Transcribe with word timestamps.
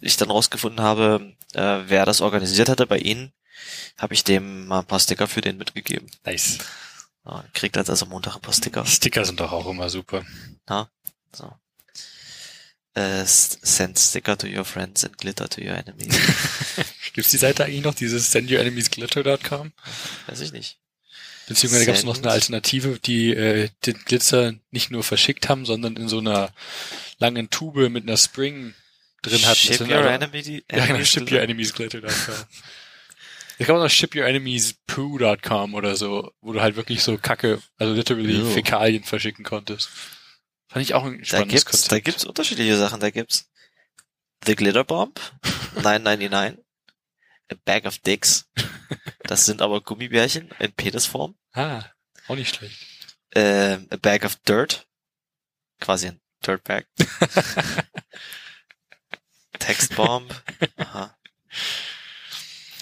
ich 0.00 0.16
dann 0.16 0.30
rausgefunden 0.30 0.80
habe, 0.80 1.34
äh, 1.54 1.78
wer 1.86 2.06
das 2.06 2.20
organisiert 2.20 2.68
hatte 2.68 2.86
bei 2.86 2.98
Ihnen, 2.98 3.32
habe 3.98 4.14
ich 4.14 4.24
dem 4.24 4.66
mal 4.66 4.80
ein 4.80 4.86
paar 4.86 5.00
Sticker 5.00 5.26
für 5.26 5.40
den 5.40 5.58
mitgegeben. 5.58 6.10
Nice. 6.24 6.58
Ja, 7.24 7.44
kriegt 7.52 7.76
jetzt 7.76 7.90
also 7.90 8.06
Montag 8.06 8.36
ein 8.36 8.40
paar 8.40 8.54
Sticker. 8.54 8.86
Sticker 8.86 9.24
sind 9.24 9.40
doch 9.40 9.52
auch 9.52 9.66
immer 9.66 9.90
super. 9.90 10.24
So. 11.32 11.52
Äh, 12.94 13.24
send 13.24 13.98
Sticker 13.98 14.36
to 14.36 14.46
your 14.46 14.64
friends 14.64 15.04
and 15.04 15.16
glitter 15.16 15.48
to 15.48 15.60
your 15.60 15.76
enemies. 15.76 16.12
Gibt's 17.12 17.30
die 17.30 17.36
Seite 17.36 17.64
eigentlich 17.64 17.84
noch, 17.84 17.94
dieses 17.94 18.32
sendyourenemiesglitter.com? 18.32 19.72
Weiß 20.26 20.40
ich 20.40 20.52
nicht. 20.52 20.78
Beziehungsweise 21.46 21.86
gab's 21.86 22.04
noch 22.04 22.14
Send. 22.14 22.26
eine 22.26 22.34
Alternative, 22.34 22.98
die 22.98 23.30
äh, 23.30 23.70
den 23.86 23.98
Glitzer 24.04 24.54
nicht 24.70 24.90
nur 24.90 25.02
verschickt 25.02 25.48
haben, 25.48 25.66
sondern 25.66 25.96
in 25.96 26.08
so 26.08 26.18
einer 26.18 26.52
langen 27.18 27.50
Tube 27.50 27.90
mit 27.90 28.04
einer 28.04 28.16
Spring 28.16 28.74
drin 29.22 29.44
hatten. 29.46 29.56
Ship 29.56 29.80
your 29.80 30.06
enemy, 30.06 30.64
Ja, 30.70 30.86
genau, 30.86 31.04
ship 31.04 31.30
your 31.30 31.40
enemies 31.40 31.72
glitter.com. 31.72 32.34
Ich 33.58 33.66
glaube 33.66 33.82
noch 33.82 33.90
ship 33.90 34.14
your 34.14 34.24
enemies 34.26 34.74
poo.com 34.86 35.74
oder 35.74 35.94
so, 35.96 36.32
wo 36.40 36.52
du 36.54 36.60
halt 36.62 36.76
wirklich 36.76 37.02
so 37.02 37.18
Kacke, 37.18 37.60
also 37.78 37.92
literally 37.92 38.38
Jo. 38.38 38.50
Fäkalien 38.50 39.04
verschicken 39.04 39.44
konntest. 39.44 39.90
Fand 40.68 40.82
ich 40.82 40.94
auch 40.94 41.04
ein 41.04 41.18
Da 41.18 41.24
spannendes 41.24 41.64
gibt's, 41.66 41.70
Konzept. 41.82 41.92
da 41.92 42.00
gibt's 42.00 42.24
unterschiedliche 42.24 42.76
Sachen. 42.76 43.00
Da 43.00 43.10
gibt's 43.10 43.50
The 44.46 44.56
Glitter 44.56 44.84
Bomb, 44.84 45.20
999, 45.82 46.58
A 47.50 47.54
Bag 47.66 47.84
of 47.84 47.98
Dicks. 47.98 48.48
Das 49.24 49.44
sind 49.44 49.60
aber 49.60 49.80
Gummibärchen 49.82 50.50
in 50.58 50.72
Penisform. 50.72 51.36
Ah, 51.52 51.84
auch 52.28 52.36
nicht 52.36 52.54
schlecht. 52.56 52.78
Ähm, 53.34 53.86
a 53.90 53.96
Bag 53.96 54.24
of 54.24 54.36
Dirt. 54.36 54.86
Quasi 55.80 56.06
ein 56.08 56.20
Dirt 56.46 56.62
Bag. 59.60 59.66
Text 59.68 59.94
Bomb. 59.96 60.42
Aha. 60.76 61.14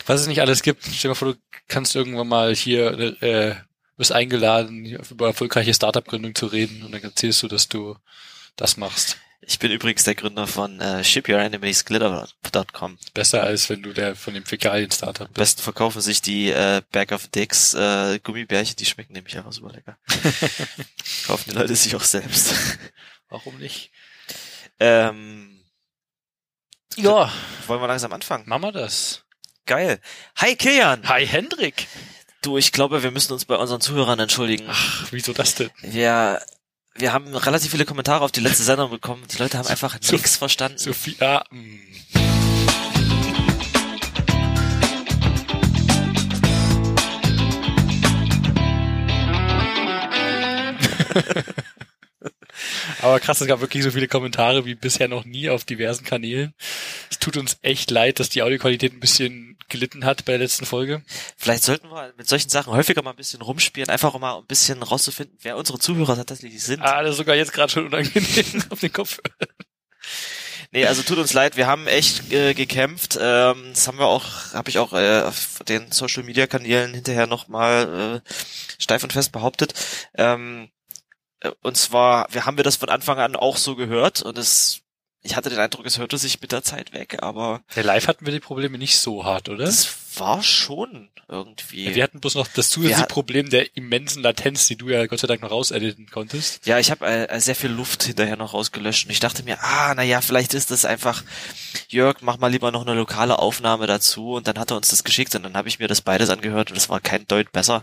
Was 0.06 0.22
es 0.22 0.26
nicht 0.26 0.40
alles 0.40 0.62
gibt, 0.62 0.84
stell 0.84 1.00
dir 1.02 1.08
mal 1.08 1.14
vor, 1.14 1.34
du 1.34 1.38
kannst 1.68 1.94
irgendwann 1.94 2.28
mal 2.28 2.54
hier, 2.54 3.22
äh, 3.22 3.56
wirst 3.98 4.12
eingeladen, 4.12 4.86
über 4.86 5.26
erfolgreiche 5.26 5.74
Startup-Gründung 5.74 6.34
zu 6.34 6.46
reden 6.46 6.82
und 6.82 6.92
dann 6.92 7.02
erzählst 7.02 7.42
du, 7.42 7.48
dass 7.48 7.68
du 7.68 7.96
das 8.56 8.78
machst. 8.78 9.18
Ich 9.40 9.58
bin 9.58 9.70
übrigens 9.70 10.04
der 10.04 10.14
Gründer 10.14 10.46
von 10.46 10.80
äh, 10.80 11.04
shipyoureniemiesglitter.com. 11.04 12.98
Besser 13.14 13.42
als 13.44 13.70
wenn 13.70 13.82
du 13.82 13.92
der 13.92 14.16
von 14.16 14.34
dem 14.34 14.44
Fäkalien-Startup 14.44 15.22
Am 15.22 15.26
bist. 15.28 15.36
besten 15.36 15.62
verkaufen 15.62 16.00
sich 16.00 16.20
die 16.20 16.50
äh, 16.50 16.82
Bag 16.90 17.12
of 17.12 17.28
Dicks 17.28 17.74
äh, 17.74 18.18
Gummibärchen, 18.22 18.76
die 18.76 18.86
schmecken 18.86 19.12
nämlich 19.12 19.36
einfach 19.36 19.52
super 19.52 19.72
lecker. 19.72 19.96
Kaufen 21.26 21.50
die 21.50 21.56
Leute 21.56 21.76
sich 21.76 21.94
auch 21.94 22.02
selbst. 22.02 22.54
Warum 23.28 23.58
nicht? 23.58 23.90
ähm, 24.80 25.47
Ja, 26.96 27.30
wollen 27.66 27.80
wir 27.80 27.86
langsam 27.88 28.12
anfangen? 28.12 28.44
machen 28.48 28.62
wir 28.62 28.72
das. 28.72 29.24
Geil. 29.66 30.00
Hi 30.36 30.56
Kilian. 30.56 31.06
Hi 31.08 31.26
Hendrik. 31.26 31.86
Du, 32.42 32.56
ich 32.56 32.72
glaube, 32.72 33.02
wir 33.02 33.10
müssen 33.10 33.32
uns 33.32 33.44
bei 33.44 33.56
unseren 33.56 33.80
Zuhörern 33.80 34.18
entschuldigen. 34.18 34.66
Ach, 34.70 35.06
wieso 35.10 35.32
das 35.32 35.54
denn? 35.54 35.70
Wir, 35.82 36.40
wir 36.94 37.12
haben 37.12 37.34
relativ 37.36 37.70
viele 37.72 37.84
Kommentare 37.84 38.24
auf 38.24 38.32
die 38.32 38.40
letzte 38.40 38.62
Sendung 38.62 38.90
bekommen. 38.90 39.24
Die 39.30 39.38
Leute 39.38 39.58
haben 39.58 39.66
einfach 39.68 39.96
So- 40.00 40.12
nichts 40.14 40.36
verstanden. 40.36 40.78
Sophie, 40.78 41.16
ah, 41.20 41.44
mh. 41.50 41.78
Aber 53.02 53.20
krass, 53.20 53.40
es 53.40 53.46
gab 53.46 53.60
wirklich 53.60 53.82
so 53.82 53.90
viele 53.90 54.08
Kommentare 54.08 54.64
wie 54.64 54.74
bisher 54.74 55.08
noch 55.08 55.24
nie 55.24 55.50
auf 55.50 55.64
diversen 55.64 56.04
Kanälen. 56.04 56.54
Es 57.10 57.18
tut 57.18 57.36
uns 57.36 57.58
echt 57.62 57.90
leid, 57.90 58.20
dass 58.20 58.28
die 58.28 58.42
Audioqualität 58.42 58.92
ein 58.92 59.00
bisschen 59.00 59.58
gelitten 59.68 60.04
hat 60.04 60.24
bei 60.24 60.32
der 60.32 60.40
letzten 60.40 60.66
Folge. 60.66 61.02
Vielleicht 61.36 61.62
sollten 61.62 61.88
wir 61.90 62.12
mit 62.16 62.28
solchen 62.28 62.48
Sachen 62.48 62.72
häufiger 62.72 63.02
mal 63.02 63.10
ein 63.10 63.16
bisschen 63.16 63.42
rumspielen, 63.42 63.90
einfach 63.90 64.14
um 64.14 64.20
mal 64.20 64.38
ein 64.38 64.46
bisschen 64.46 64.82
rauszufinden, 64.82 65.36
wer 65.42 65.56
unsere 65.56 65.78
Zuhörer 65.78 66.16
tatsächlich 66.16 66.62
sind. 66.62 66.82
Ah, 66.82 67.02
das 67.02 67.12
ist 67.12 67.16
sogar 67.18 67.36
jetzt 67.36 67.52
gerade 67.52 67.70
schon 67.70 67.86
unangenehm 67.86 68.64
auf 68.70 68.80
den 68.80 68.92
Kopf. 68.92 69.20
Nee, 70.70 70.86
also 70.86 71.02
tut 71.02 71.18
uns 71.18 71.32
leid, 71.32 71.56
wir 71.56 71.66
haben 71.66 71.86
echt 71.86 72.30
äh, 72.30 72.52
gekämpft. 72.52 73.18
Ähm, 73.20 73.70
das 73.72 73.88
haben 73.88 73.98
wir 73.98 74.06
auch, 74.06 74.52
habe 74.52 74.68
ich 74.68 74.78
auch 74.78 74.92
äh, 74.92 75.22
auf 75.22 75.60
den 75.66 75.90
Social 75.92 76.24
Media 76.24 76.46
Kanälen 76.46 76.92
hinterher 76.92 77.26
nochmal 77.26 78.22
äh, 78.26 78.32
steif 78.78 79.02
und 79.02 79.12
fest 79.12 79.32
behauptet. 79.32 79.72
Ähm, 80.14 80.64
äh, 80.64 80.77
und 81.62 81.76
zwar, 81.76 82.26
wir 82.32 82.46
haben 82.46 82.56
wir 82.56 82.64
das 82.64 82.76
von 82.76 82.88
Anfang 82.88 83.18
an 83.18 83.36
auch 83.36 83.56
so 83.56 83.76
gehört 83.76 84.22
und 84.22 84.38
es, 84.38 84.82
ich 85.28 85.36
hatte 85.36 85.50
den 85.50 85.58
Eindruck, 85.58 85.84
es 85.86 85.98
hörte 85.98 86.16
sich 86.18 86.40
mit 86.40 86.52
der 86.52 86.62
Zeit 86.62 86.92
weg, 86.92 87.18
aber 87.22 87.60
Der 87.76 87.84
Live 87.84 88.08
hatten 88.08 88.24
wir 88.26 88.32
die 88.32 88.40
Probleme 88.40 88.78
nicht 88.78 88.98
so 88.98 89.24
hart, 89.24 89.48
oder? 89.48 89.64
es 89.64 89.88
war 90.16 90.42
schon 90.42 91.10
irgendwie. 91.28 91.84
Ja, 91.84 91.94
wir 91.94 92.02
hatten 92.02 92.18
bloß 92.20 92.34
noch 92.36 92.46
das 92.48 92.70
zusätzliche 92.70 93.02
hat- 93.02 93.08
Problem 93.10 93.50
der 93.50 93.76
immensen 93.76 94.22
Latenz, 94.22 94.66
die 94.66 94.74
du 94.76 94.88
ja 94.88 95.06
Gott 95.06 95.20
sei 95.20 95.26
Dank 95.28 95.42
noch 95.42 95.50
rausediten 95.50 96.08
konntest. 96.10 96.66
Ja, 96.66 96.78
ich 96.78 96.90
habe 96.90 97.06
äh, 97.06 97.38
sehr 97.40 97.54
viel 97.54 97.70
Luft 97.70 98.02
hinterher 98.04 98.36
noch 98.36 98.54
rausgelöscht 98.54 99.04
und 99.04 99.12
ich 99.12 99.20
dachte 99.20 99.42
mir, 99.44 99.62
ah, 99.62 99.92
na 99.94 100.02
ja, 100.02 100.20
vielleicht 100.22 100.54
ist 100.54 100.70
das 100.70 100.84
einfach, 100.86 101.22
Jörg, 101.88 102.16
mach 102.22 102.38
mal 102.38 102.50
lieber 102.50 102.72
noch 102.72 102.82
eine 102.86 102.94
lokale 102.94 103.38
Aufnahme 103.38 103.86
dazu 103.86 104.32
und 104.32 104.48
dann 104.48 104.58
hat 104.58 104.70
er 104.72 104.76
uns 104.78 104.88
das 104.88 105.04
geschickt 105.04 105.34
und 105.34 105.42
dann 105.42 105.54
habe 105.56 105.68
ich 105.68 105.78
mir 105.78 105.86
das 105.88 106.00
beides 106.00 106.30
angehört 106.30 106.70
und 106.70 106.76
das 106.76 106.88
war 106.88 106.98
kein 107.00 107.26
Deut 107.28 107.52
besser 107.52 107.82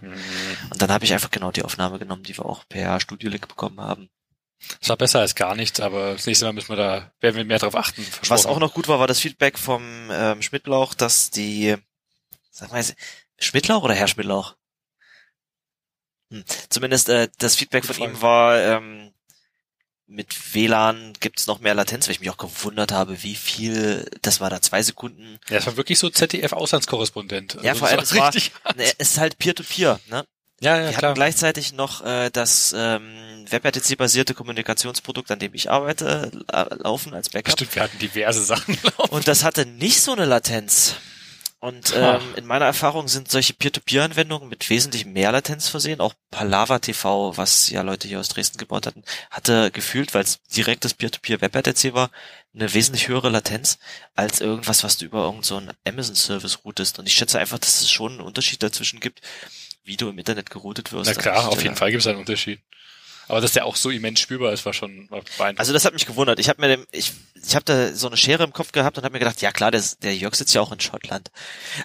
und 0.72 0.82
dann 0.82 0.92
habe 0.92 1.06
ich 1.06 1.14
einfach 1.14 1.32
genau 1.32 1.52
die 1.52 1.64
Aufnahme 1.64 2.00
genommen, 2.00 2.24
die 2.24 2.36
wir 2.36 2.46
auch 2.46 2.68
per 2.68 3.00
Studio 3.00 3.30
Link 3.30 3.48
bekommen 3.48 3.80
haben. 3.80 4.10
Es 4.82 4.90
war 4.90 4.98
besser 4.98 5.20
als 5.20 5.36
gar 5.36 5.56
nichts, 5.56 5.80
aber 5.80 6.14
das 6.14 6.26
nächste 6.26 6.46
Mal 6.46 6.54
müssen 6.54 6.70
wir 6.70 6.76
da, 6.78 7.12
werden 7.20 7.36
wir 7.36 7.46
mehr 7.46 7.60
drauf 7.60 7.76
achten. 7.76 8.06
Was 8.28 8.46
auch 8.46 8.60
noch 8.60 8.74
gut 8.74 8.88
war, 8.88 9.00
war 9.00 9.08
das 9.08 9.20
Feedback 9.20 9.60
vom 9.60 10.10
ähm, 10.12 10.42
Schmidtlauch, 10.42 10.94
dass 10.94 11.30
die, 11.30 11.76
sag 12.52 12.72
mal, 12.72 12.84
Schmidtlauch 13.38 13.84
oder 13.84 13.94
Herr 13.94 14.08
Schmidtlauch? 14.08 14.56
Hm. 16.32 16.44
Zumindest 16.70 17.10
äh, 17.10 17.30
das 17.38 17.56
Feedback 17.56 17.86
von 17.86 17.98
ihm 17.98 18.22
war, 18.22 18.60
ähm, 18.60 19.14
mit 20.08 20.54
WLAN 20.54 21.14
gibt's 21.20 21.48
noch 21.48 21.60
mehr 21.60 21.74
Latenz, 21.74 22.08
weil 22.08 22.14
ich 22.14 22.20
mich 22.20 22.30
auch 22.30 22.38
gewundert 22.38 22.92
habe, 22.92 23.24
wie 23.24 23.36
viel, 23.36 24.10
das 24.22 24.40
war 24.40 24.50
da 24.50 24.62
zwei 24.62 24.84
Sekunden. 24.84 25.40
Ja, 25.50 25.58
es 25.58 25.66
war 25.66 25.78
wirklich 25.78 25.98
so 25.98 26.10
ZDF-Auslandskorrespondent. 26.10 27.58
Ja, 27.64 27.74
vor 27.74 27.88
allem, 27.88 28.00
das 28.00 28.12
es 28.12 28.18
war, 28.18 28.28
richtig. 28.34 28.52
ne, 28.76 28.84
es 28.84 28.94
ist 28.94 29.18
halt 29.18 29.38
Peer-to-Peer, 29.38 30.00
ne? 30.08 30.26
Ja, 30.62 30.78
ja, 30.78 30.86
Wir 30.86 30.92
klar. 30.92 31.10
hatten 31.10 31.16
gleichzeitig 31.16 31.74
noch 31.74 32.04
äh, 32.06 32.30
das 32.30 32.74
ähm, 32.78 33.25
WebRTC-basierte 33.52 34.34
Kommunikationsprodukt, 34.34 35.32
an 35.32 35.40
dem 35.40 35.54
ich 35.54 35.70
arbeite, 35.72 36.32
la 36.48 36.64
laufen 36.76 37.14
als 37.14 37.30
Backup. 37.30 37.54
Stimmt, 37.54 37.76
wir 37.76 37.84
hatten 37.84 38.00
diverse 38.00 38.44
Sachen 38.44 38.78
laufen. 38.98 39.14
Und 39.14 39.28
das 39.28 39.44
hatte 39.44 39.66
nicht 39.66 40.02
so 40.02 40.14
eine 40.14 40.26
Latenz. 40.26 40.96
Und 41.66 41.96
ähm, 41.96 42.22
in 42.36 42.46
meiner 42.46 42.66
Erfahrung 42.66 43.08
sind 43.08 43.32
solche 43.32 43.54
Peer-to-Peer-Anwendungen 43.54 44.48
mit 44.48 44.70
wesentlich 44.70 45.06
mehr 45.08 45.32
Latenz 45.32 45.68
versehen. 45.68 46.00
Auch 46.00 46.14
Palava 46.30 46.78
TV, 46.78 47.38
was 47.38 47.72
ja 47.72 47.82
Leute 47.82 48.08
hier 48.08 48.20
aus 48.20 48.28
Dresden 48.28 48.60
gebaut 48.60 48.86
hatten, 48.86 49.04
hatte 49.32 49.72
gefühlt, 49.72 50.14
weil 50.14 50.24
es 50.24 50.44
direktes 50.44 50.94
Peer-to-Peer 50.94 51.42
WebRTC 51.42 51.96
war, 51.96 52.12
eine 52.54 52.72
wesentlich 52.72 53.08
höhere 53.08 53.30
Latenz 53.30 53.80
als 54.14 54.42
irgendwas, 54.42 54.84
was 54.84 54.98
du 54.98 55.06
über 55.06 55.24
irgendeinen 55.24 55.70
so 55.70 55.74
Amazon-Service 55.90 56.60
routest. 56.66 57.00
Und 57.00 57.08
ich 57.08 57.16
schätze 57.16 57.40
einfach, 57.40 57.58
dass 57.58 57.82
es 57.82 57.90
schon 57.90 58.12
einen 58.12 58.22
Unterschied 58.22 58.62
dazwischen 58.62 59.00
gibt, 59.00 59.22
wie 59.84 59.98
du 59.98 60.08
im 60.10 60.20
Internet 60.20 60.52
geroutet 60.52 60.92
wirst. 60.92 61.10
Na 61.16 61.20
klar, 61.20 61.48
auf 61.48 61.64
jeden 61.64 61.76
Fall 61.76 61.90
gibt 61.90 62.02
es 62.02 62.08
einen 62.08 62.20
Unterschied. 62.20 62.60
Aber 63.28 63.42
dass 63.42 63.54
der 63.54 63.66
auch 63.66 63.76
so 63.76 63.90
immens 63.90 64.20
spürbar 64.20 64.54
ist, 64.54 64.66
war 64.66 64.74
schon 64.74 65.10
war 65.10 65.22
beeindruckend. 65.22 65.60
Also 65.60 65.74
das 65.74 65.86
hat 65.86 65.94
mich 65.94 66.06
gewundert. 66.06 66.40
Ich 66.40 66.50
habe 66.50 66.62
mir 66.62 66.68
dem, 66.68 66.86
ich, 66.92 67.14
ich 67.34 67.56
habe 67.56 67.66
da 67.66 67.94
so 67.94 68.08
eine 68.08 68.18
Schere 68.18 68.44
im 68.44 68.54
Kopf 68.54 68.72
gehabt 68.72 68.98
und 68.98 69.04
habe 69.04 69.14
mir 69.14 69.20
gedacht, 69.20 69.42
ja 69.42 69.52
klar, 69.52 69.72
der, 69.72 69.84
der 70.02 70.16
Jörg 70.16 70.36
sitzt 70.36 70.54
ja 70.54 70.62
auch 70.62 70.72
in 70.72 70.80
Schottland. 70.80 71.32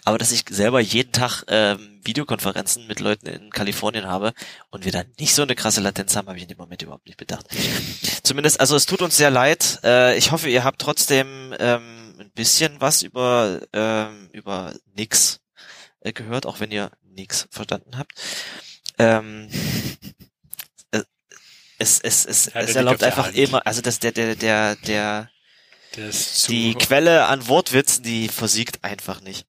Aber 0.05 0.19
dass 0.19 0.33
ich 0.33 0.45
selber 0.51 0.81
jeden 0.81 1.12
Tag 1.12 1.45
ähm, 1.49 2.01
Videokonferenzen 2.03 2.87
mit 2.87 3.01
Leuten 3.01 3.27
in 3.27 3.51
Kalifornien 3.51 4.06
habe 4.06 4.33
und 4.71 4.84
wir 4.84 4.93
dann 4.93 5.06
nicht 5.19 5.34
so 5.34 5.43
eine 5.43 5.55
krasse 5.55 5.81
Latenz 5.81 6.17
haben, 6.17 6.28
habe 6.28 6.37
ich 6.37 6.45
in 6.45 6.49
dem 6.49 6.59
Moment 6.59 6.83
überhaupt 6.83 7.06
nicht 7.06 7.19
bedacht. 7.19 7.47
Zumindest, 8.22 8.61
also 8.61 8.77
es 8.77 8.87
tut 8.87 9.03
uns 9.03 9.17
sehr 9.17 9.31
leid. 9.31 9.81
Äh, 9.84 10.17
ich 10.17 10.33
hoffe, 10.33 10.49
ihr 10.49 10.65
habt 10.65 10.81
trotzdem 10.81 11.55
ähm, 11.59 12.15
ein 12.19 12.31
bisschen 12.31 12.81
was 12.81 13.03
über 13.03 13.60
ähm, 13.72 14.28
über 14.33 14.75
nix 14.95 15.41
äh, 16.01 16.13
gehört, 16.13 16.47
auch 16.47 16.60
wenn 16.60 16.71
ihr 16.71 16.91
nix 17.03 17.48
verstanden 17.51 17.98
habt. 17.98 18.13
Ähm, 18.98 19.48
äh, 19.51 20.29
es, 21.80 22.00
es, 22.00 22.24
es, 22.24 22.47
Ja, 22.54 22.60
es 22.60 22.77
erlaubt 22.77 23.03
einfach 23.03 23.32
immer, 23.32 23.66
also 23.66 23.80
das, 23.80 23.98
der, 23.98 24.12
der, 24.12 24.36
der, 24.36 24.77
der, 24.77 25.30
die 26.48 26.74
Quelle 26.74 27.27
an 27.27 27.48
Wortwitzen, 27.48 28.04
die 28.04 28.28
versiegt 28.28 28.84
einfach 28.84 29.21
nicht. 29.22 29.47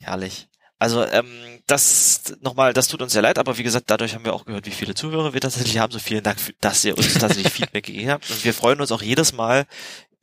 Herrlich. 0.00 0.48
Also 0.78 1.04
ähm, 1.06 1.62
das 1.66 2.34
nochmal, 2.40 2.74
das 2.74 2.88
tut 2.88 3.00
uns 3.00 3.12
sehr 3.12 3.22
leid, 3.22 3.38
aber 3.38 3.56
wie 3.56 3.62
gesagt, 3.62 3.90
dadurch 3.90 4.14
haben 4.14 4.24
wir 4.24 4.34
auch 4.34 4.44
gehört, 4.44 4.66
wie 4.66 4.70
viele 4.70 4.94
Zuhörer 4.94 5.32
wir 5.32 5.40
tatsächlich 5.40 5.78
haben. 5.78 5.92
So 5.92 5.98
vielen 5.98 6.22
Dank, 6.22 6.38
dass 6.60 6.84
ihr 6.84 6.96
uns 6.96 7.14
tatsächlich 7.14 7.52
Feedback 7.52 7.86
gegeben 7.86 8.10
habt. 8.10 8.30
Und 8.30 8.44
wir 8.44 8.52
freuen 8.52 8.80
uns 8.80 8.92
auch 8.92 9.02
jedes 9.02 9.32
Mal 9.32 9.66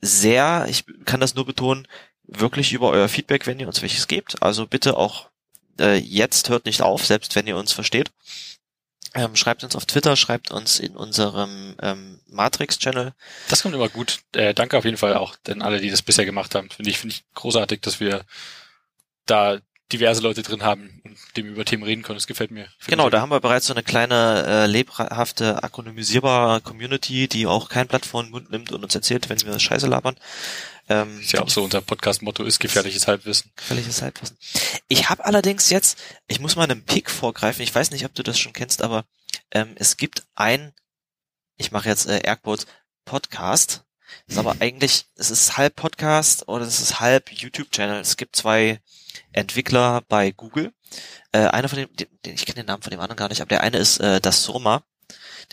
sehr, 0.00 0.66
ich 0.68 0.84
kann 1.04 1.20
das 1.20 1.34
nur 1.34 1.46
betonen, 1.46 1.88
wirklich 2.24 2.72
über 2.72 2.90
euer 2.90 3.08
Feedback, 3.08 3.46
wenn 3.46 3.58
ihr 3.58 3.66
uns 3.66 3.82
welches 3.82 4.06
gebt. 4.06 4.42
Also 4.42 4.66
bitte 4.66 4.96
auch 4.96 5.30
äh, 5.80 5.96
jetzt 5.96 6.48
hört 6.48 6.66
nicht 6.66 6.82
auf, 6.82 7.04
selbst 7.04 7.34
wenn 7.34 7.46
ihr 7.46 7.56
uns 7.56 7.72
versteht. 7.72 8.10
Ähm, 9.14 9.36
schreibt 9.36 9.62
uns 9.62 9.76
auf 9.76 9.84
Twitter, 9.84 10.16
schreibt 10.16 10.50
uns 10.50 10.78
in 10.78 10.96
unserem 10.96 11.76
ähm, 11.82 12.20
Matrix-Channel. 12.28 13.12
Das 13.48 13.62
kommt 13.62 13.74
immer 13.74 13.90
gut. 13.90 14.20
Äh, 14.34 14.54
danke 14.54 14.78
auf 14.78 14.84
jeden 14.86 14.96
Fall 14.96 15.14
auch 15.14 15.36
denn 15.46 15.60
alle, 15.60 15.80
die 15.80 15.90
das 15.90 16.02
bisher 16.02 16.24
gemacht 16.24 16.54
haben. 16.54 16.70
Finde 16.70 16.90
ich, 16.90 16.98
finde 16.98 17.14
ich 17.14 17.24
großartig, 17.34 17.82
dass 17.82 18.00
wir 18.00 18.24
da 19.26 19.58
diverse 19.92 20.22
Leute 20.22 20.42
drin 20.42 20.62
haben 20.62 21.00
und 21.04 21.16
dem 21.36 21.46
über 21.46 21.64
Themen 21.64 21.82
reden 21.82 22.02
können. 22.02 22.16
Das 22.16 22.26
gefällt 22.26 22.50
mir. 22.50 22.66
Genau, 22.86 23.10
da 23.10 23.20
haben 23.20 23.30
wir 23.30 23.40
bereits 23.40 23.66
so 23.66 23.74
eine 23.74 23.82
kleine 23.82 24.44
äh, 24.46 24.66
lebhafte, 24.66 25.62
akronymisierbare 25.62 26.60
Community, 26.60 27.28
die 27.28 27.46
auch 27.46 27.68
kein 27.68 27.86
Blatt 27.86 28.06
vor 28.06 28.22
den 28.22 28.30
Mund 28.30 28.50
nimmt 28.50 28.72
und 28.72 28.82
uns 28.82 28.94
erzählt, 28.94 29.28
wenn 29.28 29.40
wir 29.40 29.58
Scheiße 29.58 29.86
labern. 29.86 30.16
Ähm, 30.88 31.20
ist 31.20 31.32
ja 31.32 31.42
auch 31.42 31.48
so 31.48 31.62
unser 31.62 31.80
Podcast-Motto 31.80 32.44
ist 32.44 32.58
gefährliches 32.58 33.06
Halbwissen. 33.06 33.52
Gefährliches 33.56 34.02
Halbwissen. 34.02 34.36
Ich 34.88 35.08
habe 35.08 35.24
allerdings 35.24 35.70
jetzt, 35.70 35.98
ich 36.26 36.40
muss 36.40 36.56
mal 36.56 36.64
einen 36.64 36.84
Pick 36.84 37.08
vorgreifen, 37.08 37.62
ich 37.62 37.74
weiß 37.74 37.92
nicht, 37.92 38.04
ob 38.04 38.14
du 38.14 38.22
das 38.22 38.38
schon 38.38 38.52
kennst, 38.52 38.82
aber 38.82 39.04
ähm, 39.52 39.74
es 39.76 39.96
gibt 39.96 40.24
ein, 40.34 40.72
ich 41.56 41.70
mache 41.70 41.88
jetzt 41.88 42.08
äh, 42.08 42.20
Airquotes, 42.24 42.66
Podcast, 43.04 43.81
ist 44.26 44.38
aber 44.38 44.56
eigentlich, 44.60 45.06
es 45.16 45.30
ist 45.30 45.56
halb 45.56 45.76
Podcast 45.76 46.48
oder 46.48 46.64
es 46.64 46.80
ist 46.80 47.00
halb 47.00 47.30
YouTube-Channel. 47.32 48.00
Es 48.00 48.16
gibt 48.16 48.36
zwei 48.36 48.80
Entwickler 49.32 50.02
bei 50.08 50.30
Google. 50.30 50.72
Äh, 51.32 51.46
einer 51.46 51.68
von 51.68 51.78
dem, 51.78 51.88
den, 51.96 52.34
ich 52.34 52.46
kenne 52.46 52.56
den 52.56 52.66
Namen 52.66 52.82
von 52.82 52.90
dem 52.90 53.00
anderen 53.00 53.16
gar 53.16 53.28
nicht, 53.28 53.40
aber 53.40 53.48
der 53.48 53.62
eine 53.62 53.78
ist 53.78 53.98
äh, 53.98 54.20
das 54.20 54.44
Soma. 54.44 54.82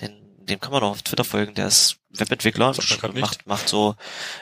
Den, 0.02 0.46
dem 0.46 0.60
kann 0.60 0.72
man 0.72 0.84
auch 0.84 0.92
auf 0.92 1.02
Twitter 1.04 1.24
folgen, 1.24 1.56
der 1.56 1.68
ist 1.68 1.98
Webentwickler, 2.10 2.74
macht, 3.14 3.46
macht 3.46 3.70
so 3.70 3.96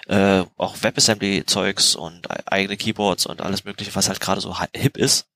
äh, 0.08 0.44
auch 0.56 0.78
WebAssembly-Zeugs 0.82 1.96
und 1.96 2.28
eigene 2.50 2.78
Keyboards 2.78 3.26
und 3.26 3.42
alles 3.42 3.66
mögliche, 3.66 3.94
was 3.94 4.08
halt 4.08 4.22
gerade 4.22 4.42
so 4.42 4.56
hip 4.74 4.98
ist. 4.98 5.28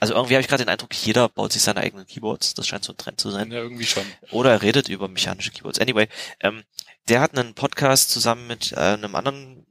Also 0.00 0.14
irgendwie 0.14 0.34
habe 0.34 0.42
ich 0.42 0.48
gerade 0.48 0.64
den 0.64 0.70
Eindruck, 0.70 0.94
jeder 0.94 1.28
baut 1.28 1.52
sich 1.52 1.62
seine 1.62 1.80
eigenen 1.80 2.06
Keyboards. 2.06 2.54
Das 2.54 2.66
scheint 2.66 2.84
so 2.84 2.92
ein 2.92 2.96
Trend 2.96 3.20
zu 3.20 3.30
sein. 3.30 3.50
Ja, 3.50 3.58
irgendwie 3.58 3.86
schon. 3.86 4.04
Oder 4.30 4.52
er 4.52 4.62
redet 4.62 4.88
über 4.88 5.08
mechanische 5.08 5.50
Keyboards. 5.50 5.78
Anyway, 5.78 6.08
ähm, 6.40 6.64
der 7.08 7.20
hat 7.20 7.36
einen 7.36 7.54
Podcast 7.54 8.10
zusammen 8.10 8.46
mit 8.46 8.72
äh, 8.72 8.76
einem 8.76 9.14
anderen 9.14 9.66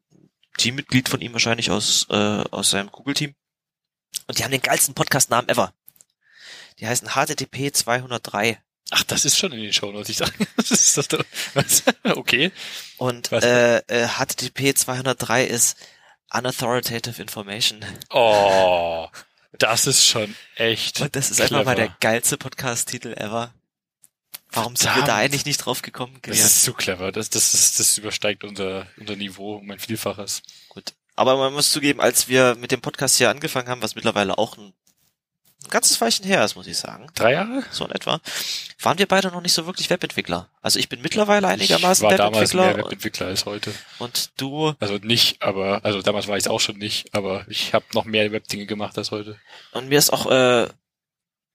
Teammitglied 0.57 1.09
von 1.09 1.21
ihm 1.21 1.33
wahrscheinlich 1.33 1.71
aus, 1.71 2.07
äh, 2.09 2.15
aus 2.15 2.69
seinem 2.69 2.91
Google-Team. 2.91 3.33
Und 4.27 4.39
die 4.39 4.43
haben 4.43 4.51
den 4.51 4.61
geilsten 4.61 4.93
Podcast-Namen 4.93 5.49
ever. 5.49 5.73
Die 6.79 6.87
heißen 6.87 7.09
HTTP 7.09 7.71
203. 7.73 8.59
Ach, 8.91 9.03
das 9.03 9.25
ist 9.25 9.37
schon 9.37 9.51
in 9.51 9.61
den 9.61 9.73
Show 9.73 9.91
Notes. 9.91 10.09
Ich 10.09 10.17
sage, 10.17 10.33
das 10.57 10.71
ist 10.71 10.97
das 10.97 11.07
was? 11.53 11.83
okay. 12.15 12.51
Und 12.97 13.31
äh, 13.31 13.77
äh, 13.77 14.07
HTTP 14.07 14.75
203 14.75 15.45
ist 15.45 15.77
Unauthoritative 16.31 17.21
Information. 17.21 17.85
Oh, 18.09 19.07
das 19.57 19.87
ist 19.87 20.05
schon 20.05 20.35
echt. 20.55 21.01
Und 21.01 21.15
das 21.15 21.31
ist 21.31 21.37
clever. 21.37 21.59
einfach 21.59 21.65
mal 21.65 21.75
der 21.75 21.95
geilste 21.99 22.37
Podcast-Titel 22.37 23.13
ever. 23.13 23.53
Warum 24.51 24.75
sind 24.75 24.95
wir 24.95 25.03
da 25.03 25.15
eigentlich 25.15 25.45
nicht 25.45 25.57
drauf 25.57 25.81
gekommen? 25.81 26.19
Das 26.21 26.39
ist 26.39 26.63
zu 26.63 26.73
clever. 26.73 27.11
Das, 27.11 27.29
das, 27.29 27.51
das, 27.53 27.75
das 27.77 27.97
übersteigt 27.97 28.43
unser, 28.43 28.87
unser 28.97 29.15
Niveau 29.15 29.55
um 29.55 29.71
ein 29.71 29.79
Vielfaches. 29.79 30.43
Gut. 30.69 30.93
Aber 31.15 31.37
man 31.37 31.53
muss 31.53 31.71
zugeben, 31.71 31.99
als 32.01 32.27
wir 32.27 32.55
mit 32.55 32.71
dem 32.71 32.81
Podcast 32.81 33.17
hier 33.17 33.29
angefangen 33.29 33.67
haben, 33.67 33.81
was 33.81 33.95
mittlerweile 33.95 34.37
auch 34.37 34.57
ein 34.57 34.73
ein 35.63 35.69
ganzes 35.69 35.99
Weilchen 36.01 36.25
her 36.25 36.43
ist, 36.43 36.55
muss 36.55 36.67
ich 36.67 36.77
sagen. 36.77 37.07
Drei 37.15 37.33
Jahre? 37.33 37.63
So 37.71 37.85
in 37.85 37.91
etwa. 37.91 38.19
Waren 38.81 38.99
wir 38.99 39.07
beide 39.07 39.29
noch 39.29 39.41
nicht 39.41 39.53
so 39.53 39.65
wirklich 39.65 39.89
Webentwickler. 39.89 40.49
Also 40.61 40.79
ich 40.79 40.89
bin 40.89 41.01
mittlerweile 41.01 41.47
einigermaßen 41.47 42.05
ich 42.05 42.11
war 42.11 42.31
Webentwickler. 42.31 42.63
Damals 42.63 42.75
mehr 42.75 42.85
Webentwickler 42.85 43.27
als 43.27 43.45
heute. 43.45 43.73
Und 43.99 44.31
du? 44.37 44.73
Also 44.79 44.97
nicht, 44.97 45.41
aber, 45.41 45.83
also 45.83 46.01
damals 46.01 46.27
war 46.27 46.37
ich 46.37 46.43
es 46.43 46.47
auch 46.47 46.59
schon 46.59 46.77
nicht, 46.77 47.13
aber 47.13 47.45
ich 47.47 47.73
habe 47.73 47.85
noch 47.93 48.05
mehr 48.05 48.31
Webdinge 48.31 48.65
gemacht 48.65 48.97
als 48.97 49.11
heute. 49.11 49.37
Und 49.71 49.89
mir 49.89 49.97
ist 49.97 50.11
auch 50.11 50.29
äh, 50.29 50.67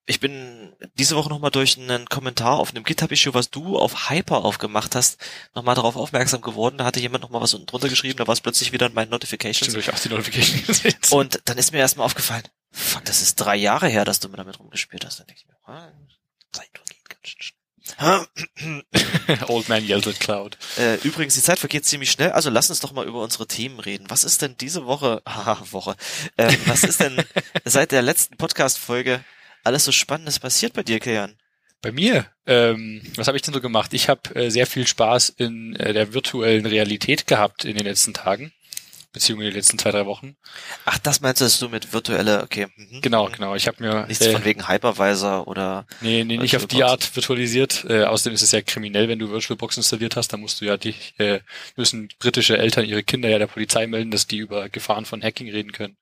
ich 0.09 0.21
bin 0.21 0.73
diese 0.95 1.17
Woche 1.17 1.29
nochmal 1.29 1.51
durch 1.51 1.77
einen 1.77 2.09
Kommentar 2.09 2.59
auf 2.59 2.71
einem 2.71 2.83
GitHub-Issue, 2.83 3.35
was 3.35 3.51
du 3.51 3.79
auf 3.79 4.09
Hyper 4.09 4.43
aufgemacht 4.43 4.95
hast, 4.95 5.19
nochmal 5.55 5.75
darauf 5.75 5.97
aufmerksam 5.97 6.41
geworden. 6.41 6.79
Da 6.79 6.87
hatte 6.87 6.99
jemand 6.99 7.23
nochmal 7.23 7.43
was 7.43 7.53
unten 7.53 7.67
drunter 7.67 7.91
geschrieben, 7.91 8.17
da 8.17 8.27
war 8.27 8.33
es 8.33 8.41
plötzlich 8.41 8.73
wieder 8.73 8.87
in 8.87 8.95
meinen 8.95 9.11
Notifications. 9.11 9.71
Stimmt, 9.71 9.87
ich 9.87 9.93
auch 9.93 9.99
die 9.99 10.09
Notifications. 10.09 10.83
Und 11.13 11.41
dann 11.45 11.59
ist 11.59 11.73
mir 11.73 11.79
erstmal 11.79 12.07
aufgefallen, 12.07 12.45
fuck, 12.70 13.05
das 13.05 13.23
ist 13.23 13.37
drei 13.37 13.56
Jahre 13.56 13.88
her, 13.88 14.05
dass 14.05 14.20
du 14.20 14.29
mir 14.29 14.37
damit 14.37 14.59
rumgespielt 14.59 15.05
hast. 15.05 15.20
Dann 15.20 15.26
denke 15.26 15.43
ich 15.43 15.49
mir, 15.49 15.56
ah, 15.65 15.93
Zeit 16.53 16.70
vergeht 16.73 17.09
ganz 17.09 17.29
schön 17.29 17.43
schnell. 17.43 17.59
Old 19.49 19.69
Man 19.69 19.85
Yells 19.85 20.06
at 20.06 20.20
Cloud. 20.20 20.59
Äh, 20.76 20.97
übrigens, 20.97 21.35
die 21.35 21.43
Zeit 21.43 21.59
vergeht 21.59 21.85
ziemlich 21.85 22.11
schnell, 22.11 22.32
also 22.32 22.50
lass 22.50 22.70
uns 22.70 22.81
doch 22.81 22.93
mal 22.93 23.06
über 23.06 23.23
unsere 23.23 23.47
Themen 23.47 23.81
reden. 23.81 24.06
Was 24.09 24.25
ist 24.25 24.43
denn 24.43 24.56
diese 24.59 24.87
Woche, 24.87 25.23
haha, 25.26 25.62
Woche, 25.70 25.97
äh, 26.37 26.55
was 26.67 26.85
ist 26.85 27.00
denn 27.00 27.17
seit 27.65 27.93
der 27.93 28.03
letzten 28.03 28.37
Podcast-Folge 28.37 29.25
alles 29.64 29.85
so 29.85 29.93
Spannendes 29.93 30.38
passiert 30.38 30.73
bei 30.73 30.82
dir, 30.82 31.00
Kian? 31.00 31.37
Bei 31.81 31.93
mir? 31.93 32.26
Ähm, 32.47 33.03
was 33.14 33.29
habe 33.29 33.37
ich 33.37 33.43
denn 33.43 33.55
so 33.55 33.61
gemacht? 33.61 33.94
Ich 33.94 34.09
habe 34.09 34.35
äh, 34.35 34.50
sehr 34.50 34.67
viel 34.67 34.87
Spaß 34.87 35.29
in 35.31 35.76
äh, 35.76 35.93
der 35.93 36.12
virtuellen 36.12 36.67
Realität 36.67 37.26
gehabt 37.26 37.64
in 37.64 37.76
den 37.76 37.87
letzten 37.87 38.14
Tagen, 38.14 38.53
beziehungsweise 39.19 39.49
in 39.49 39.53
den 39.53 39.59
letzten 39.59 39.79
zwei, 39.79 39.91
drei 39.91 40.06
Wochen. 40.06 40.37
Ach, 40.85 40.99
das 40.99 41.20
meinst 41.20 41.41
du, 41.41 41.44
dass 41.44 41.59
du 41.59 41.69
mit 41.69 41.93
virtuelle, 41.93 42.43
okay. 42.43 42.69
Mhm. 42.76 43.00
Genau, 43.00 43.29
genau. 43.29 43.55
Ich 43.55 43.67
habe 43.67 43.82
mir... 43.82 44.06
Nichts 44.06 44.25
äh, 44.25 44.32
von 44.32 44.44
wegen 44.44 44.69
Hypervisor 44.69 45.47
oder... 45.47 45.87
Nee, 46.00 46.25
nee 46.25 46.38
nicht 46.38 46.56
auf 46.56 46.67
die 46.67 46.85
Art 46.85 47.15
virtualisiert. 47.15 47.85
Äh, 47.88 48.05
außerdem 48.05 48.35
ist 48.35 48.43
es 48.43 48.53
ja 48.53 48.62
kriminell, 48.62 49.09
wenn 49.09 49.19
du 49.19 49.31
VirtualBox 49.31 49.76
installiert 49.76 50.17
hast. 50.17 50.32
Da 50.32 50.37
musst 50.37 50.61
du 50.61 50.65
ja 50.65 50.76
die... 50.76 50.94
Äh, 51.19 51.41
müssen 51.76 52.09
britische 52.19 52.56
Eltern 52.59 52.85
ihre 52.85 53.03
Kinder 53.03 53.29
ja 53.29 53.38
der 53.38 53.47
Polizei 53.47 53.87
melden, 53.87 54.11
dass 54.11 54.26
die 54.26 54.38
über 54.38 54.69
Gefahren 54.69 55.05
von 55.05 55.23
Hacking 55.23 55.50
reden 55.50 55.73
können. 55.73 55.97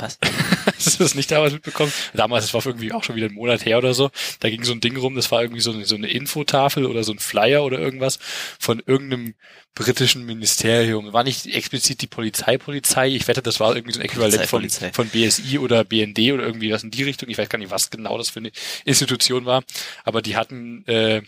Was? 0.00 0.18
Hast 0.66 0.98
du 0.98 1.02
das 1.04 1.14
nicht 1.14 1.30
damals 1.30 1.52
mitbekommen? 1.52 1.92
Damals, 2.14 2.44
das 2.44 2.54
war 2.54 2.64
irgendwie 2.64 2.92
auch 2.92 3.04
schon 3.04 3.16
wieder 3.16 3.26
ein 3.26 3.34
Monat 3.34 3.64
her 3.64 3.78
oder 3.78 3.94
so. 3.94 4.10
Da 4.40 4.48
ging 4.48 4.64
so 4.64 4.72
ein 4.72 4.80
Ding 4.80 4.96
rum, 4.96 5.14
das 5.14 5.30
war 5.30 5.42
irgendwie 5.42 5.60
so 5.60 5.72
eine, 5.72 5.84
so 5.84 5.94
eine 5.94 6.08
Infotafel 6.08 6.86
oder 6.86 7.04
so 7.04 7.12
ein 7.12 7.18
Flyer 7.18 7.64
oder 7.64 7.78
irgendwas 7.78 8.18
von 8.58 8.82
irgendeinem 8.84 9.34
britischen 9.74 10.24
Ministerium. 10.26 11.12
War 11.12 11.24
nicht 11.24 11.46
explizit 11.46 12.02
die 12.02 12.06
Polizeipolizei. 12.06 13.08
Ich 13.08 13.28
wette, 13.28 13.42
das 13.42 13.60
war 13.60 13.74
irgendwie 13.74 13.94
so 13.94 14.00
ein 14.00 14.06
Äquivalent 14.06 14.46
von, 14.46 14.68
von 14.68 15.08
BSI 15.08 15.58
oder 15.58 15.84
BND 15.84 16.32
oder 16.32 16.44
irgendwie 16.44 16.72
was 16.72 16.82
in 16.82 16.90
die 16.90 17.02
Richtung. 17.02 17.28
Ich 17.28 17.38
weiß 17.38 17.48
gar 17.48 17.58
nicht, 17.58 17.70
was 17.70 17.90
genau 17.90 18.16
das 18.18 18.30
für 18.30 18.40
eine 18.40 18.50
Institution 18.84 19.44
war. 19.44 19.62
Aber 20.04 20.22
die 20.22 20.36
hatten 20.36 20.84
äh, 20.86 21.22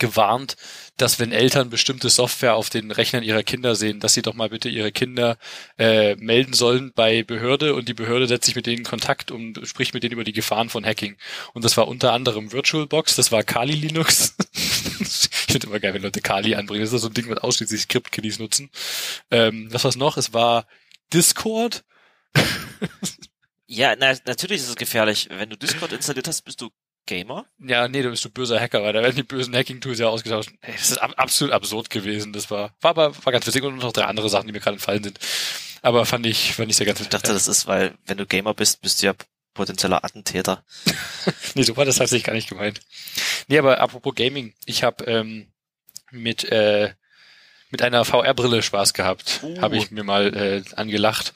gewarnt, 0.00 0.56
dass 0.96 1.20
wenn 1.20 1.30
Eltern 1.30 1.70
bestimmte 1.70 2.10
Software 2.10 2.54
auf 2.54 2.70
den 2.70 2.90
Rechnern 2.90 3.22
ihrer 3.22 3.44
Kinder 3.44 3.76
sehen, 3.76 4.00
dass 4.00 4.14
sie 4.14 4.22
doch 4.22 4.34
mal 4.34 4.48
bitte 4.48 4.68
ihre 4.68 4.90
Kinder 4.90 5.38
äh, 5.78 6.16
melden 6.16 6.52
sollen 6.52 6.92
bei 6.94 7.22
Behörde 7.22 7.74
und 7.74 7.88
die 7.88 7.94
Behörde 7.94 8.26
setzt 8.26 8.46
sich 8.46 8.56
mit 8.56 8.66
denen 8.66 8.78
in 8.78 8.84
Kontakt 8.84 9.30
und 9.30 9.60
spricht 9.66 9.94
mit 9.94 10.02
denen 10.02 10.14
über 10.14 10.24
die 10.24 10.32
Gefahren 10.32 10.68
von 10.68 10.84
Hacking. 10.84 11.16
Und 11.54 11.64
das 11.64 11.76
war 11.76 11.86
unter 11.86 12.12
anderem 12.12 12.50
VirtualBox, 12.50 13.14
das 13.14 13.30
war 13.30 13.44
Kali 13.44 13.74
Linux. 13.74 14.34
ich 15.00 15.28
finde 15.52 15.68
immer 15.68 15.78
geil, 15.78 15.94
wenn 15.94 16.02
Leute 16.02 16.20
Kali 16.20 16.54
anbringen. 16.56 16.82
Das 16.82 16.92
ist 16.92 17.02
so 17.02 17.08
ein 17.08 17.14
Ding, 17.14 17.28
was 17.28 17.38
ausschließlich 17.38 17.82
Script-Kiddies 17.82 18.38
nutzen. 18.38 18.70
Ähm, 19.30 19.68
was 19.70 19.84
war's 19.84 19.96
noch? 19.96 20.16
Es 20.16 20.32
war 20.32 20.66
Discord. 21.12 21.84
ja, 23.66 23.94
na, 23.96 24.14
natürlich 24.24 24.60
ist 24.60 24.68
es 24.68 24.76
gefährlich. 24.76 25.28
Wenn 25.30 25.50
du 25.50 25.56
Discord 25.56 25.92
installiert 25.92 26.28
hast, 26.28 26.42
bist 26.42 26.60
du 26.60 26.70
Gamer? 27.06 27.46
Ja, 27.58 27.88
nee, 27.88 28.02
du 28.02 28.10
bist 28.10 28.24
du 28.24 28.30
böser 28.30 28.60
Hacker, 28.60 28.82
weil 28.82 28.92
da 28.92 29.02
werden 29.02 29.16
die 29.16 29.22
bösen 29.22 29.54
Hacking-Tools 29.54 29.98
ja 29.98 30.08
ausgetauscht. 30.08 30.50
Ey, 30.60 30.72
das 30.72 30.90
ist 30.90 30.98
ab 30.98 31.14
absolut 31.16 31.52
absurd 31.52 31.90
gewesen. 31.90 32.32
Das 32.32 32.50
war, 32.50 32.74
war 32.80 32.90
aber 32.90 33.24
war 33.24 33.32
ganz 33.32 33.46
witzig 33.46 33.62
und 33.62 33.78
noch 33.78 33.92
drei 33.92 34.04
andere 34.04 34.28
Sachen, 34.28 34.46
die 34.46 34.52
mir 34.52 34.60
gerade 34.60 34.76
entfallen 34.76 35.02
sind. 35.02 35.18
Aber 35.82 36.06
fand 36.06 36.26
ich, 36.26 36.54
fand 36.54 36.70
ich 36.70 36.76
sehr 36.76 36.86
ganz 36.86 37.00
Ich 37.00 37.08
dachte, 37.08 37.32
das 37.32 37.48
ist, 37.48 37.66
weil, 37.66 37.94
wenn 38.06 38.18
du 38.18 38.26
Gamer 38.26 38.54
bist, 38.54 38.82
bist 38.82 39.02
du 39.02 39.06
ja 39.06 39.14
potenzieller 39.54 40.04
Attentäter. 40.04 40.64
nee, 41.54 41.62
so 41.62 41.76
war 41.76 41.84
das 41.84 41.96
tatsächlich 41.96 42.24
gar 42.24 42.34
nicht 42.34 42.48
gemeint. 42.48 42.80
Nee, 43.48 43.58
aber 43.58 43.80
apropos 43.80 44.14
Gaming, 44.14 44.54
ich 44.64 44.82
habe 44.82 45.04
ähm, 45.04 45.48
mit 46.10 46.44
äh, 46.44 46.90
mit 47.70 47.82
einer 47.82 48.04
VR-Brille 48.04 48.62
Spaß 48.62 48.94
gehabt. 48.94 49.40
Uh. 49.42 49.60
Habe 49.60 49.76
ich 49.76 49.90
mir 49.90 50.02
mal 50.02 50.34
äh, 50.34 50.62
angelacht. 50.76 51.32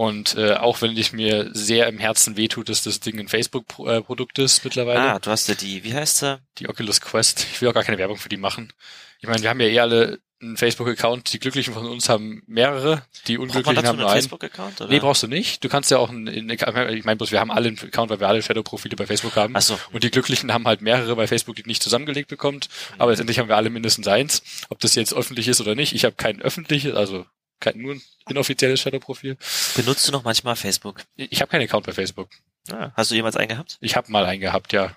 Und 0.00 0.34
äh, 0.34 0.54
auch 0.54 0.80
wenn 0.80 0.96
ich 0.96 1.12
mir 1.12 1.50
sehr 1.52 1.86
im 1.86 1.98
Herzen 1.98 2.38
wehtut, 2.38 2.70
dass 2.70 2.82
das 2.82 3.00
Ding 3.00 3.20
ein 3.20 3.28
Facebook-Produkt 3.28 4.38
ist 4.38 4.64
mittlerweile. 4.64 4.98
Ah, 4.98 5.18
du 5.18 5.30
hast 5.30 5.46
ja 5.46 5.54
die, 5.54 5.84
wie 5.84 5.92
heißt 5.92 6.20
sie? 6.20 6.40
Die 6.56 6.70
Oculus 6.70 7.02
Quest. 7.02 7.46
Ich 7.52 7.60
will 7.60 7.68
auch 7.68 7.74
gar 7.74 7.82
keine 7.82 7.98
Werbung 7.98 8.16
für 8.16 8.30
die 8.30 8.38
machen. 8.38 8.72
Ich 9.20 9.28
meine, 9.28 9.42
wir 9.42 9.50
haben 9.50 9.60
ja 9.60 9.66
eh 9.66 9.78
alle 9.78 10.20
einen 10.40 10.56
Facebook-Account. 10.56 11.34
Die 11.34 11.38
Glücklichen 11.38 11.74
von 11.74 11.86
uns 11.86 12.08
haben 12.08 12.42
mehrere, 12.46 13.02
die 13.26 13.36
Unglücklichen 13.36 13.86
haben 13.86 13.98
nur 13.98 14.06
einen. 14.06 14.22
Facebook-Account? 14.22 14.88
Nee, 14.88 15.00
brauchst 15.00 15.22
du 15.22 15.26
nicht. 15.26 15.62
Du 15.62 15.68
kannst 15.68 15.90
ja 15.90 15.98
auch 15.98 16.08
einen, 16.08 16.30
einen 16.30 16.48
ich 16.48 17.04
meine 17.04 17.18
bloß, 17.18 17.30
wir 17.30 17.40
haben 17.40 17.50
alle 17.50 17.68
einen 17.68 17.78
Account, 17.78 18.08
weil 18.08 18.20
wir 18.20 18.28
alle 18.28 18.40
Shadow-Profile 18.40 18.96
bei 18.96 19.04
Facebook 19.04 19.36
haben. 19.36 19.54
Ach 19.54 19.60
so. 19.60 19.78
Und 19.92 20.02
die 20.02 20.10
Glücklichen 20.10 20.50
haben 20.50 20.66
halt 20.66 20.80
mehrere, 20.80 21.18
weil 21.18 21.26
Facebook 21.26 21.56
die 21.56 21.64
nicht 21.66 21.82
zusammengelegt 21.82 22.30
bekommt. 22.30 22.70
Mhm. 22.70 23.02
Aber 23.02 23.10
letztendlich 23.10 23.38
haben 23.38 23.50
wir 23.50 23.56
alle 23.58 23.68
mindestens 23.68 24.08
eins. 24.08 24.42
Ob 24.70 24.80
das 24.80 24.94
jetzt 24.94 25.12
öffentlich 25.12 25.46
ist 25.46 25.60
oder 25.60 25.74
nicht. 25.74 25.94
Ich 25.94 26.06
habe 26.06 26.14
kein 26.16 26.40
öffentliches, 26.40 26.94
also 26.94 27.26
kein, 27.60 27.78
nur 27.78 27.94
ein 27.94 28.02
inoffizielles 28.28 28.80
Shadow-Profil. 28.80 29.36
Benutzt 29.76 30.08
du 30.08 30.12
noch 30.12 30.24
manchmal 30.24 30.56
Facebook? 30.56 31.02
Ich 31.14 31.40
habe 31.40 31.50
keinen 31.50 31.62
Account 31.62 31.86
bei 31.86 31.92
Facebook. 31.92 32.28
Ah, 32.70 32.90
hast 32.94 33.10
du 33.10 33.14
jemals 33.14 33.36
einen 33.36 33.48
gehabt? 33.48 33.78
Ich 33.80 33.96
habe 33.96 34.10
mal 34.10 34.24
einen 34.24 34.40
gehabt, 34.40 34.72
ja. 34.72 34.96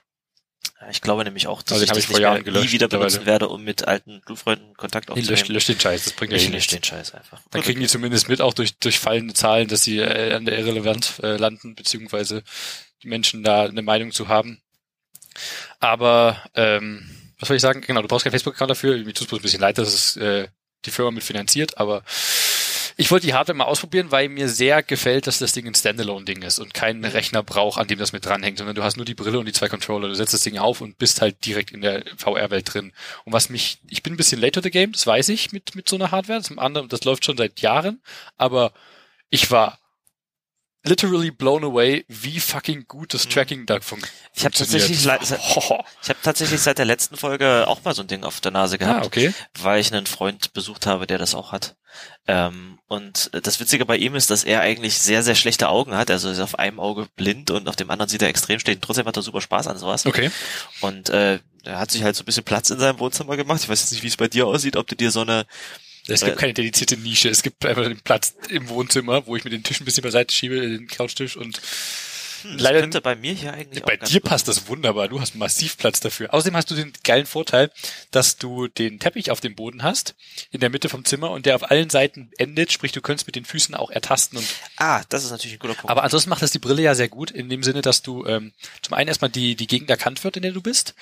Ich 0.89 1.01
glaube 1.01 1.23
nämlich 1.23 1.47
auch, 1.47 1.61
dass 1.61 1.73
also 1.73 1.83
ich 1.83 1.89
das 1.89 1.97
ich 1.99 2.07
vor 2.07 2.19
Jahren 2.19 2.43
gelöscht, 2.43 2.65
nie 2.65 2.71
wieder 2.71 2.87
benutzen 2.87 3.25
werde, 3.25 3.47
um 3.47 3.63
mit 3.63 3.87
alten 3.87 4.21
Blutfreunden 4.21 4.75
Kontakt 4.75 5.09
aufzunehmen. 5.09 5.29
Lösch, 5.29 5.47
lösch 5.47 5.65
den 5.65 5.79
Scheiß, 5.79 6.03
das 6.03 6.13
bringt 6.13 6.33
ja 6.33 6.39
eh 6.39 6.49
nichts. 6.49 6.73
den 6.73 6.83
Scheiß 6.83 7.13
einfach. 7.13 7.39
Dann 7.51 7.61
kriegen 7.61 7.79
die 7.79 7.87
zumindest 7.87 8.27
mit, 8.27 8.41
auch 8.41 8.53
durch, 8.53 8.77
durch 8.79 8.99
fallende 8.99 9.33
Zahlen, 9.33 9.67
dass 9.67 9.83
sie 9.83 9.99
äh, 9.99 10.33
an 10.33 10.45
der 10.45 10.57
Irrelevanz 10.57 11.19
äh, 11.19 11.37
landen, 11.37 11.75
beziehungsweise 11.75 12.43
die 13.01 13.07
Menschen 13.07 13.43
da 13.43 13.63
eine 13.63 13.81
Meinung 13.81 14.11
zu 14.11 14.27
haben. 14.27 14.61
Aber 15.79 16.41
ähm, 16.55 17.09
was 17.39 17.47
soll 17.47 17.57
ich 17.57 17.61
sagen? 17.61 17.81
Genau, 17.81 18.01
du 18.01 18.07
brauchst 18.07 18.23
keinen 18.23 18.31
Facebook-Account 18.31 18.71
dafür. 18.71 18.97
Mir 18.97 19.13
tut 19.13 19.27
es 19.27 19.33
ein 19.33 19.41
bisschen 19.41 19.61
leid, 19.61 19.77
dass 19.77 19.93
es 19.93 20.17
äh, 20.17 20.47
die 20.85 20.91
Firma 20.91 21.11
mit 21.11 21.23
finanziert, 21.23 21.77
aber 21.77 22.03
ich 22.95 23.11
wollte 23.11 23.27
die 23.27 23.33
Hardware 23.33 23.57
mal 23.57 23.65
ausprobieren, 23.65 24.11
weil 24.11 24.29
mir 24.29 24.49
sehr 24.49 24.83
gefällt, 24.83 25.27
dass 25.27 25.39
das 25.39 25.53
Ding 25.53 25.67
ein 25.67 25.75
Standalone-Ding 25.75 26.41
ist 26.41 26.59
und 26.59 26.73
keinen 26.73 27.03
Rechner 27.05 27.43
braucht, 27.43 27.79
an 27.79 27.87
dem 27.87 27.99
das 27.99 28.13
mit 28.13 28.25
dranhängt, 28.25 28.57
sondern 28.57 28.75
du 28.75 28.83
hast 28.83 28.97
nur 28.97 29.05
die 29.05 29.15
Brille 29.15 29.39
und 29.39 29.45
die 29.45 29.53
zwei 29.53 29.69
Controller. 29.69 30.07
Du 30.07 30.15
setzt 30.15 30.33
das 30.33 30.41
Ding 30.41 30.57
auf 30.57 30.81
und 30.81 30.97
bist 30.97 31.21
halt 31.21 31.45
direkt 31.45 31.71
in 31.71 31.81
der 31.81 32.03
VR-Welt 32.17 32.73
drin. 32.73 32.93
Und 33.25 33.33
was 33.33 33.49
mich, 33.49 33.79
ich 33.89 34.03
bin 34.03 34.13
ein 34.13 34.17
bisschen 34.17 34.39
late 34.39 34.53
to 34.53 34.61
the 34.61 34.71
game, 34.71 34.91
das 34.91 35.07
weiß 35.07 35.29
ich 35.29 35.51
mit, 35.51 35.75
mit 35.75 35.89
so 35.89 35.95
einer 35.95 36.11
Hardware. 36.11 36.41
Zum 36.41 36.59
anderen, 36.59 36.89
das 36.89 37.03
läuft 37.03 37.25
schon 37.25 37.37
seit 37.37 37.61
Jahren, 37.61 38.01
aber 38.37 38.73
ich 39.29 39.49
war 39.49 39.79
literally 40.83 41.31
blown 41.31 41.63
away, 41.63 42.05
wie 42.07 42.39
fucking 42.39 42.85
gut 42.87 43.13
das 43.13 43.25
Mhm. 43.25 43.29
Tracking 43.29 43.65
da 43.65 43.79
funktioniert. 43.79 44.29
Ich 44.35 44.43
habe 44.45 44.53
tatsächlich, 44.55 44.99
ich 44.99 45.07
habe 45.07 46.19
tatsächlich 46.23 46.61
seit 46.61 46.77
der 46.77 46.85
letzten 46.85 47.15
Folge 47.17 47.67
auch 47.67 47.83
mal 47.83 47.93
so 47.95 48.01
ein 48.01 48.07
Ding 48.07 48.23
auf 48.23 48.41
der 48.41 48.51
Nase 48.51 48.77
gehabt, 48.77 49.03
Ah, 49.03 49.05
okay. 49.05 49.33
weil 49.59 49.79
ich 49.79 49.93
einen 49.93 50.05
Freund 50.05 50.53
besucht 50.53 50.85
habe, 50.85 51.07
der 51.07 51.17
das 51.17 51.35
auch 51.35 51.51
hat. 51.51 51.75
Ähm, 52.27 52.79
und 52.87 53.29
das 53.33 53.59
Witzige 53.59 53.85
bei 53.85 53.97
ihm 53.97 54.15
ist, 54.15 54.29
dass 54.29 54.43
er 54.43 54.61
eigentlich 54.61 54.97
sehr, 54.99 55.23
sehr 55.23 55.35
schlechte 55.35 55.69
Augen 55.69 55.95
hat. 55.95 56.09
Also 56.11 56.27
er 56.29 56.33
ist 56.33 56.39
auf 56.39 56.57
einem 56.59 56.79
Auge 56.79 57.07
blind 57.15 57.51
und 57.51 57.69
auf 57.69 57.75
dem 57.75 57.89
anderen 57.89 58.09
sieht 58.09 58.21
er 58.21 58.29
extrem 58.29 58.59
schlecht. 58.59 58.81
Trotzdem 58.81 59.05
hat 59.05 59.15
er 59.15 59.23
super 59.23 59.41
Spaß 59.41 59.67
an 59.67 59.77
sowas. 59.77 60.05
Okay. 60.05 60.31
Und 60.81 61.09
äh, 61.09 61.39
er 61.63 61.79
hat 61.79 61.91
sich 61.91 62.03
halt 62.03 62.15
so 62.15 62.23
ein 62.23 62.25
bisschen 62.25 62.43
Platz 62.43 62.69
in 62.71 62.79
seinem 62.79 62.99
Wohnzimmer 62.99 63.37
gemacht. 63.37 63.61
Ich 63.63 63.69
weiß 63.69 63.79
jetzt 63.81 63.91
nicht, 63.91 64.03
wie 64.03 64.07
es 64.07 64.17
bei 64.17 64.27
dir 64.27 64.47
aussieht, 64.47 64.75
ob 64.75 64.87
du 64.87 64.95
dir 64.95 65.11
so 65.11 65.21
eine 65.21 65.45
Es 66.07 66.21
gibt 66.21 66.37
Äh, 66.37 66.39
keine 66.39 66.53
dedizierte 66.53 66.97
Nische. 66.97 67.29
Es 67.29 67.43
gibt 67.43 67.65
einfach 67.65 67.83
den 67.83 67.99
Platz 67.99 68.35
im 68.49 68.67
Wohnzimmer, 68.69 69.25
wo 69.25 69.35
ich 69.35 69.43
mir 69.43 69.51
den 69.51 69.63
Tisch 69.63 69.79
ein 69.79 69.85
bisschen 69.85 70.03
beiseite 70.03 70.33
schiebe, 70.33 70.59
den 70.59 70.87
Couchtisch 70.87 71.37
und 71.37 71.61
hm, 72.43 72.57
Leider- 72.57 72.81
könnte 72.81 73.01
bei 73.01 73.15
mir 73.15 73.33
hier 73.33 73.53
eigentlich 73.53 73.83
bei 73.83 73.97
dir 73.97 74.19
passt 74.21 74.47
das 74.47 74.67
wunderbar. 74.67 75.07
Du 75.07 75.19
hast 75.19 75.35
massiv 75.35 75.77
Platz 75.77 75.99
dafür. 75.99 76.33
Außerdem 76.33 76.55
hast 76.55 76.69
du 76.71 76.75
den 76.75 76.93
geilen 77.03 77.25
Vorteil, 77.25 77.71
dass 78.11 78.37
du 78.37 78.67
den 78.67 78.99
Teppich 78.99 79.31
auf 79.31 79.39
dem 79.39 79.55
Boden 79.55 79.83
hast, 79.83 80.15
in 80.51 80.59
der 80.59 80.69
Mitte 80.69 80.89
vom 80.89 81.05
Zimmer 81.05 81.31
und 81.31 81.45
der 81.45 81.55
auf 81.55 81.71
allen 81.71 81.89
Seiten 81.89 82.29
endet, 82.37 82.71
sprich 82.71 82.91
du 82.91 83.01
könntest 83.01 83.27
mit 83.27 83.35
den 83.35 83.45
Füßen 83.45 83.73
auch 83.75 83.89
ertasten 83.89 84.37
und 84.37 84.47
Ah, 84.77 85.01
das 85.09 85.23
ist 85.23 85.31
natürlich 85.31 85.55
ein 85.55 85.59
guter 85.59 85.73
Punkt. 85.75 85.89
aber 85.89 86.03
ansonsten 86.03 86.29
macht 86.29 86.41
das 86.41 86.51
die 86.51 86.59
Brille 86.59 86.81
ja 86.81 86.95
sehr 86.95 87.09
gut, 87.09 87.31
in 87.31 87.49
dem 87.49 87.63
Sinne, 87.63 87.81
dass 87.81 88.01
du 88.01 88.25
ähm, 88.25 88.51
zum 88.81 88.93
einen 88.93 89.07
erstmal 89.07 89.31
die, 89.31 89.55
die 89.55 89.67
Gegend 89.67 89.89
erkannt 89.89 90.23
wird, 90.23 90.35
in 90.37 90.43
der 90.43 90.51
du 90.51 90.61
bist, 90.61 90.93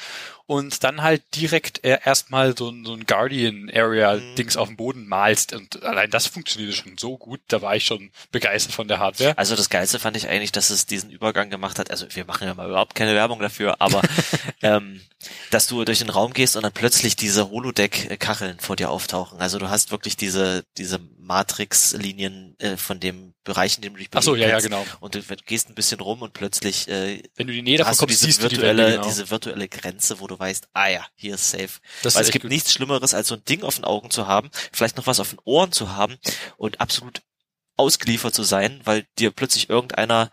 und 0.48 0.83
dann 0.83 1.01
halt 1.01 1.24
direkt 1.36 1.83
äh, 1.83 1.98
erstmal 2.03 2.55
so, 2.57 2.69
ein- 2.69 2.86
so 2.86 2.93
ein 2.93 3.05
Guardian-Area-Dings 3.05 4.57
auf 4.57 4.67
dem 4.67 4.77
Boden 4.77 5.07
malst. 5.07 5.53
Und 5.53 5.83
allein 5.83 6.10
das 6.10 6.27
funktionierte 6.27 6.75
schon 6.75 6.98
so 6.98 7.17
gut, 7.17 7.39
da 7.48 7.62
war 7.62 7.75
ich 7.75 7.86
schon 7.86 8.12
begeistert 8.31 8.74
von 8.74 8.88
der 8.88 9.00
Hardware. 9.00 9.38
Also 9.38 9.55
das 9.55 9.69
Geilste 9.69 10.00
fand 10.00 10.17
ich 10.17 10.27
eigentlich, 10.27 10.51
dass 10.51 10.69
es 10.69 10.86
diesen 10.86 11.12
Übergang 11.31 11.50
gemacht 11.50 11.79
hat. 11.79 11.89
Also 11.89 12.05
wir 12.09 12.25
machen 12.25 12.45
ja 12.45 12.53
mal 12.53 12.67
überhaupt 12.67 12.93
keine 12.93 13.15
Werbung 13.15 13.39
dafür, 13.39 13.77
aber 13.79 14.01
ähm, 14.61 15.01
dass 15.50 15.67
du 15.67 15.83
durch 15.85 16.00
den 16.00 16.09
Raum 16.09 16.33
gehst 16.33 16.55
und 16.55 16.63
dann 16.63 16.73
plötzlich 16.73 17.15
diese 17.15 17.50
Holodeck-Kacheln 17.50 18.59
vor 18.59 18.75
dir 18.75 18.89
auftauchen. 18.89 19.39
Also 19.39 19.57
du 19.57 19.69
hast 19.69 19.91
wirklich 19.91 20.17
diese 20.17 20.65
diese 20.77 21.00
Matrix-Linien 21.19 22.55
äh, 22.59 22.75
von 22.75 23.00
dem 23.00 23.33
Bereich, 23.43 23.77
in 23.77 23.81
dem 23.81 23.93
du 23.93 24.00
dich 24.00 24.09
Ach 24.11 24.21
so, 24.21 24.35
ja, 24.35 24.50
ja, 24.50 24.59
genau. 24.59 24.85
Und 25.00 25.15
du 25.15 25.21
gehst 25.45 25.69
ein 25.69 25.75
bisschen 25.75 26.00
rum 26.01 26.21
und 26.21 26.33
plötzlich 26.33 26.88
äh, 26.89 27.23
Wenn 27.35 27.47
du 27.47 27.53
die 27.53 27.61
Nähe 27.61 27.77
davon 27.77 27.91
hast 27.91 28.00
kommst, 28.00 28.15
diese 28.15 28.25
siehst 28.25 28.43
du 28.43 28.50
die 28.50 28.57
virtuelle, 28.57 28.83
Wände, 28.83 28.97
genau. 28.97 29.07
diese 29.07 29.29
virtuelle 29.29 29.67
Grenze, 29.69 30.19
wo 30.19 30.27
du 30.27 30.38
weißt, 30.38 30.67
ah 30.73 30.89
ja, 30.89 31.05
hier 31.15 31.35
ist 31.35 31.50
safe. 31.50 31.79
Das 32.03 32.15
Weil 32.15 32.23
ist 32.23 32.27
es 32.27 32.33
gibt 32.33 32.43
gut. 32.43 32.51
nichts 32.51 32.73
Schlimmeres, 32.73 33.13
als 33.13 33.29
so 33.29 33.35
ein 33.35 33.45
Ding 33.45 33.63
auf 33.63 33.75
den 33.75 33.85
Augen 33.85 34.11
zu 34.11 34.27
haben, 34.27 34.51
vielleicht 34.73 34.97
noch 34.97 35.07
was 35.07 35.19
auf 35.19 35.29
den 35.29 35.39
Ohren 35.45 35.71
zu 35.71 35.95
haben 35.95 36.17
und 36.57 36.81
absolut 36.81 37.21
ausgeliefert 37.77 38.35
zu 38.35 38.43
sein, 38.43 38.81
weil 38.83 39.07
dir 39.17 39.31
plötzlich 39.31 39.69
irgendeiner 39.69 40.29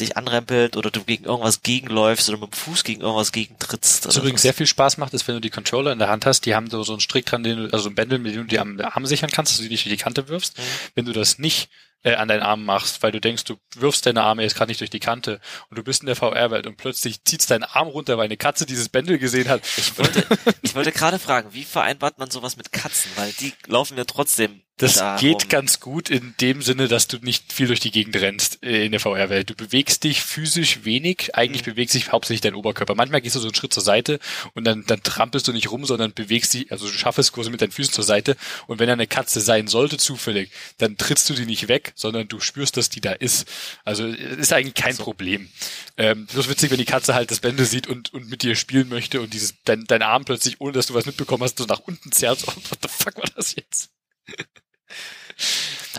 dich 0.00 0.16
anrempelt 0.16 0.76
oder 0.76 0.90
du 0.90 1.04
gegen 1.04 1.24
irgendwas 1.24 1.62
gegenläufst 1.62 2.28
oder 2.28 2.38
mit 2.38 2.52
dem 2.52 2.56
Fuß 2.56 2.84
gegen 2.84 3.00
irgendwas 3.00 3.32
gegentrittst. 3.32 4.06
Was 4.06 4.16
übrigens 4.16 4.42
sehr 4.42 4.54
viel 4.54 4.66
Spaß 4.66 4.98
macht, 4.98 5.14
ist, 5.14 5.28
wenn 5.28 5.34
du 5.34 5.40
die 5.40 5.50
Controller 5.50 5.92
in 5.92 5.98
der 5.98 6.08
Hand 6.08 6.26
hast, 6.26 6.46
die 6.46 6.54
haben 6.54 6.70
so, 6.70 6.82
so 6.82 6.92
einen 6.92 7.00
Strick 7.00 7.26
dran, 7.26 7.42
den 7.42 7.68
du, 7.68 7.72
also 7.72 7.88
ein 7.88 7.94
Bändel, 7.94 8.18
mit 8.18 8.34
dem 8.34 8.42
du 8.42 8.48
die 8.48 8.58
am 8.58 8.80
Arm 8.80 9.06
sichern 9.06 9.30
kannst, 9.30 9.52
dass 9.52 9.58
du 9.58 9.64
die 9.64 9.70
nicht 9.70 9.84
durch 9.84 9.96
die 9.96 10.02
Kante 10.02 10.28
wirfst. 10.28 10.58
Mhm. 10.58 10.62
Wenn 10.94 11.04
du 11.04 11.12
das 11.12 11.38
nicht 11.38 11.68
äh, 12.02 12.14
an 12.14 12.28
deinen 12.28 12.42
Arm 12.42 12.64
machst, 12.64 13.02
weil 13.02 13.12
du 13.12 13.20
denkst, 13.20 13.44
du 13.44 13.56
wirfst 13.76 14.06
deine 14.06 14.22
Arme 14.22 14.42
jetzt 14.42 14.54
gerade 14.56 14.70
nicht 14.70 14.80
durch 14.80 14.90
die 14.90 15.00
Kante 15.00 15.40
und 15.68 15.78
du 15.78 15.82
bist 15.82 16.02
in 16.02 16.06
der 16.06 16.16
VR-Welt 16.16 16.66
und 16.66 16.76
plötzlich 16.76 17.22
zieht's 17.24 17.46
deinen 17.46 17.64
Arm 17.64 17.88
runter, 17.88 18.16
weil 18.18 18.24
eine 18.26 18.36
Katze 18.36 18.66
dieses 18.66 18.88
Bändel 18.88 19.18
gesehen 19.18 19.48
hat. 19.48 19.62
Ich 19.76 19.98
wollte, 19.98 20.24
ich 20.62 20.74
wollte 20.74 20.92
gerade 20.92 21.18
fragen, 21.18 21.52
wie 21.52 21.64
vereinbart 21.64 22.18
man 22.18 22.30
sowas 22.30 22.56
mit 22.56 22.72
Katzen? 22.72 23.10
Weil 23.16 23.32
die 23.40 23.52
laufen 23.66 23.96
ja 23.98 24.04
trotzdem 24.04 24.62
Das 24.78 24.94
da 24.94 25.16
geht 25.16 25.50
ganz 25.50 25.80
gut 25.80 26.08
in 26.08 26.34
dem 26.40 26.62
Sinne, 26.62 26.88
dass 26.88 27.06
du 27.06 27.18
nicht 27.18 27.52
viel 27.52 27.66
durch 27.66 27.80
die 27.80 27.90
Gegend 27.90 28.16
rennst 28.16 28.62
äh, 28.64 28.86
in 28.86 28.92
der 28.92 29.00
VR-Welt. 29.00 29.50
Du 29.50 29.54
bewegst 29.54 30.04
dich 30.04 30.22
physisch 30.22 30.84
wenig, 30.84 31.34
eigentlich 31.34 31.66
Mhm. 31.66 31.72
bewegt 31.72 31.90
sich 31.90 32.12
hauptsächlich 32.12 32.40
dein 32.40 32.54
Oberkörper. 32.54 32.94
Manchmal 32.94 33.20
gehst 33.20 33.36
du 33.36 33.40
so 33.40 33.48
einen 33.48 33.54
Schritt 33.54 33.74
zur 33.74 33.82
Seite 33.82 34.18
und 34.54 34.64
dann, 34.64 34.84
dann 34.86 35.02
trampelst 35.02 35.46
du 35.48 35.52
nicht 35.52 35.70
rum, 35.70 35.84
sondern 35.84 36.14
bewegst 36.14 36.54
dich, 36.54 36.72
also 36.72 36.86
du 36.86 36.92
schaffst 36.92 37.32
quasi 37.32 37.50
mit 37.50 37.60
deinen 37.60 37.72
Füßen 37.72 37.92
zur 37.92 38.04
Seite 38.04 38.36
und 38.68 38.78
wenn 38.78 38.86
da 38.86 38.94
eine 38.94 39.06
Katze 39.06 39.40
sein 39.42 39.66
sollte 39.68 39.98
zufällig, 39.98 40.50
dann 40.78 40.96
trittst 40.96 41.28
du 41.28 41.34
die 41.34 41.44
nicht 41.46 41.68
weg, 41.68 41.89
sondern 41.94 42.28
du 42.28 42.40
spürst, 42.40 42.76
dass 42.76 42.88
die 42.88 43.00
da 43.00 43.12
ist. 43.12 43.48
Also 43.84 44.06
es 44.06 44.38
ist 44.38 44.52
eigentlich 44.52 44.74
kein 44.74 44.94
So. 44.94 45.04
Problem. 45.04 45.48
Ähm, 45.96 46.26
bloß 46.26 46.48
witzig, 46.48 46.70
wenn 46.70 46.78
die 46.78 46.84
Katze 46.84 47.14
halt 47.14 47.30
das 47.30 47.40
Bändel 47.40 47.66
sieht 47.66 47.86
und, 47.86 48.12
und 48.12 48.28
mit 48.30 48.42
dir 48.42 48.56
spielen 48.56 48.88
möchte 48.88 49.20
und 49.20 49.32
dieses 49.34 49.54
dein, 49.64 49.84
dein 49.86 50.02
Arm 50.02 50.24
plötzlich, 50.24 50.60
ohne 50.60 50.72
dass 50.72 50.86
du 50.86 50.94
was 50.94 51.06
mitbekommen 51.06 51.42
hast, 51.42 51.58
so 51.58 51.64
nach 51.64 51.80
unten 51.80 52.12
zerrt. 52.12 52.42
Oh, 52.46 52.52
what 52.54 52.78
the 52.82 52.88
fuck 52.88 53.16
war 53.16 53.30
das 53.34 53.54
jetzt? 53.54 53.90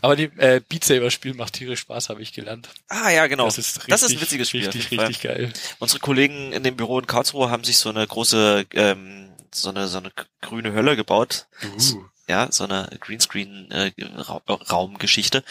Aber 0.02 0.16
die 0.16 0.26
äh, 0.38 0.62
Beat 0.68 0.84
Saber 0.84 1.12
Spiel 1.12 1.34
macht 1.34 1.54
tierisch 1.54 1.82
Spaß, 1.82 2.10
habe 2.10 2.22
ich 2.22 2.34
gelernt. 2.34 2.70
Ah 2.88 3.10
ja, 3.10 3.28
genau. 3.28 3.46
Das 3.46 3.58
ist 3.58 3.78
richtig, 3.78 3.90
das 3.90 4.04
ist 4.04 4.12
ein 4.12 4.22
witziges 4.22 4.50
Spiel. 4.50 4.66
Richtig, 4.66 4.92
richtig 4.92 5.22
geil. 5.22 5.54
Unsere 5.80 6.00
Kollegen 6.00 6.52
in 6.54 6.64
dem 6.64 6.76
Büro 6.76 7.00
in 7.00 7.08
Karlsruhe 7.08 7.50
haben 7.50 7.64
sich 7.64 7.78
so 7.78 7.90
eine 7.90 8.06
große, 8.06 8.66
ähm, 8.74 9.32
so 9.54 9.70
eine 9.70 9.88
so 9.88 9.98
eine 9.98 10.12
grüne 10.42 10.74
Hölle 10.74 10.96
gebaut. 10.96 11.48
Uh. 11.64 12.06
Ja, 12.28 12.48
so 12.52 12.64
eine 12.66 12.90
Greenscreen-Raumgeschichte. 13.00 15.44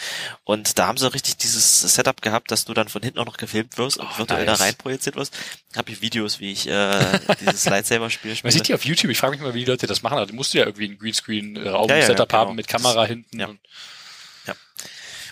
und 0.43 0.77
da 0.79 0.87
haben 0.87 0.97
sie 0.97 1.11
richtig 1.13 1.37
dieses 1.37 1.81
Setup 1.81 2.21
gehabt, 2.21 2.51
dass 2.51 2.65
du 2.65 2.73
dann 2.73 2.89
von 2.89 3.01
hinten 3.01 3.19
auch 3.19 3.25
noch 3.25 3.37
gefilmt 3.37 3.77
wirst 3.77 3.97
und 3.97 4.07
Oh, 4.13 4.17
virtuell 4.19 4.45
nice. 4.45 4.57
da 4.59 4.65
rein 4.65 4.75
projiziert 4.75 5.15
wirst. 5.15 5.33
Habe 5.75 5.91
ich 5.91 6.01
Videos, 6.01 6.39
wie 6.39 6.51
ich 6.51 6.67
äh, 6.67 7.19
dieses 7.39 7.65
Lightsaber-Spiel 7.69 8.31
Man 8.31 8.37
spiele. 8.37 8.51
sieht 8.53 8.67
die 8.67 8.73
auf 8.73 8.83
YouTube. 8.85 9.11
Ich 9.11 9.17
frage 9.19 9.31
mich 9.35 9.41
mal, 9.41 9.53
wie 9.53 9.63
die 9.65 9.71
Leute 9.71 9.87
das 9.87 10.01
machen. 10.01 10.17
Also, 10.17 10.31
du 10.31 10.35
musst 10.35 10.53
ja 10.53 10.65
irgendwie 10.65 10.85
ein 10.89 10.97
Greenscreen-Raum 10.97 11.89
Ja, 11.89 11.97
ja, 11.97 12.05
Setup 12.07 12.27
genau. 12.29 12.39
haben 12.41 12.55
mit 12.55 12.67
Kamera 12.67 13.05
hinten. 13.05 13.39
Ja. 13.39 13.47
Und 13.47 13.59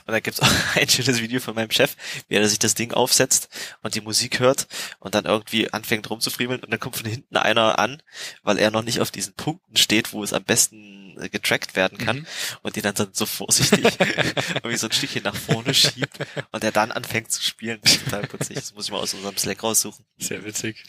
Und 0.06 0.14
da 0.14 0.20
gibt's 0.22 0.40
auch 0.42 0.48
ein 0.76 0.90
schönes 0.90 1.22
Video 1.22 1.40
von 1.40 1.54
meinem 1.56 1.70
Chef, 1.72 1.96
wie 2.28 2.36
er 2.36 2.48
sich 2.50 2.58
das 2.60 2.74
Ding 2.74 2.94
aufsetzt 2.94 3.48
und 3.84 3.94
die 3.96 4.02
Musik 4.02 4.40
hört 4.40 4.68
und 5.00 5.14
dann 5.16 5.26
irgendwie 5.26 5.72
anfängt 5.72 6.10
rumzufriemeln 6.10 6.62
und 6.64 6.72
dann 6.72 6.80
kommt 6.80 6.98
von 6.98 7.06
hinten 7.06 7.38
einer 7.38 7.78
an, 7.78 8.02
weil 8.44 8.58
er 8.58 8.72
noch 8.72 8.82
nicht 8.84 9.00
auf 9.02 9.12
diesen 9.12 9.34
Punkten 9.36 9.78
steht, 9.78 10.12
wo 10.12 10.24
es 10.24 10.34
am 10.34 10.44
besten 10.44 10.98
äh, 10.98 10.99
getrackt 11.28 11.76
werden 11.76 11.98
kann 11.98 12.18
Mhm. 12.20 12.28
und 12.62 12.76
die 12.76 12.82
dann 12.82 12.96
so, 12.96 13.08
so 13.12 13.26
vorsichtig 13.26 13.86
irgendwie 14.00 14.78
so 14.78 14.88
ein 14.88 14.94
Stückchen 14.94 15.24
nach 15.24 15.36
vorne 15.36 15.74
schiebt 15.74 16.18
und 16.52 16.64
er 16.64 16.72
dann 16.72 16.92
anfängt 16.92 17.32
zu 17.32 17.42
spielen. 17.44 17.80
Das 17.82 17.94
ist 17.94 18.06
total 18.06 18.22
putzig. 18.28 18.56
Das 18.56 18.74
muss 18.74 18.86
ich 18.86 18.92
mal 18.92 19.00
aus 19.00 19.14
unserem 19.14 19.38
Slack 19.38 19.64
raussuchen. 19.64 20.06
Sehr 20.18 20.46
witzig. 20.46 20.84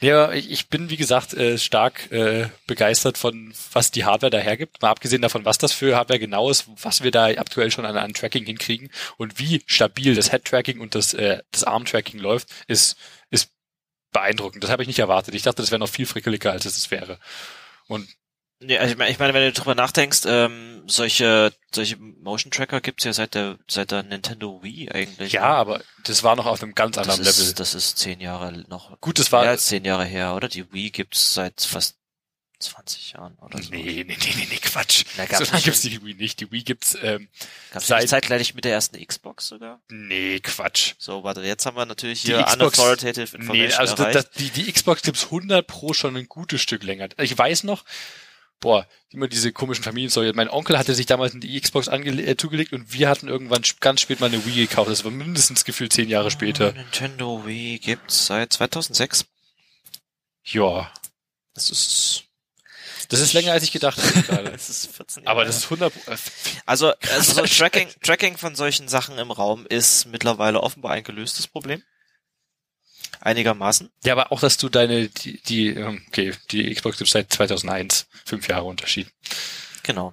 Ja, 0.00 0.30
ich, 0.30 0.48
ich 0.50 0.68
bin, 0.68 0.90
wie 0.90 0.96
gesagt, 0.96 1.34
äh, 1.34 1.58
stark 1.58 2.12
äh, 2.12 2.48
begeistert 2.68 3.18
von, 3.18 3.52
was 3.72 3.90
die 3.90 4.04
Hardware 4.04 4.30
da 4.30 4.38
hergibt. 4.38 4.80
Mal 4.80 4.90
abgesehen 4.90 5.22
davon, 5.22 5.44
was 5.44 5.58
das 5.58 5.72
für 5.72 5.96
Hardware 5.96 6.20
genau 6.20 6.50
ist, 6.50 6.66
was 6.80 7.02
wir 7.02 7.10
da 7.10 7.26
aktuell 7.26 7.72
schon 7.72 7.84
an, 7.84 7.96
an 7.96 8.14
Tracking 8.14 8.46
hinkriegen 8.46 8.90
und 9.16 9.40
wie 9.40 9.60
stabil 9.66 10.14
das 10.14 10.30
Head-Tracking 10.30 10.78
und 10.78 10.94
das, 10.94 11.14
äh, 11.14 11.42
das 11.50 11.64
Arm-Tracking 11.64 12.20
läuft, 12.20 12.48
ist, 12.68 12.96
ist 13.30 13.50
beeindruckend. 14.12 14.62
Das 14.62 14.70
habe 14.70 14.82
ich 14.82 14.86
nicht 14.86 15.00
erwartet. 15.00 15.34
Ich 15.34 15.42
dachte, 15.42 15.62
das 15.62 15.72
wäre 15.72 15.80
noch 15.80 15.90
viel 15.90 16.06
frickeliger, 16.06 16.52
als 16.52 16.64
es 16.64 16.90
wäre. 16.92 17.18
Und 17.88 18.08
Ja, 18.60 18.80
also 18.80 18.92
ich 18.92 18.98
meine, 18.98 19.10
ich 19.12 19.18
meine, 19.20 19.34
wenn 19.34 19.42
du 19.44 19.52
drüber 19.52 19.74
nachdenkst, 19.76 20.22
ähm, 20.26 20.82
solche 20.88 21.52
solche 21.72 21.96
Motion 21.96 22.50
Tracker 22.50 22.80
gibt's 22.80 23.04
ja 23.04 23.12
seit 23.12 23.34
der 23.34 23.56
seit 23.68 23.92
der 23.92 24.02
Nintendo 24.02 24.62
Wii 24.62 24.90
eigentlich. 24.90 25.32
ja, 25.32 25.44
aber 25.44 25.80
das 26.04 26.24
war 26.24 26.34
noch 26.34 26.46
auf 26.46 26.60
einem 26.62 26.74
ganz 26.74 26.96
das 26.96 27.02
anderen 27.08 27.24
Level. 27.24 27.42
ist, 27.44 27.60
das 27.60 27.74
ist 27.74 27.98
zehn 27.98 28.20
Jahre 28.20 28.64
noch. 28.68 29.00
Gut, 29.00 29.18
das 29.20 29.30
war 29.30 29.42
mehr 29.42 29.50
als 29.50 29.66
zehn 29.66 29.84
Jahre 29.84 30.04
her, 30.04 30.34
oder? 30.34 30.48
Die 30.48 30.72
Wii 30.72 30.90
gibt's 30.90 31.34
seit 31.34 31.60
fast 31.60 31.98
20 32.58 33.12
Jahren 33.12 33.36
oder 33.38 33.62
so. 33.62 33.70
Nee, 33.70 34.04
nee, 34.04 34.04
nee, 34.04 34.16
nee, 34.34 34.48
nee, 34.50 34.56
Quatsch. 34.56 35.04
Na, 35.16 35.24
so 35.26 35.30
gab's 35.30 35.40
lange 35.46 35.54
nicht 35.58 35.64
gibt's 35.66 35.80
die 35.82 36.02
Wii 36.04 36.14
nicht. 36.14 36.40
Die 36.40 36.50
Wii 36.50 36.62
gibt's, 36.64 36.98
ähm, 37.00 37.28
Gab's 37.72 37.86
seit- 37.86 38.08
zeitgleich 38.08 38.54
mit 38.56 38.64
der 38.64 38.72
ersten 38.72 38.98
Xbox 39.06 39.46
sogar? 39.46 39.80
nee, 39.88 40.40
Quatsch. 40.40 40.94
So, 40.98 41.22
warte, 41.22 41.42
jetzt 41.42 41.64
haben 41.66 41.76
wir 41.76 41.86
natürlich 41.86 42.22
Die 42.22 42.28
hier 42.34 42.38
Xbox- 42.40 42.54
unauthoritative 42.56 43.36
information 43.36 43.68
Nee, 43.68 43.72
also 43.74 43.94
das, 43.94 44.12
das, 44.12 44.30
die, 44.32 44.50
die 44.50 44.72
Xbox 44.72 45.02
gibt's 45.02 45.26
100 45.26 45.64
pro 45.68 45.92
schon 45.92 46.16
ein 46.16 46.26
gutes 46.28 46.60
Stück 46.60 46.82
länger. 46.82 47.10
Ich 47.18 47.38
weiß 47.38 47.62
noch, 47.62 47.84
boah, 48.60 48.86
immer 49.10 49.28
diese 49.28 49.52
komischen 49.52 49.84
Familienstory. 49.84 50.32
Mein 50.34 50.48
Onkel 50.50 50.78
hatte 50.78 50.94
sich 50.94 51.06
damals 51.06 51.32
die 51.34 51.60
Xbox 51.60 51.88
äh, 51.88 52.36
zugelegt 52.36 52.72
und 52.72 52.92
wir 52.92 53.08
hatten 53.08 53.28
irgendwann 53.28 53.62
ganz 53.80 54.00
spät 54.00 54.20
mal 54.20 54.26
eine 54.26 54.44
Wii 54.44 54.66
gekauft. 54.66 54.90
Das 54.90 55.04
war 55.04 55.10
mindestens 55.10 55.64
gefühlt 55.64 55.92
zehn 55.92 56.08
Jahre 56.08 56.30
später. 56.30 56.72
Nintendo 56.72 57.46
Wii 57.46 57.78
gibt's 57.78 58.26
seit 58.26 58.52
2006. 58.52 59.26
Ja, 60.44 60.90
Das 61.54 61.70
ist, 61.70 62.24
das 63.08 63.20
ist 63.20 63.32
länger 63.32 63.52
als 63.52 63.62
ich 63.64 63.72
gedacht 63.72 63.98
gerade. 64.26 64.50
das 64.50 64.68
ist 64.70 64.86
14 64.94 65.24
Jahre. 65.24 65.30
Aber 65.32 65.44
das 65.44 65.56
ist 65.58 65.64
100 65.64 65.92
pro- 65.92 66.10
äh, 66.10 66.16
Also, 66.66 66.92
also 67.12 67.34
so 67.34 67.42
Tracking, 67.46 67.88
Tracking 68.02 68.36
von 68.38 68.54
solchen 68.54 68.88
Sachen 68.88 69.18
im 69.18 69.30
Raum 69.30 69.66
ist 69.66 70.06
mittlerweile 70.06 70.60
offenbar 70.62 70.92
ein 70.92 71.04
gelöstes 71.04 71.46
Problem. 71.46 71.82
Einigermaßen. 73.20 73.90
Ja, 74.04 74.12
aber 74.12 74.32
auch, 74.32 74.40
dass 74.40 74.56
du 74.56 74.68
deine, 74.68 75.08
die, 75.08 75.40
die 75.42 75.68
ähm, 75.68 76.02
okay, 76.08 76.32
die 76.50 76.72
Xbox 76.72 76.98
gibt 76.98 77.10
seit 77.10 77.32
2001, 77.32 78.06
fünf 78.24 78.48
Jahre 78.48 78.64
Unterschied. 78.64 79.08
Genau. 79.82 80.12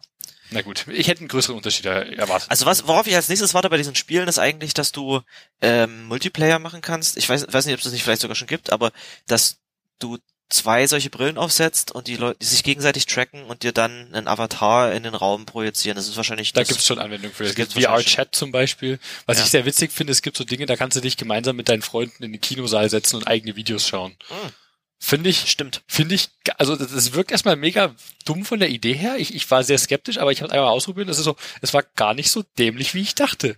Na 0.51 0.61
gut, 0.61 0.85
ich 0.87 1.07
hätte 1.07 1.21
einen 1.21 1.27
größeren 1.27 1.57
Unterschied 1.57 1.85
erwartet. 1.85 2.49
Also 2.51 2.65
was, 2.65 2.87
worauf 2.87 3.07
ich 3.07 3.15
als 3.15 3.29
nächstes 3.29 3.53
warte 3.53 3.69
bei 3.69 3.77
diesen 3.77 3.95
Spielen, 3.95 4.27
ist 4.27 4.39
eigentlich, 4.39 4.73
dass 4.73 4.91
du 4.91 5.21
ähm, 5.61 6.05
Multiplayer 6.05 6.59
machen 6.59 6.81
kannst. 6.81 7.17
Ich 7.17 7.27
weiß, 7.27 7.47
weiß 7.51 7.65
nicht, 7.65 7.73
ob 7.73 7.79
es 7.79 7.85
das 7.85 7.93
nicht 7.93 8.03
vielleicht 8.03 8.21
sogar 8.21 8.35
schon 8.35 8.47
gibt, 8.47 8.71
aber 8.71 8.91
dass 9.27 9.57
du 9.99 10.19
zwei 10.55 10.87
solche 10.87 11.09
Brillen 11.09 11.37
aufsetzt 11.37 11.91
und 11.91 12.07
die 12.07 12.15
Leute, 12.15 12.37
die 12.41 12.45
sich 12.45 12.63
gegenseitig 12.63 13.05
tracken 13.05 13.43
und 13.45 13.63
dir 13.63 13.71
dann 13.71 14.13
einen 14.13 14.27
Avatar 14.27 14.91
in 14.93 15.03
den 15.03 15.13
Raum 15.15 15.45
projizieren. 15.45 15.95
Das 15.95 16.07
ist 16.07 16.17
wahrscheinlich. 16.17 16.53
Da 16.53 16.61
das, 16.61 16.69
gibt's 16.69 16.85
schon 16.87 16.99
Anwendungen 16.99 17.35
für. 17.35 17.43
Es 17.43 17.55
das 17.55 17.55
gibt 17.55 17.73
VR-Chat 17.73 18.33
zum 18.35 18.51
Beispiel. 18.51 18.99
Was 19.25 19.37
Ja. 19.37 19.43
ich 19.43 19.51
sehr 19.51 19.65
witzig 19.65 19.91
finde, 19.91 20.11
es 20.11 20.21
gibt 20.21 20.37
so 20.37 20.43
Dinge, 20.43 20.65
da 20.65 20.75
kannst 20.75 20.97
du 20.97 21.01
dich 21.01 21.17
gemeinsam 21.17 21.55
mit 21.55 21.69
deinen 21.69 21.81
Freunden 21.81 22.23
in 22.23 22.31
den 22.31 22.41
Kinosaal 22.41 22.89
setzen 22.89 23.17
und 23.17 23.27
eigene 23.27 23.55
Videos 23.55 23.87
schauen. 23.87 24.15
Hm, 24.29 24.51
Finde 24.97 25.29
ich, 25.29 25.51
stimmt. 25.51 25.83
finde 25.87 26.15
ich, 26.15 26.29
also 26.57 26.75
das, 26.75 26.91
das 26.91 27.13
wirkt 27.13 27.31
erstmal 27.31 27.57
mega 27.57 27.93
dumm 28.23 28.45
von 28.45 28.59
der 28.59 28.69
Idee 28.69 28.93
her. 28.93 29.17
Ich, 29.17 29.35
ich 29.35 29.51
war 29.51 29.63
sehr 29.63 29.77
skeptisch, 29.77 30.17
aber 30.17 30.31
ich 30.31 30.39
habe 30.41 30.47
es 30.47 30.53
einmal 30.53 30.69
ausprobiert. 30.71 31.09
Es 31.09 31.17
ist 31.19 31.25
so, 31.25 31.35
es 31.61 31.73
war 31.73 31.83
gar 31.83 32.13
nicht 32.13 32.31
so 32.31 32.43
dämlich, 32.57 32.93
wie 32.93 33.01
ich 33.01 33.13
dachte. 33.13 33.57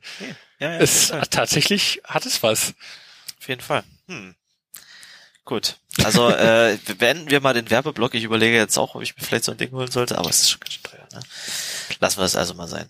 Ja, 0.60 0.72
ja, 0.74 0.80
Es 0.80 1.14
tatsächlich 1.30 2.02
hat 2.04 2.26
es 2.26 2.42
was. 2.44 2.74
auf 3.40 3.48
jeden 3.48 3.62
Fall. 3.62 3.84
Hm. 4.08 4.36
Gut. 5.46 5.78
Also 6.04 6.30
äh, 6.30 6.78
beenden 6.98 7.30
wir 7.30 7.42
mal 7.42 7.54
den 7.54 7.70
Werbeblock. 7.70 8.14
Ich 8.14 8.24
überlege 8.24 8.56
jetzt 8.56 8.78
auch, 8.78 8.96
ob 8.96 9.02
ich 9.02 9.16
mir 9.16 9.24
vielleicht 9.24 9.46
so 9.46 9.52
ein 9.52 9.58
Ding 9.58 9.72
holen 9.72 9.92
sollte, 9.92 10.18
aber 10.18 10.30
es 10.30 10.42
ist 10.42 10.52
schon 10.52 10.60
ganz 10.60 10.74
schön 10.74 10.84
teuer. 10.84 11.08
Ne? 11.14 11.22
Lassen 12.00 12.18
wir 12.18 12.24
das 12.24 12.36
also 12.36 12.54
mal 12.54 12.68
sein. 12.68 12.90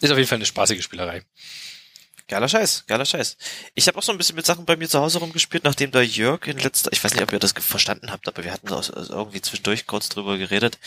Ist 0.00 0.10
auf 0.10 0.18
jeden 0.18 0.28
Fall 0.28 0.36
eine 0.36 0.46
spaßige 0.46 0.82
Spielerei. 0.82 1.24
Geiler 2.28 2.48
Scheiß, 2.48 2.86
geiler 2.86 3.04
Scheiß. 3.04 3.36
Ich 3.74 3.88
habe 3.88 3.98
auch 3.98 4.02
so 4.02 4.10
ein 4.10 4.16
bisschen 4.16 4.36
mit 4.36 4.46
Sachen 4.46 4.64
bei 4.64 4.76
mir 4.76 4.88
zu 4.88 4.98
Hause 4.98 5.18
rumgespielt, 5.18 5.64
nachdem 5.64 5.90
da 5.90 6.00
Jörg 6.00 6.46
in 6.46 6.58
letzter, 6.58 6.90
ich 6.92 7.02
weiß 7.02 7.12
nicht, 7.12 7.22
ob 7.22 7.32
ihr 7.32 7.38
das 7.38 7.52
verstanden 7.52 8.10
habt, 8.10 8.26
aber 8.26 8.42
wir 8.42 8.52
hatten 8.52 8.68
so 8.68 8.76
also 8.76 9.12
irgendwie 9.12 9.42
zwischendurch 9.42 9.86
kurz 9.86 10.08
drüber 10.08 10.38
geredet. 10.38 10.78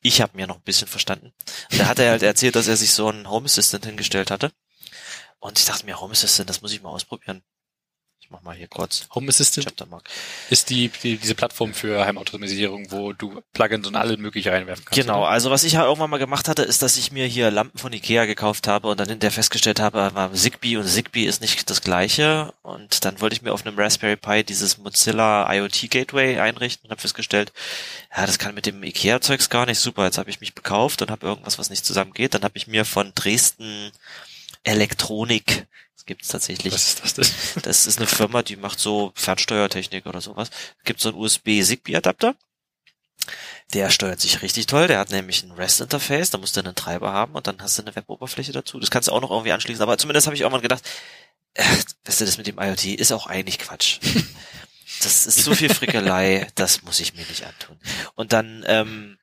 Ich 0.00 0.22
habe 0.22 0.36
mir 0.36 0.46
noch 0.46 0.56
ein 0.56 0.62
bisschen 0.62 0.88
verstanden. 0.88 1.32
Da 1.76 1.86
hat 1.86 1.98
er 1.98 2.12
halt 2.12 2.22
erzählt, 2.24 2.56
dass 2.56 2.68
er 2.68 2.76
sich 2.76 2.92
so 2.92 3.08
einen 3.08 3.28
Home 3.28 3.44
Assistant 3.44 3.84
hingestellt 3.84 4.30
hatte. 4.30 4.50
Und 5.40 5.58
ich 5.58 5.66
dachte 5.66 5.84
mir, 5.84 6.00
Home 6.00 6.12
Assistant, 6.12 6.48
das 6.48 6.62
muss 6.62 6.72
ich 6.72 6.80
mal 6.80 6.88
ausprobieren. 6.88 7.42
Ich 8.24 8.30
mach 8.30 8.40
mal 8.40 8.56
hier 8.56 8.68
kurz 8.68 9.06
Home 9.14 9.28
Assistant 9.28 9.66
Chaptermark. 9.66 10.08
ist 10.48 10.70
die, 10.70 10.88
die 10.88 11.18
diese 11.18 11.34
Plattform 11.34 11.74
für 11.74 12.06
Heimautomatisierung, 12.06 12.90
wo 12.90 13.12
du 13.12 13.42
Plugins 13.52 13.86
und 13.86 13.96
alle 13.96 14.16
mögliche 14.16 14.50
reinwerfen 14.50 14.82
kannst. 14.86 14.98
Genau, 14.98 15.20
oder? 15.20 15.28
also 15.28 15.50
was 15.50 15.62
ich 15.62 15.74
ja 15.74 15.84
irgendwann 15.84 16.08
mal 16.08 16.16
gemacht 16.16 16.48
hatte, 16.48 16.62
ist, 16.62 16.80
dass 16.80 16.96
ich 16.96 17.12
mir 17.12 17.26
hier 17.26 17.50
Lampen 17.50 17.76
von 17.76 17.92
Ikea 17.92 18.24
gekauft 18.24 18.66
habe 18.66 18.88
und 18.88 18.98
dann 18.98 19.10
hinterher 19.10 19.30
festgestellt 19.30 19.78
habe, 19.78 20.10
war 20.14 20.32
Zigbee 20.32 20.78
und 20.78 20.88
Zigbee 20.88 21.26
ist 21.26 21.42
nicht 21.42 21.68
das 21.68 21.82
gleiche 21.82 22.54
und 22.62 23.04
dann 23.04 23.20
wollte 23.20 23.36
ich 23.36 23.42
mir 23.42 23.52
auf 23.52 23.66
einem 23.66 23.78
Raspberry 23.78 24.16
Pi 24.16 24.42
dieses 24.42 24.78
Mozilla 24.78 25.52
IoT 25.52 25.90
Gateway 25.90 26.40
einrichten 26.40 26.86
und 26.86 26.92
habe 26.92 27.02
festgestellt, 27.02 27.52
ja, 28.16 28.24
das 28.24 28.38
kann 28.38 28.54
mit 28.54 28.64
dem 28.64 28.82
Ikea 28.82 29.20
Zeugs 29.20 29.50
gar 29.50 29.66
nicht 29.66 29.80
super. 29.80 30.06
Jetzt 30.06 30.16
habe 30.16 30.30
ich 30.30 30.40
mich 30.40 30.54
bekauft 30.54 31.02
und 31.02 31.10
habe 31.10 31.26
irgendwas, 31.26 31.58
was 31.58 31.68
nicht 31.68 31.84
zusammengeht. 31.84 32.32
Dann 32.32 32.42
habe 32.42 32.56
ich 32.56 32.68
mir 32.68 32.86
von 32.86 33.12
Dresden 33.14 33.92
Elektronik, 34.62 35.66
das 35.94 36.06
gibt's 36.06 36.28
tatsächlich, 36.28 36.72
Was 36.72 36.88
ist 36.88 37.04
das 37.04 37.14
denn? 37.14 37.26
das 37.62 37.86
ist 37.86 37.98
eine 37.98 38.06
Firma, 38.06 38.42
die 38.42 38.56
macht 38.56 38.80
so 38.80 39.12
Fernsteuertechnik 39.14 40.06
oder 40.06 40.20
sowas. 40.20 40.50
Gibt 40.84 41.00
so 41.00 41.10
einen 41.10 41.18
USB-Zigbee-Adapter. 41.18 42.34
Der 43.72 43.90
steuert 43.90 44.20
sich 44.20 44.42
richtig 44.42 44.66
toll. 44.66 44.88
Der 44.88 44.98
hat 44.98 45.10
nämlich 45.10 45.42
ein 45.42 45.52
REST-Interface. 45.52 46.30
Da 46.30 46.38
musst 46.38 46.56
du 46.56 46.60
einen 46.60 46.74
Treiber 46.74 47.12
haben 47.12 47.34
und 47.34 47.46
dann 47.46 47.62
hast 47.62 47.78
du 47.78 47.82
eine 47.82 47.96
Web-Oberfläche 47.96 48.52
dazu. 48.52 48.78
Das 48.78 48.90
kannst 48.90 49.08
du 49.08 49.12
auch 49.12 49.20
noch 49.20 49.30
irgendwie 49.30 49.52
anschließen. 49.52 49.82
Aber 49.82 49.96
zumindest 49.96 50.26
habe 50.26 50.34
ich 50.34 50.42
irgendwann 50.42 50.62
gedacht, 50.62 50.84
äh, 51.54 51.64
weißt 52.04 52.20
du, 52.20 52.24
das 52.24 52.36
mit 52.36 52.46
dem 52.46 52.58
IoT 52.58 52.84
ist 52.86 53.12
auch 53.12 53.26
eigentlich 53.26 53.58
Quatsch. 53.58 54.00
Das 55.02 55.26
ist 55.26 55.42
so 55.42 55.54
viel 55.54 55.72
Frickelei, 55.74 56.46
das 56.54 56.82
muss 56.82 57.00
ich 57.00 57.14
mir 57.14 57.26
nicht 57.26 57.44
antun. 57.44 57.78
Und 58.14 58.32
dann 58.32 58.64
ähm, 58.66 59.18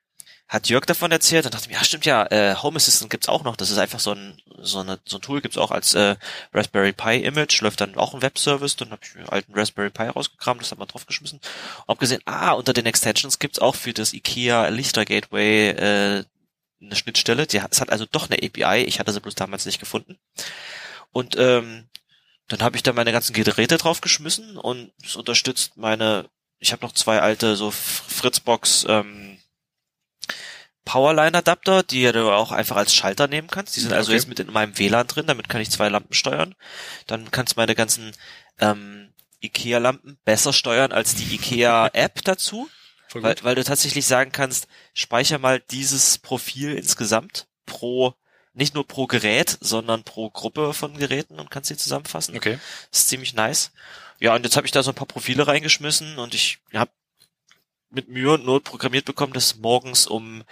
hat 0.48 0.68
Jörg 0.68 0.86
davon 0.86 1.12
erzählt 1.12 1.46
und 1.46 1.54
dachte 1.54 1.70
mir, 1.70 1.76
ja 1.76 1.84
stimmt 1.84 2.06
ja, 2.06 2.26
äh, 2.30 2.56
Home 2.56 2.76
Assistant 2.76 3.10
gibt's 3.10 3.30
auch 3.30 3.44
noch. 3.44 3.56
Das 3.56 3.70
ist 3.70 3.78
einfach 3.78 4.00
so 4.00 4.12
ein 4.12 4.40
so, 4.64 4.80
eine, 4.80 5.00
so 5.06 5.18
ein 5.18 5.22
Tool 5.22 5.42
gibt's 5.42 5.58
auch 5.58 5.72
als 5.72 5.94
äh, 5.94 6.16
Raspberry 6.54 6.94
Pi 6.94 7.18
Image, 7.24 7.62
läuft 7.62 7.82
dann 7.82 7.96
auch 7.98 8.14
ein 8.14 8.22
Webservice. 8.22 8.76
Dann 8.76 8.92
habe 8.92 9.02
ich 9.04 9.16
einen 9.16 9.30
alten 9.30 9.54
Raspberry 9.54 9.90
Pi 9.90 10.04
rausgekramt, 10.04 10.62
das 10.62 10.72
hat 10.72 10.80
man 10.80 10.88
draufgeschmissen. 10.88 11.40
Hab 11.88 12.00
gesehen, 12.00 12.22
ah, 12.26 12.52
unter 12.54 12.74
den 12.74 12.86
Extensions 12.86 13.40
gibt's 13.40 13.60
auch 13.60 13.76
für 13.76 13.94
das 13.94 14.14
IKEA 14.14 14.68
Lichter 14.70 15.06
Gateway 15.06 15.70
äh, 15.70 16.24
eine 16.82 16.96
Schnittstelle. 16.96 17.48
Die, 17.48 17.62
hat- 17.62 17.72
es 17.74 17.82
hat 17.82 17.90
also 17.92 18.06
doch 18.12 18.30
eine 18.30 18.42
API. 18.44 18.84
Ich 18.86 19.00
hatte 19.00 19.12
sie 19.12 19.20
bloß 19.20 19.36
damals 19.36 19.66
nicht 19.66 19.80
gefunden. 19.80 20.18
Und 21.12 21.36
ähm, 21.38 21.88
dann 22.48 22.62
habe 22.62 22.76
ich 22.76 22.84
da 22.84 22.94
meine 22.94 23.12
ganzen 23.12 23.34
Geräte 23.34 23.78
draufgeschmissen 23.78 24.58
und 24.58 24.92
es 25.04 25.16
unterstützt 25.16 25.78
meine, 25.78 26.30
ich 26.60 26.72
habe 26.72 26.86
noch 26.86 26.94
zwei 26.94 27.22
alte 27.22 27.56
so 27.56 27.72
Fritzbox 27.72 28.86
ähm, 28.90 29.31
Powerline-Adapter, 30.86 31.84
die 31.84 32.12
du 32.12 32.32
auch 32.32 32.52
einfach 32.52 32.76
als 32.78 32.94
Schalter 32.94 33.28
nehmen 33.28 33.48
kannst. 33.50 33.76
Die 33.76 33.80
sind 33.82 33.94
also 33.94 34.10
Okay. 34.12 34.18
jetzt 34.18 34.28
mit 34.28 34.40
in 34.40 34.52
meinem 34.52 34.78
WLAN 34.78 35.08
drin, 35.08 35.28
damit 35.28 35.48
kann 35.50 35.62
ich 35.62 35.70
zwei 35.70 35.90
Lampen 35.90 36.14
steuern. 36.14 36.56
Dann 37.08 37.32
kannst 37.32 37.54
du 37.56 37.60
meine 37.60 37.76
ganzen 37.76 38.12
ähm, 38.60 39.14
IKEA-Lampen 39.42 40.18
besser 40.26 40.54
steuern 40.54 40.92
als 40.92 41.16
die 41.16 41.36
IKEA-App 41.36 42.22
dazu, 42.24 42.70
weil, 43.14 43.36
weil 43.42 43.56
du 43.56 43.64
tatsächlich 43.64 44.06
sagen 44.06 44.32
kannst, 44.32 44.68
speicher 44.94 45.38
mal 45.38 45.60
dieses 45.60 46.18
Profil 46.18 46.74
insgesamt 46.76 47.48
pro, 47.66 48.14
nicht 48.54 48.74
nur 48.74 48.88
pro 48.88 49.08
Gerät, 49.08 49.58
sondern 49.62 50.04
pro 50.04 50.30
Gruppe 50.30 50.74
von 50.74 50.98
Geräten 50.98 51.40
und 51.40 51.52
kannst 51.52 51.70
sie 51.70 51.78
zusammenfassen. 51.78 52.36
Okay. 52.36 52.60
Das 52.90 53.02
ist 53.02 53.10
ziemlich 53.10 53.34
nice. 53.34 53.72
Ja, 54.20 54.36
und 54.36 54.44
jetzt 54.44 54.56
habe 54.56 54.66
ich 54.68 54.72
da 54.72 54.84
so 54.84 54.92
ein 54.92 54.96
paar 54.96 55.08
Profile 55.08 55.48
reingeschmissen 55.48 56.18
und 56.20 56.34
ich 56.36 56.60
habe 56.74 56.92
mit 57.92 58.08
Mühe 58.10 58.32
und 58.34 58.46
Not 58.46 58.64
programmiert 58.64 59.06
bekommen, 59.06 59.34
dass 59.34 59.58
morgens 59.58 60.08
um 60.08 60.44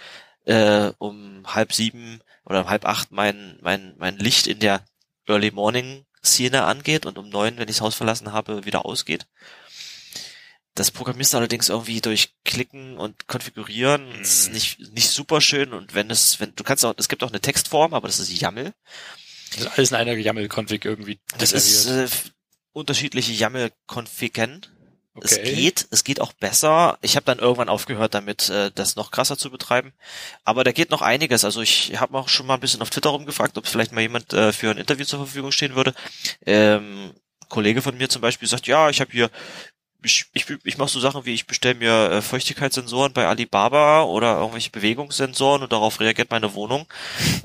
äh, 0.46 0.92
um 0.98 1.42
halb 1.46 1.72
sieben 1.72 2.20
oder 2.44 2.60
um 2.62 2.68
halb 2.68 2.84
acht 2.86 3.12
mein 3.12 3.58
mein 3.60 3.94
mein 3.98 4.16
Licht 4.18 4.46
in 4.46 4.58
der 4.60 4.84
Early 5.26 5.50
Morning 5.50 6.04
Szene 6.24 6.64
angeht 6.64 7.06
und 7.06 7.18
um 7.18 7.28
neun, 7.28 7.56
wenn 7.56 7.68
ich 7.68 7.76
das 7.76 7.80
Haus 7.80 7.94
verlassen 7.94 8.32
habe, 8.32 8.64
wieder 8.66 8.84
ausgeht. 8.84 9.26
Das 10.74 10.90
programmierst 10.90 11.32
du 11.32 11.38
allerdings 11.38 11.68
irgendwie 11.68 12.00
durch 12.00 12.32
Klicken 12.44 12.96
und 12.96 13.26
Konfigurieren. 13.26 14.06
Das 14.18 14.30
ist 14.30 14.46
Mhm. 14.48 14.54
nicht 14.54 14.78
nicht 14.94 15.10
super 15.10 15.40
schön 15.40 15.72
und 15.72 15.94
wenn 15.94 16.10
es 16.10 16.40
wenn 16.40 16.54
du 16.54 16.62
kannst 16.64 16.84
auch 16.84 16.94
es 16.96 17.08
gibt 17.08 17.22
auch 17.22 17.30
eine 17.30 17.40
Textform, 17.40 17.92
aber 17.94 18.08
das 18.08 18.18
ist 18.20 18.30
YAML. 18.30 18.72
Das 19.52 19.60
ist 19.62 19.66
alles 19.76 19.90
in 19.90 19.96
einer 19.96 20.12
YAML-Config 20.12 20.84
irgendwie 20.84 21.18
Das 21.38 21.52
ist 21.52 21.86
äh, 21.86 22.08
unterschiedliche 22.72 23.32
YAML-Konfigen. 25.20 25.24
Es 25.24 25.38
Okay. 25.38 25.54
geht, 25.54 25.86
es 25.90 26.04
geht 26.04 26.20
auch 26.20 26.32
besser. 26.32 26.98
Ich 27.02 27.16
habe 27.16 27.26
dann 27.26 27.38
irgendwann 27.38 27.68
aufgehört 27.68 28.14
damit, 28.14 28.48
äh, 28.48 28.70
das 28.74 28.96
noch 28.96 29.10
krasser 29.10 29.36
zu 29.38 29.50
betreiben. 29.50 29.92
Aber 30.44 30.64
da 30.64 30.72
geht 30.72 30.90
noch 30.90 31.02
einiges. 31.02 31.44
Also 31.44 31.60
ich 31.62 32.00
habe 32.00 32.16
auch 32.18 32.28
schon 32.28 32.46
mal 32.46 32.54
ein 32.54 32.60
bisschen 32.60 32.82
auf 32.82 32.90
Twitter 32.90 33.10
rumgefragt, 33.10 33.56
ob 33.58 33.66
vielleicht 33.66 33.92
mal 33.92 34.00
jemand 34.00 34.32
äh, 34.32 34.52
für 34.52 34.70
ein 34.70 34.78
Interview 34.78 35.04
zur 35.04 35.18
Verfügung 35.20 35.52
stehen 35.52 35.74
würde. 35.74 35.94
Ähm, 36.46 37.12
ein 37.42 37.48
Kollege 37.48 37.82
von 37.82 37.96
mir 37.96 38.08
zum 38.08 38.22
Beispiel 38.22 38.48
sagt, 38.48 38.66
ja, 38.66 38.90
ich 38.90 39.00
habe 39.00 39.10
hier, 39.12 39.30
ich, 40.02 40.26
ich, 40.32 40.46
ich 40.64 40.78
mache 40.78 40.88
so 40.88 41.00
Sachen 41.00 41.26
wie, 41.26 41.34
ich 41.34 41.46
bestelle 41.46 41.74
mir 41.74 42.10
äh, 42.10 42.22
Feuchtigkeitssensoren 42.22 43.12
bei 43.12 43.26
Alibaba 43.26 44.02
oder 44.04 44.38
irgendwelche 44.38 44.70
Bewegungssensoren 44.70 45.62
und 45.62 45.72
darauf 45.72 46.00
reagiert 46.00 46.30
meine 46.30 46.54
Wohnung. 46.54 46.86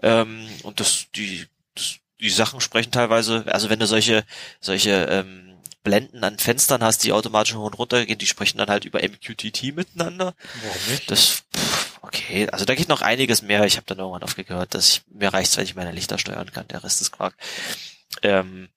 Ähm, 0.01 0.47
und 0.63 0.79
das, 0.79 1.07
die, 1.15 1.45
das, 1.73 1.95
die 2.21 2.29
Sachen 2.29 2.61
sprechen 2.61 2.91
teilweise, 2.91 3.43
also 3.47 3.69
wenn 3.69 3.79
du 3.79 3.87
solche, 3.87 4.23
solche 4.61 4.91
ähm, 5.09 5.54
Blenden 5.85 6.23
an 6.25 6.37
Fenstern 6.37 6.83
hast, 6.83 7.05
die 7.05 7.13
automatisch 7.13 7.55
hoch 7.55 7.63
und 7.63 7.77
runter 7.77 8.05
gehen, 8.05 8.17
die 8.17 8.25
sprechen 8.25 8.57
dann 8.57 8.67
halt 8.67 8.83
über 8.83 8.99
MQTT 9.01 9.73
miteinander. 9.73 10.33
Warum 10.63 10.91
nicht? 10.91 11.09
Das, 11.09 11.43
pff, 11.55 11.99
okay, 12.01 12.49
also 12.49 12.65
da 12.65 12.75
geht 12.75 12.89
noch 12.89 13.01
einiges 13.01 13.41
mehr. 13.41 13.63
Ich 13.63 13.77
habe 13.77 13.85
dann 13.85 13.99
irgendwann 13.99 14.23
aufgehört, 14.23 14.73
dass 14.73 14.89
ich, 14.89 15.01
mir 15.07 15.33
reicht's, 15.33 15.55
wenn 15.55 15.63
ich 15.63 15.75
meine 15.75 15.93
Lichter 15.93 16.17
steuern 16.17 16.51
kann. 16.51 16.67
Der 16.67 16.83
Rest 16.83 16.99
ist 16.99 17.11
Quark. 17.11 17.35
Ähm, 18.23 18.67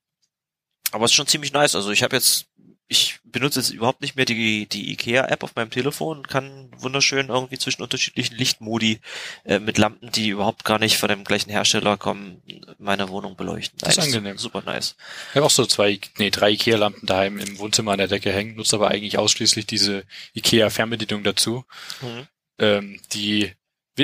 aber 0.92 1.06
es 1.06 1.10
ist 1.10 1.16
schon 1.16 1.26
ziemlich 1.26 1.52
nice. 1.52 1.74
Also 1.74 1.90
ich 1.90 2.02
habe 2.02 2.14
jetzt, 2.14 2.46
ich 2.90 3.18
benutze 3.22 3.60
jetzt 3.60 3.68
überhaupt 3.70 4.00
nicht 4.00 4.16
mehr 4.16 4.24
die, 4.24 4.66
die 4.66 4.90
IKEA-App 4.92 5.42
auf 5.42 5.54
meinem 5.54 5.70
Telefon 5.70 6.18
und 6.18 6.28
kann 6.28 6.70
wunderschön 6.78 7.28
irgendwie 7.28 7.58
zwischen 7.58 7.82
unterschiedlichen 7.82 8.34
Lichtmodi 8.36 9.00
äh, 9.44 9.58
mit 9.58 9.76
Lampen, 9.76 10.10
die 10.10 10.28
überhaupt 10.30 10.64
gar 10.64 10.78
nicht 10.78 10.96
von 10.96 11.10
dem 11.10 11.24
gleichen 11.24 11.50
Hersteller 11.50 11.98
kommen, 11.98 12.42
meine 12.78 13.10
Wohnung 13.10 13.36
beleuchten. 13.36 13.78
Das 13.80 13.90
ist 13.90 13.98
Eigentlich 13.98 14.16
angenehm. 14.16 14.38
Super 14.38 14.62
nice. 14.62 14.96
Ich 15.30 15.36
habe 15.36 15.44
auch 15.46 15.50
so 15.50 15.66
zwei, 15.66 16.00
nee, 16.16 16.30
drei 16.30 16.50
Ikea-Lampen 16.52 17.06
daheim 17.06 17.38
im 17.38 17.58
Wohnzimmer 17.58 17.92
an 17.92 17.98
der 17.98 18.08
Decke 18.08 18.32
hängen, 18.32 18.56
nutze 18.56 18.76
aber 18.76 18.88
eigentlich 18.88 19.18
ausschließlich 19.18 19.66
diese 19.66 20.04
Ikea-Fernbedienung 20.34 21.24
dazu, 21.24 21.64
Mhm. 22.00 22.26
ähm, 22.58 23.00
die 23.12 23.52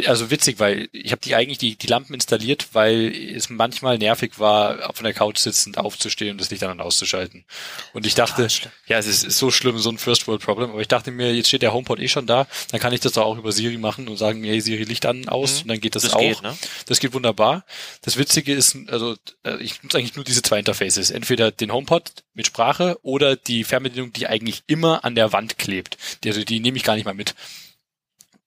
also 0.06 0.30
witzig, 0.30 0.58
weil 0.58 0.88
ich 0.92 1.12
habe 1.12 1.20
die 1.22 1.34
eigentlich 1.34 1.58
die, 1.58 1.76
die 1.76 1.86
Lampen 1.86 2.14
installiert, 2.14 2.68
weil 2.72 3.14
es 3.34 3.48
manchmal 3.50 3.98
nervig 3.98 4.38
war, 4.38 4.88
auf 4.88 5.00
der 5.00 5.14
Couch 5.14 5.38
sitzend 5.38 5.78
aufzustehen 5.78 6.32
und 6.32 6.40
das 6.40 6.50
Licht 6.50 6.62
dann 6.62 6.80
auszuschalten. 6.80 7.44
Und 7.92 8.06
ich 8.06 8.14
dachte, 8.14 8.48
ja, 8.86 8.98
es 8.98 9.06
ist, 9.06 9.24
ist 9.24 9.38
so 9.38 9.50
schlimm, 9.50 9.78
so 9.78 9.90
ein 9.90 9.98
First 9.98 10.26
World 10.26 10.42
Problem, 10.42 10.70
aber 10.70 10.80
ich 10.80 10.88
dachte 10.88 11.10
mir, 11.10 11.34
jetzt 11.34 11.48
steht 11.48 11.62
der 11.62 11.72
HomePod 11.72 12.00
eh 12.00 12.08
schon 12.08 12.26
da, 12.26 12.46
dann 12.70 12.80
kann 12.80 12.92
ich 12.92 13.00
das 13.00 13.12
doch 13.12 13.24
auch 13.24 13.38
über 13.38 13.52
Siri 13.52 13.78
machen 13.78 14.08
und 14.08 14.16
sagen, 14.16 14.42
hey 14.44 14.60
Siri, 14.60 14.84
Licht 14.84 15.06
an, 15.06 15.28
aus, 15.28 15.56
mhm. 15.56 15.62
und 15.62 15.68
dann 15.68 15.80
geht 15.80 15.94
das, 15.94 16.02
das 16.02 16.14
auch. 16.14 16.20
Geht, 16.20 16.42
ne? 16.42 16.56
Das 16.86 17.00
geht 17.00 17.12
wunderbar. 17.12 17.64
Das 18.02 18.16
Witzige 18.16 18.52
ist, 18.52 18.76
also 18.88 19.16
äh, 19.44 19.56
ich 19.58 19.82
nutze 19.82 19.98
eigentlich 19.98 20.16
nur 20.16 20.24
diese 20.24 20.42
zwei 20.42 20.58
Interfaces. 20.58 21.10
Entweder 21.10 21.50
den 21.50 21.72
HomePod 21.72 22.10
mit 22.34 22.46
Sprache 22.46 22.98
oder 23.02 23.36
die 23.36 23.64
Fernbedienung, 23.64 24.12
die 24.12 24.26
eigentlich 24.26 24.62
immer 24.66 25.04
an 25.04 25.14
der 25.14 25.32
Wand 25.32 25.58
klebt. 25.58 25.96
Die, 26.24 26.28
also 26.28 26.44
die 26.44 26.60
nehme 26.60 26.76
ich 26.76 26.84
gar 26.84 26.96
nicht 26.96 27.04
mal 27.04 27.14
mit. 27.14 27.34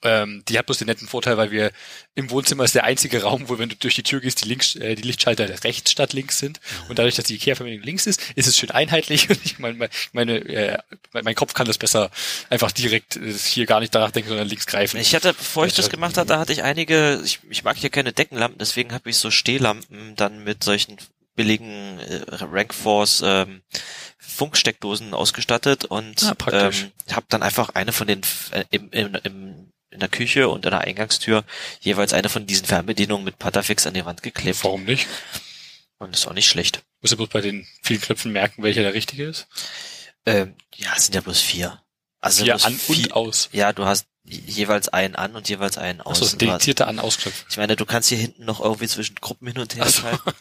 Ähm, 0.04 0.44
die 0.48 0.60
hat 0.60 0.68
bloß 0.68 0.78
den 0.78 0.88
netten 0.88 1.08
Vorteil, 1.08 1.38
weil 1.38 1.50
wir 1.50 1.72
im 2.14 2.30
Wohnzimmer 2.30 2.64
ist 2.64 2.76
der 2.76 2.84
einzige 2.84 3.24
Raum, 3.24 3.50
wo 3.50 3.58
wenn 3.58 3.70
du 3.70 3.76
durch 3.76 3.96
die 3.96 4.04
Tür 4.04 4.20
gehst, 4.20 4.44
die 4.44 4.48
links, 4.48 4.76
äh, 4.76 4.94
die 4.94 5.02
Lichtschalter 5.02 5.64
rechts 5.64 5.92
statt 5.92 6.14
links 6.14 6.38
sind. 6.38 6.60
Und 6.88 7.00
dadurch, 7.00 7.16
dass 7.16 7.26
die 7.26 7.36
Ikea-Verbindung 7.36 7.84
links 7.84 8.06
ist, 8.06 8.22
ist 8.36 8.48
es 8.48 8.58
schön 8.58 8.70
einheitlich. 8.70 9.30
Und 9.30 9.40
ich 9.44 9.58
meine, 9.58 9.90
meine, 10.14 10.38
äh, 10.38 10.78
mein 11.14 11.36
Kopf 11.36 11.54
kann 11.54 11.66
das 11.66 11.80
besser 11.80 12.12
einfach 12.50 12.72
direkt 12.72 13.16
äh, 13.16 13.34
hier 13.34 13.66
gar 13.66 13.80
nicht 13.80 13.96
danach 13.96 14.12
denken, 14.12 14.30
sondern 14.30 14.48
links 14.48 14.68
greifen. 14.68 15.00
Ich 15.00 15.16
hatte, 15.16 15.34
bevor 15.34 15.66
ich 15.66 15.74
das 15.74 15.90
gemacht 15.90 16.18
hatte, 16.18 16.38
hatte 16.38 16.54
ich 16.54 16.62
einige, 16.62 17.22
ich, 17.26 17.40
ich 17.50 17.64
mag 17.64 17.76
hier 17.76 17.90
keine 17.90 18.14
Deckenlampen, 18.14 18.60
deswegen 18.60 18.94
habe 18.94 19.10
ich 19.10 19.18
so 19.18 19.32
Stehlampen 19.32 20.16
dann 20.16 20.44
mit 20.44 20.64
solchen 20.64 20.98
billigen 21.36 22.00
äh, 22.00 22.24
Rankforce 22.32 23.24
ähm, 23.26 23.62
Funksteckdosen 24.18 25.14
ausgestattet 25.14 25.86
und 25.86 26.24
ah, 26.24 26.36
ähm, 26.52 26.92
habe 27.12 27.26
dann 27.30 27.44
einfach 27.44 27.70
eine 27.70 27.94
von 27.94 28.08
den 28.08 28.22
äh, 28.52 28.66
im, 28.72 28.90
im, 28.92 29.16
im 29.24 29.72
in 29.90 30.00
der 30.00 30.10
Küche 30.10 30.50
und 30.50 30.66
an 30.66 30.72
der 30.72 30.82
Eingangstür 30.82 31.44
jeweils 31.80 32.14
eine 32.14 32.30
von 32.30 32.46
diesen 32.46 32.66
Fernbedienungen 32.66 33.24
mit 33.24 33.40
Patafix 33.40 33.88
an 33.88 33.94
die 33.94 34.06
Wand 34.06 34.24
geklebt. 34.24 34.64
Warum 34.64 34.84
nicht? 34.84 35.08
Und 35.98 36.14
das 36.14 36.22
ist 36.22 36.28
auch 36.28 36.34
nicht 36.34 36.48
schlecht. 36.48 36.84
Musst 37.02 37.14
du 37.14 37.18
bloß 37.18 37.30
bei 37.30 37.42
den 37.42 37.68
vielen 37.82 38.02
Knöpfen 38.02 38.32
merken, 38.32 38.64
welcher 38.64 38.82
der 38.82 38.94
richtige 38.94 39.26
ist? 39.26 39.48
Ähm, 40.26 40.56
ja, 40.76 40.94
es 40.96 41.06
sind 41.06 41.16
ja 41.16 41.22
bloß 41.22 41.40
vier. 41.42 41.82
Also 42.20 42.44
vier 42.44 42.64
an 42.66 42.74
vier, 42.74 43.06
und 43.06 43.14
aus. 43.14 43.50
Ja, 43.52 43.74
du 43.74 43.86
hast 43.86 44.08
jeweils 44.24 44.90
einen 44.90 45.16
an 45.16 45.36
und 45.36 45.48
jeweils 45.48 45.78
einen 45.78 46.02
aus. 46.02 46.22
Achso, 46.22 46.36
dedizierte 46.36 46.88
an 46.88 47.00
ausknöpfe 47.00 47.46
Ich 47.50 47.58
meine, 47.58 47.76
du 47.76 47.86
kannst 47.86 48.10
hier 48.10 48.18
hinten 48.18 48.46
noch 48.46 48.60
irgendwie 48.60 48.88
zwischen 48.88 49.16
Gruppen 49.16 49.48
hin 49.48 49.60
und 49.60 49.76
her 49.76 49.88
schalten. 49.90 50.32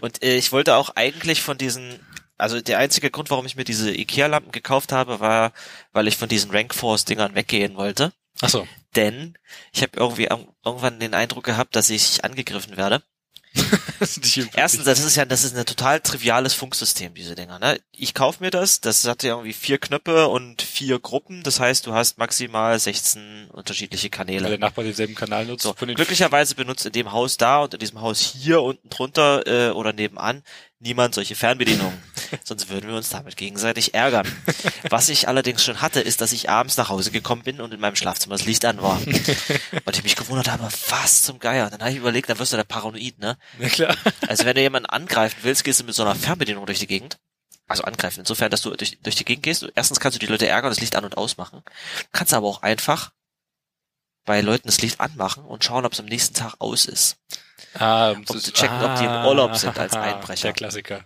Und 0.00 0.22
äh, 0.22 0.36
ich 0.36 0.50
wollte 0.52 0.76
auch 0.76 0.90
eigentlich 0.96 1.42
von 1.42 1.58
diesen 1.58 2.00
also 2.36 2.60
der 2.60 2.78
einzige 2.78 3.10
Grund, 3.10 3.30
warum 3.30 3.46
ich 3.46 3.56
mir 3.56 3.64
diese 3.64 3.94
Ikea-Lampen 3.94 4.50
gekauft 4.50 4.92
habe, 4.92 5.20
war, 5.20 5.52
weil 5.92 6.08
ich 6.08 6.16
von 6.16 6.28
diesen 6.28 6.50
Rank 6.50 6.74
Force-Dingern 6.74 7.34
weggehen 7.34 7.76
wollte. 7.76 8.12
Ach 8.44 8.50
so. 8.50 8.68
Denn 8.96 9.36
ich 9.72 9.82
habe 9.82 9.92
irgendwie 9.96 10.28
irgendwann 10.64 11.00
den 11.00 11.14
Eindruck 11.14 11.44
gehabt, 11.44 11.74
dass 11.76 11.90
ich 11.90 12.24
angegriffen 12.24 12.76
werde. 12.76 13.02
Erstens, 14.56 14.84
das 14.84 15.04
ist 15.04 15.16
ja, 15.16 15.24
das 15.24 15.44
ist 15.44 15.56
ein 15.56 15.64
total 15.64 16.00
triviales 16.00 16.54
Funksystem, 16.54 17.14
diese 17.14 17.36
Dinger. 17.36 17.60
Ne? 17.60 17.80
Ich 17.92 18.12
kaufe 18.12 18.42
mir 18.42 18.50
das, 18.50 18.80
das 18.80 19.06
hat 19.06 19.22
ja 19.22 19.30
irgendwie 19.30 19.52
vier 19.52 19.78
Knöpfe 19.78 20.28
und 20.28 20.60
vier 20.60 20.98
Gruppen. 20.98 21.42
Das 21.44 21.60
heißt, 21.60 21.86
du 21.86 21.92
hast 21.92 22.18
maximal 22.18 22.78
16 22.78 23.50
unterschiedliche 23.52 24.10
Kanäle. 24.10 24.44
Weil 24.44 24.50
der 24.50 24.58
Nachbar 24.58 24.84
denselben 24.84 25.14
Kanal 25.14 25.46
nutzt. 25.46 25.62
So, 25.62 25.74
glücklicherweise 25.74 26.56
benutzt 26.56 26.84
in 26.86 26.92
dem 26.92 27.12
Haus 27.12 27.36
da 27.36 27.62
und 27.62 27.74
in 27.74 27.80
diesem 27.80 28.00
Haus 28.00 28.20
hier 28.20 28.60
unten 28.60 28.88
drunter 28.90 29.46
äh, 29.46 29.70
oder 29.70 29.92
nebenan 29.92 30.42
niemand 30.84 31.14
solche 31.14 31.34
Fernbedienungen. 31.34 32.00
Sonst 32.44 32.68
würden 32.68 32.88
wir 32.88 32.96
uns 32.96 33.08
damit 33.08 33.36
gegenseitig 33.36 33.94
ärgern. 33.94 34.30
Was 34.90 35.08
ich 35.08 35.26
allerdings 35.26 35.64
schon 35.64 35.80
hatte, 35.80 36.00
ist, 36.00 36.20
dass 36.20 36.32
ich 36.32 36.50
abends 36.50 36.76
nach 36.76 36.90
Hause 36.90 37.10
gekommen 37.10 37.42
bin 37.42 37.60
und 37.60 37.72
in 37.74 37.80
meinem 37.80 37.96
Schlafzimmer 37.96 38.36
das 38.36 38.46
Licht 38.46 38.64
an 38.64 38.80
war. 38.80 39.00
Und 39.84 39.96
ich 39.96 40.02
mich 40.02 40.16
gewundert 40.16 40.50
habe, 40.50 40.68
was 40.88 41.22
zum 41.22 41.38
Geier. 41.38 41.70
Dann 41.70 41.80
habe 41.80 41.90
ich 41.90 41.96
überlegt, 41.96 42.28
dann 42.28 42.38
wirst 42.38 42.52
du 42.52 42.56
der 42.56 42.64
Paranoid, 42.64 43.18
ne? 43.18 43.36
Ja, 43.58 43.68
klar. 43.68 43.96
Also 44.28 44.44
wenn 44.44 44.54
du 44.54 44.60
jemanden 44.60 44.88
angreifen 44.88 45.38
willst, 45.42 45.64
gehst 45.64 45.80
du 45.80 45.84
mit 45.84 45.94
so 45.94 46.02
einer 46.02 46.14
Fernbedienung 46.14 46.66
durch 46.66 46.78
die 46.78 46.86
Gegend. 46.86 47.18
Also 47.66 47.84
angreifen, 47.84 48.20
insofern, 48.20 48.50
dass 48.50 48.62
du 48.62 48.70
durch, 48.70 48.98
durch 49.02 49.16
die 49.16 49.24
Gegend 49.24 49.42
gehst. 49.42 49.66
Erstens 49.74 50.00
kannst 50.00 50.16
du 50.16 50.18
die 50.20 50.30
Leute 50.30 50.46
ärgern, 50.46 50.70
das 50.70 50.80
Licht 50.80 50.96
an- 50.96 51.04
und 51.04 51.16
ausmachen. 51.16 51.62
Kannst 52.12 52.34
aber 52.34 52.46
auch 52.46 52.62
einfach 52.62 53.12
bei 54.24 54.40
Leuten 54.40 54.68
das 54.68 54.82
Licht 54.82 55.00
anmachen 55.00 55.44
und 55.44 55.64
schauen, 55.64 55.84
ob 55.86 55.92
es 55.92 56.00
am 56.00 56.06
nächsten 56.06 56.34
Tag 56.34 56.54
aus 56.58 56.86
ist. 56.86 57.16
Ah, 57.74 58.10
um 58.10 58.26
zu 58.26 58.40
checken, 58.40 58.76
ah, 58.76 58.92
ob 58.92 58.98
die 58.98 59.04
im 59.04 59.24
Urlaub 59.24 59.56
sind 59.56 59.78
als 59.78 59.92
Einbrecher. 59.94 60.48
Der 60.48 60.52
Klassiker. 60.52 61.04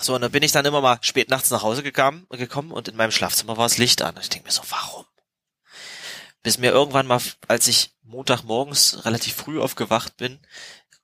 So, 0.00 0.14
und 0.14 0.20
dann 0.20 0.32
bin 0.32 0.42
ich 0.42 0.52
dann 0.52 0.64
immer 0.64 0.80
mal 0.80 0.98
spät 1.00 1.30
nachts 1.30 1.50
nach 1.50 1.62
Hause 1.62 1.82
gekommen, 1.82 2.26
gekommen 2.30 2.72
und 2.72 2.88
in 2.88 2.96
meinem 2.96 3.12
Schlafzimmer 3.12 3.56
war 3.56 3.66
das 3.66 3.78
Licht 3.78 4.02
an. 4.02 4.14
Und 4.16 4.22
ich 4.22 4.28
denke 4.28 4.46
mir 4.46 4.52
so, 4.52 4.62
warum? 4.68 5.04
Bis 6.42 6.58
mir 6.58 6.72
irgendwann 6.72 7.06
mal, 7.06 7.20
als 7.46 7.68
ich 7.68 7.92
Montagmorgens 8.02 9.04
relativ 9.04 9.34
früh 9.34 9.60
aufgewacht 9.60 10.16
bin, 10.16 10.40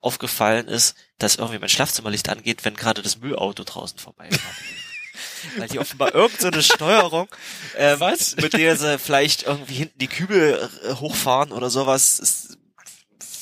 aufgefallen 0.00 0.68
ist, 0.68 0.96
dass 1.18 1.36
irgendwie 1.36 1.58
mein 1.58 1.68
Schlafzimmerlicht 1.68 2.28
angeht, 2.28 2.64
wenn 2.64 2.74
gerade 2.74 3.02
das 3.02 3.18
Müllauto 3.18 3.64
draußen 3.64 3.98
vorbeifährt. 3.98 4.42
Weil 5.56 5.68
die 5.68 5.78
offenbar 5.78 6.14
irgendeine 6.14 6.62
so 6.62 6.74
Steuerung, 6.74 7.28
äh, 7.76 7.98
Was? 7.98 8.36
mit 8.36 8.52
der 8.52 8.76
sie 8.76 8.98
vielleicht 8.98 9.44
irgendwie 9.44 9.74
hinten 9.74 9.98
die 9.98 10.08
Kübel 10.08 10.68
äh, 10.84 10.94
hochfahren 10.94 11.52
oder 11.52 11.70
sowas, 11.70 12.18
ist, 12.18 12.57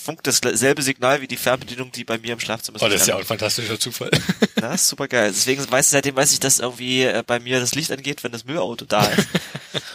funkt 0.07 0.27
dasselbe 0.27 0.83
Signal 0.83 1.21
wie 1.21 1.27
die 1.27 1.37
Fernbedienung, 1.37 1.91
die 1.91 2.05
bei 2.05 2.17
mir 2.17 2.33
im 2.33 2.41
Schlafzimmer 2.41 2.77
ist. 2.77 2.83
Oh, 2.83 2.89
das 2.89 3.03
ist 3.03 3.09
ja 3.09 3.17
auch 3.17 3.21
ein 3.21 3.27
fantastischer 3.27 3.79
Zufall. 3.79 4.11
Das 4.55 4.83
ist 4.83 4.89
super 4.89 5.07
geil. 5.07 5.33
Deswegen 5.35 5.71
weiß 5.71 5.91
seitdem 5.91 6.17
weiß 6.17 6.33
ich, 6.33 6.41
dass 6.41 6.61
irgendwie 6.61 7.03
äh, 7.03 7.23
bei 7.27 7.39
mir 7.39 7.61
das 7.61 7.75
Licht 7.75 7.93
angeht, 7.93 8.25
wenn 8.25 8.33
das 8.33 8.47
Müllauto 8.47 8.87
da 8.87 9.05
ist. 9.05 9.29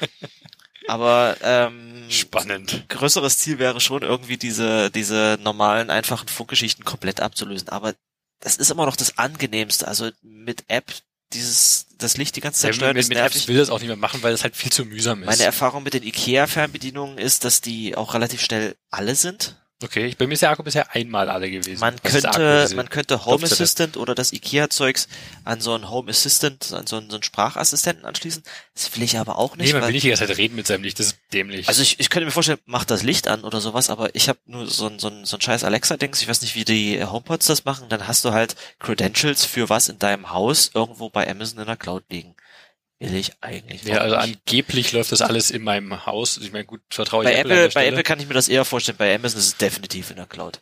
Aber 0.87 1.35
ähm, 1.41 2.05
spannend. 2.09 2.85
Größeres 2.87 3.39
Ziel 3.39 3.57
wäre 3.57 3.81
schon 3.81 4.03
irgendwie 4.03 4.37
diese 4.37 4.91
diese 4.91 5.39
normalen 5.41 5.89
einfachen 5.89 6.27
Funkgeschichten 6.27 6.85
komplett 6.85 7.21
abzulösen. 7.21 7.69
Aber 7.69 7.95
das 8.39 8.55
ist 8.55 8.69
immer 8.69 8.85
noch 8.85 8.95
das 8.95 9.17
angenehmste. 9.17 9.87
Also 9.87 10.11
mit 10.21 10.63
App 10.67 10.93
dieses 11.33 11.87
das 11.97 12.17
Licht 12.17 12.35
die 12.35 12.41
ganze 12.41 12.61
Zeit 12.61 12.75
steuern 12.75 12.95
mit, 12.95 13.09
mit 13.09 13.17
Apps 13.17 13.47
will 13.47 13.57
das 13.57 13.69
auch 13.69 13.79
nicht 13.79 13.87
mehr 13.87 13.97
machen, 13.97 14.21
weil 14.21 14.31
das 14.31 14.43
halt 14.43 14.55
viel 14.55 14.71
zu 14.71 14.85
mühsam 14.85 15.21
ist. 15.23 15.27
Meine 15.27 15.43
Erfahrung 15.43 15.83
mit 15.83 15.93
den 15.93 16.03
IKEA 16.03 16.45
Fernbedienungen 16.47 17.17
ist, 17.17 17.45
dass 17.45 17.61
die 17.61 17.95
auch 17.95 18.13
relativ 18.13 18.41
schnell 18.41 18.75
alle 18.89 19.15
sind. 19.15 19.60
Okay, 19.83 20.05
ich 20.05 20.17
bin 20.17 20.29
mir 20.29 20.37
sehr 20.37 20.51
Akku 20.51 20.63
bisher 20.63 20.93
einmal 20.93 21.29
alle 21.29 21.49
gewesen. 21.49 21.79
Man 21.79 21.95
Was 22.03 22.11
könnte, 22.11 22.69
man 22.75 22.89
könnte 22.89 23.25
Home 23.25 23.43
Assistant 23.43 23.97
oder 23.97 24.13
das 24.13 24.31
IKEA-Zeugs 24.31 25.07
an 25.43 25.59
so 25.59 25.73
einen 25.73 25.89
Home 25.89 26.11
Assistant, 26.11 26.71
an 26.71 26.85
so 26.85 26.97
einen, 26.97 27.09
so 27.09 27.15
einen 27.15 27.23
Sprachassistenten 27.23 28.05
anschließen. 28.05 28.43
Das 28.75 28.95
will 28.95 29.03
ich 29.03 29.17
aber 29.17 29.37
auch 29.39 29.57
nicht. 29.57 29.67
Nee, 29.67 29.73
man 29.73 29.87
will 29.87 29.93
nicht 29.93 30.03
die 30.03 30.09
ganze 30.09 30.27
Zeit 30.27 30.37
reden 30.37 30.55
mit 30.55 30.67
seinem 30.67 30.83
Licht, 30.83 30.99
das 30.99 31.07
ist 31.07 31.17
dämlich. 31.33 31.67
Also 31.67 31.81
ich, 31.81 31.99
ich 31.99 32.09
könnte 32.09 32.25
mir 32.25 32.31
vorstellen, 32.31 32.59
macht 32.65 32.91
das 32.91 33.01
Licht 33.01 33.27
an 33.27 33.43
oder 33.43 33.59
sowas, 33.59 33.89
aber 33.89 34.13
ich 34.13 34.29
habe 34.29 34.39
nur 34.45 34.67
so 34.67 34.87
ein, 34.87 34.99
so 34.99 35.07
ein, 35.07 35.25
so 35.25 35.37
ein 35.37 35.41
scheiß 35.41 35.63
Alexa-Dings, 35.63 36.21
ich 36.21 36.27
weiß 36.27 36.41
nicht, 36.41 36.55
wie 36.55 36.65
die 36.65 37.03
HomePods 37.03 37.47
das 37.47 37.65
machen, 37.65 37.89
dann 37.89 38.07
hast 38.07 38.23
du 38.23 38.31
halt 38.31 38.55
Credentials 38.79 39.45
für 39.45 39.69
was 39.69 39.89
in 39.89 39.97
deinem 39.97 40.31
Haus 40.31 40.71
irgendwo 40.73 41.09
bei 41.09 41.29
Amazon 41.29 41.59
in 41.59 41.65
der 41.65 41.77
Cloud 41.77 42.03
liegen 42.09 42.35
will 43.01 43.15
ich 43.15 43.33
eigentlich. 43.41 43.83
Ja, 43.83 43.97
also 43.97 44.15
nicht. 44.15 44.39
angeblich 44.47 44.91
läuft 44.91 45.11
das 45.11 45.21
alles 45.21 45.51
in 45.51 45.63
meinem 45.63 46.05
Haus. 46.05 46.37
Ich 46.37 46.51
meine, 46.51 46.65
gut, 46.65 46.81
vertraue 46.89 47.23
ich 47.23 47.29
bei 47.29 47.35
Apple. 47.35 47.65
Apple 47.65 47.73
bei 47.73 47.87
Apple 47.87 48.03
kann 48.03 48.19
ich 48.19 48.27
mir 48.27 48.33
das 48.33 48.47
eher 48.47 48.63
vorstellen. 48.63 48.97
Bei 48.97 49.13
Amazon 49.13 49.39
ist 49.39 49.47
es 49.47 49.57
definitiv 49.57 50.11
in 50.11 50.17
der 50.17 50.27
Cloud. 50.27 50.61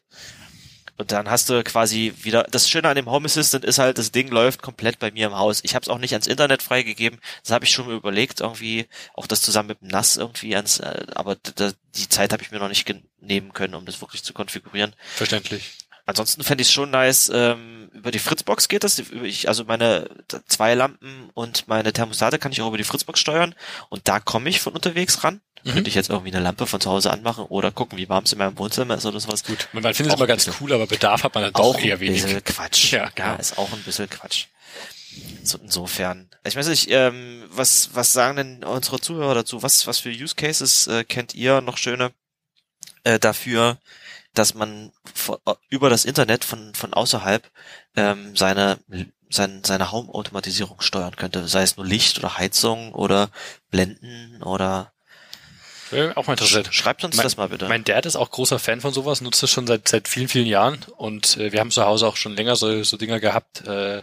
Und 0.98 1.14
dann 1.14 1.30
hast 1.30 1.50
du 1.50 1.64
quasi 1.64 2.14
wieder, 2.24 2.44
das 2.44 2.70
Schöne 2.70 2.90
an 2.90 2.96
dem 2.96 3.10
Home 3.10 3.26
Assistant 3.26 3.64
ist 3.64 3.80
halt, 3.80 3.98
das 3.98 4.12
Ding 4.12 4.28
läuft 4.28 4.62
komplett 4.62 5.00
bei 5.00 5.12
mir 5.12 5.28
im 5.28 5.38
Haus. 5.38 5.62
Ich 5.64 5.74
habe 5.74 5.84
es 5.84 5.88
auch 5.88 5.98
nicht 5.98 6.12
ans 6.12 6.28
Internet 6.28 6.62
freigegeben. 6.62 7.22
Das 7.42 7.54
habe 7.54 7.64
ich 7.64 7.72
schon 7.72 7.88
mal 7.88 7.96
überlegt, 7.96 8.42
irgendwie, 8.42 8.86
auch 9.14 9.26
das 9.26 9.42
zusammen 9.42 9.70
mit 9.70 9.82
dem 9.82 9.88
NAS 9.88 10.18
irgendwie 10.18 10.58
ans, 10.58 10.80
äh, 10.80 11.06
aber 11.16 11.38
die 11.38 12.10
Zeit 12.10 12.34
habe 12.34 12.44
ich 12.44 12.52
mir 12.52 12.60
noch 12.60 12.68
nicht 12.68 12.94
nehmen 13.22 13.54
können, 13.54 13.76
um 13.76 13.86
das 13.86 14.02
wirklich 14.02 14.24
zu 14.24 14.34
konfigurieren. 14.34 14.94
Verständlich. 15.16 15.72
Ansonsten 16.10 16.44
fände 16.44 16.64
ich 16.64 16.70
es 16.70 16.74
schon 16.74 16.90
nice, 16.90 17.30
ähm, 17.32 17.92
über 17.94 18.10
die 18.10 18.18
Fritzbox 18.18 18.68
geht 18.68 18.84
das. 18.84 18.98
Ich, 18.98 19.48
also 19.48 19.66
meine 19.66 20.10
zwei 20.48 20.74
Lampen 20.74 21.30
und 21.36 21.68
meine 21.68 21.94
Thermostate 21.94 22.40
kann 22.40 22.52
ich 22.52 22.62
auch 22.62 22.68
über 22.70 22.80
die 22.80 22.84
Fritzbox 22.84 23.20
steuern 23.20 23.54
und 23.90 24.08
da 24.08 24.20
komme 24.20 24.50
ich 24.50 24.60
von 24.60 24.74
unterwegs 24.74 25.24
ran. 25.24 25.40
Mhm. 25.64 25.72
Könnte 25.72 25.90
ich 25.90 25.94
jetzt 25.94 26.10
irgendwie 26.10 26.34
eine 26.34 26.42
Lampe 26.44 26.66
von 26.66 26.82
zu 26.82 26.90
Hause 26.90 27.12
anmachen 27.12 27.46
oder 27.46 27.70
gucken, 27.70 28.00
wie 28.00 28.10
warm 28.10 28.24
es 28.24 28.34
in 28.34 28.40
meinem 28.40 28.58
Wohnzimmer 28.58 28.96
ist 28.96 29.06
oder 29.06 29.20
sowas. 29.20 29.44
Gut, 29.44 29.68
man 29.72 29.84
findet 29.94 30.14
es 30.14 30.20
immer 30.20 30.26
ganz 30.26 30.50
cool, 30.60 30.74
aber 30.74 30.88
Bedarf 30.88 31.24
hat 31.24 31.36
man 31.36 31.44
dann 31.44 31.54
doch 31.54 31.80
eher 31.80 32.00
wenig. 32.00 32.24
Auch 32.24 32.28
ein 32.28 32.34
bisschen 32.34 32.44
Quatsch. 32.44 32.92
Ja, 32.92 33.12
ja, 33.16 33.36
ist 33.36 33.60
auch 33.60 33.72
ein 33.72 33.84
bisschen 33.84 34.10
Quatsch. 34.10 34.46
So, 35.44 35.60
insofern. 35.60 36.28
Ich 36.44 36.56
weiß 36.56 36.70
nicht, 36.70 36.90
ähm, 36.90 37.44
was, 37.50 37.92
was 37.94 38.14
sagen 38.14 38.38
denn 38.38 38.64
unsere 38.64 39.00
Zuhörer 39.00 39.36
dazu? 39.36 39.62
Was, 39.62 39.86
was 39.86 40.00
für 40.00 40.10
Use 40.10 40.34
Cases 40.34 40.88
äh, 40.88 41.04
kennt 41.04 41.36
ihr 41.36 41.62
noch 41.62 41.78
schöne 41.78 42.14
äh, 43.04 43.20
dafür, 43.20 43.78
dass 44.34 44.54
man 44.54 44.92
äh, 45.46 45.54
über 45.70 45.90
das 45.90 46.06
Internet 46.06 46.44
von, 46.44 46.74
von 46.74 46.94
außerhalb 46.94 47.50
ähm, 47.96 48.36
seine, 48.36 48.80
seine, 49.30 49.62
seine 49.66 49.92
Home-Automatisierung 49.92 50.82
steuern 50.82 51.16
könnte. 51.16 51.48
Sei 51.48 51.64
es 51.64 51.78
nur 51.78 51.86
Licht 51.86 52.20
oder 52.20 52.38
Heizung 52.38 52.94
oder 52.94 53.30
Blenden 53.70 54.42
oder 54.44 54.94
Ja, 55.92 56.16
auch 56.16 56.28
mal 56.28 56.34
interessant. 56.34 56.70
Schreibt 56.72 57.04
uns 57.04 57.16
mein, 57.18 57.24
das 57.24 57.38
mal 57.38 57.50
bitte. 57.50 57.68
Mein 57.68 57.84
Dad 57.84 58.06
ist 58.06 58.16
auch 58.16 58.30
großer 58.30 58.60
Fan 58.60 58.82
von 58.82 58.94
sowas, 58.94 59.22
nutzt 59.22 59.42
das 59.42 59.50
schon 59.50 59.68
seit 59.68 59.88
seit 59.88 60.08
vielen, 60.08 60.28
vielen 60.28 60.46
Jahren 60.46 60.80
und 60.98 61.38
äh, 61.38 61.52
wir 61.52 61.60
haben 61.60 61.72
zu 61.72 61.86
Hause 61.86 62.08
auch 62.08 62.16
schon 62.16 62.36
länger 62.36 62.56
so, 62.56 62.84
so 62.84 62.98
Dinger 62.98 63.20
gehabt, 63.20 63.66
äh, 63.68 64.02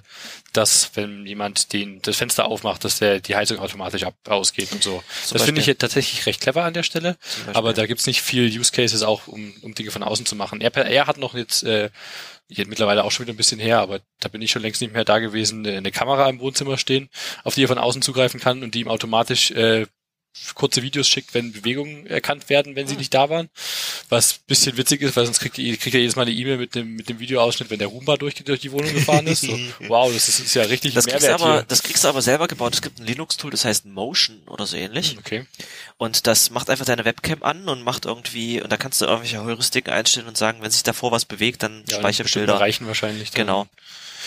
dass 0.53 0.90
wenn 0.94 1.27
jemand 1.27 1.72
den 1.72 2.01
das 2.03 2.16
Fenster 2.16 2.46
aufmacht, 2.46 2.85
dass 2.85 2.99
der 2.99 3.20
die 3.20 3.37
Heizung 3.37 3.59
automatisch 3.59 4.03
ab, 4.05 4.14
ausgeht 4.27 4.72
und 4.72 4.83
so. 4.83 5.03
Zum 5.25 5.38
das 5.38 5.42
finde 5.44 5.61
ich 5.61 5.79
tatsächlich 5.79 6.27
recht 6.27 6.40
clever 6.40 6.64
an 6.64 6.75
der 6.75 6.83
Stelle, 6.83 7.16
aber 7.53 7.72
da 7.72 7.87
gibt's 7.87 8.07
nicht 8.07 8.22
viel 8.22 8.46
Use 8.46 8.72
Cases 8.72 9.03
auch, 9.03 9.27
um, 9.27 9.55
um 9.62 9.75
Dinge 9.75 9.90
von 9.90 10.03
außen 10.03 10.27
zu 10.27 10.37
machen. 10.37 10.61
Er, 10.61 10.75
er 10.77 11.07
hat 11.07 11.18
noch 11.18 11.35
jetzt 11.35 11.62
äh, 11.62 11.90
jetzt 12.49 12.68
mittlerweile 12.68 13.05
auch 13.05 13.11
schon 13.11 13.27
wieder 13.27 13.35
ein 13.35 13.38
bisschen 13.38 13.61
her, 13.61 13.81
aber 13.81 14.01
da 14.20 14.29
bin 14.29 14.42
ich 14.42 14.51
schon 14.51 14.62
längst 14.62 14.81
nicht 14.81 14.92
mehr 14.92 15.05
da 15.05 15.18
gewesen, 15.18 15.66
eine 15.66 15.79
eine 15.79 15.92
Kamera 15.92 16.29
im 16.29 16.40
Wohnzimmer 16.40 16.79
stehen, 16.79 17.09
auf 17.44 17.55
die 17.55 17.64
er 17.64 17.68
von 17.68 17.79
außen 17.79 18.03
zugreifen 18.03 18.40
kann 18.40 18.62
und 18.62 18.75
die 18.75 18.81
ihm 18.81 18.88
automatisch 18.88 19.51
äh, 19.53 19.87
kurze 20.55 20.83
Videos 20.83 21.09
schickt, 21.09 21.35
wenn 21.35 21.53
Bewegungen 21.53 22.07
erkannt 22.07 22.49
werden, 22.49 22.77
wenn 22.77 22.87
sie 22.87 22.94
Ah. 22.94 22.99
nicht 22.99 23.12
da 23.14 23.29
waren. 23.31 23.49
Was 24.09 24.35
bisschen 24.38 24.77
witzig 24.77 25.03
ist, 25.03 25.16
weil 25.16 25.25
sonst 25.27 25.40
kriegt, 25.40 25.59
ihr- 25.59 25.77
kriegt 25.77 25.94
jedes 25.94 26.14
Mal 26.16 26.22
eine 26.22 26.31
E-Mail 26.31 26.59
mit 26.59 26.75
dem, 26.75 26.94
mit 26.94 27.09
dem 27.09 27.18
Videoausschnitt, 27.18 27.68
wenn 27.70 27.79
der 27.79 27.88
Roomba 27.88 28.16
durch, 28.16 28.35
durch 28.37 28.61
die 28.61 28.70
Wohnung 28.72 28.92
gefahren 28.92 29.27
ist. 29.27 29.40
So, 29.42 29.59
wow, 29.88 30.12
das 30.12 30.29
ist, 30.29 30.38
ist 30.40 30.55
ja 30.55 30.62
richtig 30.62 30.94
das 30.94 31.07
ein 31.07 31.11
kriegst, 31.12 31.27
Mehrwert 31.27 31.40
aber, 31.42 31.53
hier. 31.55 31.62
das 31.66 31.83
kriegst 31.83 32.05
du 32.05 32.09
aber 32.09 32.22
selber 32.22 32.46
gebaut. 32.49 32.75
Es 32.75 32.83
gibt 32.83 33.01
ein 33.01 33.07
Linux-Tool, 33.07 33.51
das 33.51 33.64
heißt 33.64 33.87
Motion 33.87 34.40
oder 34.46 34.66
so 34.66 34.77
ähnlich. 34.77 35.16
Okay. 35.18 35.46
Und 35.99 36.27
das 36.27 36.51
macht 36.51 36.70
einfach 36.70 36.85
deine 36.87 37.05
Webcam 37.05 37.42
an 37.42 37.68
und 37.68 37.83
macht 37.83 38.05
irgendwie, 38.05 38.61
und 38.62 38.70
da 38.70 38.77
kannst 38.77 39.01
du 39.01 39.07
irgendwelche 39.07 39.42
Heuristiken 39.42 39.92
einstellen 39.92 40.27
und 40.29 40.37
sagen, 40.37 40.59
wenn 40.62 40.70
sich 40.70 40.83
davor 40.85 41.11
was 41.11 41.25
bewegt, 41.25 41.62
dann 41.62 41.83
Ja, 41.88 41.99
speicher 41.99 42.25
Bilder. 42.25 42.55
Bereichen 42.55 42.87
wahrscheinlich. 42.87 43.31
dann. 43.31 43.46
Genau. 43.46 43.66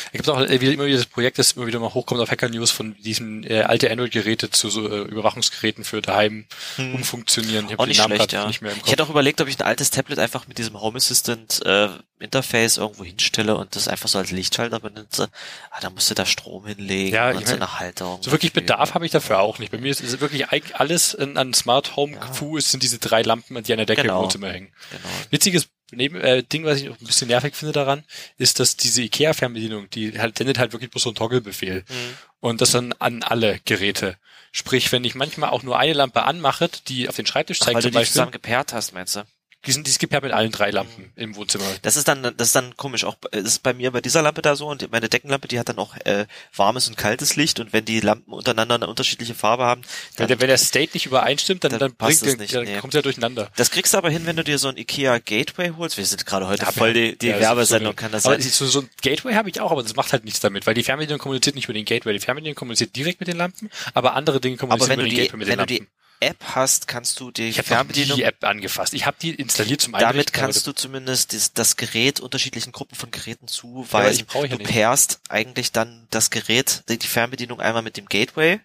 Es 0.08 0.12
gibt 0.14 0.30
auch 0.30 0.40
äh, 0.42 0.62
wieder, 0.62 0.72
immer 0.74 0.86
wieder 0.86 0.98
das 0.98 1.06
Projekt, 1.06 1.40
das 1.40 1.54
immer 1.54 1.68
wieder 1.68 1.80
mal 1.80 1.94
hochkommt 1.94 2.22
auf 2.22 2.32
Hacker 2.32 2.50
News 2.50 2.72
von 2.72 2.96
diesen 3.00 3.44
äh, 3.44 3.62
alte 3.62 3.90
Android-Geräte 3.92 4.50
zu 4.50 4.70
so 4.70 4.88
äh, 4.90 5.02
Überwachungsgeräten 5.02 5.84
für 5.84 6.02
daheim 6.02 6.46
umfunktionieren. 6.78 7.66
Ich 7.68 7.74
hab 7.74 7.80
Auch 7.80 7.84
den 7.86 7.90
nicht 7.90 8.00
Namen 8.00 8.16
schlecht, 8.16 8.32
ja. 8.34 8.48
nicht 8.48 8.62
mehr 8.62 8.72
im 8.72 8.78
Ich 8.78 8.84
Kopf. 8.84 8.92
hätte 8.92 9.04
auch 9.04 9.10
überlegt, 9.10 9.42
ob 9.42 9.48
ich 9.48 9.60
ein 9.60 9.66
altes 9.66 9.92
Tablet 9.92 10.20
einfach 10.20 10.48
mit 10.48 10.58
diesem 10.58 10.80
Home 10.80 10.98
Assistant 10.98 11.66
äh, 11.66 11.90
Interface 12.20 12.78
irgendwo 12.78 13.04
hinstelle 13.06 13.56
und 13.56 13.76
das 13.76 13.88
einfach 13.88 14.10
so 14.10 14.18
als 14.18 14.32
Lichtschalter 14.32 14.80
benutze. 14.80 15.30
Ah, 15.72 15.80
da 15.82 15.90
musst 15.90 16.10
du 16.10 16.16
da 16.16 16.26
Strom 16.26 16.66
hinlegen 16.66 17.14
Ja, 17.16 17.30
und 17.30 17.40
ich 17.42 17.48
so 17.48 17.54
mein, 17.54 17.62
eine 17.64 17.80
Halterung. 17.80 18.22
So 18.22 18.32
wirklich 18.32 18.52
Bedarf 18.54 18.94
habe 18.94 19.06
ich 19.06 19.12
dafür 19.12 19.40
auch 19.40 19.60
nicht. 19.60 19.72
Bei 19.72 19.78
mir 19.78 19.90
ist, 19.92 20.02
ist 20.02 20.20
wirklich 20.20 20.48
alles 20.76 21.16
an, 21.16 21.54
Smart 21.54 21.96
Home 21.96 22.18
Fu 22.34 22.58
ist, 22.58 22.72
sind 22.72 22.84
diese 22.84 23.00
drei 23.00 23.22
Lampen, 23.22 23.62
die 23.64 23.72
an 23.72 23.78
der 23.78 23.86
Decke 23.86 24.02
Genau. 24.02 24.18
im 24.18 24.24
Wohnzimmer 24.26 24.50
hängen. 24.50 24.70
Genau. 24.92 25.04
Witziges 25.30 25.68
Neben, 25.92 26.20
äh, 26.22 26.44
Ding, 26.44 26.66
was 26.66 26.82
ich 26.82 26.90
auch 26.90 27.00
ein 27.00 27.06
bisschen 27.06 27.28
nervig 27.28 27.56
finde 27.56 27.74
daran, 27.74 28.04
ist, 28.38 28.60
dass 28.60 28.78
diese 28.78 29.02
IKEA-Fernbedienung, 29.02 29.90
die 29.90 30.20
halt, 30.20 30.38
sendet 30.38 30.60
halt 30.60 30.72
wirklich 30.74 30.92
bloß 30.92 31.04
so 31.04 31.10
einen 31.10 31.16
Toggle-Befehl. 31.16 31.84
Mhm. 31.88 32.18
Und 32.40 32.62
das 32.62 32.72
dann 32.72 32.94
an 33.00 33.24
alle 33.24 33.60
Geräte. 33.66 34.18
Sprich, 34.52 34.92
wenn 34.92 35.04
ich 35.04 35.16
manchmal 35.16 35.50
auch 35.50 35.64
nur 35.64 35.78
eine 35.78 35.94
Lampe 35.94 36.24
anmache, 36.24 36.70
die 36.88 37.10
auf 37.10 37.16
den 37.16 37.26
Schreibtisch 37.26 37.60
Ach, 37.62 37.66
zeigt 37.66 37.76
weil 37.76 37.82
du 37.82 37.88
zum 37.88 37.92
die 37.92 37.98
Beispiel, 37.98 38.14
zusammen 38.14 38.32
gepaart 38.32 38.74
hast, 38.74 38.94
meinst 38.94 39.16
du? 39.16 39.24
Die 39.66 39.74
sind, 39.74 39.86
die 39.88 39.92
ist 39.92 40.00
gepaart 40.00 40.24
mit 40.24 40.32
allen 40.32 40.52
drei 40.52 40.72
Lampen 40.72 41.12
im 41.18 41.36
Wohnzimmer. 41.36 41.66
Das 41.82 41.98
ist 41.98 42.08
dann, 42.08 42.24
das 42.24 42.48
ist 42.48 42.56
dann 42.56 42.78
komisch. 42.78 43.04
Auch 43.04 43.16
das 43.32 43.44
ist 43.44 43.64
bei 43.64 43.74
mir 43.74 43.92
bei 43.92 44.00
dieser 44.00 44.22
Lampe 44.22 44.42
da 44.42 44.56
so 44.56 44.68
und 44.68 44.90
meine 44.92 45.10
Deckenlampe, 45.10 45.50
die 45.50 45.60
hat 45.60 45.68
dann 45.68 45.78
auch 45.80 45.98
äh, 46.06 46.28
warmes 46.56 46.88
und 46.88 46.96
kaltes 46.96 47.36
Licht 47.36 47.60
und 47.60 47.74
wenn 47.74 47.84
die 47.84 48.00
Lampen 48.00 48.32
untereinander 48.32 48.76
eine 48.76 48.88
unterschiedliche 48.88 49.36
Farbe 49.36 49.66
haben, 49.66 49.82
Wenn 49.82 49.90
dann, 50.16 50.28
der, 50.30 50.40
wenn 50.42 50.48
der 50.48 50.58
State 50.58 50.92
nicht 50.94 51.06
übereinstimmt, 51.06 51.66
dann, 51.66 51.72
Dann 51.72 51.80
dann, 51.80 51.96
passt 51.96 52.22
bringt, 52.22 52.36
es 52.36 52.40
nicht, 52.40 52.56
dann 52.56 52.64
nee. 52.64 52.78
kommt 52.78 52.96
er 52.96 53.02
durcheinander. 53.02 53.52
das 53.58 53.70
kriegst 53.70 53.94
du 53.94 53.98
aber 53.98 54.10
hin, 54.10 54.26
wenn 54.26 54.38
du 54.38 54.46
dir 54.46 54.58
so 54.58 54.70
ein 54.70 54.78
Ikea 54.78 55.18
Gateway 55.20 55.74
holst. 55.78 55.98
Wir 55.98 56.06
sind 56.06 56.26
gerade 56.26 56.48
heute 56.48 56.64
Ja, 56.64 56.72
voll 56.72 56.94
die, 56.94 57.18
die 57.18 57.28
ja, 57.28 57.40
Werbesendung, 57.42 57.92
so 57.92 57.96
kann 57.96 58.12
das 58.14 58.26
aber 58.26 58.42
sein? 58.42 58.50
So, 58.52 58.66
so 58.66 58.82
ein 58.82 58.90
Gateway 59.02 59.34
habe 59.34 59.50
ich 59.50 59.60
auch, 59.60 59.72
aber 59.72 59.84
das 59.84 59.96
macht 59.98 60.14
halt 60.14 60.24
nichts 60.24 60.40
damit, 60.40 60.68
weil 60.68 60.74
die 60.74 60.84
Fernbedienung 60.84 61.20
kommuniziert 61.20 61.56
nicht 61.56 61.66
über 61.66 61.74
den 61.74 61.86
Gateway. 61.86 62.14
Die 62.14 62.20
Fernbedienung 62.20 62.56
kommuniziert 62.56 62.96
direkt 62.96 63.20
mit 63.20 63.28
den 63.28 63.36
Lampen, 63.38 63.70
aber 63.94 64.14
andere 64.14 64.40
Dinge 64.40 64.56
kommunizieren 64.56 64.92
wenn 64.92 65.00
über 65.00 65.10
den 65.10 65.16
die, 65.16 65.22
Gateway 65.22 65.38
mit 65.38 65.48
wenn 65.50 65.58
den 65.58 65.68
du 65.68 65.74
Lampen. 65.74 65.88
App 66.20 66.38
hast, 66.56 66.88
kannst 66.88 67.20
du 67.20 67.32
die 67.32 67.50
ich 67.50 67.58
habe 67.58 67.68
Fernbedienung 67.68 68.18
die 68.18 68.24
App 68.24 68.44
angefasst. 68.44 68.94
Ich 68.94 69.06
habe 69.06 69.18
die 69.22 69.34
installiert 69.36 69.82
zum 69.82 69.96
Einrichten. 69.96 70.14
Damit 70.16 70.34
kannst 70.34 70.68
du 70.68 70.74
zumindest 70.74 71.34
das, 71.34 71.54
das 71.54 71.78
Gerät 71.78 72.20
unterschiedlichen 72.20 72.72
Gruppen 72.72 72.96
von 72.96 73.12
Geräten 73.12 73.48
zuweisen. 73.48 74.26
ich 74.28 74.52
ja 74.52 74.58
du 74.58 74.64
pairst 74.64 75.22
eigentlich 75.30 75.72
dann 75.72 76.08
das 76.10 76.30
Gerät, 76.30 76.84
die 76.90 76.98
die 76.98 77.08
Fernbedienung 77.08 77.62
einmal 77.62 77.84
mit 77.84 77.98
dem 77.98 78.08
Gateway 78.08 78.60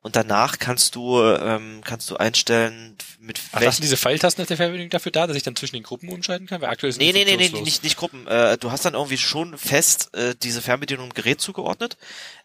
und 0.00 0.16
danach 0.16 0.58
kannst 0.58 0.94
du 0.94 1.20
ähm, 1.20 1.82
kannst 1.84 2.10
du 2.10 2.16
einstellen 2.16 2.96
mit 3.20 3.40
Ach, 3.52 3.60
welchen 3.60 3.82
diese 3.82 3.96
Pfeiltasten 3.96 4.42
auf 4.42 4.48
der 4.48 4.56
Fernbedienung 4.56 4.90
dafür 4.90 5.12
da, 5.12 5.26
dass 5.26 5.36
ich 5.36 5.42
dann 5.42 5.56
zwischen 5.56 5.76
den 5.76 5.82
Gruppen 5.82 6.08
umschalten 6.08 6.46
kann? 6.46 6.60
Weil 6.60 6.70
aktuell 6.70 6.92
sind 6.92 7.02
Nee, 7.02 7.12
nee, 7.12 7.24
nee, 7.24 7.36
nee, 7.36 7.60
nicht, 7.60 7.82
nicht 7.82 7.96
Gruppen. 7.96 8.26
Äh, 8.26 8.58
du 8.58 8.70
hast 8.70 8.84
dann 8.84 8.94
irgendwie 8.94 9.18
schon 9.18 9.56
fest 9.58 10.14
äh, 10.14 10.34
diese 10.42 10.62
Fernbedienung 10.62 11.06
im 11.06 11.14
Gerät 11.14 11.40
zugeordnet. 11.40 11.96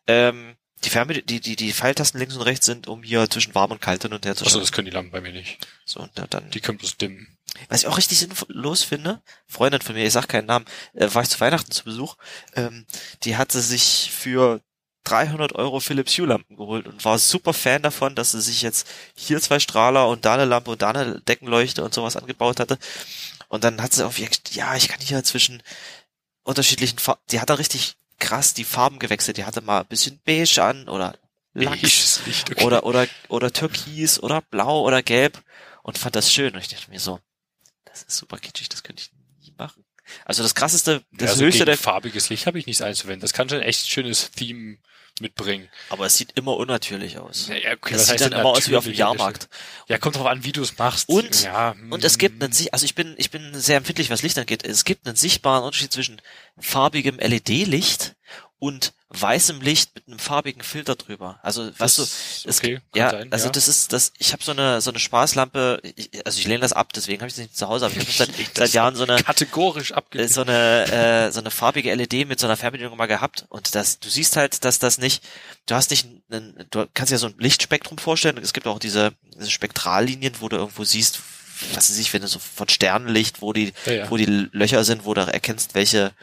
Ähm, 0.08 0.56
die 0.84 0.90
Fernbedienung, 0.90 1.28
die, 1.28 1.40
die, 1.40 1.56
die 1.56 1.74
Pfeiltasten 1.74 2.20
links 2.20 2.36
und 2.36 2.42
rechts 2.42 2.66
sind, 2.66 2.88
um 2.88 3.04
hier 3.04 3.30
zwischen 3.30 3.56
warm 3.56 3.72
und 3.72 3.82
kalt 3.82 4.04
hin 4.04 4.14
und 4.14 4.26
her 4.26 4.36
zu 4.36 4.46
Achso, 4.46 4.60
das 4.60 4.72
können 4.72 4.86
die 4.86 4.92
Lampen 4.92 5.12
bei 5.12 5.22
mir 5.22 5.32
nicht. 5.32 5.58
So, 5.86 6.02
und 6.02 6.12
dann, 6.16 6.50
Die 6.52 6.60
können 6.60 6.78
bloß 6.78 6.98
dimmen. 6.98 7.38
Was 7.70 7.82
ich 7.82 7.88
auch 7.88 7.98
richtig 7.98 8.20
sinnlos 8.20 8.84
finde, 8.84 9.22
Freundin 9.48 9.82
von 9.82 9.96
mir, 9.96 10.06
ich 10.06 10.14
sag 10.14 10.28
keinen 10.28 10.48
Namen, 10.48 10.66
äh, 10.94 11.08
war 11.14 11.22
ich 11.22 11.30
zu 11.30 11.40
Weihnachten 11.40 11.72
zu 11.72 11.84
Besuch, 11.84 12.16
ähm, 12.56 12.86
die 13.24 13.38
hatte 13.38 13.62
sich 13.62 14.12
für 14.12 14.62
300 15.04 15.54
Euro 15.56 15.80
Philips 15.80 16.18
Hue 16.18 16.26
Lampen 16.26 16.56
geholt 16.56 16.88
und 16.88 17.04
war 17.04 17.20
super 17.20 17.54
Fan 17.54 17.82
davon, 17.82 18.16
dass 18.16 18.32
sie 18.32 18.42
sich 18.42 18.62
jetzt 18.62 18.88
hier 19.16 19.42
zwei 19.42 19.60
Strahler 19.60 20.08
und 20.08 20.26
da 20.26 20.36
eine 20.36 20.46
Lampe 20.46 20.72
und 20.72 20.82
da 20.82 20.90
eine 20.90 21.20
Deckenleuchte 21.22 21.84
und 21.84 21.94
sowas 21.94 22.16
angebaut 22.16 22.60
hatte. 22.60 22.80
Und 23.50 23.64
dann 23.64 23.82
hat 23.82 23.94
sie 23.94 24.06
auf 24.06 24.18
ja, 24.18 24.76
ich 24.76 24.88
kann 24.88 25.02
hier 25.02 25.24
zwischen 25.24 25.62
unterschiedlichen 26.44 27.00
Farben, 27.00 27.22
die 27.32 27.40
hat 27.40 27.50
da 27.50 27.56
richtig 27.56 27.96
krass 28.24 28.54
die 28.54 28.64
Farben 28.64 29.00
gewechselt. 29.00 29.38
Die 29.38 29.46
hatte 29.46 29.62
mal 29.62 29.82
ein 29.82 29.88
bisschen 29.88 30.20
beige 30.26 30.64
an 30.64 30.88
oder 30.88 31.18
Lachs 31.54 32.22
okay. 32.26 32.64
oder, 32.64 32.84
oder, 32.86 33.08
oder 33.28 33.52
Türkis 33.52 34.20
oder 34.20 34.42
Blau 34.42 34.82
oder 34.82 35.04
Gelb 35.04 35.44
und 35.84 35.98
fand 35.98 36.16
das 36.16 36.32
schön. 36.32 36.54
Und 36.54 36.62
ich 36.62 36.70
dachte 36.70 36.90
mir 36.90 37.00
so, 37.00 37.20
das 37.86 38.04
ist 38.04 38.18
super 38.18 38.38
kitschig, 38.38 38.70
das 38.70 38.82
könnte 38.82 39.04
ich 39.04 39.12
nie 39.46 39.54
machen. 39.58 39.86
Also 40.26 40.42
das 40.42 40.56
krasseste, 40.56 41.04
das 41.12 41.32
also 41.32 41.46
höchste 41.46 41.66
der, 41.66 41.78
farbiges 41.78 42.30
Licht 42.30 42.48
habe 42.48 42.58
ich 42.58 42.66
nichts 42.66 42.82
einzuwenden. 42.82 43.22
Das 43.22 43.34
kann 43.34 43.50
schon 43.50 43.60
ein 43.60 43.66
echt 43.66 43.88
schönes 43.88 44.32
Theme 44.32 44.78
mitbringen. 45.20 45.70
aber 45.90 46.06
es 46.08 46.18
sieht 46.18 46.32
immer 46.38 46.58
unnatürlich 46.58 47.20
aus. 47.20 47.48
Ja, 47.48 47.56
okay, 47.74 47.94
das 47.94 48.02
was 48.02 48.08
sieht 48.10 48.22
dann 48.22 48.32
immer 48.32 48.46
aus 48.50 48.68
wie 48.70 48.76
auf 48.76 48.84
dem 48.86 48.94
Jahrmarkt. 48.94 49.48
Ja, 49.88 49.98
kommt 50.00 50.16
drauf 50.16 50.26
an, 50.26 50.44
wie 50.44 50.52
du 50.52 50.62
es 50.64 50.78
machst. 50.78 51.08
Und- 51.10 51.44
ja, 51.44 51.76
Und 51.90 52.04
es 52.04 52.18
gibt 52.18 52.42
einen, 52.44 52.52
also 52.72 52.86
ich 52.86 52.96
bin, 52.96 53.14
ich 53.18 53.30
bin 53.30 53.54
sehr 53.54 53.78
empfindlich, 53.78 54.10
was 54.10 54.24
Licht 54.24 54.38
angeht. 54.40 54.66
Es 54.66 54.84
gibt 54.86 55.06
einen 55.08 55.16
sichtbaren 55.16 55.64
Unterschied 55.64 55.92
zwischen 55.94 56.22
farbigem 56.60 57.20
LED-Licht 57.20 58.16
und 58.64 58.94
weißem 59.10 59.60
Licht 59.60 59.94
mit 59.94 60.08
einem 60.08 60.20
farbigen 60.20 60.64
Filter 60.64 60.96
drüber. 60.96 61.38
Also, 61.44 61.70
weißt 61.78 61.98
du, 61.98 62.02
das- 62.02 62.46
okay, 62.60 62.80
ja, 62.96 63.10
sein, 63.10 63.32
also 63.32 63.48
ja. 63.48 63.52
das 63.52 63.68
ist, 63.68 63.92
das, 63.92 64.14
ich 64.18 64.32
habe 64.32 64.42
so 64.42 64.52
eine, 64.54 64.80
so 64.80 64.90
eine 64.90 65.00
Spaßlampe, 65.00 65.82
ich, 65.84 66.10
also 66.26 66.40
ich 66.40 66.48
lehne 66.48 66.62
das 66.62 66.72
ab, 66.72 66.94
deswegen 66.94 67.20
habe 67.20 67.28
ich 67.28 67.34
es 67.34 67.40
nicht 67.40 67.58
zu 67.58 67.68
Hause, 67.68 67.86
aber 67.88 67.96
ich 67.96 68.00
habe 68.00 68.12
seit, 68.32 68.32
seit 68.56 68.72
Jahren 68.72 68.96
so 68.96 69.04
eine, 69.04 69.22
kategorisch 69.22 69.92
äh, 69.92 69.96
abgelehnt. 69.96 70.32
so 70.32 70.42
eine 70.42 70.86
äh, 71.28 71.32
so 71.34 71.42
eine 71.42 71.52
farbige 71.52 71.94
LED 71.94 72.26
mit 72.26 72.40
so 72.40 72.48
einer 72.48 72.56
Fernbedienung 72.56 72.96
mal 72.96 73.08
gehabt 73.08 73.46
und 73.50 73.76
das 73.76 74.00
du 74.00 74.08
siehst 74.10 74.38
halt, 74.38 74.64
dass 74.64 74.80
das 74.80 74.98
nicht 74.98 75.24
du 75.66 75.76
hast 75.76 75.92
nicht 75.92 76.08
einen, 76.32 76.66
du 76.72 76.88
kannst 76.94 77.12
dir 77.12 77.18
so 77.18 77.28
ein 77.28 77.36
Lichtspektrum 77.38 77.98
vorstellen, 77.98 78.38
es 78.38 78.54
gibt 78.54 78.66
auch 78.66 78.80
diese, 78.80 79.12
diese 79.38 79.52
Spektrallinien, 79.52 80.36
wo 80.40 80.48
du 80.48 80.56
irgendwo 80.56 80.86
siehst, 80.86 81.20
was 81.74 81.90
weiß 81.90 81.98
ich, 81.98 82.14
wenn 82.14 82.22
du 82.22 82.28
so 82.30 82.40
von 82.40 82.70
Sternenlicht, 82.70 83.42
wo 83.42 83.52
die 83.52 83.74
Ja, 83.86 83.92
ja. 83.94 84.10
wo 84.12 84.16
die 84.18 84.26
Löcher 84.26 84.84
sind, 84.86 85.04
wo 85.06 85.14
du 85.14 85.22
erkennst, 85.22 85.76
welche 85.76 86.14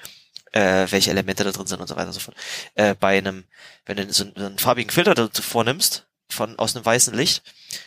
äh, 0.53 0.87
welche 0.91 1.11
Elemente 1.11 1.45
da 1.45 1.51
drin 1.53 1.67
sind 1.67 1.81
und 1.81 1.87
so 1.89 1.97
weiter 1.97 2.09
und 2.09 2.13
so 2.13 2.21
fort. 2.21 2.37
Äh, 2.75 2.95
bei 2.95 3.19
einem 3.19 3.45
wenn 3.87 3.97
du 3.97 4.13
so 4.13 4.25
einen, 4.25 4.33
so 4.37 4.47
einen 4.47 4.59
farbigen 4.59 4.91
Filter 4.91 5.15
dazu 5.15 5.43
vornimmst 5.43 6.07
von 6.29 6.59
aus 6.59 6.77
einem 6.77 6.85
weißen 6.85 7.15
Licht, 7.15 7.43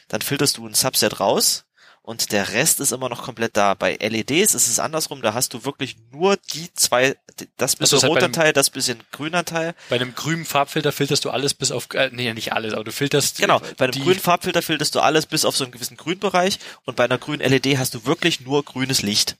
dann 0.09 0.21
filterst 0.21 0.57
du 0.57 0.67
ein 0.67 0.73
Subset 0.73 1.19
raus 1.19 1.65
und 2.01 2.33
der 2.33 2.49
Rest 2.51 2.81
ist 2.81 2.91
immer 2.91 3.07
noch 3.07 3.23
komplett 3.23 3.55
da. 3.55 3.73
Bei 3.75 3.95
LEDs 3.95 4.53
ist 4.53 4.67
es 4.67 4.79
andersrum, 4.79 5.21
da 5.21 5.33
hast 5.33 5.53
du 5.53 5.63
wirklich 5.63 5.95
nur 6.11 6.35
die 6.53 6.73
zwei, 6.73 7.15
das 7.55 7.77
bisschen 7.77 7.93
halt 8.01 8.01
bei 8.01 8.07
roter 8.09 8.27
dem- 8.27 8.33
Teil, 8.33 8.51
das 8.51 8.69
bisschen 8.69 9.01
grüner 9.13 9.45
Teil. 9.45 9.73
Bei 9.87 9.95
einem 9.95 10.13
grünen 10.13 10.43
Farbfilter 10.43 10.91
filterst 10.91 11.23
du 11.23 11.29
alles 11.29 11.53
bis 11.53 11.71
auf, 11.71 11.87
äh, 11.93 12.09
nee, 12.11 12.33
nicht 12.33 12.51
alles, 12.51 12.73
aber 12.73 12.83
du 12.83 12.91
filterst 12.91 13.37
Genau, 13.37 13.61
bei 13.77 13.85
einem 13.85 14.03
grünen 14.03 14.19
Farbfilter 14.19 14.61
filterst 14.61 14.93
du 14.95 14.99
alles 14.99 15.25
bis 15.25 15.45
auf 15.45 15.55
so 15.55 15.63
einen 15.63 15.71
gewissen 15.71 15.95
Grünbereich 15.95 16.59
und 16.83 16.97
bei 16.97 17.05
einer 17.05 17.17
grünen 17.17 17.39
LED 17.39 17.77
hast 17.77 17.93
du 17.93 18.05
wirklich 18.05 18.41
nur 18.41 18.63
grünes 18.65 19.01
Licht. 19.01 19.37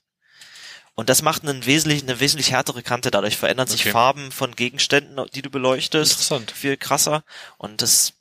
Und 0.94 1.08
das 1.08 1.22
macht 1.22 1.42
einen 1.42 1.66
wesentlich, 1.66 2.02
eine 2.02 2.20
wesentlich 2.20 2.52
härtere 2.52 2.82
Kante. 2.82 3.10
Dadurch 3.10 3.36
verändern 3.36 3.66
sich 3.66 3.82
Okay. 3.82 3.90
Farben 3.90 4.30
von 4.30 4.54
Gegenständen, 4.54 5.24
die 5.34 5.42
du 5.42 5.50
beleuchtest. 5.50 6.12
Interessant. 6.12 6.50
Viel 6.52 6.76
krasser. 6.76 7.24
Und 7.58 7.82
das, 7.82 8.14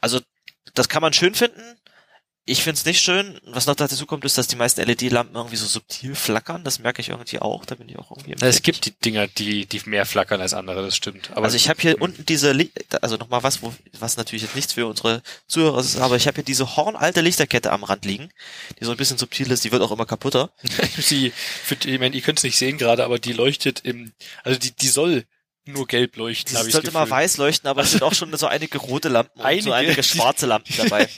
also, 0.00 0.20
das 0.74 0.88
kann 0.88 1.02
man 1.02 1.12
schön 1.12 1.34
finden. 1.34 1.62
Ich 2.44 2.64
find's 2.64 2.84
nicht 2.84 3.00
schön. 3.00 3.38
Was 3.44 3.66
noch 3.66 3.76
dazu 3.76 4.04
kommt, 4.04 4.24
ist, 4.24 4.36
dass 4.36 4.48
die 4.48 4.56
meisten 4.56 4.82
LED-Lampen 4.82 5.36
irgendwie 5.36 5.54
so 5.54 5.66
subtil 5.66 6.16
flackern. 6.16 6.64
Das 6.64 6.80
merke 6.80 7.00
ich 7.00 7.10
irgendwie 7.10 7.38
auch. 7.38 7.64
Da 7.64 7.76
bin 7.76 7.88
ich 7.88 7.96
auch 7.96 8.10
irgendwie 8.10 8.32
Ja, 8.32 8.48
es 8.48 8.62
gibt 8.62 8.84
die 8.84 8.90
Dinger, 8.90 9.28
die, 9.28 9.64
die 9.66 9.80
mehr 9.84 10.04
flackern 10.06 10.40
als 10.40 10.52
andere, 10.52 10.82
das 10.82 10.96
stimmt. 10.96 11.30
Aber 11.30 11.44
also 11.44 11.56
ich 11.56 11.68
habe 11.68 11.80
hier 11.80 12.02
unten 12.02 12.26
diese, 12.26 12.50
Li 12.50 12.72
also 13.00 13.16
nochmal 13.16 13.44
was, 13.44 13.62
wo, 13.62 13.72
was 13.98 14.16
natürlich 14.16 14.42
jetzt 14.42 14.56
nichts 14.56 14.72
für 14.72 14.88
unsere 14.88 15.22
Zuhörer 15.46 15.78
ist, 15.78 15.98
aber 15.98 16.16
ich 16.16 16.26
habe 16.26 16.36
hier 16.36 16.44
diese 16.44 16.76
hornalte 16.76 17.20
Lichterkette 17.20 17.70
am 17.70 17.84
Rand 17.84 18.04
liegen, 18.04 18.28
die 18.80 18.84
so 18.86 18.90
ein 18.90 18.96
bisschen 18.96 19.18
subtil 19.18 19.52
ist, 19.52 19.64
die 19.64 19.70
wird 19.70 19.82
auch 19.82 19.92
immer 19.92 20.06
kaputter. 20.06 20.50
sie, 20.98 21.32
für 21.62 21.76
ich 21.84 22.00
meine, 22.00 22.16
ihr 22.16 22.22
könnt 22.22 22.38
es 22.38 22.44
nicht 22.44 22.58
sehen 22.58 22.76
gerade, 22.76 23.04
aber 23.04 23.20
die 23.20 23.34
leuchtet 23.34 23.80
im, 23.84 24.12
also 24.42 24.58
die, 24.58 24.72
die 24.72 24.88
soll 24.88 25.26
nur 25.64 25.86
gelb 25.86 26.16
leuchten, 26.16 26.56
Es 26.56 26.66
ich 26.66 26.72
sollte 26.72 26.90
mal 26.90 27.08
weiß 27.08 27.36
leuchten, 27.36 27.68
aber 27.68 27.82
es 27.82 27.92
sind 27.92 28.02
auch 28.02 28.14
schon 28.14 28.36
so 28.36 28.46
einige 28.46 28.78
rote 28.78 29.08
Lampen 29.08 29.38
und 29.40 29.42
so 29.42 29.46
Einige. 29.46 29.74
einige 29.74 30.02
schwarze 30.02 30.46
Lampen 30.46 30.74
dabei. 30.76 31.08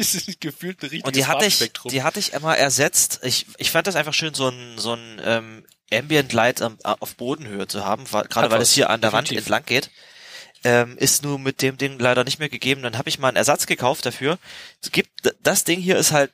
gefühlt 0.40 0.83
ein 0.83 1.02
Und 1.02 1.16
die 1.16 1.26
hatte 1.26 1.46
ich, 1.46 1.72
die 1.90 2.02
hatte 2.02 2.18
ich 2.18 2.33
immer 2.35 2.57
ersetzt. 2.57 3.20
Ich, 3.22 3.46
ich 3.57 3.70
fand 3.70 3.87
das 3.87 3.96
einfach 3.96 4.12
schön, 4.14 4.35
so 4.35 4.48
ein, 4.48 4.76
so 4.78 4.94
ein 4.94 5.20
ähm, 5.24 5.66
Ambient 5.92 6.33
Light 6.33 6.61
am- 6.61 6.78
auf 6.83 7.14
Bodenhöhe 7.16 7.66
zu 7.68 7.85
haben, 7.87 8.04
gerade 8.04 8.50
weil 8.50 8.61
es 8.61 8.72
hier 8.72 8.90
an 8.90 9.00
der 9.00 9.12
Wand 9.12 9.28
definitiv. 9.28 9.46
entlang 9.46 9.64
geht. 9.64 9.90
Ähm, 10.66 10.96
ist 10.98 11.22
nur 11.22 11.38
mit 11.38 11.61
dem 11.61 11.76
Ding 11.76 11.98
leider 11.98 12.24
nicht 12.24 12.38
mehr 12.38 12.48
gegeben. 12.48 12.83
Dann 12.83 12.96
habe 12.98 13.09
ich 13.09 13.18
mal 13.18 13.28
einen 13.28 13.37
Ersatz 13.37 13.66
gekauft 13.66 14.07
dafür. 14.07 14.38
Es 14.83 14.90
gibt 14.92 15.11
das 15.42 15.64
Ding 15.64 15.78
hier 15.80 15.96
ist 15.98 16.12
halt 16.12 16.33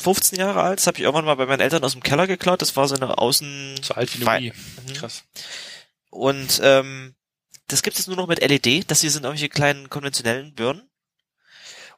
15 0.00 0.38
Jahre 0.38 0.62
alt. 0.62 0.78
Das 0.78 0.86
habe 0.86 0.98
ich 0.98 1.02
irgendwann 1.04 1.24
mal 1.24 1.34
bei 1.34 1.46
meinen 1.46 1.60
Eltern 1.60 1.82
aus 1.84 1.92
dem 1.92 2.02
Keller 2.02 2.26
geklaut. 2.26 2.62
Das 2.62 2.76
war 2.76 2.86
so 2.86 2.94
eine 2.94 3.18
Außen 3.18 3.80
so 3.82 3.94
alt 3.94 4.14
wie 4.18 4.24
Wii. 4.26 4.52
Mhm. 4.88 4.92
Krass. 4.94 5.24
Und 6.10 6.60
ähm, 6.62 7.14
das 7.68 7.82
gibt 7.82 7.98
es 7.98 8.06
nur 8.06 8.16
noch 8.16 8.28
mit 8.28 8.40
LED. 8.40 8.90
Das 8.90 9.00
hier 9.00 9.10
sind 9.10 9.24
irgendwelche 9.24 9.48
kleinen 9.48 9.90
konventionellen 9.90 10.54
Birnen. 10.54 10.88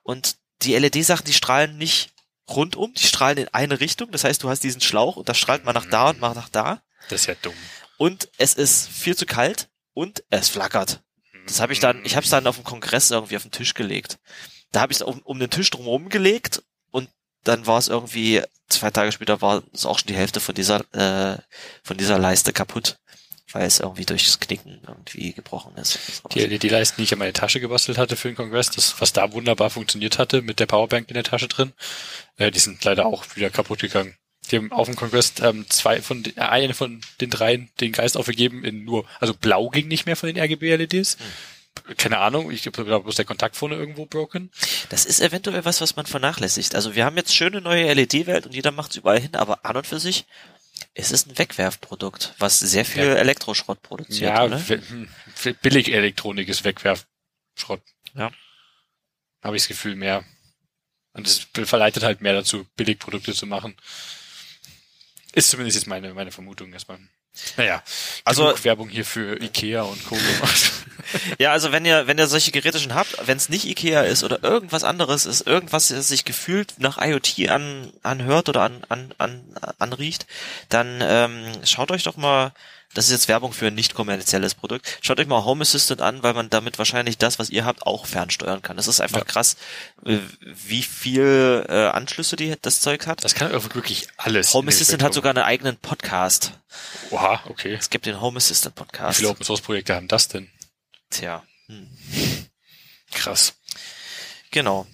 Und 0.02 0.36
die 0.62 0.74
LED-Sachen, 0.74 1.26
die 1.26 1.34
strahlen 1.34 1.76
nicht 1.76 2.12
rundum, 2.48 2.94
die 2.94 3.02
strahlen 3.02 3.38
in 3.38 3.48
eine 3.48 3.80
Richtung. 3.80 4.10
Das 4.10 4.24
heißt, 4.24 4.42
du 4.42 4.48
hast 4.48 4.64
diesen 4.64 4.80
Schlauch 4.80 5.16
und 5.16 5.28
das 5.28 5.38
strahlt 5.38 5.64
mal 5.64 5.72
nach 5.72 5.86
da 5.86 6.10
und 6.10 6.20
mal 6.20 6.34
nach 6.34 6.48
da. 6.48 6.82
Das 7.10 7.20
ist 7.20 7.26
ja 7.26 7.34
dumm. 7.42 7.54
Und 7.98 8.30
es 8.38 8.54
ist 8.54 8.88
viel 8.88 9.16
zu 9.16 9.26
kalt 9.26 9.68
und 9.92 10.24
es 10.30 10.48
flackert. 10.48 11.02
Das 11.46 11.60
habe 11.60 11.72
ich 11.72 11.80
dann, 11.80 12.04
ich 12.04 12.16
habe 12.16 12.24
es 12.24 12.30
dann 12.30 12.46
auf 12.46 12.56
dem 12.56 12.64
Kongress 12.64 13.10
irgendwie 13.10 13.36
auf 13.36 13.42
den 13.42 13.50
Tisch 13.50 13.74
gelegt. 13.74 14.18
Da 14.72 14.80
habe 14.80 14.92
ich 14.92 14.98
es 14.98 15.02
um, 15.02 15.20
um 15.20 15.38
den 15.38 15.50
Tisch 15.50 15.70
drumherum 15.70 16.08
gelegt 16.08 16.62
und 16.90 17.08
dann 17.44 17.66
war 17.66 17.78
es 17.78 17.88
irgendwie 17.88 18.42
zwei 18.68 18.90
Tage 18.90 19.12
später 19.12 19.40
war 19.40 19.62
es 19.72 19.86
auch 19.86 19.98
schon 19.98 20.08
die 20.08 20.16
Hälfte 20.16 20.40
von 20.40 20.54
dieser 20.54 20.80
äh, 20.94 21.38
von 21.82 21.96
dieser 21.96 22.18
Leiste 22.18 22.52
kaputt, 22.52 22.98
weil 23.52 23.66
es 23.66 23.80
irgendwie 23.80 24.04
durchs 24.04 24.40
Knicken 24.40 24.80
irgendwie 24.86 25.32
gebrochen 25.32 25.76
ist. 25.76 26.22
Die 26.34 26.40
LED-Leisten, 26.40 26.96
die 26.98 27.04
ich 27.04 27.12
in 27.12 27.18
meine 27.18 27.32
Tasche 27.32 27.60
gebastelt 27.60 27.98
hatte 27.98 28.16
für 28.16 28.28
den 28.28 28.36
Kongress, 28.36 28.70
das, 28.70 29.00
was 29.00 29.12
da 29.12 29.32
wunderbar 29.32 29.70
funktioniert 29.70 30.18
hatte, 30.18 30.42
mit 30.42 30.60
der 30.60 30.66
Powerbank 30.66 31.08
in 31.08 31.14
der 31.14 31.24
Tasche 31.24 31.48
drin, 31.48 31.72
äh, 32.36 32.50
die 32.50 32.58
sind 32.58 32.84
leider 32.84 33.06
auch 33.06 33.24
wieder 33.36 33.50
kaputt 33.50 33.80
gegangen. 33.80 34.16
Die 34.50 34.56
haben 34.56 34.72
auf 34.72 34.86
dem 34.86 34.96
Kongress 34.96 35.34
ähm, 35.42 35.66
zwei 35.68 36.00
von 36.02 36.22
den, 36.22 36.36
äh, 36.36 36.40
eine 36.40 36.74
von 36.74 37.00
den 37.20 37.30
dreien 37.30 37.70
den 37.80 37.92
Geist 37.92 38.16
aufgegeben 38.16 38.64
in 38.64 38.84
nur, 38.84 39.04
also 39.20 39.34
blau 39.34 39.68
ging 39.68 39.88
nicht 39.88 40.06
mehr 40.06 40.16
von 40.16 40.32
den 40.32 40.38
RGB-LEDs. 40.38 41.16
Keine 41.96 42.18
Ahnung, 42.18 42.50
ich 42.50 42.62
glaube 42.62 43.00
bloß 43.00 43.16
der 43.16 43.24
Kontakt 43.24 43.56
vorne 43.56 43.76
irgendwo 43.76 44.04
broken. 44.04 44.50
Das 44.88 45.04
ist 45.04 45.20
eventuell 45.20 45.64
was, 45.64 45.80
was 45.80 45.96
man 45.96 46.06
vernachlässigt. 46.06 46.74
Also 46.74 46.94
wir 46.94 47.04
haben 47.04 47.16
jetzt 47.16 47.34
schöne 47.34 47.60
neue 47.60 47.92
LED-Welt 47.92 48.46
und 48.46 48.54
jeder 48.54 48.72
macht 48.72 48.90
es 48.90 48.96
überall 48.96 49.20
hin, 49.20 49.36
aber 49.36 49.64
an 49.64 49.76
und 49.76 49.86
für 49.86 50.00
sich 50.00 50.26
ist 50.94 51.12
es 51.12 51.26
ein 51.26 51.38
Wegwerfprodukt, 51.38 52.34
was 52.38 52.58
sehr 52.58 52.84
viel 52.84 53.04
Ja. 53.04 53.14
Elektroschrott 53.14 53.82
produziert, 53.82 54.30
Ja, 54.34 54.44
oder? 54.44 54.58
hm, 54.66 55.08
Billig-Elektronik 55.62 56.48
ist 56.48 56.64
Wegwerfschrott. 56.64 57.82
Ja. 58.14 58.30
Habe 59.42 59.56
ich 59.56 59.62
das 59.62 59.68
Gefühl 59.68 59.94
mehr. 59.96 60.24
Und 61.12 61.26
es 61.26 61.46
verleitet 61.68 62.02
halt 62.02 62.20
mehr 62.20 62.32
dazu, 62.34 62.66
Billigprodukte 62.76 63.34
zu 63.34 63.46
machen. 63.46 63.76
Ist 65.32 65.50
zumindest 65.50 65.76
jetzt 65.78 65.86
meine, 65.86 66.14
meine 66.14 66.30
Vermutung 66.30 66.72
erstmal. 66.72 66.98
Naja, 67.56 67.82
Also- 68.24 68.54
Werbung 68.64 68.88
hier 68.88 69.04
für 69.04 69.40
Ikea 69.42 69.82
und 69.82 70.04
Co. 70.06 70.16
Ja, 71.38 71.52
also 71.52 71.72
wenn 71.72 71.86
ihr, 71.86 72.06
wenn 72.06 72.18
ihr 72.18 72.26
solche 72.26 72.50
Geräte 72.50 72.78
schon 72.78 72.94
habt, 72.94 73.16
wenn 73.26 73.38
es 73.38 73.48
nicht 73.48 73.64
Ikea 73.64 74.02
ist 74.02 74.24
oder 74.24 74.42
irgendwas 74.44 74.84
anderes 74.84 75.24
ist, 75.24 75.46
irgendwas, 75.46 75.88
das 75.88 76.08
sich 76.08 76.26
gefühlt 76.26 76.74
nach 76.78 76.98
IoT 77.00 77.48
an, 77.48 77.90
anhört 78.02 78.50
oder 78.50 78.60
an, 78.62 78.82
an, 78.90 79.14
an, 79.16 79.42
anriecht, 79.78 80.26
dann 80.68 80.98
ähm, 81.02 81.46
schaut 81.64 81.90
euch 81.92 82.02
doch 82.02 82.18
mal, 82.18 82.52
das 82.94 83.06
ist 83.06 83.10
jetzt 83.12 83.28
Werbung 83.28 83.52
für 83.52 83.66
ein 83.68 83.74
nicht 83.74 83.94
kommerzielles 83.94 84.54
Produkt, 84.54 84.98
schaut 85.02 85.20
euch 85.20 85.26
mal 85.26 85.44
Home 85.44 85.62
Assistant 85.62 86.00
an, 86.00 86.22
weil 86.22 86.34
man 86.34 86.50
damit 86.50 86.78
wahrscheinlich 86.78 87.18
das, 87.18 87.38
was 87.38 87.50
ihr 87.50 87.64
habt, 87.64 87.82
auch 87.86 88.06
fernsteuern 88.06 88.62
kann. 88.62 88.76
Das 88.76 88.88
ist 88.88 89.00
einfach 89.00 89.18
Ja. 89.20 89.24
krass, 89.24 89.56
äh, 90.06 90.18
wie 90.40 90.82
viel 90.82 91.66
äh, 91.68 91.88
Anschlüsse 91.88 92.36
die 92.36 92.54
das 92.62 92.80
Zeug 92.80 93.06
hat. 93.06 93.22
Das 93.24 93.34
kann 93.34 93.52
wirklich 93.52 94.08
alles. 94.16 94.54
Home 94.54 94.68
Assistant 94.68 95.02
hat 95.02 95.14
sogar 95.14 95.30
einen 95.34 95.44
eigenen 95.44 95.76
Podcast. 95.76 96.52
Oha, 97.10 97.42
okay. 97.46 97.74
Es 97.74 97.90
gibt 97.90 98.06
den 98.06 98.20
Home 98.20 98.38
Assistant 98.38 98.74
Wie 98.76 98.78
Podcast. 98.78 99.18
viele 99.18 99.28
Open 99.30 99.44
Source 99.44 99.60
Projekte 99.60 99.94
haben 99.94 100.08
das 100.08 100.28
denn? 100.28 100.50
Tja. 101.10 101.42
Hm. 101.66 101.88
Krass. 103.12 103.54
Genau. 104.50 104.86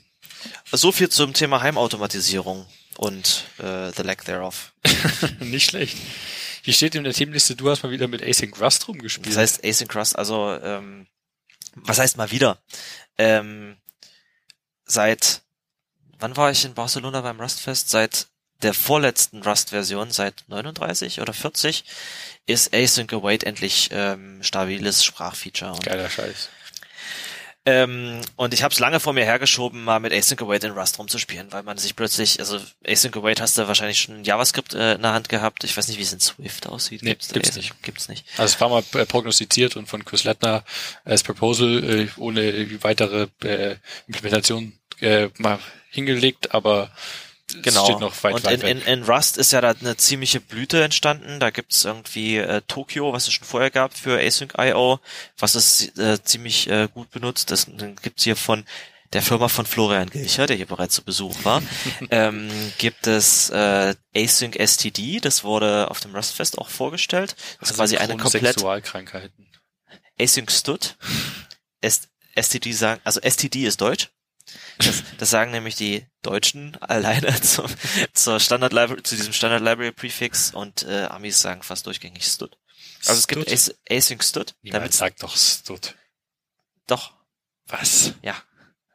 So 0.73 0.93
viel 0.93 1.09
zum 1.09 1.33
Thema 1.33 1.63
Heimautomatisierung 1.63 2.67
und 2.97 3.45
äh, 3.59 3.91
the 3.93 4.03
lack 4.03 4.25
thereof. 4.25 4.73
Nicht 5.41 5.71
schlecht. 5.71 5.97
Hier 6.65 6.73
steht 6.73 6.95
in 6.95 7.05
der 7.05 7.13
Themenliste, 7.13 7.57
du 7.57 7.69
hast 7.69 7.83
mal 7.83 7.91
wieder 7.93 8.09
mit 8.09 8.23
Async 8.23 8.59
Rust 8.59 8.89
rumgespielt. 8.89 9.29
Das 9.29 9.37
heißt 9.37 9.65
Async 9.67 9.95
Rust, 9.95 10.17
also 10.17 10.59
ähm, 10.63 11.07
was 11.75 11.99
heißt 11.99 12.17
mal 12.17 12.31
wieder? 12.31 12.57
Ähm, 13.19 13.77
seit 14.87 15.43
wann 16.19 16.39
war 16.39 16.51
ich 16.51 16.65
in 16.65 16.73
Barcelona 16.73 17.21
beim 17.21 17.39
Rustfest? 17.39 17.91
Seit 17.91 18.29
der 18.63 18.73
vorletzten 18.73 19.43
Rust-Version, 19.43 20.11
seit 20.11 20.45
39 20.47 21.21
oder 21.21 21.35
40, 21.35 21.85
ist 22.47 22.73
Async 22.73 23.13
Await 23.13 23.45
endlich 23.45 23.91
ähm, 23.93 24.43
stabiles 24.43 25.05
Sprachfeature. 25.05 25.79
Geiler 25.83 26.09
Scheiß. 26.09 26.49
Ähm, 27.67 28.21
und 28.37 28.53
ich 28.53 28.63
habe 28.63 28.75
es 28.75 28.79
lange 28.79 29.01
vor 29.01 29.15
mir 29.15 29.25
hergeschoben, 29.25 29.85
mal 29.85 29.99
mit 29.99 30.13
Async 30.13 30.43
Await 30.43 30.65
in 30.65 30.73
Rust 30.73 30.99
rumzuspielen, 30.99 31.51
weil 31.51 31.63
man 31.63 31.79
sich 31.79 31.97
plötzlich, 31.97 32.39
also 32.39 32.61
Async 32.87 33.17
Await 33.17 33.41
hast 33.41 33.57
du 33.57 33.67
wahrscheinlich 33.67 34.01
schon 34.01 34.23
JavaScript 34.23 34.75
äh, 34.75 34.95
in 34.95 35.03
der 35.03 35.15
Hand 35.15 35.31
gehabt. 35.31 35.65
Ich 35.65 35.75
weiß 35.75 35.89
nicht, 35.89 35.99
wie 35.99 36.03
es 36.03 36.13
in 36.13 36.21
Swift 36.21 36.67
aussieht. 36.67 37.03
Nee, 37.03 37.15
da 37.15 37.33
gibt's 37.33 37.51
Async? 37.51 37.57
nicht. 37.57 37.83
Gibt's 37.83 38.09
nicht. 38.09 38.27
Also 38.37 38.55
es 38.55 38.61
war 38.61 38.69
mal 38.69 38.85
äh, 38.93 39.07
prognostiziert 39.07 39.77
und 39.77 39.87
von 39.87 40.05
Chris 40.05 40.25
Lettner 40.25 40.63
als 41.05 41.23
Proposal 41.23 41.83
äh, 41.85 42.09
ohne 42.19 42.43
irgendwie 42.43 42.83
weitere 42.83 43.29
äh, 43.43 43.77
Implementation 44.09 44.79
äh, 45.01 45.29
mal 45.39 45.59
hingelegt, 45.91 46.55
aber 46.55 46.91
Genau. 47.63 47.85
steht 47.85 48.01
noch 48.01 48.23
weit, 48.23 48.35
und 48.35 48.45
weit 48.45 48.63
in, 48.63 48.79
in, 48.79 48.87
in 48.87 49.03
Rust 49.05 49.39
ist 49.39 49.53
ja 49.53 49.61
da 49.61 49.75
eine 49.79 49.97
ziemliche 49.97 50.41
Blüte 50.41 50.83
entstanden. 50.83 51.41
Da 51.41 51.51
gibt's 51.51 51.85
irgendwie 51.85 52.37
äh, 52.39 52.63
Tokyo, 52.67 53.13
was 53.13 53.29
es 53.29 53.35
schon 53.35 53.47
vorher 53.47 53.71
gab 53.71 53.97
für 53.97 54.21
Async.io, 54.21 55.01
was 55.39 55.55
es 55.55 55.97
äh, 55.99 56.23
ziemlich 56.23 56.69
äh, 56.69 56.89
gut 56.93 57.11
benutzt. 57.11 57.51
Das 57.51 57.67
dann 57.67 57.97
gibt's 57.97 58.25
hier 58.25 58.37
von 58.37 58.65
der 59.13 59.23
Firma 59.23 59.49
von 59.49 59.65
Florian 59.65 60.11
Gilcher, 60.11 60.47
der 60.47 60.57
hier 60.57 60.67
bereits 60.67 60.97
zu 60.97 61.05
Besuch 61.05 61.45
war, 61.45 61.63
ähm, 62.11 62.51
gibt 62.79 63.07
es 63.07 63.49
äh, 63.51 63.95
Async 64.15 64.57
STD, 64.57 65.21
das 65.21 65.45
wurde 65.45 65.91
auf 65.91 66.01
dem 66.01 66.15
Rustfest 66.15 66.59
auch 66.59 66.69
vorgestellt. 66.69 67.37
Das 67.61 67.71
ist 67.71 67.77
quasi 67.77 67.97
eine 67.97 68.17
komplett 68.17 68.55
Sexualkrankheiten. 68.55 69.47
Async 70.19 70.51
Stud. 70.51 70.97
STD 72.37 72.73
sagen, 72.73 73.01
also 73.05 73.21
STD 73.21 73.67
ist 73.67 73.81
Deutsch. 73.81 74.11
Das, 74.79 75.03
das 75.19 75.31
sagen 75.31 75.51
nämlich 75.51 75.75
die 75.77 76.07
Deutschen 76.23 76.77
alleine 76.83 77.41
zum, 77.43 77.67
zur 78.13 78.41
Standard 78.41 78.73
Library, 78.73 79.03
zu 79.03 79.17
diesem 79.17 79.33
Standard 79.33 79.63
Library 79.63 79.93
Prefix 79.93 80.53
und 80.53 80.83
äh, 80.85 81.05
Amis 81.05 81.41
sagen 81.41 81.63
fast 81.63 81.87
durchgängig 81.87 82.25
Stud. 82.27 82.57
Also 83.07 83.19
es 83.19 83.27
gibt? 83.29 83.51
As 83.51 83.75
Async 83.91 84.23
Stud. 84.25 84.55
Niemand 84.63 84.83
Damit, 84.83 84.93
sagt 84.95 85.23
doch 85.23 85.37
Stud. 85.37 85.95
doch, 86.87 87.13
Was? 87.67 88.13
ja. 88.23 88.35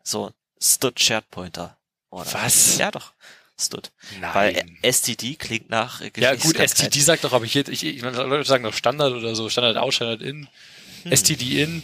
So, 0.04 0.32
Stud 0.62 1.00
Shared 1.00 1.30
Pointer. 1.30 1.78
Oder? 2.10 2.34
Was? 2.34 2.78
Ja, 2.78 2.92
doch. 2.92 3.14
Stud. 3.60 3.92
Nein. 4.22 4.34
Weil 4.34 4.66
STD 4.82 5.36
klingt 5.36 5.70
nach 5.70 6.00
äh, 6.02 6.12
ja 6.18 6.34
gut. 6.36 6.58
STD 6.58 7.02
sagt 7.02 7.24
doch, 7.26 7.34
aber 7.34 7.44
ich, 7.46 7.56
ich, 7.56 7.84
ich 7.84 8.02
Leute 8.02 8.48
sagen 8.48 8.64
doch 8.64 8.74
Standard 8.74 9.14
oder 9.14 9.36
so, 9.36 9.50
Standard 9.50 9.78
out, 9.78 9.94
Standard 9.94 10.22
in, 10.22 10.48
Hm. 11.04 11.12
STD 11.16 11.62
in. 11.64 11.84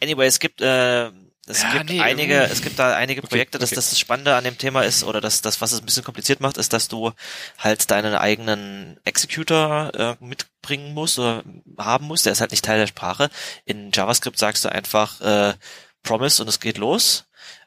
Anyway, 0.00 0.26
es 0.26 0.38
gibt 0.40 0.60
äh, 0.60 1.10
es 1.48 1.62
Ja, 1.62 1.70
gibt 1.70 1.90
nee, 1.90 2.00
einige, 2.00 2.44
es 2.44 2.62
gibt 2.62 2.78
da 2.78 2.94
einige 2.96 3.22
Okay, 3.22 3.28
Projekte, 3.28 3.58
dass 3.58 3.70
okay. 3.70 3.76
das 3.76 3.90
das 3.90 3.98
Spannende 3.98 4.34
an 4.36 4.44
dem 4.44 4.58
Thema 4.58 4.82
ist 4.82 5.04
oder 5.04 5.20
das, 5.20 5.40
das 5.42 5.60
was 5.60 5.72
es 5.72 5.80
ein 5.80 5.86
bisschen 5.86 6.04
kompliziert 6.04 6.40
macht, 6.40 6.56
ist, 6.58 6.72
dass 6.72 6.88
du 6.88 7.12
halt 7.58 7.90
deinen 7.90 8.14
eigenen 8.14 8.98
Executor 9.04 9.92
äh, 9.94 10.24
mitbringen 10.24 10.94
musst 10.94 11.18
oder 11.18 11.44
haben 11.78 12.06
musst. 12.06 12.26
Der 12.26 12.32
ist 12.32 12.40
halt 12.40 12.50
nicht 12.52 12.64
Teil 12.64 12.78
der 12.80 12.86
Sprache. 12.86 13.30
In 13.64 13.90
JavaScript 13.92 14.38
sagst 14.38 14.64
du 14.64 14.70
einfach 14.72 15.20
äh, 15.20 15.54
Promise 16.02 16.42
und 16.42 16.48
es 16.48 16.60
geht 16.60 16.78
los. 16.78 17.26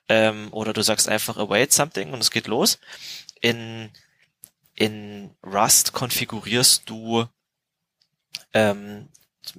Ähm, 0.10 0.50
oder 0.52 0.74
du 0.74 0.82
sagst 0.82 1.08
einfach 1.10 1.38
await 1.38 1.72
something 1.74 2.14
und 2.14 2.20
es 2.22 2.32
geht 2.32 2.48
los. 2.48 2.80
In 3.42 3.92
in 4.76 5.36
Rust 5.46 5.94
konfigurierst 5.94 6.84
du 6.90 7.26
ähm, 8.54 9.10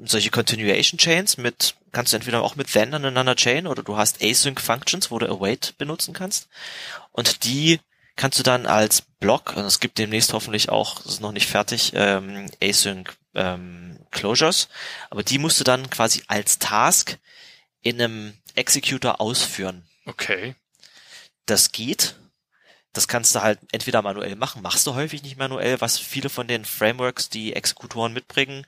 solche 0.04 0.30
Continuation 0.30 0.98
Chains 0.98 1.36
mit, 1.36 1.74
kannst 1.90 2.12
du 2.12 2.16
entweder 2.16 2.42
auch 2.42 2.56
mit 2.56 2.72
then 2.72 2.94
aneinander 2.94 3.36
chain 3.36 3.66
oder 3.66 3.82
du 3.82 3.96
hast 3.96 4.22
Async 4.22 4.60
Functions, 4.60 5.10
wo 5.10 5.18
du 5.18 5.28
await 5.28 5.74
benutzen 5.78 6.14
kannst. 6.14 6.48
Und 7.10 7.44
die 7.44 7.80
kannst 8.16 8.38
du 8.38 8.42
dann 8.42 8.66
als 8.66 9.02
Block, 9.02 9.56
und 9.56 9.64
es 9.64 9.80
gibt 9.80 9.98
demnächst 9.98 10.32
hoffentlich 10.32 10.68
auch, 10.68 11.00
das 11.02 11.14
ist 11.14 11.20
noch 11.20 11.32
nicht 11.32 11.46
fertig, 11.48 11.92
ähm, 11.94 12.50
Async 12.60 13.16
ähm, 13.34 13.98
Closures, 14.10 14.68
aber 15.10 15.22
die 15.22 15.38
musst 15.38 15.58
du 15.58 15.64
dann 15.64 15.88
quasi 15.90 16.22
als 16.28 16.58
Task 16.58 17.18
in 17.80 18.00
einem 18.00 18.34
Executor 18.54 19.20
ausführen. 19.20 19.84
Okay. 20.06 20.54
Das 21.46 21.72
geht. 21.72 22.14
das 22.92 23.08
kannst 23.08 23.34
du 23.34 23.40
halt 23.40 23.58
entweder 23.72 24.02
manuell 24.02 24.36
machen, 24.36 24.62
machst 24.62 24.86
du 24.86 24.94
häufig 24.94 25.22
nicht 25.22 25.38
manuell, 25.38 25.80
was 25.80 25.98
viele 25.98 26.28
von 26.28 26.46
den 26.46 26.64
Frameworks, 26.64 27.30
die 27.30 27.54
Exekutoren 27.54 28.12
mitbringen. 28.12 28.66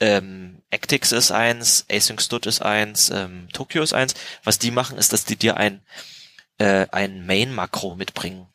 Ähm, 0.00 0.62
Actix 0.70 1.12
ist 1.12 1.30
eins, 1.30 1.86
Async 1.90 2.20
Stud 2.20 2.46
ist 2.46 2.62
eins, 2.62 3.10
ähm, 3.10 3.48
Tokyo 3.52 3.82
ist 3.82 3.92
eins. 3.92 4.14
Was 4.42 4.58
die 4.58 4.70
machen, 4.70 4.98
ist, 4.98 5.12
dass 5.12 5.24
die 5.24 5.36
dir 5.36 5.56
ein, 5.56 5.82
äh, 6.58 6.86
ein 6.90 7.26
Main-Makro 7.26 7.94
mitbringen. 7.94 8.46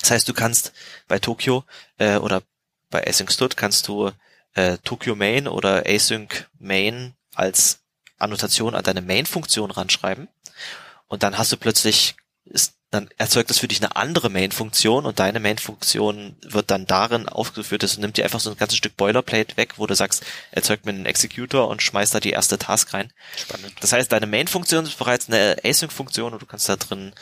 Das 0.00 0.10
heißt, 0.10 0.28
du 0.28 0.34
kannst 0.34 0.72
bei 1.08 1.18
Tokyo 1.18 1.64
äh, 1.98 2.16
oder 2.16 2.42
bei 2.90 3.06
Async 3.06 3.32
Stud 3.32 3.56
kannst 3.56 3.88
du 3.88 4.10
äh, 4.54 4.78
Tokyo 4.78 5.14
Main 5.14 5.48
oder 5.48 5.86
Async 5.86 6.48
Main 6.58 7.14
als 7.34 7.80
Annotation 8.18 8.74
an 8.74 8.84
deine 8.84 9.02
Main-Funktion 9.02 9.70
ranschreiben. 9.70 10.28
Und 11.08 11.22
dann 11.22 11.38
hast 11.38 11.52
du 11.52 11.56
plötzlich, 11.56 12.16
ist, 12.44 12.74
dann 12.92 13.08
erzeugt 13.16 13.48
das 13.48 13.58
für 13.58 13.68
dich 13.68 13.80
eine 13.80 13.96
andere 13.96 14.28
Main-Funktion 14.28 15.06
und 15.06 15.18
deine 15.18 15.40
Main-Funktion 15.40 16.36
wird 16.42 16.70
dann 16.70 16.84
darin 16.84 17.26
aufgeführt. 17.26 17.82
Das 17.82 17.96
nimmt 17.96 18.18
dir 18.18 18.24
einfach 18.24 18.38
so 18.38 18.50
ein 18.50 18.56
ganzes 18.58 18.76
Stück 18.76 18.98
Boilerplate 18.98 19.56
weg, 19.56 19.78
wo 19.78 19.86
du 19.86 19.94
sagst, 19.94 20.22
erzeugt 20.50 20.84
mir 20.84 20.92
einen 20.92 21.06
Executor 21.06 21.68
und 21.68 21.80
schmeißt 21.80 22.14
da 22.14 22.20
die 22.20 22.32
erste 22.32 22.58
Task 22.58 22.92
rein. 22.92 23.10
Spannend. 23.34 23.72
Das 23.80 23.92
heißt, 23.92 24.12
deine 24.12 24.26
Main-Funktion 24.26 24.84
ist 24.84 24.98
bereits 24.98 25.28
eine 25.28 25.56
Async-Funktion 25.64 26.34
und 26.34 26.42
du 26.42 26.44
kannst 26.44 26.68
da 26.68 26.76
drin 26.76 27.14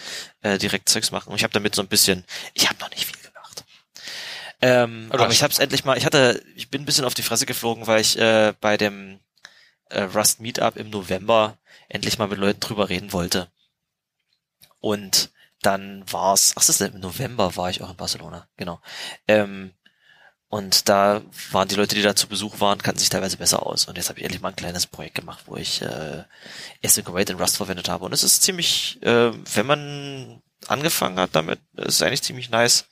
äh, 0.42 0.58
direkt 0.58 0.88
Zeugs 0.88 1.12
machen. 1.12 1.30
Und 1.30 1.36
ich 1.36 1.44
habe 1.44 1.52
damit 1.52 1.76
so 1.76 1.82
ein 1.82 1.88
bisschen, 1.88 2.24
ich 2.52 2.68
habe 2.68 2.80
noch 2.80 2.90
nicht 2.90 3.04
viel 3.04 3.22
gemacht. 3.22 3.64
Ähm, 4.60 5.06
aber 5.10 5.30
ich 5.30 5.44
habe 5.44 5.52
es 5.52 5.60
endlich 5.60 5.84
mal, 5.84 5.96
ich 5.96 6.04
hatte, 6.04 6.42
ich 6.56 6.68
bin 6.68 6.82
ein 6.82 6.86
bisschen 6.86 7.04
auf 7.04 7.14
die 7.14 7.22
Fresse 7.22 7.46
geflogen, 7.46 7.86
weil 7.86 8.00
ich 8.00 8.18
äh, 8.18 8.54
bei 8.60 8.76
dem 8.76 9.20
äh, 9.88 10.02
Rust 10.02 10.40
Meetup 10.40 10.76
im 10.76 10.90
November 10.90 11.58
endlich 11.88 12.18
mal 12.18 12.26
mit 12.26 12.38
Leuten 12.38 12.58
drüber 12.58 12.88
reden 12.88 13.12
wollte. 13.12 13.52
Und 14.80 15.30
dann 15.62 16.04
war's, 16.10 16.52
ach, 16.56 16.64
das 16.64 16.80
ist 16.80 16.80
im 16.80 17.00
November 17.00 17.56
war 17.56 17.70
ich 17.70 17.82
auch 17.82 17.90
in 17.90 17.96
Barcelona, 17.96 18.48
genau. 18.56 18.80
Ähm, 19.28 19.72
und 20.48 20.88
da 20.88 21.22
waren 21.52 21.68
die 21.68 21.76
Leute, 21.76 21.94
die 21.94 22.02
da 22.02 22.16
zu 22.16 22.26
Besuch 22.26 22.58
waren, 22.58 22.82
kannten 22.82 22.98
sich 22.98 23.08
teilweise 23.08 23.36
besser 23.36 23.64
aus. 23.64 23.84
Und 23.84 23.96
jetzt 23.96 24.08
habe 24.08 24.18
ich 24.18 24.24
endlich 24.24 24.42
mal 24.42 24.48
ein 24.48 24.56
kleines 24.56 24.84
Projekt 24.84 25.14
gemacht, 25.14 25.44
wo 25.46 25.56
ich 25.56 25.80
äh, 25.80 26.24
Async 26.84 27.08
Await 27.08 27.30
in 27.30 27.38
Rust 27.38 27.56
verwendet 27.56 27.88
habe. 27.88 28.04
Und 28.04 28.12
es 28.12 28.24
ist 28.24 28.42
ziemlich, 28.42 29.00
äh, 29.02 29.30
wenn 29.54 29.66
man 29.66 30.42
angefangen 30.66 31.20
hat 31.20 31.30
damit, 31.34 31.60
ist 31.76 31.94
es 31.94 32.02
eigentlich 32.02 32.22
ziemlich 32.22 32.50
nice, 32.50 32.86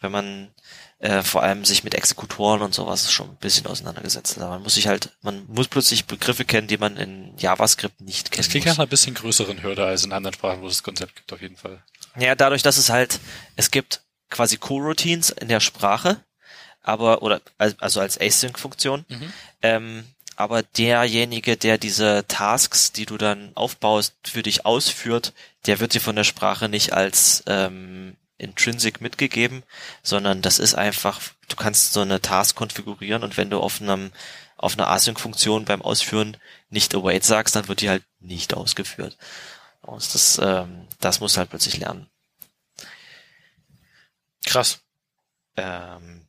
wenn 0.00 0.10
man 0.10 0.52
äh, 1.00 1.22
vor 1.22 1.42
allem 1.42 1.64
sich 1.64 1.82
mit 1.82 1.94
Exekutoren 1.94 2.60
und 2.60 2.74
sowas 2.74 3.10
schon 3.10 3.30
ein 3.30 3.36
bisschen 3.36 3.66
auseinandergesetzt 3.66 4.36
hat. 4.36 4.48
Man 4.48 4.62
muss 4.62 4.74
sich 4.74 4.86
halt, 4.86 5.10
man 5.22 5.46
muss 5.48 5.68
plötzlich 5.68 6.04
Begriffe 6.04 6.44
kennen, 6.44 6.66
die 6.66 6.76
man 6.76 6.98
in 6.98 7.32
JavaScript 7.38 8.02
nicht 8.02 8.30
kennt. 8.30 8.44
Das 8.44 8.50
klingt 8.50 8.66
nach 8.66 8.78
einer 8.78 8.86
bisschen 8.86 9.14
größeren 9.14 9.62
Hürde 9.62 9.84
als 9.84 10.04
in 10.04 10.12
anderen 10.12 10.34
Sprachen, 10.34 10.60
wo 10.60 10.66
es 10.66 10.74
das 10.74 10.82
Konzept 10.82 11.16
gibt, 11.16 11.32
auf 11.32 11.40
jeden 11.40 11.56
Fall. 11.56 11.82
Ja, 12.18 12.34
dadurch, 12.34 12.62
dass 12.62 12.76
es 12.76 12.90
halt, 12.90 13.18
es 13.56 13.70
gibt 13.70 14.02
quasi 14.28 14.58
Coroutines 14.58 15.30
in 15.30 15.48
der 15.48 15.60
Sprache, 15.60 16.22
aber, 16.82 17.22
oder, 17.22 17.40
also 17.56 18.00
als 18.00 18.20
Async-Funktion, 18.20 19.06
mhm. 19.08 19.32
ähm, 19.62 20.04
aber 20.36 20.62
derjenige, 20.62 21.56
der 21.56 21.78
diese 21.78 22.24
Tasks, 22.28 22.92
die 22.92 23.06
du 23.06 23.16
dann 23.16 23.52
aufbaust, 23.54 24.14
für 24.24 24.42
dich 24.42 24.66
ausführt, 24.66 25.32
der 25.66 25.80
wird 25.80 25.94
dir 25.94 26.00
von 26.00 26.16
der 26.16 26.24
Sprache 26.24 26.68
nicht 26.68 26.92
als 26.92 27.42
ähm, 27.46 28.16
intrinsic 28.40 29.00
mitgegeben, 29.00 29.62
sondern 30.02 30.42
das 30.42 30.58
ist 30.58 30.74
einfach, 30.74 31.20
du 31.48 31.56
kannst 31.56 31.92
so 31.92 32.00
eine 32.00 32.20
Task 32.20 32.56
konfigurieren 32.56 33.22
und 33.22 33.36
wenn 33.36 33.50
du 33.50 33.60
auf 33.60 33.80
einem 33.80 34.10
auf 34.56 34.74
einer 34.74 34.88
Async-Funktion 34.88 35.64
beim 35.64 35.80
Ausführen 35.80 36.36
nicht 36.68 36.94
await 36.94 37.24
sagst, 37.24 37.56
dann 37.56 37.68
wird 37.68 37.80
die 37.80 37.88
halt 37.88 38.04
nicht 38.18 38.52
ausgeführt. 38.52 39.16
Und 39.80 40.14
das, 40.14 40.38
ähm, 40.42 40.86
das 41.00 41.20
muss 41.20 41.38
halt 41.38 41.48
plötzlich 41.48 41.78
lernen. 41.78 42.10
Krass. 44.44 44.80
Ähm, 45.56 46.26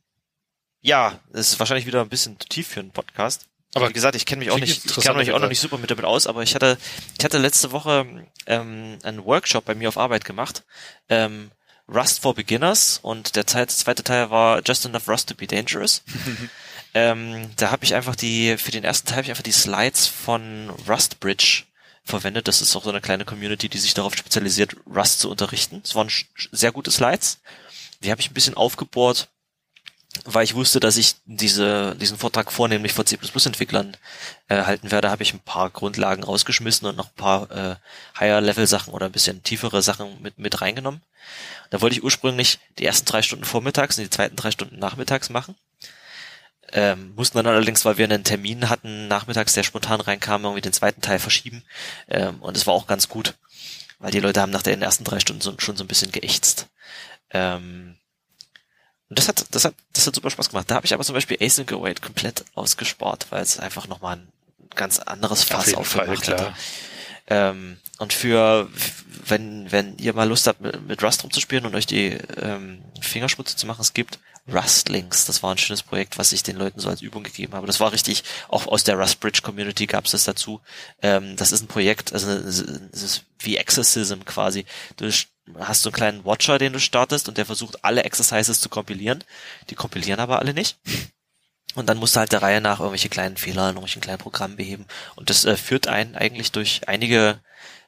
ja, 0.80 1.20
es 1.34 1.52
ist 1.52 1.58
wahrscheinlich 1.58 1.84
wieder 1.84 2.00
ein 2.00 2.08
bisschen 2.08 2.40
zu 2.40 2.48
tief 2.48 2.68
für 2.68 2.80
einen 2.80 2.90
Podcast. 2.90 3.48
Aber 3.74 3.90
wie 3.90 3.92
gesagt, 3.92 4.16
ich 4.16 4.24
kenne 4.24 4.40
mich 4.40 4.50
auch 4.50 4.58
nicht, 4.58 4.84
ich 4.84 4.96
kenne 4.96 5.18
mich 5.18 5.32
auch 5.32 5.40
noch 5.40 5.48
nicht 5.48 5.60
super 5.60 5.76
mit 5.78 5.90
damit 5.90 6.04
aus, 6.04 6.26
aber 6.26 6.42
ich 6.42 6.54
hatte, 6.54 6.78
ich 7.18 7.24
hatte 7.24 7.38
letzte 7.38 7.72
Woche 7.72 8.26
ähm, 8.46 8.98
einen 9.02 9.24
Workshop 9.24 9.66
bei 9.66 9.74
mir 9.74 9.88
auf 9.88 9.98
Arbeit 9.98 10.24
gemacht. 10.24 10.64
Ähm, 11.08 11.50
Rust 11.88 12.20
for 12.20 12.34
Beginners 12.34 12.98
und 13.02 13.36
der 13.36 13.46
zweite 13.46 14.04
Teil 14.04 14.30
war 14.30 14.62
Just 14.64 14.84
Enough 14.84 15.08
Rust 15.08 15.28
to 15.28 15.34
be 15.34 15.46
Dangerous. 15.46 16.02
ähm, 16.94 17.50
da 17.56 17.70
habe 17.70 17.84
ich 17.84 17.94
einfach 17.94 18.16
die, 18.16 18.56
für 18.56 18.70
den 18.70 18.84
ersten 18.84 19.08
Teil 19.08 19.16
habe 19.16 19.24
ich 19.24 19.30
einfach 19.30 19.42
die 19.42 19.52
Slides 19.52 20.06
von 20.06 20.70
Rust 20.88 21.20
Bridge 21.20 21.64
verwendet. 22.04 22.48
Das 22.48 22.60
ist 22.60 22.74
auch 22.76 22.84
so 22.84 22.90
eine 22.90 23.00
kleine 23.00 23.24
Community, 23.24 23.68
die 23.68 23.78
sich 23.78 23.94
darauf 23.94 24.16
spezialisiert, 24.16 24.76
Rust 24.86 25.20
zu 25.20 25.30
unterrichten. 25.30 25.82
Es 25.84 25.94
waren 25.94 26.10
sehr 26.50 26.72
gute 26.72 26.90
Slides. 26.90 27.40
Die 28.02 28.10
habe 28.10 28.20
ich 28.20 28.30
ein 28.30 28.34
bisschen 28.34 28.54
aufgebohrt, 28.54 29.28
weil 30.24 30.44
ich 30.44 30.54
wusste, 30.54 30.78
dass 30.78 30.96
ich 30.96 31.16
diese, 31.24 31.96
diesen 31.96 32.18
Vortrag 32.18 32.52
vornehmlich 32.52 32.92
vor 32.92 33.06
C++-Entwicklern 33.06 33.96
äh, 34.48 34.62
halten 34.62 34.90
werde, 34.90 35.10
habe 35.10 35.22
ich 35.22 35.32
ein 35.32 35.40
paar 35.40 35.70
Grundlagen 35.70 36.22
rausgeschmissen 36.22 36.86
und 36.86 36.96
noch 36.96 37.08
ein 37.08 37.16
paar 37.16 37.50
äh, 37.50 37.76
Higher-Level-Sachen 38.20 38.92
oder 38.92 39.06
ein 39.06 39.12
bisschen 39.12 39.42
tiefere 39.42 39.82
Sachen 39.82 40.20
mit, 40.20 40.38
mit 40.38 40.60
reingenommen. 40.60 41.02
Da 41.70 41.80
wollte 41.80 41.96
ich 41.96 42.04
ursprünglich 42.04 42.58
die 42.78 42.84
ersten 42.84 43.06
drei 43.06 43.22
Stunden 43.22 43.44
vormittags 43.44 43.96
und 43.96 44.04
die 44.04 44.10
zweiten 44.10 44.36
drei 44.36 44.50
Stunden 44.50 44.78
nachmittags 44.78 45.30
machen. 45.30 45.56
Ähm, 46.72 47.14
mussten 47.16 47.38
dann 47.38 47.46
allerdings, 47.46 47.84
weil 47.84 47.98
wir 47.98 48.04
einen 48.04 48.24
Termin 48.24 48.68
hatten, 48.68 49.08
nachmittags, 49.08 49.54
der 49.54 49.62
spontan 49.62 50.00
reinkam, 50.00 50.44
irgendwie 50.44 50.62
den 50.62 50.72
zweiten 50.72 51.00
Teil 51.00 51.18
verschieben. 51.18 51.64
Ähm, 52.08 52.40
und 52.40 52.56
es 52.56 52.66
war 52.66 52.74
auch 52.74 52.86
ganz 52.86 53.08
gut, 53.08 53.34
weil 53.98 54.10
die 54.10 54.20
Leute 54.20 54.40
haben 54.40 54.52
nach 54.52 54.62
den 54.62 54.82
ersten 54.82 55.04
drei 55.04 55.20
Stunden 55.20 55.42
so, 55.42 55.54
schon 55.58 55.76
so 55.76 55.84
ein 55.84 55.88
bisschen 55.88 56.12
geächtzt. 56.12 56.68
Ähm, 57.30 57.96
und 59.12 59.18
das 59.18 59.28
hat, 59.28 59.44
das 59.50 59.66
hat, 59.66 59.74
das 59.92 60.06
hat 60.06 60.14
super 60.14 60.30
Spaß 60.30 60.48
gemacht. 60.48 60.70
Da 60.70 60.76
habe 60.76 60.86
ich 60.86 60.94
aber 60.94 61.04
zum 61.04 61.12
Beispiel 61.12 61.36
Async 61.38 61.70
Await 61.70 62.00
komplett 62.00 62.46
ausgespart, 62.54 63.26
weil 63.28 63.42
es 63.42 63.58
einfach 63.58 63.86
nochmal 63.86 64.16
ein 64.16 64.28
ganz 64.74 65.00
anderes 65.00 65.44
Fass 65.44 65.74
Auf 65.74 65.94
aufgemacht 65.96 66.28
hat. 66.28 66.54
Ähm, 67.26 67.76
und 67.98 68.14
für, 68.14 68.70
wenn, 69.26 69.70
wenn 69.70 69.98
ihr 69.98 70.14
mal 70.14 70.26
Lust 70.26 70.46
habt, 70.46 70.62
mit, 70.62 70.88
mit 70.88 71.02
Rust 71.02 71.24
rumzuspielen 71.24 71.66
und 71.66 71.74
euch 71.74 71.84
die 71.84 72.16
ähm, 72.40 72.80
Fingerspitze 73.02 73.54
zu 73.54 73.66
machen, 73.66 73.82
es 73.82 73.92
gibt 73.92 74.18
Rustlinks. 74.50 75.26
Das 75.26 75.42
war 75.42 75.52
ein 75.52 75.58
schönes 75.58 75.82
Projekt, 75.82 76.16
was 76.16 76.32
ich 76.32 76.42
den 76.42 76.56
Leuten 76.56 76.80
so 76.80 76.88
als 76.88 77.02
Übung 77.02 77.22
gegeben 77.22 77.52
habe. 77.52 77.66
Das 77.66 77.80
war 77.80 77.92
richtig, 77.92 78.24
auch 78.48 78.66
aus 78.66 78.82
der 78.82 78.96
Rust 78.96 79.20
Bridge 79.20 79.42
Community 79.42 79.84
gab 79.84 80.06
es 80.06 80.12
das 80.12 80.24
dazu. 80.24 80.62
Ähm, 81.02 81.36
das 81.36 81.52
ist 81.52 81.60
ein 81.60 81.68
Projekt, 81.68 82.14
also 82.14 82.30
es 82.30 82.60
ist 82.60 83.24
wie 83.40 83.58
Exorcism 83.58 84.20
quasi. 84.24 84.64
Du 84.96 85.04
hast 85.58 85.82
so 85.82 85.90
einen 85.90 85.94
kleinen 85.94 86.24
Watcher, 86.24 86.58
den 86.58 86.72
du 86.72 86.80
startest 86.80 87.28
und 87.28 87.38
der 87.38 87.46
versucht 87.46 87.84
alle 87.84 88.04
Exercises 88.04 88.60
zu 88.60 88.68
kompilieren. 88.68 89.24
Die 89.70 89.74
kompilieren 89.74 90.20
aber 90.20 90.38
alle 90.38 90.54
nicht. 90.54 90.78
Und 91.74 91.88
dann 91.88 91.98
musst 91.98 92.16
du 92.16 92.20
halt 92.20 92.32
der 92.32 92.42
Reihe 92.42 92.60
nach 92.60 92.80
irgendwelche 92.80 93.08
kleinen 93.08 93.36
Fehler 93.36 93.62
in 93.62 93.76
irgendwelchen 93.76 94.02
kleinen 94.02 94.18
Programmen 94.18 94.56
beheben. 94.56 94.86
Und 95.16 95.30
das 95.30 95.44
äh, 95.44 95.56
führt 95.56 95.88
einen 95.88 96.16
eigentlich 96.16 96.52
durch 96.52 96.86
einige 96.86 97.40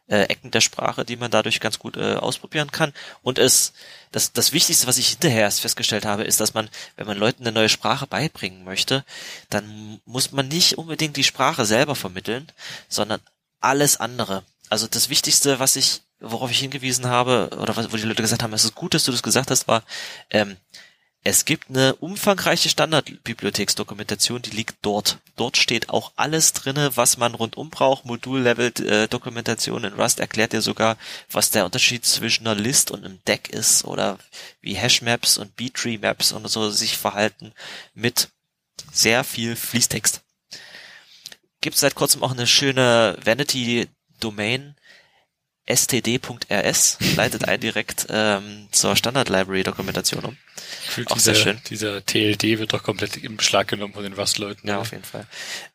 äh, 0.09 0.23
Ecken 0.23 0.51
der 0.51 0.61
Sprache, 0.61 1.05
die 1.05 1.17
man 1.17 1.31
dadurch 1.31 1.61
ganz 1.61 1.79
gut 1.79 1.97
äh, 1.97 2.15
ausprobieren 2.15 2.71
kann. 2.71 2.93
Und 3.23 3.39
es, 3.39 3.73
das, 4.11 4.33
das 4.33 4.53
Wichtigste, 4.53 4.87
was 4.87 4.99
ich 4.99 5.09
hinterher 5.09 5.43
erst 5.43 5.61
festgestellt 5.61 6.07
habe, 6.07 6.25
ist, 6.25 6.41
dass 6.41 6.55
man, 6.55 6.69
wenn 6.97 7.07
man 7.07 7.19
Leuten 7.19 7.43
eine 7.43 7.53
neue 7.53 7.69
Sprache 7.69 8.07
beibringen 8.07 8.65
möchte, 8.65 9.05
dann 9.51 10.01
muss 10.07 10.33
man 10.33 10.49
nicht 10.49 10.79
unbedingt 10.79 11.17
die 11.17 11.25
Sprache 11.25 11.65
selber 11.65 11.95
vermitteln, 11.95 12.51
sondern 12.89 13.21
alles 13.61 13.99
andere. 13.99 14.45
Also 14.71 14.87
das 14.87 15.09
Wichtigste, 15.09 15.59
was 15.59 15.77
ich 15.77 16.03
worauf 16.21 16.51
ich 16.51 16.59
hingewiesen 16.59 17.07
habe, 17.07 17.51
oder 17.59 17.77
wo 17.77 17.97
die 17.97 18.05
Leute 18.05 18.23
gesagt 18.23 18.43
haben, 18.43 18.53
es 18.53 18.65
ist 18.65 18.75
gut, 18.75 18.95
dass 18.95 19.05
du 19.05 19.13
das 19.13 19.23
gesagt 19.23 19.51
hast, 19.51 19.69
war, 19.69 19.83
ähm, 20.31 20.57
es 21.27 21.47
gibt 21.47 21.71
eine 21.71 21.95
umfangreiche 21.97 22.69
Standardbibliotheksdokumentation, 22.69 24.43
die 24.43 24.51
liegt 24.51 24.77
dort. 24.83 25.21
Dort 25.37 25.57
steht 25.57 25.89
auch 25.89 26.13
alles 26.17 26.53
drinne, 26.53 26.99
was 26.99 27.17
man 27.17 27.35
rundum 27.35 27.71
braucht. 27.71 28.05
Modul-Level-Dokumentation 28.05 29.85
in 29.85 29.95
Rust 29.95 30.21
erklärt 30.21 30.53
dir 30.53 30.61
sogar, 30.61 30.99
was 31.31 31.51
der 31.51 31.65
Unterschied 31.65 32.05
zwischen 32.05 32.47
einer 32.47 32.61
List 32.61 32.91
und 32.91 33.07
einem 33.07 33.21
Deck 33.27 33.49
ist 33.49 33.87
oder 33.87 34.19
wie 34.61 34.75
Hashmaps 34.75 35.39
und 35.39 35.57
B-Tree-Maps 35.57 36.33
und 36.33 36.47
so 36.47 36.69
sich 36.69 36.99
verhalten 36.99 37.53
mit 37.95 38.29
sehr 38.93 39.25
viel 39.25 39.57
Fließtext. 39.57 40.21
Gibt 41.63 41.79
seit 41.79 41.95
kurzem 41.95 42.23
auch 42.23 42.33
eine 42.33 42.47
schöne 42.47 43.17
Vanity-Domain, 43.25 44.77
std.rs 45.67 46.99
leitet 47.17 47.49
einen 47.49 47.61
direkt 47.61 48.07
ähm, 48.11 48.69
zur 48.71 48.97
Standard 48.97 49.29
Library 49.29 49.63
Dokumentation 49.63 50.25
um. 50.25 50.37
Auch 51.07 51.15
dieser, 51.15 51.35
sehr 51.35 51.35
schön. 51.35 51.61
Dieser 51.69 52.05
TLD 52.05 52.59
wird 52.59 52.73
doch 52.73 52.83
komplett 52.83 53.17
im 53.17 53.37
Beschlag 53.37 53.69
genommen 53.69 53.95
von 53.95 54.03
den 54.03 54.13
Rust-Leuten. 54.13 54.69
Ja, 54.69 54.75
oder? 54.75 54.83
auf 54.83 54.93
jeden 54.93 55.05
Fall. 55.05 55.27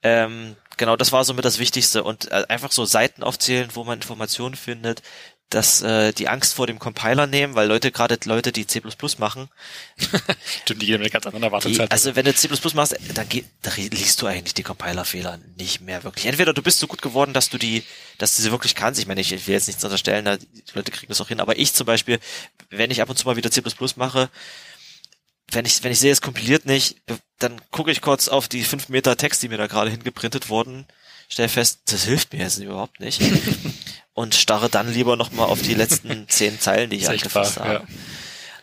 Ähm, 0.03 0.55
genau, 0.77 0.95
das 0.95 1.11
war 1.11 1.23
somit 1.23 1.43
das 1.43 1.59
Wichtigste 1.59 2.03
und 2.03 2.31
äh, 2.31 2.45
einfach 2.49 2.71
so 2.71 2.85
Seiten 2.85 3.23
aufzählen, 3.23 3.69
wo 3.73 3.83
man 3.83 3.95
Informationen 3.95 4.55
findet, 4.55 5.01
dass 5.49 5.81
äh, 5.81 6.13
die 6.13 6.27
Angst 6.27 6.53
vor 6.53 6.67
dem 6.67 6.77
Compiler 6.77 7.25
nehmen, 7.25 7.55
weil 7.55 7.67
Leute, 7.67 7.91
gerade 7.91 8.17
Leute, 8.25 8.51
die 8.51 8.67
C++ 8.67 8.81
machen, 9.17 9.49
Stimmt, 10.61 10.81
die 10.81 10.85
gehen 10.85 11.01
mit 11.01 11.11
ganz 11.11 11.25
anderen 11.25 11.43
Erwartungshaltung. 11.43 11.91
Also 11.91 12.15
wenn 12.15 12.25
du 12.25 12.33
C++ 12.35 12.47
machst, 12.75 12.95
dann, 13.13 13.27
geht, 13.27 13.45
dann 13.63 13.73
liest 13.75 14.21
du 14.21 14.27
eigentlich 14.27 14.53
die 14.53 14.63
Compiler-Fehler 14.63 15.39
nicht 15.57 15.81
mehr 15.81 16.03
wirklich. 16.03 16.27
Entweder 16.27 16.53
du 16.53 16.61
bist 16.61 16.79
so 16.79 16.87
gut 16.87 17.01
geworden, 17.01 17.33
dass 17.33 17.49
du 17.49 17.57
die, 17.57 17.83
dass 18.19 18.35
du 18.35 18.43
sie 18.43 18.51
wirklich 18.51 18.75
kannst. 18.75 18.99
Ich 18.99 19.07
meine, 19.07 19.21
ich 19.21 19.31
will 19.31 19.53
jetzt 19.53 19.67
nichts 19.67 19.83
unterstellen, 19.83 20.25
da, 20.25 20.37
die 20.37 20.47
Leute 20.75 20.91
kriegen 20.91 21.09
das 21.09 21.21
auch 21.21 21.29
hin, 21.29 21.39
aber 21.39 21.57
ich 21.57 21.73
zum 21.73 21.85
Beispiel 21.85 22.19
wenn 22.69 22.91
ich 22.91 23.01
ab 23.01 23.09
und 23.09 23.17
zu 23.17 23.27
mal 23.27 23.35
wieder 23.35 23.51
C++ 23.51 23.61
mache, 23.95 24.29
wenn 25.51 25.65
ich, 25.65 25.83
wenn 25.83 25.91
ich 25.91 25.99
sehe, 25.99 26.11
es 26.11 26.21
kompiliert 26.21 26.65
nicht, 26.65 26.97
dann 27.39 27.59
gucke 27.71 27.91
ich 27.91 28.01
kurz 28.01 28.27
auf 28.27 28.47
die 28.47 28.63
fünf 28.63 28.89
Meter 28.89 29.17
Text, 29.17 29.41
die 29.41 29.49
mir 29.49 29.57
da 29.57 29.67
gerade 29.67 29.89
hingeprintet 29.89 30.49
wurden, 30.49 30.85
stelle 31.29 31.47
fest, 31.47 31.79
das 31.85 32.03
hilft 32.03 32.33
mir 32.33 32.39
jetzt 32.39 32.57
überhaupt 32.57 32.99
nicht. 32.99 33.21
und 34.13 34.35
starre 34.35 34.69
dann 34.69 34.91
lieber 34.91 35.15
nochmal 35.15 35.47
auf 35.47 35.61
die 35.61 35.75
letzten 35.75 36.27
zehn 36.27 36.59
Zeilen, 36.59 36.89
die 36.89 36.97
ich 36.97 37.07
angefasst 37.07 37.57
habe. 37.57 37.73
Ja. 37.73 37.83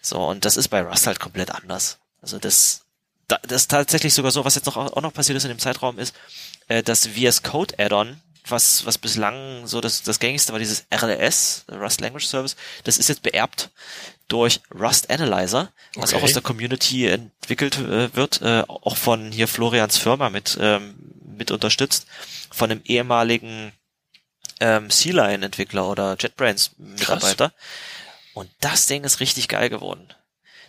So, 0.03 0.19
und 0.19 0.45
das 0.45 0.59
ist 0.59 0.69
bei 0.69 0.83
Rust 0.83 1.07
halt 1.07 1.19
komplett 1.19 1.51
anders. 1.51 1.99
Also 2.21 2.39
das, 2.39 2.83
das 3.29 3.63
ist 3.63 3.71
tatsächlich 3.71 4.13
sogar 4.13 4.33
so, 4.33 4.45
was 4.45 4.55
jetzt 4.55 4.67
noch, 4.67 4.77
auch 4.77 5.03
noch 5.03 5.15
passiert 5.15 5.37
ist 5.37 5.45
in 5.45 5.49
dem 5.49 5.59
Zeitraum 5.59 5.99
ist, 5.99 6.15
äh, 6.69 6.83
das 6.83 7.07
VS 7.07 7.43
Code 7.43 7.75
Add-on, 7.79 8.21
was, 8.47 8.85
was 8.85 8.99
bislang 8.99 9.67
so 9.67 9.81
das, 9.81 10.03
das 10.03 10.19
gängigste 10.19 10.53
war, 10.53 10.59
dieses 10.59 10.87
RLS, 10.93 11.65
Rust 11.71 12.01
Language 12.01 12.27
Service, 12.27 12.57
das 12.85 12.99
ist 12.99 13.09
jetzt 13.09 13.23
beerbt 13.23 13.71
durch 14.29 14.61
Rust 14.75 15.11
Analyzer, 15.11 15.73
was 15.95 16.11
okay. 16.11 16.21
auch 16.21 16.25
aus 16.25 16.33
der 16.33 16.43
Community 16.43 17.07
entwickelt 17.07 17.79
äh, 17.79 18.15
wird, 18.15 18.43
äh, 18.43 18.63
auch 18.69 18.97
von 18.97 19.33
hier 19.33 19.49
Florians 19.49 19.97
Firma 19.97 20.31
mit, 20.31 20.59
ähm, 20.61 21.16
mit 21.37 21.51
unterstützt, 21.51 22.07
von 22.51 22.71
einem 22.71 22.83
ehemaligen 22.85 23.73
ähm, 24.61 24.91
C-Line-Entwickler 24.91 25.89
oder 25.89 26.17
JetBrains-Mitarbeiter. 26.19 27.53
Und 28.35 28.51
das 28.61 28.87
Ding 28.87 29.05
ist 29.05 29.21
richtig 29.21 29.49
geil 29.49 29.71
geworden. 29.71 30.09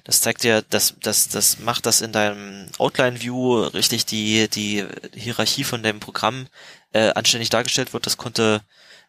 Das 0.04 0.22
zeigt 0.22 0.44
dir, 0.44 0.62
das, 0.62 0.96
das, 1.02 1.28
das 1.28 1.60
macht 1.60 1.86
das 1.86 2.00
in 2.00 2.14
deinem 2.14 2.70
Outline-View 2.78 3.64
richtig 3.74 4.06
die, 4.06 4.48
die 4.48 4.86
Hierarchie 5.14 5.66
von 5.66 5.84
dem 5.84 6.00
Programm 6.00 6.48
äh, 6.94 7.10
anständig 7.10 7.50
dargestellt 7.50 7.92
wird. 7.92 8.06
Das 8.06 8.16
konnte 8.16 8.62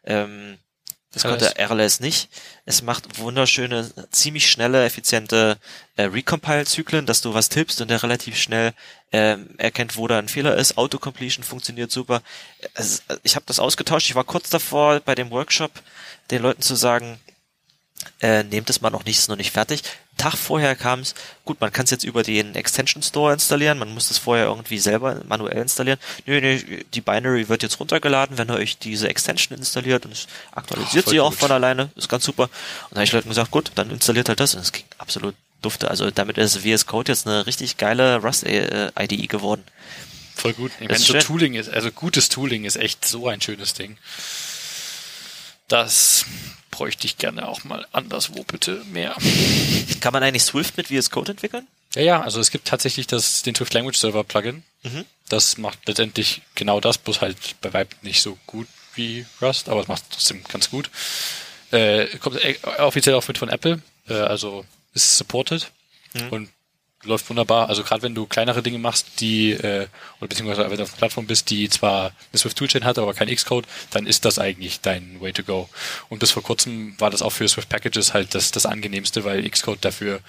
ähm, 0.03 0.57
das 1.11 1.23
konnte 1.23 1.53
RLS 1.57 2.01
nicht. 2.01 2.29
Es 2.65 2.83
macht 2.83 3.17
wunderschöne, 3.17 3.91
ziemlich 4.11 4.51
schnelle, 4.51 4.85
effiziente 4.85 5.57
äh, 5.95 6.03
Recompile-Zyklen, 6.03 7.07
dass 7.07 7.21
du 7.21 7.33
was 7.33 7.49
tippst 7.49 7.81
und 7.81 7.89
der 7.89 8.03
relativ 8.03 8.37
schnell 8.37 8.73
äh, 9.11 9.37
erkennt, 9.57 9.97
wo 9.97 10.07
da 10.07 10.19
ein 10.19 10.27
Fehler 10.27 10.55
ist. 10.55 10.77
Autocompletion 10.77 11.43
funktioniert 11.43 11.91
super. 11.91 12.21
Es, 12.75 13.01
ich 13.23 13.35
habe 13.35 13.45
das 13.47 13.59
ausgetauscht. 13.59 14.07
Ich 14.07 14.15
war 14.15 14.23
kurz 14.23 14.51
davor, 14.51 14.99
bei 14.99 15.15
dem 15.15 15.31
Workshop 15.31 15.71
den 16.29 16.43
Leuten 16.43 16.61
zu 16.61 16.75
sagen, 16.75 17.19
äh, 18.21 18.43
nehmt 18.43 18.69
es 18.69 18.81
mal 18.81 18.89
noch 18.89 19.05
nicht, 19.05 19.17
ist 19.17 19.29
noch 19.29 19.35
nicht 19.35 19.51
fertig. 19.51 19.83
Tag 20.17 20.35
vorher 20.35 20.75
kam 20.75 20.99
es, 20.99 21.15
gut, 21.45 21.61
man 21.61 21.71
kann 21.71 21.85
es 21.85 21.91
jetzt 21.91 22.03
über 22.03 22.23
den 22.23 22.55
Extension 22.55 23.01
Store 23.01 23.31
installieren, 23.31 23.77
man 23.79 23.93
muss 23.93 24.09
das 24.09 24.17
vorher 24.17 24.45
irgendwie 24.45 24.79
selber 24.79 25.21
manuell 25.27 25.61
installieren. 25.61 25.99
Nö, 26.25 26.41
nö, 26.41 26.83
die 26.93 27.01
Binary 27.01 27.47
wird 27.47 27.63
jetzt 27.63 27.79
runtergeladen, 27.79 28.37
wenn 28.37 28.49
ihr 28.49 28.55
euch 28.55 28.77
diese 28.77 29.07
Extension 29.07 29.57
installiert 29.57 30.05
und 30.05 30.11
es 30.11 30.27
aktualisiert 30.51 31.07
oh, 31.07 31.09
sie 31.11 31.19
auch 31.19 31.33
von 31.33 31.51
alleine, 31.51 31.89
ist 31.95 32.09
ganz 32.09 32.25
super. 32.25 32.43
Und 32.43 32.51
da 32.91 32.95
habe 32.97 33.03
ich 33.05 33.13
Leuten 33.13 33.29
gesagt, 33.29 33.51
gut, 33.51 33.71
dann 33.75 33.89
installiert 33.89 34.27
halt 34.27 34.39
das 34.39 34.55
und 34.55 34.61
es 34.61 34.71
ging 34.71 34.85
absolut 34.97 35.35
dufte. 35.61 35.89
Also 35.89 36.11
damit 36.11 36.37
ist 36.37 36.57
VS 36.57 36.85
Code 36.85 37.11
jetzt 37.11 37.27
eine 37.27 37.45
richtig 37.45 37.77
geile 37.77 38.17
Rust 38.17 38.45
äh, 38.45 38.91
IDE 38.97 39.27
geworden. 39.27 39.63
Voll 40.35 40.53
gut. 40.53 40.71
Ich 40.79 40.87
meine, 40.87 40.99
so 40.99 41.13
Tooling 41.13 41.55
ist, 41.55 41.69
also 41.69 41.91
gutes 41.91 42.29
Tooling 42.29 42.63
ist 42.63 42.77
echt 42.77 43.05
so 43.05 43.27
ein 43.27 43.41
schönes 43.41 43.73
Ding. 43.73 43.97
Das 45.67 46.25
bräuchte 46.79 47.05
ich 47.05 47.17
gerne 47.17 47.45
auch 47.45 47.65
mal 47.65 47.85
anderswo 47.91 48.41
bitte 48.43 48.81
mehr. 48.85 49.13
Kann 49.99 50.13
man 50.13 50.23
eigentlich 50.23 50.43
Swift 50.43 50.77
mit 50.77 50.87
VS 50.87 51.09
Code 51.09 51.31
entwickeln? 51.31 51.67
Ja, 51.93 52.01
ja, 52.01 52.21
also 52.21 52.39
es 52.39 52.51
gibt 52.51 52.69
tatsächlich 52.69 53.05
das, 53.05 53.41
den 53.41 53.53
Swift 53.53 53.73
Language 53.73 53.97
Server 53.97 54.23
Plugin. 54.23 54.63
Mhm. 54.83 55.03
Das 55.27 55.57
macht 55.57 55.85
letztendlich 55.87 56.41
genau 56.55 56.79
das, 56.79 56.97
bloß 56.97 57.19
halt 57.19 57.35
bei 57.59 57.73
Vibe 57.73 57.89
nicht 58.01 58.21
so 58.21 58.37
gut 58.47 58.67
wie 58.95 59.25
Rust, 59.41 59.67
aber 59.67 59.81
es 59.81 59.89
macht 59.89 60.03
trotzdem 60.09 60.41
ganz 60.45 60.69
gut. 60.69 60.89
Äh, 61.71 62.05
kommt 62.19 62.41
äh, 62.41 62.55
offiziell 62.77 63.15
auch 63.15 63.27
mit 63.27 63.37
von 63.37 63.49
Apple, 63.49 63.81
äh, 64.07 64.13
also 64.13 64.65
ist 64.93 65.17
supported 65.17 65.69
mhm. 66.13 66.29
und 66.29 66.49
läuft 67.03 67.29
wunderbar. 67.29 67.69
Also 67.69 67.83
gerade 67.83 68.01
wenn 68.01 68.15
du 68.15 68.25
kleinere 68.25 68.61
Dinge 68.61 68.77
machst, 68.77 69.21
die 69.21 69.51
äh, 69.51 69.87
oder 70.19 70.27
beziehungsweise 70.27 70.69
wenn 70.69 70.77
du 70.77 70.83
auf 70.83 70.89
einer 70.89 70.97
Plattform 70.97 71.27
bist, 71.27 71.49
die 71.49 71.69
zwar 71.69 72.11
eine 72.31 72.39
Swift 72.39 72.57
Toolchain 72.57 72.83
hat, 72.83 72.97
aber 72.97 73.13
kein 73.13 73.33
Xcode, 73.33 73.65
dann 73.91 74.05
ist 74.05 74.25
das 74.25 74.39
eigentlich 74.39 74.81
dein 74.81 75.21
Way 75.21 75.33
to 75.33 75.43
go. 75.43 75.69
Und 76.09 76.19
bis 76.19 76.31
vor 76.31 76.43
kurzem 76.43 76.95
war 76.99 77.09
das 77.09 77.21
auch 77.21 77.31
für 77.31 77.47
Swift 77.47 77.69
Packages 77.69 78.13
halt 78.13 78.35
das, 78.35 78.51
das 78.51 78.65
angenehmste, 78.65 79.23
weil 79.23 79.49
Xcode 79.49 79.83
dafür 79.83 80.21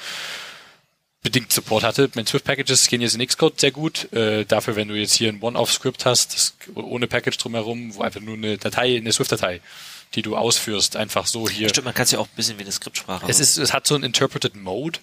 bedingt 1.22 1.52
Support 1.52 1.84
hatte. 1.84 2.10
Mit 2.14 2.28
Swift 2.28 2.44
Packages 2.44 2.86
gehen 2.86 3.02
jetzt 3.02 3.14
in 3.14 3.26
Xcode 3.26 3.60
sehr 3.60 3.72
gut. 3.72 4.10
Äh, 4.12 4.44
dafür, 4.44 4.76
wenn 4.76 4.88
du 4.88 4.94
jetzt 4.94 5.14
hier 5.14 5.28
ein 5.28 5.42
One-Off-Script 5.42 6.06
hast, 6.06 6.34
das, 6.34 6.54
ohne 6.74 7.06
Package 7.08 7.36
drumherum, 7.36 7.94
wo 7.94 8.02
einfach 8.02 8.20
nur 8.20 8.36
eine 8.36 8.56
Datei, 8.56 8.96
eine 8.96 9.12
Swift-Datei 9.12 9.60
die 10.14 10.22
du 10.22 10.36
ausführst, 10.36 10.96
einfach 10.96 11.26
so 11.26 11.48
hier. 11.48 11.68
Stimmt, 11.68 11.84
man 11.84 11.94
kann 11.94 12.02
es 12.02 12.10
ja 12.10 12.18
auch 12.18 12.26
ein 12.26 12.34
bisschen 12.34 12.58
wie 12.58 12.62
eine 12.62 12.72
Skriptsprache. 12.72 13.26
Es 13.28 13.38
ist, 13.38 13.58
es 13.58 13.72
hat 13.72 13.86
so 13.86 13.94
einen 13.94 14.02
Interpreted 14.02 14.56
Mode, 14.56 14.98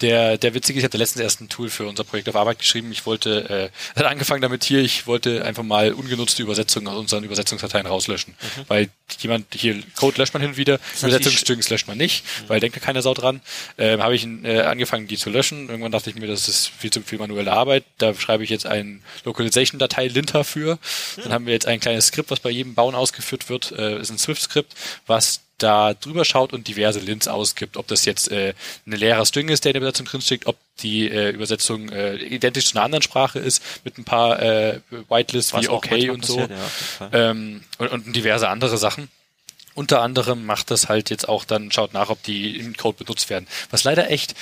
der, 0.00 0.38
der 0.38 0.54
witzig 0.54 0.76
ist. 0.76 0.80
Ich 0.80 0.84
hatte 0.84 0.98
letztens 0.98 1.22
erst 1.22 1.40
ein 1.40 1.48
Tool 1.48 1.68
für 1.68 1.86
unser 1.86 2.04
Projekt 2.04 2.28
auf 2.28 2.36
Arbeit 2.36 2.60
geschrieben. 2.60 2.92
Ich 2.92 3.04
wollte, 3.04 3.70
äh, 3.96 3.96
hat 3.98 4.06
angefangen 4.06 4.42
damit 4.42 4.62
hier, 4.62 4.80
ich 4.80 5.06
wollte 5.06 5.44
einfach 5.44 5.64
mal 5.64 5.92
ungenutzte 5.92 6.42
Übersetzungen 6.42 6.86
aus 6.86 6.98
unseren 6.98 7.24
Übersetzungsdateien 7.24 7.86
rauslöschen. 7.86 8.34
Mhm. 8.40 8.64
Weil 8.68 8.90
jemand, 9.20 9.46
hier, 9.54 9.82
Code 9.96 10.18
löscht 10.18 10.34
man 10.34 10.42
hin 10.42 10.52
und 10.52 10.56
wieder, 10.56 10.78
Übersetzungsstrings 11.00 11.68
löscht 11.70 11.88
man 11.88 11.98
nicht, 11.98 12.24
mhm. 12.24 12.48
weil 12.48 12.60
denkt 12.60 12.76
ja 12.76 12.82
keiner 12.82 13.02
Sau 13.02 13.14
dran. 13.14 13.40
Ähm, 13.78 14.02
habe 14.02 14.14
ich 14.14 14.26
äh, 14.44 14.60
angefangen, 14.60 15.08
die 15.08 15.16
zu 15.16 15.30
löschen. 15.30 15.68
Irgendwann 15.68 15.92
dachte 15.92 16.10
ich 16.10 16.16
mir, 16.16 16.26
das 16.26 16.48
ist 16.48 16.68
viel 16.68 16.90
zu 16.90 17.02
viel 17.02 17.18
manuelle 17.18 17.52
Arbeit. 17.52 17.84
Da 17.98 18.14
schreibe 18.14 18.44
ich 18.44 18.50
jetzt 18.50 18.66
ein 18.66 19.02
Localization-Datei 19.24 20.06
linter 20.08 20.44
für. 20.44 20.74
Mhm. 20.74 21.22
Dann 21.22 21.32
haben 21.32 21.46
wir 21.46 21.52
jetzt 21.52 21.66
ein 21.66 21.80
kleines 21.80 22.06
Skript, 22.06 22.30
was 22.30 22.40
bei 22.40 22.50
jedem 22.50 22.74
Bauen 22.74 22.94
ausgeführt 22.94 23.48
wird, 23.48 23.72
äh, 23.72 24.00
ist 24.00 24.10
ein 24.10 24.18
Swift 24.18 24.42
Skript, 24.42 24.74
was 25.06 25.40
da 25.62 25.94
drüber 25.94 26.24
schaut 26.24 26.52
und 26.52 26.68
diverse 26.68 27.00
Lints 27.00 27.28
ausgibt, 27.28 27.76
ob 27.76 27.86
das 27.86 28.04
jetzt 28.04 28.30
äh, 28.30 28.54
eine 28.86 28.96
leerer 28.96 29.24
String 29.24 29.48
ist, 29.48 29.64
der 29.64 29.70
in 29.70 29.74
der 29.74 29.82
Übersetzung 29.82 30.06
drinsteckt, 30.06 30.46
ob 30.46 30.56
die 30.80 31.08
äh, 31.08 31.30
Übersetzung 31.30 31.88
äh, 31.90 32.16
identisch 32.16 32.66
zu 32.66 32.76
einer 32.76 32.84
anderen 32.84 33.02
Sprache 33.02 33.38
ist, 33.38 33.62
mit 33.84 33.98
ein 33.98 34.04
paar 34.04 34.40
äh, 34.40 34.80
Whitelists 35.08 35.54
wie 35.54 35.68
okay 35.68 36.10
und 36.10 36.24
so 36.24 36.40
ja, 36.40 36.48
ähm, 37.12 37.62
und, 37.78 37.88
und 37.88 38.16
diverse 38.16 38.48
andere 38.48 38.78
Sachen. 38.78 39.08
Unter 39.74 40.02
anderem 40.02 40.44
macht 40.44 40.70
das 40.70 40.88
halt 40.88 41.08
jetzt 41.08 41.28
auch 41.28 41.44
dann, 41.44 41.72
schaut 41.72 41.94
nach, 41.94 42.10
ob 42.10 42.22
die 42.22 42.58
im 42.58 42.76
Code 42.76 42.98
benutzt 43.04 43.30
werden. 43.30 43.46
Was 43.70 43.84
leider 43.84 44.10
echt 44.10 44.34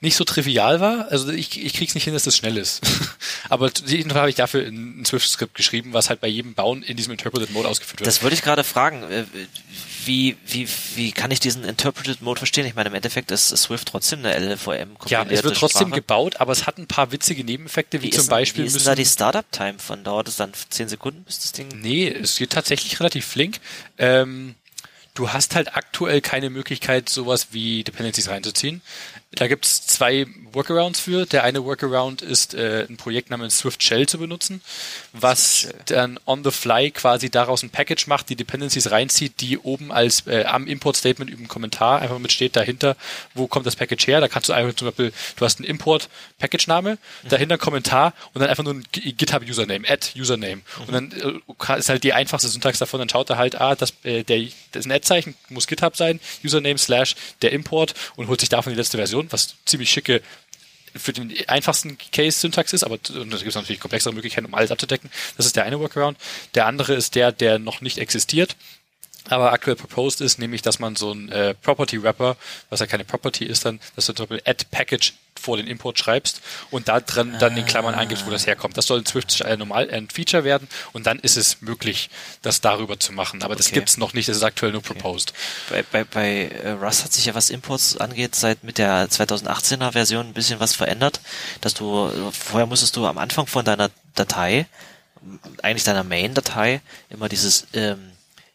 nicht 0.00 0.16
so 0.16 0.24
trivial 0.24 0.80
war. 0.80 1.08
Also 1.10 1.30
ich, 1.30 1.62
ich 1.62 1.74
krieg's 1.74 1.94
nicht 1.94 2.04
hin, 2.04 2.14
dass 2.14 2.24
das 2.24 2.36
schnell 2.36 2.56
ist. 2.56 2.80
Aber 3.50 3.70
jedenfalls 3.84 4.20
habe 4.20 4.30
ich 4.30 4.36
dafür 4.36 4.66
ein 4.66 5.04
Swift-Skript 5.04 5.54
geschrieben, 5.54 5.92
was 5.92 6.08
halt 6.08 6.20
bei 6.20 6.28
jedem 6.28 6.54
Bauen 6.54 6.82
in 6.82 6.96
diesem 6.96 7.12
Interpreted 7.12 7.50
Mode 7.50 7.68
ausgeführt 7.68 8.00
wird. 8.00 8.06
Das 8.06 8.22
würde 8.22 8.34
ich 8.34 8.42
gerade 8.42 8.64
fragen. 8.64 9.02
Äh, 9.02 9.24
wie, 10.06 10.36
wie, 10.46 10.66
wie 10.94 11.12
kann 11.12 11.30
ich 11.30 11.40
diesen 11.40 11.64
Interpreted 11.64 12.22
Mode 12.22 12.38
verstehen? 12.38 12.64
Ich 12.66 12.74
meine, 12.74 12.88
im 12.88 12.94
Endeffekt 12.94 13.30
ist 13.30 13.48
Swift 13.48 13.88
trotzdem 13.88 14.20
eine 14.20 14.34
LLVM. 14.38 14.96
Ja, 15.08 15.24
es 15.28 15.42
wird 15.42 15.56
trotzdem 15.56 15.88
Sprache. 15.88 16.00
gebaut, 16.00 16.36
aber 16.40 16.52
es 16.52 16.66
hat 16.66 16.78
ein 16.78 16.86
paar 16.86 17.12
witzige 17.12 17.44
Nebeneffekte, 17.44 18.00
wie, 18.00 18.06
wie 18.06 18.10
zum 18.10 18.22
ist, 18.22 18.30
Beispiel. 18.30 18.64
Wie 18.64 18.68
ist 18.68 18.76
denn 18.76 18.84
da 18.84 18.94
die 18.94 19.04
Startup-Time 19.04 19.78
von? 19.78 20.02
Dauert 20.02 20.28
es 20.28 20.36
dann 20.36 20.52
zehn 20.70 20.88
Sekunden, 20.88 21.22
bis 21.24 21.40
das 21.40 21.52
Ding? 21.52 21.68
Nee, 21.74 22.08
es 22.08 22.36
geht 22.36 22.50
tatsächlich 22.50 22.98
relativ 23.00 23.26
flink. 23.26 23.58
Ähm, 23.98 24.54
du 25.14 25.30
hast 25.30 25.54
halt 25.54 25.76
aktuell 25.76 26.20
keine 26.22 26.48
Möglichkeit, 26.48 27.10
sowas 27.10 27.48
wie 27.50 27.84
Dependencies 27.84 28.28
reinzuziehen. 28.28 28.80
Da 29.32 29.46
gibt's 29.46 29.86
zwei 29.86 30.26
Workarounds 30.52 30.98
für. 30.98 31.24
Der 31.24 31.44
eine 31.44 31.64
Workaround 31.64 32.20
ist, 32.20 32.54
äh, 32.54 32.86
ein 32.88 32.96
Projekt 32.96 33.30
namens 33.30 33.58
Swift 33.58 33.80
Shell 33.80 34.08
zu 34.08 34.18
benutzen, 34.18 34.60
was 35.12 35.68
dann 35.86 36.18
on 36.26 36.42
the 36.42 36.50
fly 36.50 36.90
quasi 36.90 37.30
daraus 37.30 37.62
ein 37.62 37.70
Package 37.70 38.08
macht, 38.08 38.28
die 38.28 38.34
Dependencies 38.34 38.90
reinzieht, 38.90 39.40
die 39.40 39.56
oben 39.58 39.92
als 39.92 40.26
äh, 40.26 40.44
am 40.46 40.66
Import-Statement 40.66 41.30
über 41.30 41.38
einen 41.38 41.48
Kommentar 41.48 42.02
einfach 42.02 42.18
mit 42.18 42.32
steht 42.32 42.56
dahinter, 42.56 42.96
wo 43.34 43.46
kommt 43.46 43.66
das 43.66 43.76
Package 43.76 44.08
her. 44.08 44.20
Da 44.20 44.26
kannst 44.26 44.48
du 44.48 44.52
einfach 44.52 44.74
zum 44.74 44.88
Beispiel, 44.88 45.12
du 45.36 45.44
hast 45.44 45.60
einen 45.60 45.68
Import-Package-Name, 45.68 46.98
mhm. 47.22 47.28
dahinter 47.28 47.56
Kommentar 47.56 48.14
und 48.34 48.40
dann 48.40 48.50
einfach 48.50 48.64
nur 48.64 48.74
ein 48.74 48.84
GitHub-Username, 48.90 49.88
add 49.88 50.08
Username. 50.18 50.56
Mhm. 50.56 50.84
Und 50.88 50.92
dann 50.92 51.42
äh, 51.68 51.78
ist 51.78 51.88
halt 51.88 52.02
die 52.02 52.14
einfachste 52.14 52.48
Syntax 52.48 52.80
davon, 52.80 52.98
dann 52.98 53.08
schaut 53.08 53.30
er 53.30 53.38
halt, 53.38 53.60
ah, 53.60 53.76
das, 53.76 53.94
äh, 54.02 54.24
der, 54.24 54.40
das 54.72 54.80
ist 54.80 54.86
ein 54.86 54.92
Ad-Zeichen, 54.92 55.36
muss 55.50 55.68
GitHub 55.68 55.96
sein, 55.96 56.18
Username 56.44 56.78
slash 56.78 57.14
der 57.42 57.52
Import 57.52 57.94
und 58.16 58.26
holt 58.26 58.40
sich 58.40 58.48
davon 58.48 58.72
die 58.72 58.76
letzte 58.76 58.96
Version 58.96 59.19
Version, 59.20 59.32
was 59.32 59.54
ziemlich 59.64 59.90
schicke 59.90 60.22
für 60.96 61.12
den 61.12 61.32
einfachsten 61.48 61.96
Case-Syntax 62.10 62.72
ist, 62.72 62.82
aber 62.82 62.94
und 62.94 63.30
da 63.30 63.36
gibt 63.36 63.46
es 63.46 63.54
natürlich 63.54 63.78
komplexere 63.78 64.12
Möglichkeiten, 64.12 64.46
um 64.46 64.54
alles 64.54 64.72
abzudecken. 64.72 65.08
Das 65.36 65.46
ist 65.46 65.54
der 65.54 65.64
eine 65.64 65.78
Workaround. 65.78 66.18
Der 66.54 66.66
andere 66.66 66.94
ist 66.94 67.14
der, 67.14 67.30
der 67.30 67.60
noch 67.60 67.80
nicht 67.80 67.98
existiert, 67.98 68.56
aber 69.30 69.52
aktuell 69.52 69.76
proposed 69.76 70.20
ist, 70.20 70.38
nämlich, 70.38 70.62
dass 70.62 70.78
man 70.78 70.96
so 70.96 71.12
ein 71.12 71.30
äh, 71.30 71.54
Property 71.54 72.02
Wrapper, 72.02 72.36
was 72.68 72.80
ja 72.80 72.86
keine 72.86 73.04
Property 73.04 73.44
ist, 73.44 73.64
dann, 73.64 73.80
dass 73.96 74.06
du 74.06 74.12
zum 74.12 74.26
Beispiel 74.26 74.42
Add 74.50 74.66
Package 74.70 75.14
vor 75.40 75.56
den 75.56 75.66
Import 75.66 75.98
schreibst 75.98 76.40
und 76.70 76.88
da 76.88 77.00
drin 77.00 77.34
dann 77.38 77.56
in 77.56 77.64
Klammern 77.64 77.94
eingibst, 77.94 78.26
wo 78.26 78.30
das 78.30 78.46
herkommt. 78.46 78.76
Das 78.76 78.86
soll 78.86 78.98
in 78.98 79.06
Swift 79.06 79.40
äh, 79.40 79.56
normal 79.56 79.90
ein 79.90 80.08
Feature 80.10 80.44
werden 80.44 80.68
und 80.92 81.06
dann 81.06 81.18
ist 81.18 81.36
es 81.36 81.62
möglich, 81.62 82.10
das 82.42 82.60
darüber 82.60 82.98
zu 83.00 83.12
machen. 83.12 83.42
Aber 83.42 83.54
okay. 83.54 83.62
das 83.62 83.72
gibt's 83.72 83.96
noch 83.96 84.12
nicht, 84.12 84.28
das 84.28 84.36
ist 84.36 84.42
aktuell 84.42 84.72
nur 84.72 84.82
proposed. 84.82 85.32
Okay. 85.68 85.84
Bei, 85.92 86.04
bei, 86.04 86.48
bei 86.50 86.56
äh, 86.62 86.70
Rust 86.72 87.04
hat 87.04 87.12
sich 87.12 87.24
ja, 87.24 87.34
was 87.34 87.50
Imports 87.50 87.96
angeht, 87.96 88.34
seit 88.34 88.64
mit 88.64 88.78
der 88.78 89.08
2018er 89.08 89.92
Version 89.92 90.26
ein 90.26 90.34
bisschen 90.34 90.60
was 90.60 90.74
verändert, 90.74 91.20
dass 91.60 91.74
du, 91.74 92.10
vorher 92.32 92.66
musstest 92.66 92.96
du 92.96 93.06
am 93.06 93.18
Anfang 93.18 93.46
von 93.46 93.64
deiner 93.64 93.90
Datei, 94.14 94.66
eigentlich 95.62 95.84
deiner 95.84 96.04
Main-Datei, 96.04 96.80
immer 97.10 97.28
dieses 97.28 97.66
ähm, 97.72 98.09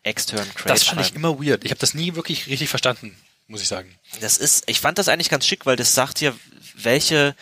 extern 0.06 0.48
Create 0.56 0.70
Das 0.70 0.84
fand 0.84 1.02
ich 1.02 1.14
immer 1.16 1.40
weird. 1.40 1.66
Ich 1.66 1.72
habe 1.72 1.80
das 1.80 1.94
nie 1.94 2.16
wirklich 2.16 2.48
richtig 2.48 2.70
verstanden. 2.70 3.18
muss 3.48 3.62
ich 3.62 3.68
sagen. 3.68 3.94
Das 4.22 4.38
ist, 4.38 4.64
ich 4.68 4.80
fand 4.80 4.98
das 4.98 5.10
eigentlich 5.10 5.30
ganz 5.30 5.46
schick, 5.46 5.66
weil 5.66 5.76
das 5.76 5.94
sagt 5.94 6.20
dir, 6.22 6.34
welche 6.76 7.36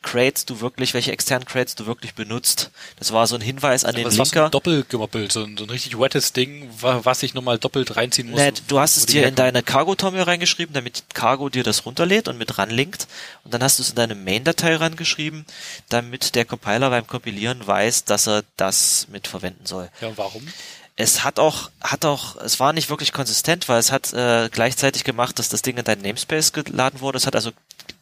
Crates 0.00 0.46
du 0.46 0.60
wirklich, 0.60 0.94
welche 0.94 1.12
externen 1.12 1.46
Crates 1.46 1.76
du 1.76 1.86
wirklich 1.86 2.14
benutzt. 2.14 2.72
Das 2.98 3.12
war 3.12 3.26
so 3.28 3.36
ein 3.36 3.40
Hinweis 3.40 3.84
an 3.84 3.90
Aber 3.90 3.98
den 3.98 4.08
es 4.08 4.18
war 4.18 4.26
so 4.26 4.32
Linker. 4.34 4.50
doppelt 4.50 4.88
gemoppelt, 4.88 5.30
so 5.30 5.44
ein, 5.44 5.56
so 5.56 5.62
ein 5.64 5.70
richtig 5.70 5.96
wettes 5.96 6.32
Ding, 6.32 6.68
wa- 6.80 7.00
was 7.04 7.22
ich 7.22 7.34
nochmal 7.34 7.58
doppelt 7.58 7.94
reinziehen 7.94 8.28
muss. 8.30 8.40
Nee, 8.40 8.52
du 8.66 8.80
hast 8.80 8.96
es 8.96 9.06
dir 9.06 9.28
in 9.28 9.36
deine 9.36 9.62
Cargo-Tommy 9.62 10.20
reingeschrieben, 10.20 10.72
damit 10.74 11.04
Cargo 11.14 11.48
dir 11.50 11.62
das 11.62 11.86
runterlädt 11.86 12.26
und 12.26 12.36
mit 12.36 12.58
ranlinkt. 12.58 13.06
Und 13.44 13.54
dann 13.54 13.62
hast 13.62 13.78
du 13.78 13.84
es 13.84 13.90
in 13.90 13.94
deine 13.94 14.16
Main-Datei 14.16 14.74
rangeschrieben, 14.74 15.46
damit 15.88 16.34
der 16.34 16.46
Compiler 16.46 16.90
beim 16.90 17.06
Kompilieren 17.06 17.64
weiß, 17.64 18.04
dass 18.04 18.26
er 18.26 18.42
das 18.56 19.06
mit 19.12 19.28
verwenden 19.28 19.66
soll. 19.66 19.88
Ja, 20.00 20.10
warum? 20.16 20.48
Es 20.96 21.24
hat 21.24 21.38
auch, 21.38 21.70
hat 21.80 22.04
auch, 22.04 22.36
es 22.36 22.60
war 22.60 22.74
nicht 22.74 22.90
wirklich 22.90 23.12
konsistent, 23.12 23.66
weil 23.68 23.78
es 23.78 23.90
hat 23.90 24.12
äh, 24.12 24.50
gleichzeitig 24.52 25.04
gemacht, 25.04 25.38
dass 25.38 25.48
das 25.48 25.62
Ding 25.62 25.78
in 25.78 25.84
deinen 25.84 26.02
Namespace 26.02 26.52
geladen 26.52 27.00
wurde. 27.00 27.16
Es 27.16 27.26
hat 27.26 27.34
also 27.34 27.50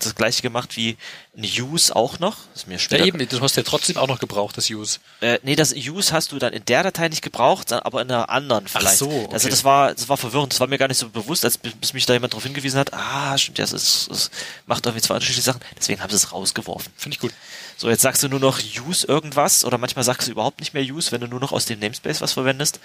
das 0.01 0.15
gleiche 0.17 0.43
gemacht 0.43 0.77
wie 0.77 0.97
ein 1.37 1.45
Use 1.45 1.95
auch 1.95 2.19
noch. 2.19 2.37
Das 2.53 2.63
ist 2.63 2.67
mir 2.67 2.75
Ja, 2.75 2.79
später. 2.81 3.05
eben, 3.05 3.29
du 3.29 3.41
hast 3.41 3.57
ja 3.57 3.63
trotzdem 3.63 3.97
auch 3.97 4.09
noch 4.09 4.19
gebraucht, 4.19 4.57
das 4.57 4.69
Use. 4.71 4.99
Äh, 5.21 5.39
nee, 5.45 5.55
das 5.55 5.73
Use 5.73 6.13
hast 6.13 6.33
du 6.33 6.39
dann 6.41 6.53
in 6.53 6.65
der 6.65 6.83
Datei 6.83 7.09
nicht 7.09 7.23
gebraucht, 7.23 7.73
aber 7.73 8.03
in 8.03 8.11
einer 8.11 8.29
anderen 8.29 8.65
Ach 8.67 8.81
vielleicht. 8.81 8.99
so, 8.99 9.09
okay. 9.09 9.29
Also 9.35 9.49
das 9.49 9.63
war, 9.63 9.95
das 9.95 10.09
war 10.09 10.17
verwirrend. 10.17 10.53
Das 10.53 10.59
war 10.61 10.67
mir 10.67 10.79
gar 10.79 10.89
nicht 10.89 10.99
so 10.99 11.09
bewusst, 11.11 11.45
als 11.45 11.59
bis 11.59 11.93
mich 11.93 12.07
da 12.07 12.15
jemand 12.15 12.33
darauf 12.33 12.43
hingewiesen 12.43 12.79
hat. 12.81 12.93
Ah, 12.93 13.39
stimmt, 13.39 13.59
ja, 13.59 13.65
das, 13.65 13.73
ist, 13.73 14.11
das 14.11 14.31
macht 14.67 14.85
irgendwie 14.85 15.03
zwei 15.03 15.15
unterschiedliche 15.15 15.43
Sachen. 15.45 15.61
Deswegen 15.79 16.03
haben 16.03 16.11
sie 16.11 16.17
es 16.17 16.33
rausgeworfen. 16.33 16.93
Finde 16.97 17.15
ich 17.15 17.21
gut. 17.21 17.33
So, 17.81 17.89
jetzt 17.89 18.03
sagst 18.03 18.23
du 18.23 18.29
nur 18.29 18.41
noch 18.41 18.61
Use 18.61 19.07
irgendwas 19.07 19.65
oder 19.65 19.79
manchmal 19.79 20.05
sagst 20.05 20.29
du 20.29 20.33
überhaupt 20.33 20.61
nicht 20.61 20.75
mehr 20.75 20.83
Use, 20.83 21.13
wenn 21.13 21.23
du 21.23 21.27
nur 21.27 21.41
noch 21.41 21.51
aus 21.51 21.65
dem 21.65 21.81
Namespace 21.81 22.21
was 22.21 22.35
verwendest 22.35 22.79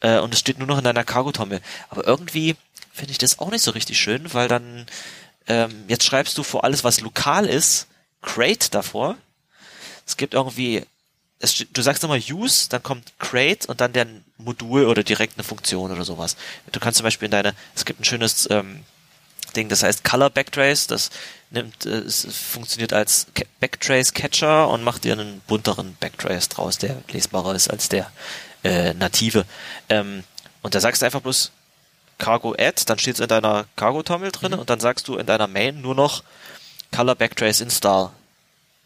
äh, 0.00 0.18
und 0.18 0.34
es 0.34 0.40
steht 0.40 0.58
nur 0.58 0.66
noch 0.66 0.78
in 0.78 0.82
deiner 0.82 1.04
Cargo-Tommel. 1.04 1.60
Aber 1.88 2.04
irgendwie 2.04 2.56
finde 2.92 3.12
ich 3.12 3.18
das 3.18 3.38
auch 3.38 3.52
nicht 3.52 3.62
so 3.62 3.70
richtig 3.70 4.00
schön, 4.00 4.34
weil 4.34 4.48
dann 4.48 4.86
ähm, 5.46 5.84
jetzt 5.86 6.02
schreibst 6.02 6.36
du 6.36 6.42
vor 6.42 6.64
alles, 6.64 6.82
was 6.82 7.00
lokal 7.00 7.46
ist, 7.46 7.86
Crate 8.22 8.72
davor. 8.72 9.16
Es 10.04 10.16
gibt 10.16 10.34
irgendwie, 10.34 10.84
es, 11.38 11.64
du 11.72 11.80
sagst 11.80 12.02
nochmal 12.02 12.18
Use, 12.18 12.68
dann 12.70 12.82
kommt 12.82 13.12
Crate 13.20 13.68
und 13.68 13.80
dann 13.80 13.92
der 13.92 14.08
Modul 14.36 14.86
oder 14.86 15.04
direkt 15.04 15.34
eine 15.36 15.44
Funktion 15.44 15.92
oder 15.92 16.02
sowas. 16.02 16.34
Du 16.72 16.80
kannst 16.80 16.96
zum 16.96 17.04
Beispiel 17.04 17.26
in 17.26 17.30
deine, 17.30 17.54
es 17.76 17.84
gibt 17.84 18.00
ein 18.00 18.04
schönes 18.04 18.50
ähm, 18.50 18.80
Ding, 19.54 19.68
das 19.68 19.84
heißt 19.84 20.02
Color 20.02 20.30
Backtrace, 20.30 20.88
das 20.88 21.10
nimmt, 21.50 21.86
äh, 21.86 21.98
es 21.98 22.26
funktioniert 22.30 22.92
als 22.92 23.26
Ca- 23.34 23.44
Backtrace 23.60 24.14
Catcher 24.14 24.68
und 24.68 24.84
macht 24.84 25.04
dir 25.04 25.12
einen 25.14 25.40
bunteren 25.46 25.96
Backtrace 26.00 26.48
draus, 26.48 26.78
der 26.78 26.96
lesbarer 27.12 27.54
ist 27.54 27.68
als 27.68 27.88
der 27.88 28.10
äh, 28.64 28.94
native. 28.94 29.44
Ähm, 29.88 30.24
und 30.62 30.74
da 30.74 30.80
sagst 30.80 31.02
du 31.02 31.06
einfach 31.06 31.20
bloß 31.22 31.50
Cargo 32.18 32.54
Add, 32.58 32.82
dann 32.86 32.98
steht 32.98 33.14
es 33.14 33.20
in 33.20 33.28
deiner 33.28 33.64
Cargo-Tommel 33.76 34.30
drin 34.30 34.52
und 34.54 34.68
dann 34.68 34.78
sagst 34.80 35.08
du 35.08 35.16
in 35.16 35.26
deiner 35.26 35.46
Main 35.46 35.80
nur 35.80 35.94
noch 35.94 36.22
Color 36.94 37.14
Backtrace 37.14 37.60
Install. 37.62 38.10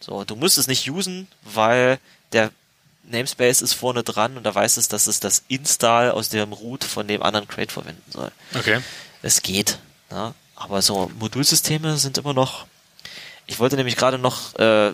So, 0.01 0.25
du 0.25 0.37
musst 0.37 0.57
es 0.59 0.67
nicht 0.69 0.89
usen, 0.91 1.27
weil 1.43 1.99
der 2.33 2.51
Namespace 3.05 3.61
ist 3.63 3.73
vorne 3.75 4.03
dran 4.03 4.37
und 4.37 4.45
da 4.45 4.55
weiß 4.55 4.77
es, 4.77 4.89
dass 4.89 5.07
es 5.07 5.19
das 5.21 5.43
Install 5.49 6.11
aus 6.13 6.29
dem 6.29 6.53
Root 6.53 6.85
von 6.85 7.09
dem 7.09 7.23
anderen 7.23 7.49
Crate 7.49 7.73
verwenden 7.73 8.11
soll. 8.11 8.31
Okay. 8.55 8.81
Es 9.23 9.43
geht. 9.43 9.79
Ja? 10.11 10.33
Aber 10.57 10.83
so 10.83 11.11
Modulsysteme 11.19 11.97
sind 11.97 12.19
immer 12.19 12.33
noch. 12.35 12.67
Ich 13.47 13.59
wollte 13.59 13.77
nämlich 13.77 13.97
gerade 13.97 14.19
noch 14.19 14.55
äh, 14.57 14.93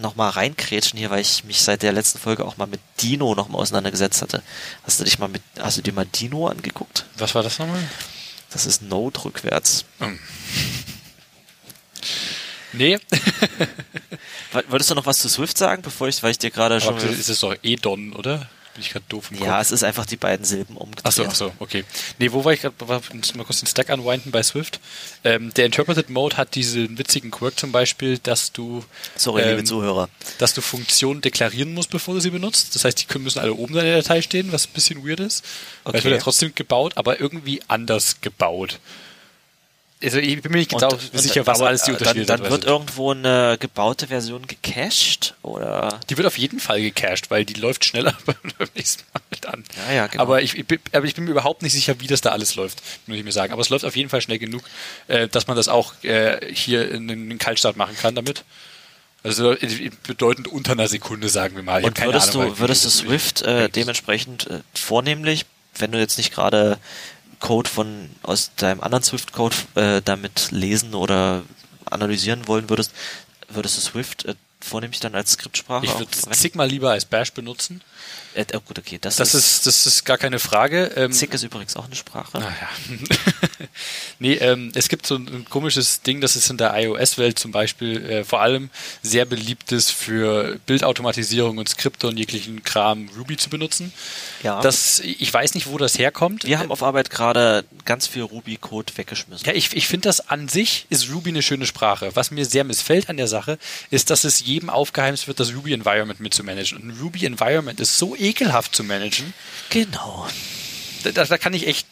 noch 0.00 0.16
mal 0.16 0.28
reinkrätschen 0.30 0.98
hier, 0.98 1.10
weil 1.10 1.20
ich 1.20 1.44
mich 1.44 1.62
seit 1.62 1.82
der 1.82 1.92
letzten 1.92 2.18
Folge 2.18 2.44
auch 2.44 2.56
mal 2.56 2.66
mit 2.66 2.80
Dino 3.00 3.36
noch 3.36 3.48
mal 3.48 3.58
auseinandergesetzt 3.58 4.22
hatte. 4.22 4.42
Hast 4.82 4.98
du 4.98 5.04
dich 5.04 5.20
mal 5.20 5.28
mit, 5.28 5.40
hast 5.60 5.76
du 5.78 5.82
dir 5.82 5.92
mal 5.92 6.04
Dino 6.06 6.48
angeguckt? 6.48 7.04
Was 7.16 7.32
war 7.36 7.44
das 7.44 7.60
nochmal? 7.60 7.80
Das 8.50 8.66
ist 8.66 8.82
Node 8.82 9.24
rückwärts. 9.24 9.84
Nee, 12.72 12.98
Woll- 14.52 14.64
Wolltest 14.68 14.90
du 14.90 14.94
noch 14.96 15.06
was 15.06 15.18
zu 15.18 15.28
Swift 15.28 15.56
sagen, 15.56 15.82
bevor 15.82 16.08
ich, 16.08 16.20
weil 16.24 16.32
ich 16.32 16.38
dir 16.38 16.50
gerade 16.50 16.80
schon. 16.80 16.96
aber 16.96 17.04
ist 17.04 17.28
es 17.28 17.38
doch 17.40 17.54
Edon, 17.62 18.12
oder? 18.14 18.48
Bin 18.74 18.82
ich 18.82 18.90
gerade 18.90 19.04
doof 19.08 19.30
im 19.30 19.38
Ja, 19.38 19.52
Kopf. 19.52 19.60
es 19.62 19.70
ist 19.70 19.84
einfach 19.84 20.04
die 20.04 20.16
beiden 20.16 20.44
Silben 20.44 20.76
umgedreht. 20.76 21.06
Achso, 21.06 21.24
achso, 21.24 21.52
okay. 21.60 21.84
Nee, 22.18 22.32
wo 22.32 22.44
war 22.44 22.52
ich 22.52 22.60
gerade? 22.62 22.74
Mal 22.84 23.00
kurz 23.44 23.60
den 23.60 23.66
Stack 23.68 23.88
unwinden 23.90 24.32
bei 24.32 24.42
Swift. 24.42 24.80
Ähm, 25.22 25.54
der 25.54 25.66
Interpreted 25.66 26.10
Mode 26.10 26.36
hat 26.36 26.56
diesen 26.56 26.98
witzigen 26.98 27.30
Quirk 27.30 27.56
zum 27.58 27.70
Beispiel, 27.70 28.18
dass 28.18 28.50
du, 28.52 28.84
Sorry, 29.16 29.42
ähm, 29.42 29.50
liebe 29.50 29.64
Zuhörer. 29.64 30.08
dass 30.38 30.54
du 30.54 30.60
Funktionen 30.60 31.20
deklarieren 31.20 31.72
musst, 31.72 31.90
bevor 31.90 32.14
du 32.14 32.20
sie 32.20 32.30
benutzt. 32.30 32.74
Das 32.74 32.84
heißt, 32.84 33.00
die 33.00 33.04
können- 33.06 33.22
müssen 33.24 33.38
alle 33.38 33.54
oben 33.54 33.76
in 33.78 33.84
der 33.84 33.96
Datei 34.02 34.20
stehen, 34.22 34.50
was 34.50 34.66
ein 34.66 34.72
bisschen 34.72 35.06
weird 35.06 35.20
ist. 35.20 35.44
Weil 35.84 35.94
es 35.94 36.00
Okay. 36.00 36.04
wird 36.10 36.14
ja 36.16 36.22
trotzdem 36.24 36.52
gebaut, 36.54 36.94
aber 36.96 37.20
irgendwie 37.20 37.60
anders 37.68 38.20
gebaut. 38.22 38.80
Also 40.04 40.18
ich 40.18 40.42
bin 40.42 40.52
mir 40.52 40.58
nicht 40.58 40.70
genau 40.70 40.96
sicher, 41.12 41.46
was 41.46 41.58
aber, 41.60 41.68
alles 41.68 41.82
die 41.82 41.92
Unterschiede 41.92 42.26
Dann, 42.26 42.40
dann 42.42 42.50
wird 42.50 42.62
sind. 42.62 42.70
irgendwo 42.70 43.10
eine 43.12 43.56
gebaute 43.58 44.06
Version 44.08 44.46
gecached 44.46 45.34
oder. 45.42 45.98
Die 46.10 46.16
wird 46.16 46.26
auf 46.26 46.36
jeden 46.38 46.60
Fall 46.60 46.80
gecached, 46.82 47.30
weil 47.30 47.44
die 47.44 47.54
läuft 47.54 47.84
schneller 47.84 48.14
beim 48.26 48.36
nächsten 48.74 49.02
Mal 49.14 49.22
mit 49.30 49.46
an. 49.46 49.64
Ja, 49.88 49.94
ja, 49.94 50.06
genau. 50.06 50.22
Aber 50.22 50.42
ich, 50.42 50.56
ich, 50.58 50.66
bin- 50.66 50.80
aber 50.92 51.06
ich 51.06 51.14
bin 51.14 51.24
mir 51.24 51.30
überhaupt 51.30 51.62
nicht 51.62 51.72
sicher, 51.72 52.00
wie 52.00 52.06
das 52.06 52.20
da 52.20 52.30
alles 52.30 52.54
läuft, 52.54 52.82
muss 53.06 53.16
ich 53.16 53.24
mir 53.24 53.32
sagen. 53.32 53.52
Aber 53.52 53.62
es 53.62 53.70
läuft 53.70 53.84
auf 53.84 53.96
jeden 53.96 54.08
Fall 54.10 54.20
schnell 54.20 54.38
genug, 54.38 54.62
äh, 55.08 55.26
dass 55.28 55.46
man 55.46 55.56
das 55.56 55.68
auch 55.68 55.94
äh, 56.02 56.52
hier 56.52 56.90
in 56.90 57.08
den 57.08 57.38
Kaltstart 57.38 57.76
machen 57.76 57.96
kann 57.96 58.14
damit. 58.14 58.44
Also 59.22 59.56
bedeutend 60.06 60.48
unter 60.48 60.72
einer 60.72 60.86
Sekunde, 60.86 61.30
sagen 61.30 61.56
wir 61.56 61.62
mal. 61.62 61.80
Ich 61.80 61.86
Und 61.86 61.98
würdest 61.98 62.34
Ahnung, 62.36 62.50
du, 62.50 62.58
würdest 62.58 62.84
du 62.84 62.90
Swift 62.90 63.40
äh, 63.40 63.70
dementsprechend 63.70 64.48
äh, 64.48 64.60
vornehmlich, 64.74 65.46
wenn 65.78 65.92
du 65.92 65.98
jetzt 65.98 66.18
nicht 66.18 66.30
gerade 66.34 66.78
Code 67.44 67.68
von 67.68 68.08
aus 68.22 68.52
deinem 68.56 68.80
anderen 68.80 69.04
Swift-Code 69.04 69.56
äh, 69.74 70.00
damit 70.02 70.50
lesen 70.50 70.94
oder 70.94 71.42
analysieren 71.84 72.48
wollen 72.48 72.70
würdest, 72.70 72.92
würdest 73.50 73.76
du 73.76 73.82
Swift 73.82 74.24
äh, 74.24 74.34
vornehmlich 74.60 75.00
dann 75.00 75.14
als 75.14 75.32
Skriptsprache 75.32 75.84
Ich 75.84 75.98
würde? 75.98 76.10
Sigma 76.30 76.64
lieber 76.64 76.92
als 76.92 77.04
Bash 77.04 77.34
benutzen. 77.34 77.82
Äh, 78.32 78.46
oh, 78.54 78.60
gut, 78.60 78.78
okay, 78.78 78.98
das, 78.98 79.16
Das 79.16 79.34
ist, 79.34 79.66
das 79.66 79.86
ist 79.86 80.06
gar 80.06 80.16
keine 80.16 80.38
Frage. 80.38 80.90
Ähm, 80.96 81.10
ist 81.10 81.42
übrigens 81.42 81.76
auch 81.76 81.84
eine 81.84 81.94
Sprache. 81.94 82.38
Ah, 82.38 82.40
ja. 82.40 82.96
nee, 84.18 84.34
ähm, 84.36 84.72
es 84.74 84.88
gibt 84.88 85.06
so 85.06 85.16
ein, 85.16 85.28
ein 85.28 85.44
komisches 85.44 86.00
Ding, 86.00 86.22
das 86.22 86.36
ist 86.36 86.48
in 86.48 86.56
der 86.56 86.74
iOS-Welt 86.74 87.38
zum 87.38 87.52
Beispiel 87.52 88.04
äh, 88.06 88.24
vor 88.24 88.40
allem 88.40 88.70
sehr 89.02 89.26
beliebt 89.26 89.70
ist 89.70 89.90
für 89.90 90.58
Bildautomatisierung 90.64 91.58
und 91.58 91.68
Skripte 91.68 92.08
und 92.08 92.16
jeglichen 92.16 92.64
Kram 92.64 93.10
Ruby 93.18 93.36
zu 93.36 93.50
benutzen. 93.50 93.92
Ja. 94.44 94.60
Das, 94.60 95.00
ich 95.00 95.32
weiß 95.32 95.54
nicht, 95.54 95.68
wo 95.68 95.78
das 95.78 95.98
herkommt. 95.98 96.44
Wir 96.44 96.58
haben 96.58 96.70
auf 96.70 96.82
Arbeit 96.82 97.08
gerade 97.08 97.64
ganz 97.86 98.06
viel 98.06 98.22
Ruby-Code 98.22 98.92
weggeschmissen. 98.94 99.46
Ja, 99.46 99.54
ich, 99.54 99.74
ich 99.74 99.88
finde 99.88 100.08
das 100.08 100.28
an 100.28 100.48
sich 100.48 100.84
ist 100.90 101.10
Ruby 101.10 101.30
eine 101.30 101.40
schöne 101.40 101.64
Sprache. 101.64 102.10
Was 102.14 102.30
mir 102.30 102.44
sehr 102.44 102.62
missfällt 102.62 103.08
an 103.08 103.16
der 103.16 103.26
Sache, 103.26 103.58
ist, 103.90 104.10
dass 104.10 104.24
es 104.24 104.44
jedem 104.44 104.68
aufgeheimst 104.68 105.28
wird, 105.28 105.40
das 105.40 105.54
Ruby 105.54 105.72
Environment 105.72 106.20
mitzumanagen. 106.20 106.76
Und 106.76 106.88
ein 106.88 106.98
Ruby 107.00 107.24
Environment 107.24 107.80
ist 107.80 107.96
so 107.96 108.14
ekelhaft 108.16 108.76
zu 108.76 108.84
managen. 108.84 109.32
Genau. 109.70 110.28
da, 111.04 111.24
da 111.24 111.38
kann 111.38 111.54
ich 111.54 111.66
echt 111.66 111.86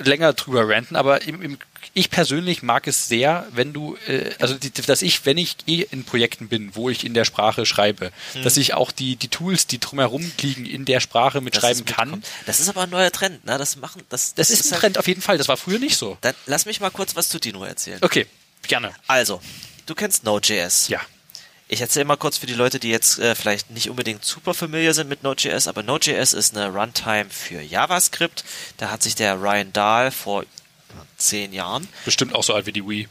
länger 0.00 0.32
drüber 0.32 0.68
ranten, 0.68 0.96
aber 0.96 1.22
im, 1.22 1.42
im, 1.42 1.58
ich 1.92 2.10
persönlich 2.10 2.62
mag 2.62 2.86
es 2.86 3.08
sehr, 3.08 3.46
wenn 3.52 3.72
du, 3.72 3.96
äh, 4.06 4.30
also 4.40 4.54
die, 4.54 4.70
dass 4.70 5.02
ich, 5.02 5.24
wenn 5.26 5.38
ich 5.38 5.56
eh 5.66 5.86
in 5.90 6.04
Projekten 6.04 6.48
bin, 6.48 6.74
wo 6.74 6.88
ich 6.90 7.04
in 7.04 7.14
der 7.14 7.24
Sprache 7.24 7.66
schreibe, 7.66 8.10
dass 8.42 8.56
ich 8.56 8.74
auch 8.74 8.90
die, 8.92 9.16
die 9.16 9.28
Tools, 9.28 9.66
die 9.66 9.78
drumherum 9.80 10.30
liegen, 10.40 10.66
in 10.66 10.84
der 10.84 11.00
Sprache 11.00 11.38
Das 11.38 11.44
mitschreiben 11.44 11.84
kann. 11.84 12.22
Das 12.46 12.60
ist 12.60 12.68
aber 12.68 12.82
ein 12.82 12.90
neuer 12.90 13.12
Trend, 13.12 13.44
ne? 13.44 13.58
Das 13.58 13.76
machen, 13.76 14.02
das, 14.08 14.34
Das 14.34 14.50
ist 14.50 14.66
ein 14.66 14.72
halt- 14.72 14.80
Trend 14.80 14.98
auf 14.98 15.06
jeden 15.08 15.22
Fall, 15.22 15.38
das 15.38 15.48
war 15.48 15.56
früher 15.56 15.78
nicht 15.78 15.96
so. 15.96 16.18
Dann 16.20 16.34
lass 16.46 16.66
mich 16.66 16.80
mal 16.80 16.90
kurz 16.90 17.16
was 17.16 17.28
zu 17.28 17.38
Dino 17.38 17.64
erzählen. 17.64 17.98
Okay, 18.02 18.26
gerne. 18.66 18.92
Also, 19.06 19.40
du 19.86 19.94
kennst 19.94 20.24
Node.js. 20.24 20.88
Ja. 20.88 21.00
Ich 21.66 21.80
erzähle 21.80 22.04
mal 22.04 22.16
kurz 22.16 22.36
für 22.36 22.46
die 22.46 22.54
Leute, 22.54 22.78
die 22.78 22.90
jetzt 22.90 23.18
äh, 23.18 23.34
vielleicht 23.34 23.70
nicht 23.70 23.88
unbedingt 23.88 24.24
super 24.24 24.52
familiar 24.52 24.92
sind 24.92 25.08
mit 25.08 25.22
Node.js, 25.22 25.66
aber 25.66 25.82
Node.js 25.82 26.32
ist 26.34 26.56
eine 26.56 26.68
Runtime 26.68 27.26
für 27.30 27.60
JavaScript. 27.60 28.44
Da 28.76 28.90
hat 28.90 29.02
sich 29.02 29.14
der 29.14 29.40
Ryan 29.40 29.72
Dahl 29.72 30.10
vor 30.10 30.44
zehn 31.16 31.52
Jahren, 31.52 31.88
Bestimmt 32.04 32.34
auch 32.34 32.42
so 32.44 32.54
alt 32.54 32.66
wie 32.66 32.72
die 32.72 32.86
Wii. 32.86 33.08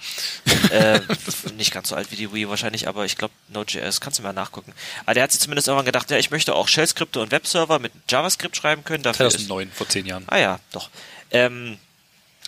äh, 0.71 0.99
nicht 1.57 1.73
ganz 1.73 1.89
so 1.89 1.95
alt 1.95 2.11
wie 2.11 2.15
die 2.15 2.31
Wii 2.31 2.47
wahrscheinlich, 2.47 2.87
aber 2.87 3.05
ich 3.05 3.17
glaube 3.17 3.33
Node.js, 3.49 3.99
kannst 4.01 4.19
du 4.19 4.23
mal 4.23 4.33
nachgucken. 4.33 4.73
Aber 5.05 5.15
der 5.15 5.23
hat 5.23 5.31
sich 5.31 5.41
zumindest 5.41 5.67
irgendwann 5.67 5.85
gedacht, 5.85 6.09
ja, 6.11 6.17
ich 6.17 6.31
möchte 6.31 6.53
auch 6.55 6.67
Shell-Skripte 6.67 7.19
und 7.19 7.31
Webserver 7.31 7.79
mit 7.79 7.91
JavaScript 8.09 8.55
schreiben 8.55 8.83
können. 8.83 9.03
Dafür 9.03 9.27
ist 9.27 9.33
2009, 9.33 9.71
vor 9.71 9.89
zehn 9.89 10.05
Jahren. 10.05 10.23
Ah 10.27 10.37
ja, 10.37 10.59
doch. 10.71 10.89
Ähm, 11.31 11.77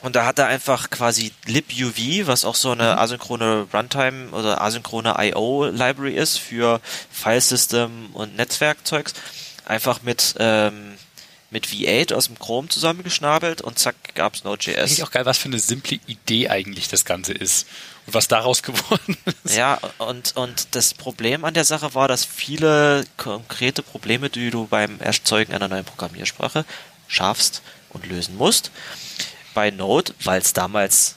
und 0.01 0.15
da 0.15 0.25
hat 0.25 0.39
er 0.39 0.47
einfach 0.47 0.89
quasi 0.89 1.31
libuv, 1.45 2.27
was 2.27 2.45
auch 2.45 2.55
so 2.55 2.73
Mhm. 2.75 2.81
eine 2.81 2.97
asynchrone 2.99 3.67
Runtime 3.73 4.29
oder 4.31 4.61
asynchrone 4.61 5.15
IO-Library 5.17 6.13
ist 6.15 6.37
für 6.39 6.81
Filesystem 7.11 8.09
und 8.13 8.35
Netzwerkzeugs, 8.35 9.13
einfach 9.65 10.01
mit, 10.03 10.35
ähm, 10.39 10.93
mit 11.49 11.65
V8 11.67 12.13
aus 12.13 12.25
dem 12.27 12.37
Chrome 12.37 12.67
zusammengeschnabelt 12.69 13.61
und 13.61 13.79
zack 13.79 13.95
gab's 14.15 14.41
Finde 14.41 14.49
Node.js. 14.57 14.91
ich 14.91 15.03
auch 15.03 15.11
geil, 15.11 15.25
was 15.25 15.37
für 15.37 15.47
eine 15.47 15.59
simple 15.59 15.99
Idee 16.07 16.49
eigentlich 16.49 16.87
das 16.87 17.05
Ganze 17.05 17.33
ist. 17.33 17.67
Und 18.05 18.13
was 18.13 18.27
daraus 18.27 18.61
geworden 18.63 19.17
ist. 19.43 19.55
Ja, 19.55 19.79
und, 19.97 20.35
und 20.35 20.67
das 20.71 20.93
Problem 20.93 21.43
an 21.45 21.53
der 21.55 21.63
Sache 21.65 21.95
war, 21.95 22.07
dass 22.07 22.23
viele 22.25 23.05
konkrete 23.17 23.81
Probleme, 23.81 24.29
die 24.29 24.51
du 24.51 24.67
beim 24.67 24.99
Erzeugen 24.99 25.53
einer 25.53 25.67
neuen 25.67 25.85
Programmiersprache 25.85 26.65
schaffst 27.07 27.61
und 27.89 28.05
lösen 28.07 28.37
musst, 28.37 28.69
bei 29.55 29.71
Node, 29.71 30.13
weil 30.23 30.39
es 30.39 30.53
damals, 30.53 31.15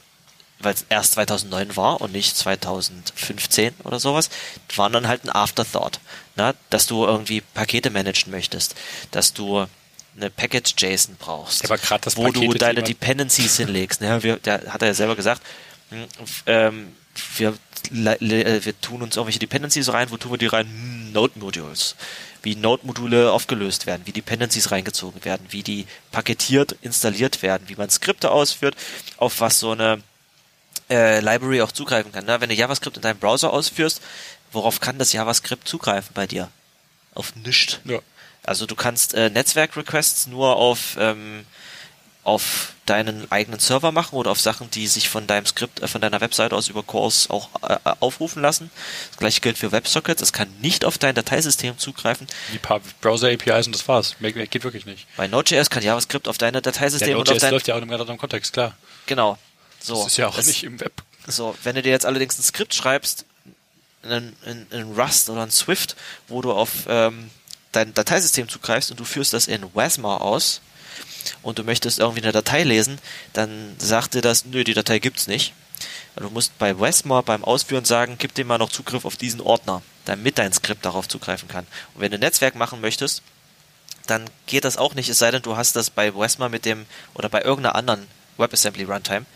weil 0.61 0.73
es 0.73 0.87
erst 0.89 1.13
2009 1.13 1.77
war 1.77 2.01
und 2.01 2.13
nicht 2.13 2.35
2015 2.37 3.75
oder 3.85 4.01
sowas, 4.01 4.31
waren 4.75 4.93
dann 4.95 5.07
halt 5.09 5.25
ein 5.25 5.31
Afterthought. 5.31 6.01
Ne? 6.37 6.55
Dass 6.71 6.87
du 6.87 7.05
irgendwie 7.05 7.43
Pakete 7.43 7.91
managen 7.91 8.31
möchtest, 8.31 8.75
dass 9.11 9.35
du 9.35 9.67
eine 10.17 10.31
Package 10.31 10.75
JSON 10.79 11.17
brauchst, 11.19 11.63
das 12.03 12.17
wo 12.17 12.31
du 12.31 12.41
Pakete- 12.41 12.59
deine 12.59 12.75
Thema- 12.77 12.87
Dependencies 12.87 13.57
hinlegst. 13.59 14.01
Ne? 14.01 14.23
Wir, 14.23 14.37
der 14.39 14.73
hat 14.73 14.81
er 14.83 14.89
ja 14.89 14.95
selber 14.95 15.15
gesagt, 15.17 15.43
hm, 15.91 16.07
ähm, 16.47 16.93
wir, 17.37 17.55
äh, 17.93 18.65
wir 18.65 18.81
tun 18.81 19.03
uns 19.03 19.17
irgendwelche 19.17 19.39
Dependencies 19.39 19.93
rein, 19.93 20.11
wo 20.11 20.17
tun 20.17 20.33
wir 20.33 20.39
die 20.39 20.47
rein? 20.47 20.67
Hm, 20.67 21.13
Node-Modules. 21.13 21.95
Wie 22.43 22.55
Node-Module 22.55 23.33
aufgelöst 23.33 23.87
werden, 23.87 24.03
wie 24.05 24.13
Dependencies 24.13 24.71
reingezogen 24.71 25.25
werden, 25.25 25.47
wie 25.51 25.63
die 25.63 25.87
paketiert 26.13 26.77
installiert 26.83 27.43
werden, 27.43 27.69
wie 27.69 27.77
man 27.77 27.91
Skripte 27.91 28.31
ausführt, 28.31 28.77
auf 29.17 29.41
was 29.41 29.59
so 29.59 29.73
eine 29.73 30.03
äh, 30.91 31.21
Library 31.21 31.63
auch 31.63 31.73
zugreifen 31.73 32.13
kann. 32.13 32.25
Ne? 32.25 32.41
Wenn 32.41 32.49
du 32.49 32.55
JavaScript 32.55 32.97
in 32.97 33.03
deinem 33.03 33.19
Browser 33.19 33.53
ausführst, 33.53 34.01
worauf 34.53 34.81
kann 34.81 34.99
das 34.99 35.13
JavaScript 35.13 35.69
zugreifen 35.69 36.11
bei 36.15 36.27
dir? 36.27 36.49
Auf 37.15 37.35
nichts. 37.37 37.81
Ja. 37.85 37.99
Also 38.45 38.67
du 38.67 38.75
kannst 38.75 39.15
äh, 39.15 39.31
Netzwerk-Requests 39.31 40.27
nur 40.29 40.57
auf, 40.57 40.97
ähm, 40.99 41.45
auf 42.29 42.75
deinen 42.85 43.31
eigenen 43.33 43.59
Server 43.59 43.91
machen 43.91 44.15
oder 44.17 44.31
auf 44.31 44.41
Sachen, 44.41 44.71
die 44.71 44.87
sich 44.87 45.09
von 45.09 45.27
deinem 45.27 45.47
Skript, 45.47 45.81
äh, 45.81 45.89
von 45.89 46.01
deiner 46.03 46.21
Webseite 46.21 46.55
aus 46.55 46.69
über 46.69 46.83
Calls 46.83 47.31
auch 47.31 47.49
äh, 47.63 47.73
äh, 47.73 47.95
aufrufen 48.01 48.43
lassen. 48.43 48.71
Das 49.11 49.19
gleiche 49.19 49.41
gilt 49.41 49.57
für 49.57 49.73
WebSockets. 49.73 50.21
Es 50.21 50.33
kann 50.35 50.49
nicht 50.61 50.85
auf 50.85 50.99
dein 50.99 51.15
Dateisystem 51.15 51.79
zugreifen. 51.79 52.27
Die 52.53 52.59
paar 52.59 52.81
Browser-APIs 53.01 53.67
und 53.67 53.75
das 53.75 53.89
war's. 53.89 54.17
Mehr, 54.21 54.35
mehr 54.35 54.47
geht 54.47 54.63
wirklich 54.63 54.85
nicht. 54.85 55.07
Bei 55.17 55.27
Node.js 55.27 55.71
kann 55.71 55.83
JavaScript 55.83 56.29
auf 56.29 56.37
deine 56.37 56.61
Der 56.61 56.73
Dateisysteme 56.73 57.17
und 57.17 57.23
auf 57.23 57.29
Node.js 57.29 57.41
dein... 57.41 57.53
läuft 57.53 57.69
ja 57.69 57.75
auch 57.75 57.79
in 57.79 57.83
einem 57.85 57.91
ganz 57.91 58.01
anderen 58.03 58.19
Kontext, 58.19 58.53
klar. 58.53 58.77
Genau. 59.07 59.39
So. 59.81 59.95
Das 59.97 60.09
ist 60.13 60.17
ja 60.19 60.29
auch 60.29 60.37
Das- 60.37 60.47
nicht 60.47 60.65
im 60.65 60.79
Web. 60.81 60.93
So, 61.27 61.57
wenn 61.63 61.75
du 61.77 61.83
dir 61.83 61.91
jetzt 61.91 62.07
allerdings 62.07 62.39
ein 62.39 62.43
Skript 62.43 62.75
schreibst, 62.75 63.25
in, 64.03 64.35
in, 64.47 64.67
in 64.71 64.93
Rust 64.99 65.29
oder 65.31 65.43
in 65.45 65.51
Swift, 65.51 65.97
wo 66.29 66.41
du 66.43 66.53
auf 66.53 66.71
ähm, 66.89 67.31
dein 67.73 67.93
Dateisystem 67.95 68.49
zugreifst 68.49 68.91
und 68.91 69.01
du 69.01 69.05
führst 69.05 69.33
das 69.33 69.47
in 69.47 69.63
WASMA 69.75 70.19
aus 70.19 70.61
und 71.43 71.59
du 71.59 71.65
möchtest 71.65 71.99
irgendwie 71.99 72.23
eine 72.23 72.33
Datei 72.33 72.63
lesen, 72.63 72.99
dann 73.33 73.75
sagt 73.79 74.15
dir 74.15 74.23
das, 74.23 74.45
nö, 74.45 74.65
die 74.65 74.75
Datei 74.75 74.99
gibt's 74.99 75.27
nicht. 75.27 75.55
Du 76.17 76.31
musst 76.31 76.59
bei 76.59 76.79
WASMA 76.79 77.21
beim 77.21 77.45
Ausführen 77.45 77.85
sagen, 77.85 78.17
gib 78.19 78.35
dem 78.35 78.49
mal 78.49 78.59
noch 78.59 78.71
Zugriff 78.71 79.05
auf 79.05 79.17
diesen 79.17 79.41
Ordner, 79.41 79.83
damit 80.05 80.39
dein 80.39 80.53
Skript 80.53 80.85
darauf 80.85 81.09
zugreifen 81.09 81.49
kann. 81.49 81.67
Und 81.95 82.01
wenn 82.01 82.11
du 82.11 82.19
Netzwerk 82.19 82.57
machen 82.57 82.81
möchtest, 82.81 83.23
dann 84.07 84.25
geht 84.47 84.65
das 84.65 84.77
auch 84.77 84.95
nicht, 84.95 85.09
es 85.09 85.19
sei 85.19 85.31
denn, 85.31 85.43
du 85.43 85.57
hast 85.57 85.77
das 85.77 85.91
bei 85.91 86.15
WASMA 86.15 86.49
mit 86.49 86.65
dem, 86.65 86.87
oder 87.15 87.29
bei 87.29 87.43
irgendeiner 87.43 87.77
anderen 87.77 88.07
WebAssembly 88.39 88.85
Runtime, 88.85 89.27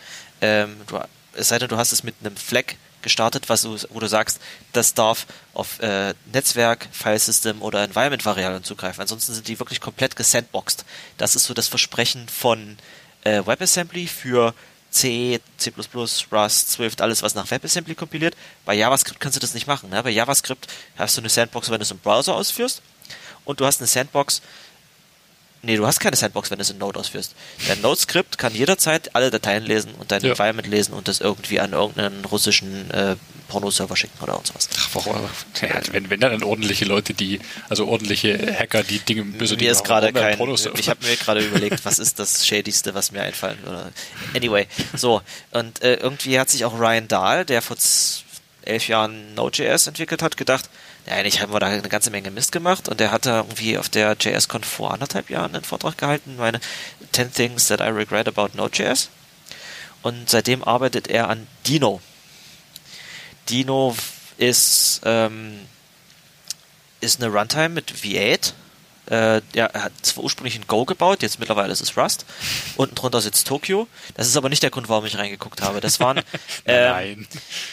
ähm, 0.41 0.77
du, 0.87 0.99
es 1.35 1.49
sei 1.49 1.59
denn, 1.59 1.69
du 1.69 1.77
hast 1.77 1.93
es 1.93 2.03
mit 2.03 2.15
einem 2.21 2.37
Flag 2.37 2.75
gestartet, 3.03 3.48
was 3.48 3.62
du, 3.62 3.76
wo 3.90 4.00
du 4.00 4.07
sagst, 4.07 4.40
das 4.72 4.94
darf 4.94 5.26
auf 5.55 5.80
äh, 5.80 6.14
Netzwerk, 6.32 6.88
Filesystem 6.92 7.62
oder 7.62 7.84
Environment-Variablen 7.84 8.64
zugreifen. 8.64 9.03
Ansonsten 9.03 9.34
sind 9.34 9.48
die 9.48 9.59
wirklich 9.59 9.80
komplett 9.80 10.16
gesandboxed. 10.16 10.84
Das 11.18 11.36
ist 11.36 11.44
so 11.44 11.55
das 11.55 11.68
Versprechen 11.68 12.28
von 12.28 12.78
äh, 13.24 13.42
WebAssembly 13.44 14.07
für 14.07 14.55
C, 14.90 15.40
C++, 15.57 15.72
Rust, 16.30 16.70
Swift, 16.70 17.00
alles, 17.00 17.22
was 17.22 17.34
nach 17.34 17.50
WebAssembly 17.50 17.94
kompiliert. 17.94 18.36
Bei 18.64 18.74
JavaScript 18.74 19.20
kannst 19.20 19.36
du 19.36 19.40
das 19.40 19.55
nicht 19.55 19.66
machen. 19.66 19.90
Ne? 19.90 20.03
Bei 20.03 20.11
JavaScript 20.11 20.68
hast 20.96 21.16
du 21.16 21.22
eine 21.22 21.30
Sandbox, 21.30 21.70
wenn 21.70 21.78
du 21.78 21.82
es 21.82 21.90
im 21.90 21.98
Browser 21.98 22.34
ausführst. 22.34 22.82
Und 23.44 23.61
du 23.61 23.66
hast 23.66 23.80
eine 23.80 23.88
Sandbox, 23.88 24.42
Nee, 25.65 25.77
du 25.77 25.87
hast 25.87 26.01
keine 26.01 26.17
Sandbox, 26.17 26.51
wenn 26.51 26.59
du 26.59 26.63
es 26.63 26.71
in 26.71 26.79
Node 26.79 26.99
ausführst. 26.99 27.35
Dein 27.69 27.81
Node-Skript 27.81 28.37
kann 28.37 28.53
jederzeit 28.53 29.15
alle 29.15 29.31
Dateien 29.31 29.65
lesen 29.65 29.95
und 29.99 30.11
dein 30.11 30.21
Ja. 30.23 30.31
Environment 30.31 30.67
lesen 30.67 30.93
und 30.93 31.07
das 31.07 31.21
irgendwie 31.21 31.61
an 31.61 31.73
irgendeinen 31.73 32.25
russischen 32.25 32.91
äh, 32.91 33.15
Pornoserver 33.47 33.95
schicken 33.95 34.19
oder 34.23 34.41
sowas. 34.45 34.69
Ach, 34.77 34.89
warum? 34.95 35.17
Ja, 35.61 35.81
wenn, 35.93 36.11
wenn 36.11 36.19
dann 36.19 36.43
ordentliche 36.43 36.85
Leute, 36.85 37.15
die, 37.15 37.41
also 37.69 37.87
ordentliche 37.87 38.39
Hacker, 38.59 38.83
die 38.83 38.99
Dinge 38.99 39.25
böse 39.25 39.57
mir 39.57 39.71
ist 39.71 39.85
gerade 39.85 40.13
kein. 40.13 40.41
Ich 40.77 40.89
habe 40.89 41.07
mir 41.07 41.17
gerade 41.17 41.41
überlegt, 41.45 41.85
was 41.85 42.01
ist 42.01 42.19
das 42.19 42.45
Shadyste, 42.47 42.95
was 42.95 43.13
mir 43.13 43.23
einfallen 43.23 43.59
würde. 43.63 43.93
Anyway, 44.35 44.67
so 44.97 45.23
und 45.53 45.81
äh, 45.83 45.95
irgendwie 45.95 46.41
hat 46.41 46.51
sich 46.51 46.65
auch 46.65 46.77
Ryan 46.79 47.07
Dahl, 47.07 47.45
der 47.45 47.63
vor 47.63 47.77
elf 48.63 48.89
Jahren 48.89 49.35
Node.js 49.35 49.87
entwickelt 49.87 50.23
hat, 50.23 50.37
gedacht, 50.37 50.69
ja, 51.07 51.14
eigentlich 51.14 51.40
haben 51.40 51.53
wir 51.53 51.61
da 51.61 51.66
eine 51.66 51.82
ganze 51.88 52.11
Menge 52.11 52.30
Mist 52.30 52.53
gemacht 52.53 52.88
und 52.88 53.00
der 53.00 53.11
hat 53.11 53.26
da 53.26 53.38
irgendwie 53.38 53.78
auf 53.78 53.88
der 53.88 54.16
JSCon 54.18 54.64
vor 54.64 54.92
anderthalb 54.92 55.30
Jahren 55.30 55.55
einen 55.55 55.64
Vortrag 55.64 55.98
gehalten, 55.98 56.36
meine 56.36 56.61
10 57.12 57.32
Things 57.32 57.66
that 57.68 57.80
I 57.80 57.84
regret 57.84 58.28
about 58.28 58.50
Node.js 58.55 59.09
und 60.03 60.30
seitdem 60.30 60.62
arbeitet 60.62 61.09
er 61.09 61.28
an 61.28 61.46
Dino. 61.66 62.00
Dino 63.48 63.96
ist 64.38 65.00
ähm, 65.05 65.59
ist 67.00 67.22
eine 67.22 67.32
Runtime 67.32 67.70
mit 67.70 67.92
V8. 67.92 68.53
Äh, 69.11 69.42
ja, 69.55 69.66
er 69.66 69.84
hat 69.84 69.92
zwar 70.03 70.24
ursprünglich 70.24 70.55
in 70.55 70.66
Go 70.68 70.84
gebaut, 70.84 71.22
jetzt 71.22 71.40
mittlerweile 71.40 71.72
ist 71.72 71.80
es 71.80 71.96
Rust. 71.96 72.24
Unten 72.76 72.94
drunter 72.94 73.20
sitzt 73.20 73.48
Tokyo. 73.48 73.88
Das 74.14 74.28
ist 74.28 74.36
aber 74.36 74.48
nicht 74.48 74.62
der 74.62 74.70
Grund, 74.70 74.88
warum 74.88 75.05
ich 75.05 75.18
reingeguckt 75.18 75.61
habe. 75.61 75.80
Das 75.80 75.98
waren, 75.98 76.18
ähm, 76.64 76.90
Nein. 76.90 77.28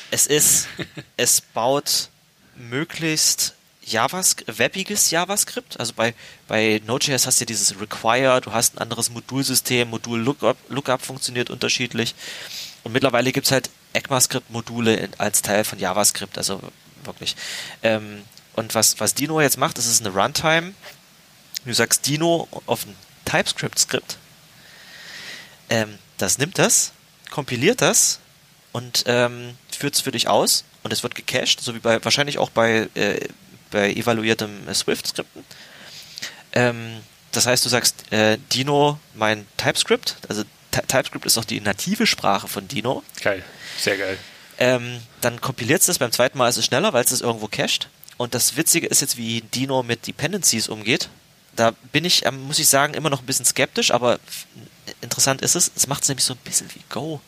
es 0.10 0.26
ist, 0.26 0.68
es 1.16 1.42
baut 1.42 2.10
möglichst 2.60 3.56
JavaScript, 3.82 4.60
webbiges 4.60 5.10
JavaScript. 5.10 5.80
Also 5.80 5.94
bei, 5.94 6.14
bei 6.48 6.82
Node.js 6.86 7.26
hast 7.26 7.40
du 7.40 7.44
ja 7.44 7.48
dieses 7.48 7.80
Require, 7.80 8.42
du 8.42 8.52
hast 8.52 8.76
ein 8.76 8.80
anderes 8.80 9.10
Modulsystem, 9.10 9.90
Modul 9.90 10.20
Lookup, 10.20 10.58
Lookup 10.70 11.02
funktioniert 11.02 11.50
unterschiedlich. 11.50 12.14
Und 12.84 12.94
mittlerweile 12.94 13.32
gibt's 13.32 13.52
halt 13.52 13.70
ECMAScript-Module 13.94 15.10
als 15.18 15.42
Teil 15.42 15.64
von 15.64 15.80
JavaScript, 15.80 16.38
also 16.38 16.62
wirklich. 17.04 17.36
Ähm, 17.82 18.24
und 18.54 18.76
was, 18.76 19.00
was 19.00 19.16
Dino 19.16 19.42
jetzt 19.42 19.58
macht, 19.58 19.78
ist 19.78 20.06
eine 20.06 20.14
Runtime. 20.14 20.74
Du 21.66 21.74
sagst 21.74 22.06
Dino 22.06 22.48
auf 22.66 22.86
ein 22.86 22.96
TypeScript-Skript. 23.26 24.18
Ähm, 25.70 25.98
das 26.18 26.38
nimmt 26.38 26.58
das, 26.58 26.92
kompiliert 27.30 27.82
das 27.82 28.20
und 28.72 29.04
ähm, 29.08 29.56
führt 29.80 29.96
es 29.96 30.02
für 30.02 30.12
dich 30.12 30.28
aus 30.28 30.64
und 30.84 30.92
es 30.94 31.04
wird 31.04 31.16
gecached, 31.16 31.62
so 31.62 31.74
wie 31.74 31.80
bei 31.80 32.04
wahrscheinlich 32.04 32.38
auch 32.38 32.50
bei, 32.50 32.90
äh, 32.96 33.28
bei 33.72 33.92
evaluiertem 33.92 34.68
äh, 34.68 34.74
Swift-Skripten. 34.74 35.44
Ähm, 36.52 36.98
das 37.32 37.46
heißt, 37.46 37.64
du 37.64 37.70
sagst 37.70 38.12
äh, 38.12 38.38
Dino 38.52 39.00
mein 39.14 39.46
TypeScript, 39.58 40.18
also 40.28 40.44
Ty- 40.72 40.86
TypeScript 40.88 41.26
ist 41.26 41.38
auch 41.38 41.46
die 41.46 41.62
native 41.62 42.06
Sprache 42.06 42.48
von 42.48 42.68
Dino. 42.68 43.04
Geil. 43.22 43.44
Sehr 43.78 43.98
geil. 43.98 44.18
Ähm, 44.58 45.00
dann 45.22 45.40
kompiliert 45.40 45.80
es 45.80 45.88
das 45.88 46.00
beim 46.00 46.12
zweiten 46.12 46.38
Mal 46.38 46.50
ist 46.50 46.58
es 46.58 46.66
schneller, 46.66 46.92
weil 46.92 47.04
es 47.04 47.12
das 47.12 47.22
irgendwo 47.22 47.48
cached. 47.48 47.88
Und 48.18 48.34
das 48.34 48.58
Witzige 48.58 48.88
ist 48.88 49.00
jetzt, 49.00 49.16
wie 49.16 49.42
Dino 49.42 49.82
mit 49.84 50.06
Dependencies 50.08 50.68
umgeht. 50.68 51.08
Da 51.56 51.72
bin 51.94 52.04
ich, 52.04 52.26
ähm, 52.26 52.44
muss 52.44 52.60
ich 52.60 52.68
sagen, 52.68 52.94
immer 52.94 53.10
noch 53.10 53.22
ein 53.22 53.26
bisschen 53.26 53.46
skeptisch, 53.46 53.92
aber 53.92 54.20
interessant 55.02 55.42
ist 55.42 55.56
es, 55.56 55.72
es 55.76 55.88
macht 55.88 56.04
es 56.04 56.10
nämlich 56.10 56.26
so 56.26 56.34
ein 56.34 56.40
bisschen 56.44 56.68
wie 56.76 56.82
Go. 56.90 57.22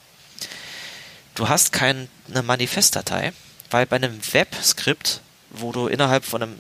Du 1.36 1.48
hast 1.50 1.72
keine 1.72 2.08
Manifestdatei, 2.44 3.34
weil 3.70 3.86
bei 3.86 3.96
einem 3.96 4.20
Web-Skript, 4.34 5.22
wo 5.50 5.72
du 5.72 5.88
innerhalb 5.88 6.26
von 6.26 6.44
einem 6.44 6.58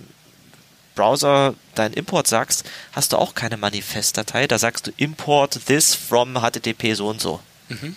Browser 0.95 1.55
deinen 1.75 1.93
Import 1.93 2.27
sagst, 2.27 2.63
hast 2.91 3.13
du 3.13 3.17
auch 3.17 3.33
keine 3.35 3.57
Manifestdatei. 3.57 4.47
Da 4.47 4.57
sagst 4.59 4.87
du 4.87 4.91
import 4.97 5.59
this 5.65 5.95
from 5.95 6.41
http 6.41 6.93
so 6.95 7.07
und 7.07 7.21
so. 7.21 7.39
Mhm. 7.69 7.95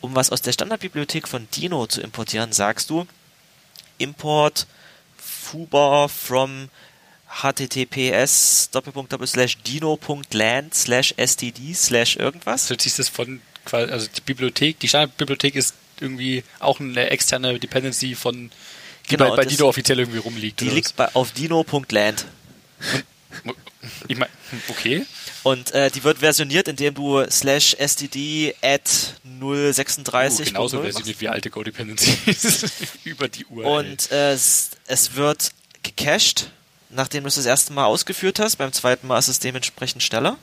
Um 0.00 0.14
was 0.14 0.30
aus 0.30 0.42
der 0.42 0.52
Standardbibliothek 0.52 1.26
von 1.26 1.48
Dino 1.50 1.86
zu 1.86 2.00
importieren, 2.00 2.52
sagst 2.52 2.90
du 2.90 3.06
import 3.96 4.66
fubar 5.16 6.08
from 6.08 6.68
https 7.42 8.70
dino.land 9.66 10.74
slash 10.74 11.14
std 11.16 11.74
slash 11.74 12.16
irgendwas. 12.16 12.70
Also 12.70 12.74
das 12.96 13.08
von, 13.08 13.40
quasi- 13.64 13.90
also 13.92 14.06
die 14.14 14.20
Bibliothek, 14.20 14.78
die 14.78 14.88
Standardbibliothek 14.88 15.54
ist 15.56 15.74
irgendwie 16.02 16.44
auch 16.60 16.80
eine 16.80 17.10
externe 17.10 17.58
Dependency 17.58 18.14
von, 18.14 18.50
die 19.06 19.16
Genau, 19.16 19.30
bei, 19.30 19.36
bei 19.36 19.44
Dino 19.44 19.68
offiziell 19.68 19.98
irgendwie 19.98 20.18
rumliegt. 20.18 20.60
Die 20.60 20.68
liegt 20.68 20.96
bei, 20.96 21.14
auf 21.14 21.32
dino.land. 21.32 22.26
Ich 24.08 24.16
meine, 24.16 24.30
okay. 24.68 25.04
Und 25.42 25.72
äh, 25.72 25.90
die 25.90 26.04
wird 26.04 26.18
versioniert, 26.18 26.68
indem 26.68 26.94
du 26.94 27.24
slash 27.30 27.76
std 27.78 28.54
at 28.60 29.14
036 29.40 30.40
Uh, 30.40 30.44
genauso 30.44 30.82
versioniert 30.82 31.20
wie 31.20 31.28
alte 31.28 31.50
Go-Dependencies 31.50 32.66
über 33.04 33.28
die 33.28 33.46
URL. 33.46 33.66
Und 33.66 34.10
äh, 34.12 34.32
es, 34.32 34.70
es 34.86 35.14
wird 35.14 35.50
gecached, 35.82 36.50
nachdem 36.90 37.24
du 37.24 37.28
es 37.28 37.36
das 37.36 37.46
erste 37.46 37.72
Mal 37.72 37.84
ausgeführt 37.84 38.40
hast. 38.40 38.56
Beim 38.56 38.72
zweiten 38.72 39.06
Mal 39.06 39.18
ist 39.18 39.28
es 39.28 39.38
dementsprechend 39.38 40.02
schneller. 40.02 40.36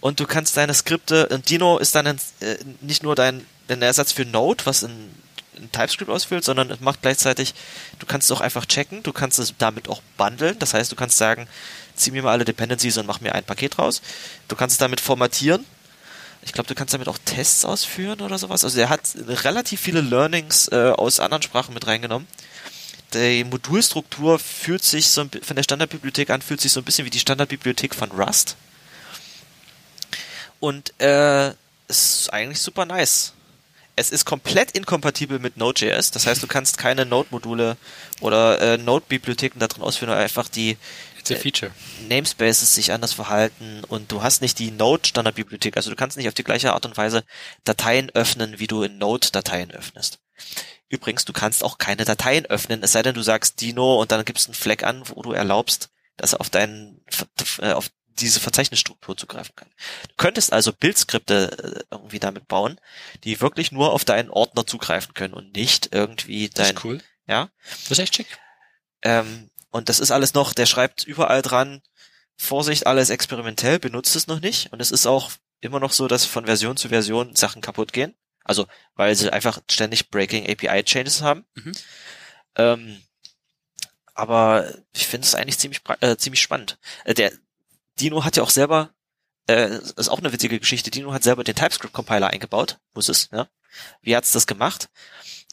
Und 0.00 0.20
du 0.20 0.26
kannst 0.26 0.56
deine 0.56 0.74
Skripte, 0.74 1.28
und 1.28 1.48
Dino 1.50 1.78
ist 1.78 1.94
dann 1.94 2.06
ein, 2.06 2.20
äh, 2.40 2.56
nicht 2.80 3.02
nur 3.02 3.14
dein, 3.14 3.44
ein 3.68 3.82
Ersatz 3.82 4.12
für 4.12 4.24
Node, 4.24 4.64
was 4.64 4.82
in, 4.82 5.10
in 5.56 5.70
TypeScript 5.72 6.10
ausfüllt, 6.10 6.44
sondern 6.44 6.70
es 6.70 6.80
macht 6.80 7.02
gleichzeitig, 7.02 7.54
du 7.98 8.06
kannst 8.06 8.30
es 8.30 8.36
auch 8.36 8.40
einfach 8.40 8.64
checken, 8.66 9.02
du 9.02 9.12
kannst 9.12 9.38
es 9.38 9.54
damit 9.58 9.88
auch 9.88 10.00
bundeln. 10.16 10.58
Das 10.58 10.74
heißt, 10.74 10.92
du 10.92 10.96
kannst 10.96 11.18
sagen, 11.18 11.48
zieh 11.96 12.12
mir 12.12 12.22
mal 12.22 12.32
alle 12.32 12.44
Dependencies 12.44 12.96
und 12.96 13.06
mach 13.06 13.20
mir 13.20 13.34
ein 13.34 13.44
Paket 13.44 13.78
raus. 13.78 14.00
Du 14.46 14.54
kannst 14.54 14.74
es 14.74 14.78
damit 14.78 15.00
formatieren. 15.00 15.64
Ich 16.42 16.52
glaube, 16.52 16.68
du 16.68 16.74
kannst 16.76 16.94
damit 16.94 17.08
auch 17.08 17.18
Tests 17.24 17.64
ausführen 17.64 18.20
oder 18.20 18.38
sowas. 18.38 18.64
Also 18.64 18.78
er 18.78 18.88
hat 18.88 19.00
relativ 19.44 19.80
viele 19.80 20.00
Learnings 20.00 20.68
äh, 20.68 20.92
aus 20.96 21.18
anderen 21.18 21.42
Sprachen 21.42 21.74
mit 21.74 21.86
reingenommen. 21.88 22.28
Die 23.14 23.42
Modulstruktur 23.42 24.38
fühlt 24.38 24.84
sich 24.84 25.08
so 25.08 25.22
ein, 25.22 25.30
von 25.42 25.56
der 25.56 25.62
Standardbibliothek 25.62 26.30
an, 26.30 26.42
fühlt 26.42 26.60
sich 26.60 26.72
so 26.72 26.80
ein 26.80 26.84
bisschen 26.84 27.04
wie 27.04 27.10
die 27.10 27.18
Standardbibliothek 27.18 27.94
von 27.94 28.12
Rust. 28.12 28.56
Und 30.60 30.98
äh, 31.00 31.52
ist 31.88 32.32
eigentlich 32.32 32.60
super 32.60 32.84
nice. 32.84 33.32
Es 33.96 34.10
ist 34.10 34.24
komplett 34.24 34.72
inkompatibel 34.72 35.40
mit 35.40 35.56
Node.js, 35.56 36.12
das 36.12 36.26
heißt, 36.26 36.40
du 36.40 36.46
kannst 36.46 36.78
keine 36.78 37.04
Node-Module 37.04 37.76
oder 38.20 38.60
äh, 38.60 38.78
Node-Bibliotheken 38.78 39.58
da 39.58 39.66
drin 39.66 39.82
ausführen, 39.82 40.10
weil 40.10 40.18
einfach 40.18 40.48
die 40.48 40.76
It's 41.18 41.32
a 41.32 41.34
feature. 41.34 41.72
Namespaces 42.08 42.74
sich 42.74 42.92
anders 42.92 43.12
verhalten 43.12 43.82
und 43.88 44.12
du 44.12 44.22
hast 44.22 44.40
nicht 44.40 44.60
die 44.60 44.70
Node-Standardbibliothek, 44.70 45.76
also 45.76 45.90
du 45.90 45.96
kannst 45.96 46.16
nicht 46.16 46.28
auf 46.28 46.34
die 46.34 46.44
gleiche 46.44 46.74
Art 46.74 46.86
und 46.86 46.96
Weise 46.96 47.24
Dateien 47.64 48.10
öffnen, 48.10 48.60
wie 48.60 48.68
du 48.68 48.84
in 48.84 48.98
Node 48.98 49.32
Dateien 49.32 49.72
öffnest. 49.72 50.20
Übrigens, 50.88 51.24
du 51.24 51.32
kannst 51.32 51.64
auch 51.64 51.78
keine 51.78 52.04
Dateien 52.04 52.46
öffnen, 52.46 52.84
es 52.84 52.92
sei 52.92 53.02
denn, 53.02 53.14
du 53.14 53.22
sagst 53.22 53.60
Dino 53.60 54.00
und 54.00 54.12
dann 54.12 54.24
gibst 54.24 54.46
einen 54.46 54.54
Fleck 54.54 54.84
an, 54.84 55.02
wo 55.08 55.22
du 55.22 55.32
erlaubst, 55.32 55.90
dass 56.16 56.34
er 56.34 56.40
auf 56.40 56.50
deinen, 56.50 57.00
äh, 57.60 57.72
auf 57.72 57.90
diese 58.20 58.40
Verzeichnisstruktur 58.40 59.16
zugreifen 59.16 59.54
kann. 59.56 59.68
Du 60.08 60.14
könntest 60.16 60.52
also 60.52 60.72
Bildskripte 60.72 61.84
äh, 61.90 61.94
irgendwie 61.94 62.18
damit 62.18 62.48
bauen, 62.48 62.80
die 63.24 63.40
wirklich 63.40 63.72
nur 63.72 63.92
auf 63.92 64.04
deinen 64.04 64.30
Ordner 64.30 64.66
zugreifen 64.66 65.14
können 65.14 65.34
und 65.34 65.54
nicht 65.54 65.90
irgendwie 65.92 66.48
dein, 66.48 66.74
Das 66.74 66.76
ist 66.76 66.84
cool. 66.84 67.00
ja, 67.26 67.50
Das 67.84 67.92
ist 67.92 67.98
echt 67.98 68.16
schick. 68.16 68.38
ähm, 69.02 69.50
und 69.70 69.88
das 69.88 70.00
ist 70.00 70.10
alles 70.10 70.34
noch, 70.34 70.54
der 70.54 70.66
schreibt 70.66 71.04
überall 71.04 71.42
dran, 71.42 71.82
Vorsicht, 72.36 72.86
alles 72.86 73.10
experimentell, 73.10 73.78
benutzt 73.78 74.14
es 74.16 74.28
noch 74.28 74.40
nicht. 74.40 74.72
Und 74.72 74.80
es 74.80 74.90
ist 74.92 75.06
auch 75.06 75.32
immer 75.60 75.80
noch 75.80 75.92
so, 75.92 76.06
dass 76.08 76.24
von 76.24 76.46
Version 76.46 76.76
zu 76.76 76.88
Version 76.88 77.34
Sachen 77.34 77.60
kaputt 77.60 77.92
gehen. 77.92 78.14
Also, 78.44 78.66
weil 78.94 79.14
sie 79.16 79.30
einfach 79.30 79.60
ständig 79.70 80.08
Breaking 80.10 80.48
API 80.48 80.82
Changes 80.84 81.20
haben. 81.20 81.44
Mhm. 81.54 81.72
Ähm, 82.54 83.02
aber 84.14 84.72
ich 84.94 85.06
finde 85.06 85.26
es 85.26 85.34
eigentlich 85.34 85.58
ziemlich, 85.58 85.80
äh, 86.00 86.16
ziemlich 86.16 86.40
spannend. 86.40 86.78
Äh, 87.04 87.14
der 87.14 87.32
Dino 88.00 88.24
hat 88.24 88.36
ja 88.36 88.42
auch 88.42 88.50
selber, 88.50 88.90
äh, 89.46 89.68
das 89.68 89.92
ist 89.92 90.08
auch 90.08 90.18
eine 90.18 90.32
witzige 90.32 90.58
Geschichte, 90.58 90.90
Dino 90.90 91.12
hat 91.12 91.22
selber 91.22 91.44
den 91.44 91.54
TypeScript-Compiler 91.54 92.28
eingebaut, 92.28 92.78
muss 92.94 93.08
es, 93.08 93.28
ja. 93.32 93.48
Wie 94.00 94.16
hat's 94.16 94.32
das 94.32 94.46
gemacht? 94.46 94.88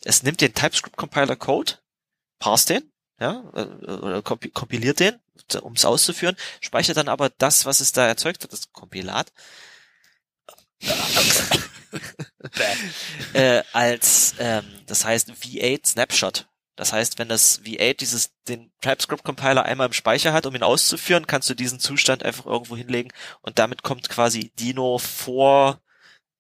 Es 0.04 0.24
nimmt 0.24 0.42
den 0.42 0.54
TypeScript-Compiler-Code, 0.54 1.80
parst 2.40 2.70
den, 2.70 2.92
ja, 3.20 3.44
äh, 3.54 3.92
oder 3.92 4.22
kompi 4.22 4.50
kompiliert 4.50 5.00
den, 5.00 5.20
um 5.62 5.74
es 5.74 5.86
auszuführen, 5.86 6.36
speichert 6.62 6.98
dann 6.98 7.10
aber 7.10 7.30
das, 7.30 7.66
was 7.66 7.80
es 7.80 7.92
da 7.92 8.08
erzeugt 8.08 8.44
hat, 8.44 8.54
das 8.54 8.72
Kompilat, 8.72 9.32
äh, 13.34 13.64
als, 13.74 14.36
ähm, 14.40 14.66
das 14.86 15.06
heißt 15.06 15.32
V8 15.32 15.88
Snapshot. 15.88 16.48
Das 16.76 16.92
heißt, 16.92 17.20
wenn 17.20 17.30
das 17.30 17.62
V8 17.62 17.98
dieses, 17.98 18.34
den 18.48 18.72
TypeScript-Compiler 18.82 19.64
einmal 19.64 19.88
im 19.88 19.94
Speicher 19.94 20.34
hat, 20.34 20.46
um 20.46 20.56
ihn 20.56 20.64
auszuführen, 20.64 21.28
kannst 21.28 21.50
du 21.50 21.54
diesen 21.54 21.80
Zustand 21.80 22.24
einfach 22.24 22.46
irgendwo 22.46 22.76
hinlegen 22.76 23.12
und 23.42 23.60
damit 23.60 23.84
kommt 23.84 24.10
quasi 24.10 24.52
Dino 24.60 24.98
vor 24.98 25.80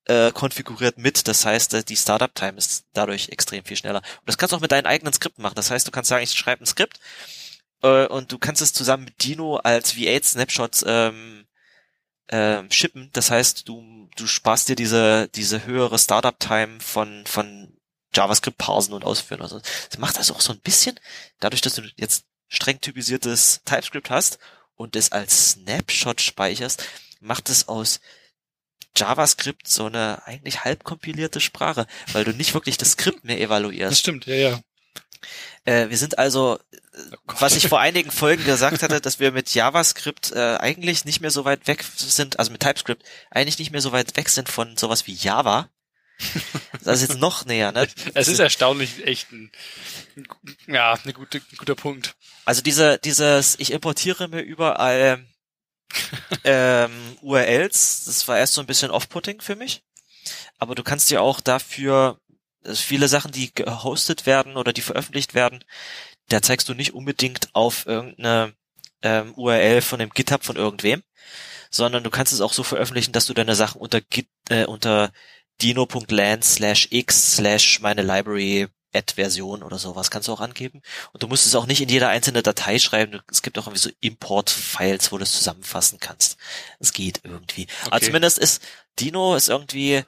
äh, 0.05 0.31
konfiguriert 0.31 0.97
mit. 0.97 1.27
Das 1.27 1.45
heißt, 1.45 1.73
äh, 1.73 1.83
die 1.83 1.95
Startup-Time 1.95 2.57
ist 2.57 2.85
dadurch 2.93 3.29
extrem 3.29 3.63
viel 3.65 3.77
schneller. 3.77 3.99
Und 3.99 4.27
das 4.27 4.37
kannst 4.37 4.53
du 4.53 4.57
auch 4.57 4.61
mit 4.61 4.71
deinen 4.71 4.85
eigenen 4.85 5.13
Skripten 5.13 5.41
machen. 5.41 5.55
Das 5.55 5.71
heißt, 5.71 5.87
du 5.87 5.91
kannst 5.91 6.09
sagen, 6.09 6.23
ich 6.23 6.31
schreibe 6.31 6.63
ein 6.63 6.67
Skript 6.67 6.99
äh, 7.81 8.05
und 8.07 8.31
du 8.31 8.37
kannst 8.37 8.61
es 8.61 8.73
zusammen 8.73 9.05
mit 9.05 9.23
Dino 9.23 9.57
als 9.57 9.95
V8-Snapshots 9.95 10.83
ähm, 10.87 11.45
ähm, 12.29 12.71
shippen. 12.71 13.09
Das 13.13 13.31
heißt, 13.31 13.67
du, 13.67 14.09
du 14.15 14.27
sparst 14.27 14.69
dir 14.69 14.75
diese, 14.75 15.29
diese 15.29 15.65
höhere 15.65 15.99
Startup-Time 15.99 16.79
von, 16.79 17.25
von 17.25 17.74
JavaScript 18.15 18.57
parsen 18.57 18.93
und 18.93 19.03
ausführen. 19.03 19.41
Also, 19.41 19.59
das 19.59 19.97
macht 19.97 20.17
also 20.17 20.33
auch 20.33 20.41
so 20.41 20.53
ein 20.53 20.59
bisschen, 20.59 20.99
dadurch, 21.39 21.61
dass 21.61 21.75
du 21.75 21.81
jetzt 21.95 22.25
streng 22.47 22.79
typisiertes 22.79 23.61
TypeScript 23.65 24.09
hast 24.09 24.39
und 24.75 24.95
es 24.95 25.11
als 25.11 25.51
Snapshot 25.51 26.21
speicherst, 26.21 26.83
macht 27.19 27.49
es 27.49 27.67
aus 27.67 27.99
JavaScript 28.95 29.67
so 29.67 29.87
eine 29.87 30.25
eigentlich 30.25 30.63
halb 30.63 30.83
kompilierte 30.83 31.41
Sprache, 31.41 31.85
weil 32.13 32.23
du 32.23 32.31
nicht 32.31 32.53
wirklich 32.53 32.77
das 32.77 32.91
Skript 32.91 33.23
mehr 33.25 33.37
Das 33.37 33.45
evaluierst. 33.45 33.99
stimmt, 33.99 34.25
ja, 34.25 34.35
ja. 34.35 34.59
Äh, 35.65 35.89
wir 35.89 35.97
sind 35.97 36.17
also, 36.17 36.59
Oh 37.27 37.33
was 37.39 37.55
ich 37.57 37.67
vor 37.67 37.79
einigen 37.81 38.11
Folgen 38.11 38.45
gesagt 38.45 38.81
hatte, 38.83 39.01
dass 39.01 39.19
wir 39.19 39.31
mit 39.31 39.53
JavaScript 39.53 40.31
äh, 40.31 40.57
eigentlich 40.57 41.03
nicht 41.03 41.19
mehr 41.19 41.31
so 41.31 41.43
weit 41.43 41.67
weg 41.67 41.83
sind, 41.83 42.39
also 42.39 42.51
mit 42.51 42.61
TypeScript 42.61 43.03
eigentlich 43.31 43.59
nicht 43.59 43.71
mehr 43.71 43.81
so 43.81 43.91
weit 43.91 44.15
weg 44.15 44.29
sind 44.29 44.47
von 44.47 44.77
sowas 44.77 45.07
wie 45.07 45.13
Java. 45.13 45.69
Das 46.83 47.01
ist 47.01 47.09
jetzt 47.09 47.19
noch 47.19 47.45
näher, 47.45 47.71
ne? 47.71 47.87
Es 48.13 48.27
ist 48.27 48.39
erstaunlich 48.39 49.05
echt 49.05 49.31
ein, 49.31 49.51
ja, 50.67 50.93
eine 50.93 51.13
gute, 51.13 51.39
ein 51.39 51.57
guter 51.57 51.75
Punkt. 51.75 52.15
Also 52.45 52.61
diese, 52.61 52.99
dieses, 52.99 53.55
ich 53.59 53.71
importiere 53.71 54.27
mir 54.27 54.41
überall 54.41 55.25
ähm, 56.43 57.17
URLs, 57.21 58.05
das 58.05 58.27
war 58.27 58.37
erst 58.37 58.53
so 58.53 58.61
ein 58.61 58.67
bisschen 58.67 58.91
off-putting 58.91 59.41
für 59.41 59.55
mich. 59.55 59.83
Aber 60.57 60.75
du 60.75 60.83
kannst 60.83 61.09
dir 61.09 61.21
auch 61.21 61.41
dafür 61.41 62.19
also 62.65 62.81
viele 62.81 63.07
Sachen, 63.07 63.31
die 63.31 63.53
gehostet 63.53 64.25
werden 64.25 64.57
oder 64.57 64.73
die 64.73 64.81
veröffentlicht 64.81 65.33
werden, 65.33 65.63
da 66.29 66.41
zeigst 66.41 66.67
du 66.67 66.73
nicht 66.73 66.93
unbedingt 66.93 67.53
auf 67.53 67.85
irgendeine 67.85 68.53
ähm, 69.03 69.33
URL 69.35 69.81
von 69.81 69.99
dem 69.99 70.09
GitHub 70.09 70.43
von 70.43 70.55
irgendwem, 70.55 71.03
sondern 71.69 72.03
du 72.03 72.09
kannst 72.09 72.33
es 72.33 72.41
auch 72.41 72.53
so 72.53 72.63
veröffentlichen, 72.63 73.11
dass 73.11 73.27
du 73.27 73.33
deine 73.33 73.55
Sachen 73.55 73.79
unter 73.79 74.01
Git, 74.01 74.27
äh, 74.49 74.65
unter 74.65 75.11
dino.land 75.61 76.43
slash 76.43 76.87
x 76.91 77.35
slash 77.35 77.79
meine 77.81 78.01
Library 78.01 78.67
add 78.93 79.13
Version 79.15 79.61
oder 79.61 79.77
sowas 79.77 80.09
kannst 80.09 80.27
du 80.27 80.33
auch 80.33 80.39
angeben. 80.39 80.81
Und 81.11 81.21
du 81.21 81.27
musst 81.27 81.45
es 81.45 81.55
auch 81.55 81.65
nicht 81.65 81.81
in 81.81 81.89
jeder 81.89 82.09
einzelne 82.09 82.41
Datei 82.43 82.79
schreiben. 82.79 83.21
Es 83.29 83.41
gibt 83.41 83.57
auch 83.57 83.67
irgendwie 83.67 83.81
so 83.81 83.89
Import-Files, 83.99 85.11
wo 85.11 85.17
du 85.17 85.23
es 85.23 85.33
zusammenfassen 85.33 85.99
kannst. 85.99 86.37
Es 86.79 86.93
geht 86.93 87.21
irgendwie. 87.23 87.67
Aber 87.85 87.97
Okay. 87.97 88.05
zumindest 88.05 88.37
ist 88.39 88.61
Dino 88.99 89.35
ist 89.35 89.49
irgendwie 89.49 90.03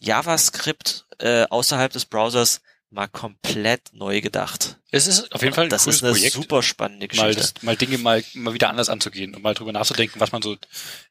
JavaScript 0.00 1.06
äh, 1.18 1.44
außerhalb 1.48 1.92
des 1.92 2.04
Browsers 2.06 2.60
mal 2.90 3.06
komplett 3.06 3.92
neu 3.92 4.20
gedacht. 4.20 4.76
Es 4.90 5.06
ist 5.06 5.32
auf 5.32 5.42
jeden 5.42 5.54
Fall 5.54 5.64
ein 5.64 5.70
das 5.70 5.84
cooles 5.84 5.96
ist 5.96 6.02
eine 6.02 6.12
Projekt, 6.12 6.34
super 6.34 6.62
spannende 6.62 7.06
mal, 7.14 7.28
Geschichte. 7.28 7.54
das, 7.54 7.62
mal 7.62 7.76
Dinge 7.76 7.98
mal, 7.98 8.24
mal 8.34 8.52
wieder 8.54 8.68
anders 8.68 8.88
anzugehen 8.88 9.34
und 9.36 9.42
mal 9.42 9.54
drüber 9.54 9.72
nachzudenken, 9.72 10.18
was 10.18 10.32
man 10.32 10.42
so 10.42 10.56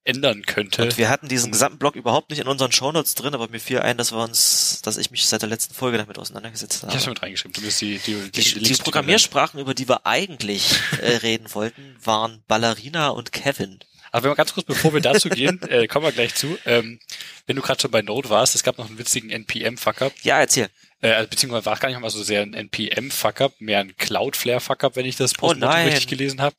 ändern 0.03 0.43
könnte. 0.45 0.83
Und 0.83 0.97
wir 0.97 1.09
hatten 1.09 1.29
diesen 1.29 1.51
gesamten 1.53 1.79
Blog 1.79 1.95
überhaupt 1.95 2.29
nicht 2.29 2.39
in 2.39 2.47
unseren 2.47 2.73
Shownotes 2.73 3.15
drin, 3.15 3.33
aber 3.33 3.47
mir 3.47 3.59
fiel 3.61 3.79
ein, 3.79 3.97
dass 3.97 4.11
wir 4.11 4.21
uns, 4.21 4.81
dass 4.83 4.97
ich 4.97 5.11
mich 5.11 5.25
seit 5.25 5.41
der 5.41 5.49
letzten 5.49 5.73
Folge 5.73 5.97
damit 5.97 6.19
auseinandergesetzt 6.19 6.83
ich 6.83 6.93
hab's 6.93 7.03
habe. 7.03 7.11
mit 7.11 7.21
reingeschrieben. 7.21 7.53
Du 7.53 7.61
wirst 7.61 7.79
die, 7.79 7.99
die, 7.99 8.29
Die, 8.31 8.41
die 8.41 8.59
Links 8.59 8.79
Programmiersprachen, 8.79 9.59
über 9.59 9.73
die 9.73 9.87
wir 9.87 10.05
eigentlich 10.05 10.65
äh, 11.01 11.15
reden 11.17 11.53
wollten, 11.53 11.95
waren 12.03 12.43
Ballerina 12.47 13.09
und 13.09 13.31
Kevin. 13.31 13.79
Aber 14.11 14.23
wenn 14.23 14.31
wir 14.31 14.35
ganz 14.35 14.53
kurz, 14.53 14.65
bevor 14.65 14.93
wir 14.93 15.01
dazu 15.01 15.29
gehen, 15.29 15.61
äh, 15.69 15.87
kommen 15.87 16.05
wir 16.05 16.11
gleich 16.11 16.35
zu. 16.35 16.57
Ähm, 16.65 16.99
wenn 17.47 17.55
du 17.55 17.61
gerade 17.61 17.81
schon 17.81 17.91
bei 17.91 18.01
Node 18.01 18.29
warst, 18.29 18.55
es 18.55 18.63
gab 18.63 18.77
noch 18.77 18.87
einen 18.87 18.97
witzigen 18.97 19.29
NPM-Fuck-Up. 19.29 20.13
Ja, 20.23 20.39
erzähl. 20.39 20.69
Äh, 21.01 21.11
also 21.13 21.29
beziehungsweise 21.29 21.65
war 21.65 21.73
es 21.73 21.79
gar 21.79 21.89
nicht 21.89 21.99
mal 21.99 22.09
so 22.09 22.23
sehr 22.23 22.41
ein 22.41 22.53
NPM-Fuck-Up, 22.53 23.53
mehr 23.59 23.79
ein 23.79 23.95
Cloudflare-Fuck-Up, 23.97 24.95
wenn 24.95 25.05
ich 25.05 25.15
das 25.15 25.33
Oh 25.33 25.47
Postmortem 25.47 25.69
nein. 25.69 25.87
richtig 25.87 26.07
gelesen 26.07 26.41
habe. 26.41 26.55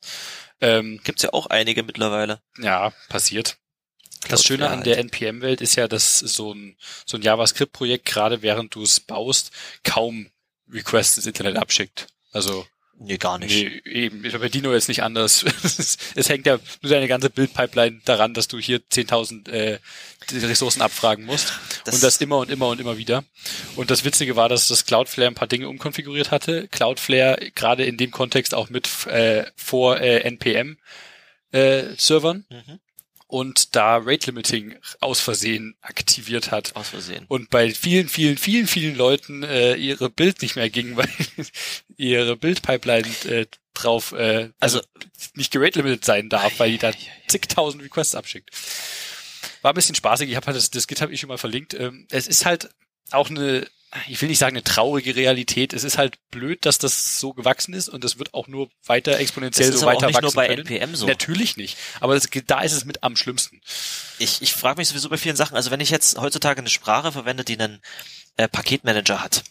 Ähm, 0.61 0.99
Gibt's 1.03 1.23
ja 1.23 1.33
auch 1.33 1.47
einige 1.47 1.83
mittlerweile. 1.83 2.41
ja, 2.57 2.91
passiert. 3.09 3.57
Das 4.27 4.43
Schöne 4.43 4.69
an 4.69 4.83
der 4.83 4.99
NPM-Welt 4.99 5.61
ist 5.61 5.75
ja, 5.75 5.87
dass 5.87 6.19
so 6.19 6.53
ein, 6.53 6.77
so 7.07 7.17
ein 7.17 7.23
JavaScript-Projekt, 7.23 8.05
gerade 8.05 8.43
während 8.43 8.75
du 8.75 8.83
es 8.83 8.99
baust, 8.99 9.51
kaum 9.83 10.29
Requests 10.71 11.17
ins 11.17 11.25
Internet 11.25 11.57
abschickt. 11.57 12.07
Also 12.31 12.67
Nee, 13.03 13.17
gar 13.17 13.39
nicht. 13.39 13.51
Nee, 13.51 13.81
eben. 13.91 14.23
Ist 14.23 14.39
bei 14.39 14.47
Dino 14.47 14.71
jetzt 14.73 14.87
nicht 14.87 15.01
anders. 15.01 15.43
es, 16.15 16.29
hängt 16.29 16.45
ja 16.45 16.59
nur 16.81 16.91
deine 16.91 17.07
gange 17.07 17.31
Bildpipeline 17.31 17.99
daran, 18.05 18.35
dass 18.35 18.47
du 18.47 18.59
hier 18.59 18.79
10.000 18.79 19.49
äh, 19.49 19.79
Ressourcen 20.31 20.81
abfragen 20.83 21.25
musst. 21.25 21.53
Das- 21.83 21.95
und 21.95 22.03
das 22.03 22.21
immer 22.21 22.37
und 22.37 22.51
immer 22.51 22.67
und 22.67 22.79
immer 22.79 22.97
wieder. 22.97 23.23
Und 23.75 23.89
das 23.89 24.05
Witzige 24.05 24.35
war, 24.35 24.49
dass 24.49 24.67
das 24.67 24.85
Cloudflare 24.85 25.27
ein 25.29 25.35
paar 25.35 25.47
Dinge 25.47 25.67
umkonfiguriert 25.67 26.29
hatte. 26.29 26.67
Cloudflare 26.67 27.51
gerade 27.55 27.85
in 27.85 27.97
dem 27.97 28.11
Kontext 28.11 28.53
auch 28.53 28.69
mit 28.69 28.87
äh, 29.07 29.45
vor 29.55 29.99
äh, 29.99 30.19
NPM 30.19 30.77
äh, 31.51 31.83
Servern 31.97 32.45
Mhm. 32.49 32.79
Und 33.31 33.77
da 33.77 33.95
Rate 33.95 34.27
Limiting 34.27 34.75
aus 34.99 35.21
Versehen 35.21 35.75
aktiviert 35.79 36.51
hat. 36.51 36.75
Aus 36.75 36.89
Versehen. 36.89 37.23
Und 37.29 37.49
bei 37.49 37.73
vielen, 37.73 38.09
vielen, 38.09 38.37
vielen, 38.37 38.67
vielen 38.67 38.93
Leuten 38.93 39.43
äh, 39.43 39.75
ihre 39.75 40.09
Bild 40.09 40.41
nicht 40.41 40.57
mehr 40.57 40.69
ging, 40.69 40.95
weil 40.97 41.07
ihre 41.95 42.35
Bildpipeline 42.35 43.07
äh, 43.29 43.45
drauf, 43.73 44.11
äh, 44.11 44.49
also, 44.59 44.81
nicht 45.35 45.51
gerate 45.51 45.79
limited 45.79 46.03
sein 46.03 46.27
darf, 46.27 46.59
weil 46.59 46.71
die 46.71 46.77
da 46.77 46.91
zigtausend 47.27 47.81
Requests 47.81 48.15
abschickt. 48.15 48.49
War 49.61 49.71
ein 49.71 49.75
bisschen 49.75 49.95
spaßig. 49.95 50.29
Ich 50.29 50.35
habe 50.35 50.47
halt 50.47 50.57
das, 50.57 50.69
das 50.69 50.87
GitHub 50.87 51.09
ich 51.09 51.21
schon 51.21 51.29
mal 51.29 51.37
verlinkt. 51.37 51.73
Ähm, 51.73 52.07
es 52.09 52.27
ist 52.27 52.45
halt 52.45 52.69
auch 53.11 53.29
eine 53.29 53.65
ich 54.07 54.21
will 54.21 54.29
nicht 54.29 54.37
sagen 54.39 54.55
eine 54.55 54.63
traurige 54.63 55.15
Realität. 55.15 55.73
Es 55.73 55.83
ist 55.83 55.97
halt 55.97 56.17
blöd, 56.31 56.65
dass 56.65 56.77
das 56.77 57.19
so 57.19 57.33
gewachsen 57.33 57.73
ist 57.73 57.89
und 57.89 58.05
es 58.05 58.17
wird 58.17 58.33
auch 58.33 58.47
nur 58.47 58.69
weiter 58.85 59.19
exponentiell 59.19 59.67
Das 59.67 59.75
ist 59.75 59.81
so 59.81 59.87
aber 59.87 59.97
auch 59.97 60.01
weiter 60.01 60.07
nicht 60.07 60.21
nur 60.21 60.35
wachsen 60.35 60.35
bei 60.35 60.47
können. 60.47 60.67
NPM 60.67 60.95
so. 60.95 61.07
Natürlich 61.07 61.57
nicht. 61.57 61.77
Aber 61.99 62.13
das, 62.13 62.29
da 62.47 62.61
ist 62.61 62.71
es 62.71 62.85
mit 62.85 63.03
am 63.03 63.17
schlimmsten. 63.17 63.61
Ich, 64.19 64.41
ich 64.41 64.53
frage 64.53 64.79
mich 64.79 64.87
sowieso 64.87 65.09
bei 65.09 65.17
vielen 65.17 65.35
Sachen, 65.35 65.55
also 65.57 65.71
wenn 65.71 65.81
ich 65.81 65.89
jetzt 65.89 66.17
heutzutage 66.17 66.59
eine 66.59 66.69
Sprache 66.69 67.11
verwende, 67.11 67.43
die 67.43 67.59
einen 67.59 67.81
äh, 68.37 68.47
Paketmanager 68.47 69.21
hat, 69.21 69.43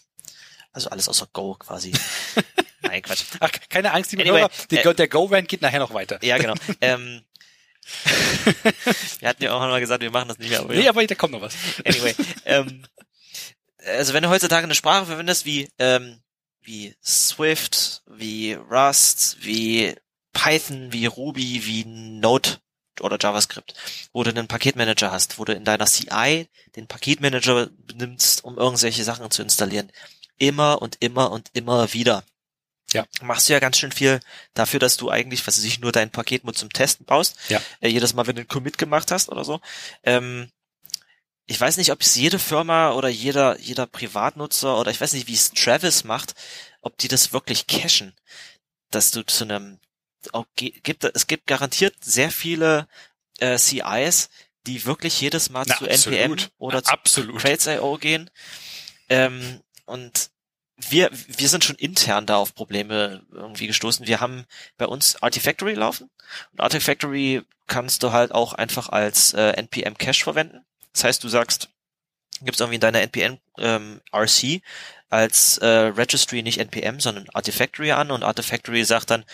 also 0.73 0.89
alles 0.89 1.07
außer 1.07 1.27
Go 1.33 1.55
quasi. 1.55 1.91
Nein, 2.81 3.03
Quatsch. 3.03 3.23
Ach, 3.39 3.51
keine 3.69 3.93
Angst, 3.93 4.11
liebe 4.11 4.23
Anyway, 4.23 4.39
Hörer. 4.39 4.51
Die, 4.71 4.77
äh, 4.77 4.93
der 4.95 5.07
Go-Rant 5.07 5.47
geht 5.47 5.61
nachher 5.61 5.79
noch 5.79 5.93
weiter. 5.93 6.17
Ja, 6.23 6.37
genau. 6.37 6.55
ähm, 6.81 7.21
wir 9.19 9.29
hatten 9.29 9.43
ja 9.43 9.53
auch 9.53 9.59
mal 9.59 9.79
gesagt, 9.79 10.01
wir 10.01 10.11
machen 10.11 10.29
das 10.29 10.37
nicht 10.39 10.49
mehr. 10.49 10.59
Aber 10.59 10.73
Nee, 10.73 10.83
ja. 10.83 10.89
aber 10.89 11.05
da 11.05 11.15
kommt 11.15 11.33
noch 11.33 11.41
was. 11.41 11.53
Anyway, 11.85 12.15
ähm, 12.45 12.83
also 13.85 14.13
wenn 14.13 14.23
du 14.23 14.29
heutzutage 14.29 14.63
eine 14.63 14.75
Sprache 14.75 15.05
verwendest 15.05 15.45
wie 15.45 15.69
ähm, 15.79 16.21
wie 16.61 16.95
Swift, 17.03 18.03
wie 18.05 18.53
Rust, 18.53 19.37
wie 19.41 19.95
Python, 20.33 20.93
wie 20.93 21.05
Ruby, 21.07 21.65
wie 21.65 21.85
Node 21.85 22.57
oder 22.99 23.17
JavaScript, 23.19 23.73
wo 24.13 24.23
du 24.23 24.29
einen 24.29 24.47
Paketmanager 24.47 25.11
hast, 25.11 25.39
wo 25.39 25.45
du 25.45 25.53
in 25.53 25.65
deiner 25.65 25.85
CI 25.85 26.47
den 26.75 26.87
Paketmanager 26.87 27.69
benimmst, 27.77 28.43
um 28.43 28.57
irgendwelche 28.57 29.03
Sachen 29.03 29.31
zu 29.31 29.41
installieren. 29.41 29.91
Immer 30.37 30.81
und 30.81 30.97
immer 30.99 31.31
und 31.31 31.49
immer 31.53 31.93
wieder. 31.93 32.23
Ja. 32.93 33.05
Machst 33.21 33.47
du 33.47 33.53
ja 33.53 33.59
ganz 33.59 33.77
schön 33.77 33.91
viel 33.91 34.19
dafür, 34.53 34.79
dass 34.79 34.97
du 34.97 35.09
eigentlich, 35.09 35.45
was 35.47 35.57
weiß 35.57 35.63
ich, 35.63 35.79
nur 35.79 35.91
dein 35.91 36.09
Paket 36.11 36.43
nur 36.43 36.53
zum 36.53 36.69
Testen 36.69 37.05
baust. 37.05 37.37
Ja. 37.47 37.61
Äh, 37.79 37.87
jedes 37.87 38.13
Mal, 38.13 38.27
wenn 38.27 38.35
du 38.35 38.41
einen 38.41 38.49
Commit 38.49 38.77
gemacht 38.77 39.11
hast 39.11 39.29
oder 39.29 39.45
so. 39.45 39.61
Ähm, 40.03 40.51
ich 41.51 41.59
weiß 41.59 41.75
nicht, 41.75 41.91
ob 41.91 41.99
es 41.99 42.15
jede 42.15 42.39
Firma 42.39 42.93
oder 42.93 43.09
jeder, 43.09 43.59
jeder 43.59 43.85
Privatnutzer 43.85 44.79
oder 44.79 44.89
ich 44.89 45.01
weiß 45.01 45.11
nicht, 45.11 45.27
wie 45.27 45.33
es 45.33 45.51
Travis 45.51 46.05
macht, 46.05 46.33
ob 46.79 46.97
die 46.97 47.09
das 47.09 47.33
wirklich 47.33 47.67
cachen. 47.67 48.15
Dass 48.89 49.11
du 49.11 49.25
zu 49.25 49.43
einem, 49.43 49.77
gibt, 50.55 51.03
es 51.03 51.27
gibt 51.27 51.47
garantiert 51.47 51.93
sehr 52.01 52.31
viele 52.31 52.87
äh, 53.39 53.57
CIs, 53.57 54.29
die 54.65 54.85
wirklich 54.85 55.19
jedes 55.19 55.49
Mal 55.49 55.65
Na, 55.67 55.75
zu 55.75 55.87
NPM 55.87 56.31
absolut. 56.31 56.51
oder 56.57 56.81
Na, 56.85 57.03
zu. 57.03 57.27
Crates.io 57.33 57.97
gehen. 57.97 58.29
Ähm, 59.09 59.59
und 59.83 60.31
wir, 60.77 61.09
wir 61.11 61.49
sind 61.49 61.65
schon 61.65 61.75
intern 61.75 62.25
da 62.25 62.37
auf 62.37 62.55
Probleme 62.55 63.25
irgendwie 63.29 63.67
gestoßen. 63.67 64.07
Wir 64.07 64.21
haben 64.21 64.45
bei 64.77 64.85
uns 64.85 65.21
Artifactory 65.21 65.73
laufen. 65.73 66.09
Und 66.53 66.61
Artifactory 66.61 67.41
kannst 67.67 68.03
du 68.03 68.13
halt 68.13 68.31
auch 68.31 68.53
einfach 68.53 68.87
als 68.87 69.33
äh, 69.33 69.51
NPM 69.51 69.97
Cache 69.97 70.23
verwenden. 70.23 70.65
Das 70.93 71.03
heißt, 71.03 71.23
du 71.23 71.29
sagst, 71.29 71.69
gibst 72.41 72.59
irgendwie 72.61 72.75
in 72.75 72.81
deiner 72.81 73.01
NPM 73.01 73.37
ähm, 73.57 74.01
RC 74.13 74.61
als 75.09 75.57
äh, 75.57 75.67
Registry 75.67 76.41
nicht 76.41 76.59
NPM, 76.59 76.99
sondern 76.99 77.27
Artifactory 77.33 77.91
an 77.91 78.11
und 78.11 78.23
Artifactory 78.23 78.83
sagt 78.85 79.11
dann, 79.11 79.25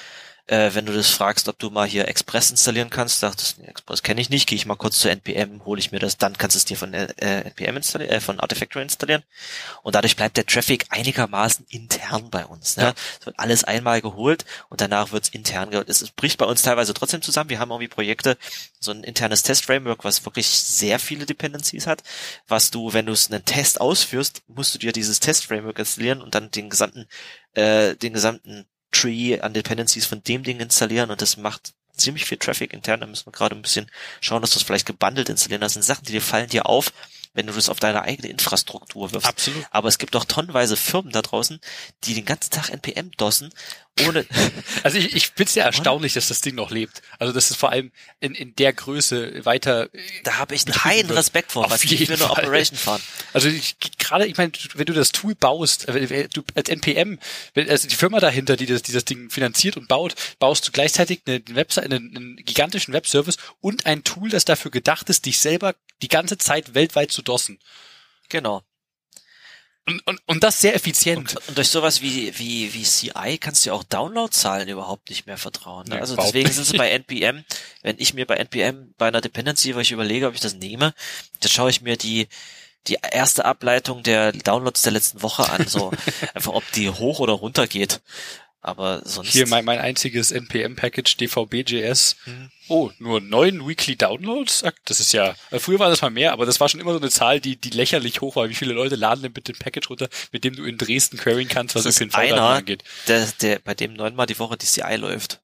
äh, 0.48 0.74
wenn 0.74 0.86
du 0.86 0.94
das 0.94 1.10
fragst, 1.10 1.50
ob 1.50 1.60
du 1.60 1.70
mal 1.70 1.88
hier 1.88 2.08
Express 2.08 2.52
installieren 2.52 2.90
kannst, 2.90 3.20
sagst 3.20 3.58
du, 3.58 3.64
Express 3.64 4.02
kenne 4.02 4.22
ich 4.22 4.30
nicht, 4.30 4.48
gehe 4.48 4.56
ich 4.56 4.66
mal 4.66 4.76
kurz 4.76 4.98
zu 5.00 5.10
NPM, 5.10 5.64
hole 5.66 5.80
ich 5.80 5.92
mir 5.92 6.00
das, 6.00 6.18
dann 6.18 6.38
kannst 6.38 6.56
du 6.56 6.58
es 6.60 6.66
dir 6.66 6.78
von 6.78 6.94
äh, 6.94 7.08
NPM 7.18 7.76
installieren, 7.76 8.12
äh, 8.12 8.22
von 8.22 8.40
Artifactory 8.40 8.84
installieren. 8.84 9.24
Und 9.84 9.96
dadurch 9.96 10.16
bleibt 10.16 10.38
der 10.38 10.46
Traffic 10.46 10.86
einigermaßen 10.90 11.66
intern 11.70 12.30
bei 12.30 12.46
uns. 12.46 12.78
Ne? 12.78 12.94
Es 13.20 13.26
wird 13.26 13.38
alles 13.38 13.66
einmal 13.66 14.02
geholt 14.02 14.46
und 14.70 14.80
danach 14.80 15.12
wird 15.12 15.26
es 15.26 15.30
intern 15.30 15.70
geholt. 15.70 15.90
Es, 15.90 16.02
es 16.02 16.12
bricht 16.12 16.38
bei 16.38 16.46
uns 16.46 16.62
teilweise 16.62 16.94
trotzdem 16.94 17.22
zusammen. 17.22 17.50
Wir 17.50 17.60
haben 17.60 17.72
irgendwie 17.72 17.90
Projekte, 17.90 18.38
so 18.80 18.92
ein 18.92 19.04
internes 19.04 19.44
Test-Framework, 19.44 20.06
was 20.06 20.26
wirklich 20.26 20.48
sehr 20.48 21.00
viele 21.00 21.26
Dependencies 21.26 21.88
hat, 21.88 22.04
was 22.48 22.72
du, 22.72 22.94
wenn 22.94 23.06
du 23.06 23.12
es 23.12 23.30
einen 23.30 23.44
Test 23.44 23.82
ausführst, 23.82 24.44
musst 24.48 24.74
du 24.74 24.80
dir 24.80 24.94
dieses 24.94 25.20
Test-Framework 25.20 25.80
installieren 25.80 26.22
und 26.22 26.36
dann 26.36 26.52
den 26.52 26.70
gesamten, 26.70 27.06
äh, 27.54 27.96
den 27.96 28.14
gesamten 28.14 28.66
Tree 28.98 29.40
an 29.40 29.54
Dependencies 29.54 30.06
von 30.06 30.24
dem 30.24 30.44
Ding 30.44 30.60
installieren 30.60 31.12
und 31.12 31.22
das 31.22 31.38
macht 31.38 31.74
ziemlich 31.96 32.26
viel 32.26 32.38
Traffic 32.38 32.74
intern. 32.74 33.02
Da 33.02 33.08
müssen 33.08 33.26
wir 33.26 33.32
gerade 33.32 33.56
ein 33.56 33.62
bisschen 33.62 33.90
schauen, 34.22 34.42
dass 34.42 34.52
du 34.52 34.60
es 34.60 34.64
vielleicht 34.64 34.86
gebundelt 34.86 35.30
installieren. 35.30 35.62
Das 35.62 35.74
sind 35.74 35.84
Sachen, 35.84 36.06
die 36.06 36.12
dir 36.12 36.22
fallen 36.22 36.50
dir 36.50 36.68
auf, 36.68 36.94
wenn 37.34 37.48
du 37.48 37.54
das 37.54 37.70
auf 37.70 37.80
deine 37.80 38.02
eigene 38.02 38.30
Infrastruktur 38.30 39.12
wirfst. 39.12 39.28
Absolut. 39.28 39.66
Aber 39.72 39.88
es 39.88 39.98
gibt 39.98 40.16
auch 40.16 40.26
tonnenweise 40.26 40.78
Firmen 40.78 41.12
da 41.12 41.22
draußen, 41.22 41.60
die 42.04 42.14
den 42.14 42.26
ganzen 42.26 42.52
Tag 42.52 42.70
NPM 42.70 43.12
dossen, 43.18 43.54
ohne, 44.06 44.26
Also 44.84 44.98
ich, 44.98 45.16
ich 45.16 45.28
finde 45.30 45.44
es 45.46 45.56
ja 45.56 45.64
erstaunlich, 45.66 46.14
dass 46.14 46.28
das 46.28 46.42
Ding 46.42 46.56
noch 46.56 46.72
lebt. 46.72 47.02
Also 47.20 47.34
dass 47.34 47.50
es 47.50 47.56
vor 47.58 47.72
allem 47.72 47.92
in, 48.20 48.36
in 48.36 48.56
der 48.56 48.74
Größe 48.74 49.46
weiter. 49.46 49.94
äh, 49.94 50.00
da 50.24 50.38
habe 50.38 50.56
ich 50.56 50.66
einen 50.84 51.10
wird. 51.10 51.18
Respekt 51.20 51.52
vor, 51.52 51.70
was 51.70 51.82
die 51.82 52.06
für 52.06 52.14
eine. 52.14 52.30
Operation 52.30 52.78
fahren. 52.78 53.02
Also 53.34 53.50
ich- 53.50 53.76
gerade, 53.98 54.26
ich 54.28 54.38
meine, 54.38 54.52
wenn 54.76 54.86
du 54.86 54.94
das 54.94 55.12
Tool 55.12 55.36
baust, 55.36 55.88
äh, 55.88 56.10
wenn 56.10 56.30
du 56.30 56.44
als 56.56 56.70
NPM, 56.70 57.20
wenn, 57.54 57.70
also 57.70 57.88
die 57.88 57.96
Firma 57.96 58.20
dahinter, 58.20 58.56
die 58.56 58.66
das, 58.66 58.82
die 58.84 58.92
das 58.94 59.06
Ding 59.06 59.30
finanziert 59.30 59.78
und 59.78 59.88
baut, 59.88 60.16
baust 60.40 60.68
du 60.68 60.72
gleichzeitig 60.72 61.22
eine, 61.26 61.42
eine 61.46 61.56
Website, 61.56 61.86
einen, 61.86 62.16
einen 62.16 62.36
gigantischen 62.38 62.94
Webservice 62.94 63.38
und 63.62 63.86
ein 63.86 64.04
Tool, 64.04 64.30
das 64.30 64.46
dafür 64.46 64.72
gedacht 64.72 65.10
ist, 65.10 65.26
dich 65.26 65.40
selber 65.40 65.76
die 66.02 66.08
ganze 66.08 66.38
Zeit 66.38 66.74
weltweit 66.76 67.12
zu 67.12 67.22
dossen. 67.22 67.60
Genau. 68.30 68.62
Und, 69.88 70.06
und, 70.06 70.22
und 70.26 70.44
das 70.44 70.60
sehr 70.60 70.76
effizient. 70.76 71.36
Und, 71.38 71.48
und 71.48 71.58
durch 71.58 71.70
sowas 71.70 72.02
wie, 72.02 72.38
wie, 72.38 72.74
wie 72.74 72.84
CI 72.84 73.38
kannst 73.40 73.66
du 73.66 73.70
ja 73.70 73.74
auch 73.74 73.86
Downloadzahlen 73.86 74.68
überhaupt 74.68 75.10
nicht 75.10 75.26
mehr 75.28 75.38
vertrauen. 75.38 75.86
Ne? 75.88 75.96
Nee, 75.96 76.02
also 76.02 76.18
deswegen 76.18 76.52
sind 76.52 76.66
sie 76.66 76.78
bei 76.78 76.90
NPM, 76.90 77.46
wenn 77.84 77.96
ich 77.98 78.14
mir 78.14 78.28
bei 78.28 78.36
NPM 78.36 78.94
bei 78.98 79.08
einer 79.08 79.22
Dependency, 79.22 79.76
weil 79.76 79.84
ich 79.84 79.94
überlege, 79.94 80.28
ob 80.28 80.34
ich 80.34 80.42
das 80.42 80.56
nehme, 80.56 80.94
dann 81.40 81.50
schaue 81.50 81.70
ich 81.70 81.82
mir 81.82 81.96
die, 81.96 82.28
die 82.88 82.98
erste 83.12 83.46
Ableitung 83.46 84.04
der 84.04 84.34
Downloads 84.34 84.82
der 84.82 84.92
letzten 84.92 85.22
Woche 85.22 85.50
an, 85.50 85.68
so 85.68 85.92
einfach 86.34 86.54
ob 86.54 86.70
die 86.74 86.90
hoch 86.90 87.20
oder 87.20 87.34
runter 87.34 87.66
geht. 87.66 88.02
Aber 88.60 89.02
sonst. 89.06 89.32
Hier 89.32 89.48
mein, 89.48 89.64
mein 89.64 89.80
einziges 89.80 90.32
NPM-Package 90.32 91.18
DVB.js. 91.18 92.16
Hm. 92.24 92.50
Oh, 92.68 92.92
nur 92.98 93.22
neun 93.22 93.66
Weekly 93.68 93.96
Downloads? 93.96 94.64
Das 94.86 95.00
ist 95.00 95.14
ja, 95.14 95.36
äh, 95.52 95.60
früher 95.60 95.80
war 95.80 95.90
das 95.90 96.02
mal 96.02 96.10
mehr, 96.10 96.34
aber 96.34 96.46
das 96.46 96.60
war 96.60 96.68
schon 96.68 96.82
immer 96.82 96.92
so 96.92 97.00
eine 97.00 97.10
Zahl, 97.10 97.40
die, 97.40 97.56
die 97.56 97.70
lächerlich 97.70 98.20
hoch 98.22 98.36
war. 98.36 98.50
Wie 98.50 98.56
viele 98.56 98.74
Leute 98.74 98.96
laden 98.96 99.22
denn 99.22 99.32
bitte 99.34 99.54
ein 99.54 99.60
Package 99.60 99.90
runter, 99.90 100.10
mit 100.32 100.44
dem 100.44 100.56
du 100.56 100.66
in 100.66 100.78
Dresden 100.78 101.18
queryen 101.18 101.48
kannst, 101.48 101.76
was 101.76 101.84
Das 101.84 102.02
ist 102.02 102.16
einer. 102.16 102.42
angeht? 102.42 102.84
der, 103.08 103.28
der, 103.42 103.60
bei 103.60 103.74
dem 103.74 103.94
neunmal 103.94 104.26
die 104.26 104.40
Woche 104.40 104.58
die 104.58 104.66
CI 104.66 104.96
läuft. 104.96 105.42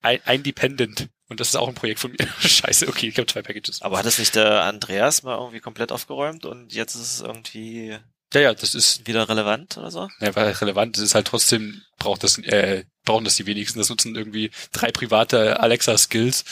Ein, 0.00 0.20
ein 0.24 0.42
Dependent. 0.42 1.08
Und 1.28 1.40
das 1.40 1.48
ist 1.48 1.56
auch 1.56 1.68
ein 1.68 1.74
Projekt 1.74 2.00
von 2.00 2.12
mir. 2.12 2.28
Scheiße, 2.40 2.88
okay, 2.88 3.08
ich 3.08 3.16
habe 3.16 3.26
zwei 3.26 3.42
Packages. 3.42 3.82
Aber 3.82 3.98
hat 3.98 4.06
es 4.06 4.18
nicht 4.18 4.34
der 4.34 4.64
Andreas 4.64 5.22
mal 5.22 5.36
irgendwie 5.38 5.60
komplett 5.60 5.90
aufgeräumt 5.92 6.44
und 6.44 6.72
jetzt 6.72 6.94
ist 6.94 7.14
es 7.14 7.20
irgendwie 7.20 7.98
Ja, 8.32 8.40
ja, 8.40 8.54
das 8.54 8.74
ist, 8.74 9.06
wieder 9.06 9.28
relevant 9.28 9.76
oder 9.76 9.90
so? 9.90 10.08
ja, 10.20 10.34
weil 10.34 10.52
relevant, 10.52 10.96
das 10.96 11.04
ist 11.04 11.14
halt 11.14 11.26
trotzdem, 11.26 11.82
braucht 11.98 12.24
das, 12.24 12.38
äh, 12.38 12.84
brauchen 13.04 13.24
das 13.24 13.36
die 13.36 13.46
wenigsten. 13.46 13.78
Das 13.78 13.88
nutzen 13.88 14.14
irgendwie 14.16 14.50
drei 14.72 14.90
private 14.90 15.60
Alexa-Skills 15.60 16.44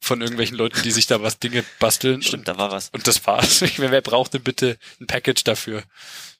von 0.00 0.20
irgendwelchen 0.20 0.56
Leuten, 0.56 0.82
die 0.82 0.90
sich 0.90 1.06
da 1.06 1.22
was 1.22 1.38
Dinge 1.38 1.64
basteln. 1.78 2.22
Stimmt, 2.22 2.48
da 2.48 2.58
war 2.58 2.70
was. 2.70 2.90
Und 2.90 3.06
das 3.06 3.26
war's. 3.26 3.62
Ich 3.62 3.78
meine, 3.78 3.90
wer 3.90 4.02
braucht 4.02 4.34
denn 4.34 4.42
bitte 4.42 4.78
ein 5.00 5.06
Package 5.06 5.44
dafür? 5.44 5.82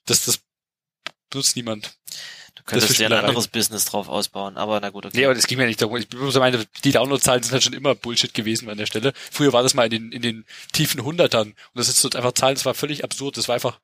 Das, 0.05 0.25
das 0.25 0.39
nutzt 1.33 1.55
niemand. 1.55 1.97
Du 2.55 2.63
könntest 2.63 2.97
dir 2.97 3.07
ein 3.07 3.13
anderes 3.13 3.47
Business 3.47 3.85
drauf 3.85 4.07
ausbauen, 4.09 4.57
aber 4.57 4.79
na 4.79 4.89
gut, 4.89 5.05
okay. 5.05 5.17
Nee, 5.17 5.25
aber 5.25 5.35
das 5.35 5.47
ging 5.47 5.57
mir 5.57 5.67
nicht 5.67 5.81
darum. 5.81 5.97
Ich 5.97 6.09
muss 6.11 6.35
meine, 6.35 6.65
die 6.83 6.91
Downloadzahlen 6.91 7.43
sind 7.43 7.53
halt 7.53 7.63
schon 7.63 7.73
immer 7.73 7.95
Bullshit 7.95 8.33
gewesen 8.33 8.69
an 8.69 8.77
der 8.77 8.85
Stelle. 8.85 9.13
Früher 9.31 9.53
war 9.53 9.63
das 9.63 9.73
mal 9.73 9.85
in 9.85 9.91
den, 9.91 10.11
in 10.11 10.21
den 10.21 10.45
tiefen 10.73 11.03
Hundertern. 11.03 11.49
Und 11.49 11.57
das 11.75 11.89
ist 11.89 12.01
so 12.01 12.09
einfach 12.09 12.33
Zahlen, 12.33 12.55
das 12.55 12.65
war 12.65 12.73
völlig 12.73 13.03
absurd. 13.03 13.37
Das 13.37 13.47
war 13.47 13.55
einfach 13.55 13.79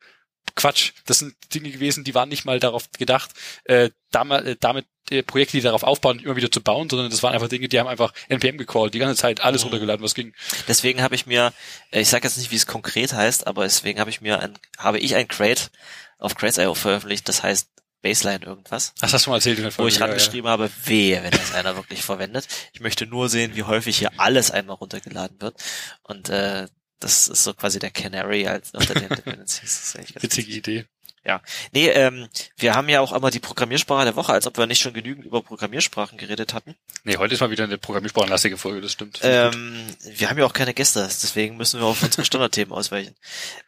Quatsch. 0.56 0.92
Das 1.06 1.20
sind 1.20 1.36
Dinge 1.54 1.72
gewesen, 1.72 2.04
die 2.04 2.14
waren 2.14 2.30
nicht 2.30 2.46
mal 2.46 2.60
darauf 2.60 2.92
gedacht, 2.92 3.32
äh, 3.66 3.90
damit, 4.12 4.46
äh, 4.46 4.56
damit 4.60 4.86
äh, 5.10 5.24
Projekte, 5.24 5.58
die 5.58 5.62
darauf 5.62 5.84
aufbauen, 5.84 6.20
immer 6.20 6.36
wieder 6.36 6.52
zu 6.52 6.62
bauen, 6.62 6.90
sondern 6.90 7.10
das 7.10 7.24
waren 7.24 7.34
einfach 7.34 7.50
Dinge, 7.50 7.68
die 7.68 7.80
haben 7.80 7.88
einfach 7.88 8.14
NPM 8.30 8.58
gecallt, 8.58 8.94
die 8.94 9.00
ganze 9.00 9.20
Zeit 9.20 9.42
alles 9.42 9.62
Mhm. 9.62 9.70
runtergeladen, 9.70 10.04
was 10.04 10.14
ging. 10.16 10.34
Deswegen 10.68 11.02
habe 11.02 11.16
ich 11.16 11.26
mir, 11.26 11.54
äh, 11.92 12.02
ich 12.02 12.10
sage 12.10 12.26
jetzt 12.28 12.38
nicht, 12.38 12.52
wie 12.52 12.56
es 12.56 12.68
konkret 12.68 13.14
heißt, 13.14 13.48
aber 13.48 13.64
deswegen 13.64 14.00
habe 14.00 14.10
ich 14.10 14.22
mir 14.22 14.40
ein, 14.40 14.58
habe 14.78 15.00
ich 15.00 15.16
ein 15.16 15.28
Crate 15.28 15.70
auf 16.20 16.36
Crates.io 16.36 16.74
veröffentlicht, 16.76 17.28
das 17.28 17.44
heißt 17.44 17.70
Baseline 18.02 18.46
irgendwas, 18.46 18.94
Das 19.00 19.14
hast 19.14 19.26
du 19.26 19.30
mal 19.30 19.38
erzählt 19.38 19.58
in 19.60 19.64
der 19.64 19.78
wo 19.78 19.88
ich 19.88 19.94
Folge, 19.94 20.00
ja, 20.00 20.06
rangeschrieben 20.08 20.50
habe, 20.50 20.70
wehe, 20.86 21.24
wenn 21.24 21.32
das 21.32 21.54
einer 21.54 21.76
wirklich 21.78 22.04
verwendet. 22.04 22.48
Ich 22.74 22.82
möchte 22.82 23.06
nur 23.08 23.30
sehen, 23.30 23.56
wie 23.56 23.64
häufig 23.64 23.98
hier 23.98 24.12
alles 24.18 24.52
einmal 24.52 24.76
runtergeladen 24.76 25.40
wird. 25.42 25.56
Und 26.04 26.28
äh, 26.30 26.68
das 27.04 27.28
ist 27.28 27.44
so 27.44 27.54
quasi 27.54 27.80
der 27.80 27.92
Canary 27.92 28.48
als 28.48 28.72
unter 28.72 28.94
den 28.94 29.10
Dependencies. 29.10 29.98
Ja. 30.14 30.22
Witzige 30.22 30.52
Idee. 30.52 30.86
Nee, 31.72 31.88
ähm, 31.90 32.28
wir 32.58 32.76
haben 32.76 32.90
ja 32.90 33.00
auch 33.00 33.14
immer 33.14 33.32
die 33.32 33.40
Programmiersprache 33.40 34.04
der 34.04 34.16
Woche, 34.16 34.34
als 34.34 34.46
ob 34.46 34.58
wir 34.58 34.68
nicht 34.68 34.82
schon 34.82 34.94
genügend 34.94 35.26
über 35.26 35.42
Programmiersprachen 35.42 36.18
geredet 36.18 36.54
hatten. 36.54 36.76
Nee, 37.04 37.18
heute 37.18 37.34
ist 37.34 37.40
mal 37.40 37.50
wieder 37.50 37.64
eine 37.64 37.78
programmiersprachenlastige 37.78 38.58
Folge, 38.58 38.82
das 38.82 38.92
stimmt. 38.92 39.20
Ähm, 39.24 39.86
wir 40.04 40.30
haben 40.30 40.38
ja 40.38 40.46
auch 40.46 40.54
keine 40.54 40.74
Gäste, 40.74 41.02
deswegen 41.02 41.56
müssen 41.56 41.80
wir 41.80 41.88
auf 41.88 42.04
unsere 42.04 42.26
Standardthemen 42.26 42.74
ausweichen. 42.74 43.16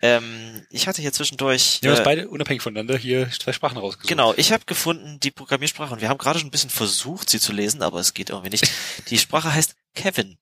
Ähm, 0.02 0.66
ich 0.70 0.88
hatte 0.88 1.02
hier 1.02 1.14
zwischendurch. 1.14 1.80
Wir 1.82 1.92
haben 1.92 1.96
äh, 1.96 2.00
uns 2.00 2.06
beide 2.06 2.30
unabhängig 2.30 2.62
voneinander 2.62 2.98
hier 2.98 3.30
zwei 3.32 3.54
Sprachen 3.54 3.78
rausgesucht. 3.78 4.10
Genau, 4.10 4.34
ich 4.36 4.52
habe 4.52 4.66
gefunden 4.66 5.20
die 5.22 5.32
Programmiersprache 5.32 5.94
und 5.94 6.02
wir 6.02 6.10
haben 6.10 6.18
gerade 6.18 6.40
schon 6.40 6.50
ein 6.50 6.52
bisschen 6.52 6.70
versucht, 6.70 7.30
sie 7.30 7.40
zu 7.40 7.54
lesen, 7.54 7.82
aber 7.82 8.00
es 8.00 8.14
geht 8.14 8.30
irgendwie 8.30 8.50
nicht. 8.50 8.70
Die 9.10 9.18
Sprache 9.18 9.54
heißt 9.54 9.76
Kevin. 9.94 10.38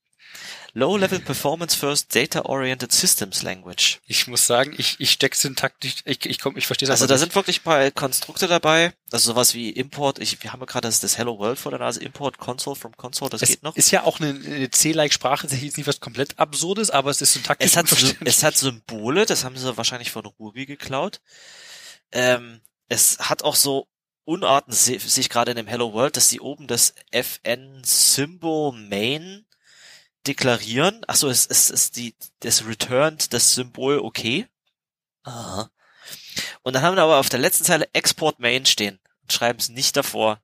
Low-Level 0.75 1.19
Performance 1.19 1.77
First 1.77 2.15
Data-Oriented 2.15 2.91
Systems 2.91 3.43
Language. 3.43 3.99
Ich 4.07 4.25
muss 4.25 4.47
sagen, 4.47 4.73
ich, 4.75 4.95
ich 4.99 5.11
steck 5.11 5.35
syntaktisch, 5.35 5.97
ich, 6.03 6.25
ich 6.25 6.39
komm, 6.39 6.57
ich 6.57 6.65
verstehe 6.65 6.89
Also 6.89 7.05
da 7.05 7.17
sind 7.19 7.35
wirklich 7.35 7.63
paar 7.63 7.91
Konstrukte 7.91 8.47
dabei, 8.47 8.93
also 9.11 9.33
sowas 9.33 9.53
wie 9.53 9.69
Import, 9.69 10.17
ich, 10.17 10.41
wir 10.41 10.51
haben 10.51 10.61
ja 10.61 10.65
gerade 10.65 10.87
das, 10.87 10.99
das 10.99 11.17
Hello 11.19 11.37
World 11.37 11.59
vor 11.59 11.71
der 11.71 11.79
Nase, 11.79 12.01
Import 12.01 12.39
Console 12.39 12.75
from 12.75 12.97
Console, 12.97 13.29
das 13.29 13.43
es 13.43 13.49
geht 13.49 13.63
noch. 13.63 13.75
ist 13.75 13.91
ja 13.91 14.03
auch 14.03 14.19
eine, 14.19 14.29
eine 14.29 14.71
C-like 14.71 15.13
Sprache, 15.13 15.45
das 15.45 15.57
ist 15.57 15.63
jetzt 15.63 15.77
nicht 15.77 15.87
was 15.87 15.99
komplett 15.99 16.39
Absurdes, 16.39 16.89
aber 16.89 17.11
es 17.11 17.21
ist 17.21 17.33
syntaktisch 17.33 17.67
Es 17.67 17.77
hat, 17.77 17.85
es 18.25 18.43
hat 18.43 18.57
Symbole, 18.57 19.27
das 19.27 19.43
haben 19.43 19.55
sie 19.55 19.77
wahrscheinlich 19.77 20.11
von 20.11 20.25
Ruby 20.25 20.65
geklaut. 20.65 21.21
Ähm, 22.11 22.61
es 22.89 23.19
hat 23.19 23.43
auch 23.43 23.55
so 23.55 23.87
Unarten, 24.25 24.71
sehe 24.71 24.99
seh 24.99 25.21
ich 25.21 25.29
gerade 25.29 25.51
in 25.51 25.57
dem 25.57 25.67
Hello 25.67 25.93
World, 25.93 26.17
dass 26.17 26.29
sie 26.29 26.39
oben 26.39 26.65
das 26.65 26.95
FN 27.11 27.81
Symbol 27.83 28.71
Main 28.71 29.45
deklarieren. 30.27 31.03
Achso, 31.07 31.29
es 31.29 31.45
ist, 31.45 31.69
ist 31.69 31.95
die, 31.95 32.15
das 32.39 32.65
returned 32.65 33.33
das 33.33 33.53
Symbol 33.53 33.99
okay. 33.99 34.47
Aha. 35.23 35.69
Und 36.63 36.73
dann 36.73 36.81
haben 36.81 36.95
wir 36.95 37.03
aber 37.03 37.17
auf 37.17 37.29
der 37.29 37.39
letzten 37.39 37.63
Zeile 37.63 37.87
Export 37.93 38.39
Main 38.39 38.65
stehen 38.65 38.99
und 39.21 39.33
schreiben 39.33 39.59
es 39.59 39.69
nicht 39.69 39.95
davor. 39.95 40.41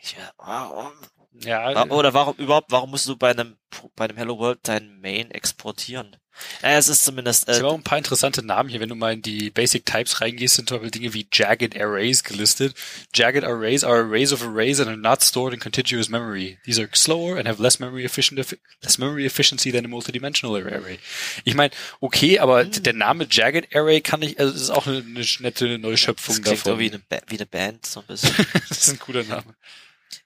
Ich, 0.00 0.12
ja, 0.12 0.32
warum? 0.36 0.92
ja, 1.32 1.86
Oder 1.90 2.14
warum 2.14 2.36
überhaupt, 2.36 2.70
warum 2.70 2.90
musst 2.90 3.06
du 3.08 3.16
bei 3.16 3.30
einem 3.30 3.58
bei 3.94 4.04
einem 4.04 4.16
Hello 4.16 4.38
World 4.38 4.60
dein 4.62 5.00
Main 5.00 5.30
exportieren? 5.30 6.16
Es 6.62 6.88
ist 6.88 7.04
zumindest 7.04 7.48
Es 7.48 7.58
äh, 7.58 7.60
haben 7.60 7.68
auch 7.68 7.74
ein 7.74 7.82
paar 7.82 7.98
interessante 7.98 8.44
Namen 8.44 8.68
hier. 8.68 8.80
Wenn 8.80 8.88
du 8.88 8.94
mal 8.94 9.12
in 9.12 9.22
die 9.22 9.50
Basic 9.50 9.84
Types 9.86 10.20
reingehst, 10.20 10.56
sind 10.56 10.68
zum 10.68 10.78
Beispiel 10.78 10.90
Dinge 10.90 11.14
wie 11.14 11.26
Jagged 11.32 11.76
Arrays 11.80 12.24
gelistet. 12.24 12.74
Jagged 13.14 13.44
Arrays 13.44 13.84
are 13.84 14.00
arrays 14.00 14.32
of 14.32 14.42
arrays 14.42 14.80
and 14.80 14.88
are 14.88 14.96
not 14.96 15.22
stored 15.22 15.52
in 15.54 15.60
contiguous 15.60 16.08
memory. 16.08 16.58
These 16.64 16.80
are 16.80 16.88
slower 16.94 17.36
and 17.38 17.46
have 17.48 17.60
less 17.62 17.78
memory 17.78 18.04
efficient, 18.04 18.38
less 18.82 18.98
memory 18.98 19.26
efficiency 19.26 19.70
than 19.70 19.84
a 19.84 19.88
multidimensional 19.88 20.56
array. 20.56 20.98
Ich 21.44 21.54
meine, 21.54 21.72
okay, 22.00 22.38
aber 22.38 22.64
Hm. 22.64 22.82
der 22.82 22.92
Name 22.94 23.26
Jagged 23.30 23.74
Array 23.74 24.00
kann 24.00 24.22
ich, 24.22 24.38
also 24.38 24.52
das 24.52 24.62
ist 24.62 24.70
auch 24.70 24.86
eine, 24.86 24.98
eine 24.98 25.24
nette 25.40 25.78
Neuschöpfung 25.78 26.36
das 26.36 26.42
klingt 26.42 26.66
davon. 26.66 26.78
wie 26.78 26.90
eine, 26.90 26.98
ba 26.98 27.18
wie 27.28 27.36
eine 27.36 27.46
Band 27.46 27.86
so 27.86 28.00
ein 28.00 28.06
bisschen. 28.06 28.34
das 28.68 28.78
ist 28.78 28.88
ein 28.88 28.98
cooler 28.98 29.24
Name. 29.24 29.54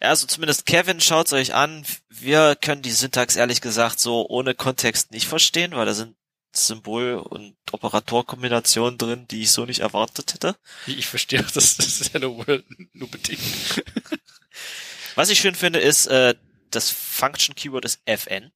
Ja, 0.00 0.08
also 0.08 0.26
zumindest 0.26 0.66
Kevin, 0.66 1.00
schaut's 1.00 1.32
euch 1.32 1.54
an. 1.54 1.84
Wir 2.08 2.56
können 2.56 2.82
die 2.82 2.90
Syntax 2.90 3.36
ehrlich 3.36 3.60
gesagt 3.60 4.00
so 4.00 4.26
ohne 4.28 4.54
Kontext 4.54 5.10
nicht 5.10 5.26
verstehen, 5.26 5.72
weil 5.72 5.86
da 5.86 5.94
sind 5.94 6.16
Symbol- 6.54 7.18
und 7.18 7.56
Operatorkombinationen 7.70 8.98
drin, 8.98 9.26
die 9.28 9.42
ich 9.42 9.52
so 9.52 9.66
nicht 9.66 9.80
erwartet 9.80 10.34
hätte. 10.34 10.56
Ich, 10.86 11.06
verstehe 11.06 11.40
auch, 11.44 11.50
das 11.54 11.78
ist 11.78 12.12
Hello 12.12 12.38
World 12.38 12.64
nur 12.92 13.08
bedingt. 13.08 13.40
Was 15.14 15.30
ich 15.30 15.40
schön 15.40 15.54
finde, 15.54 15.80
ist, 15.80 16.06
äh, 16.06 16.34
das 16.70 16.90
Function 16.90 17.54
Keyword 17.54 17.84
ist 17.84 18.00
FN. 18.04 18.52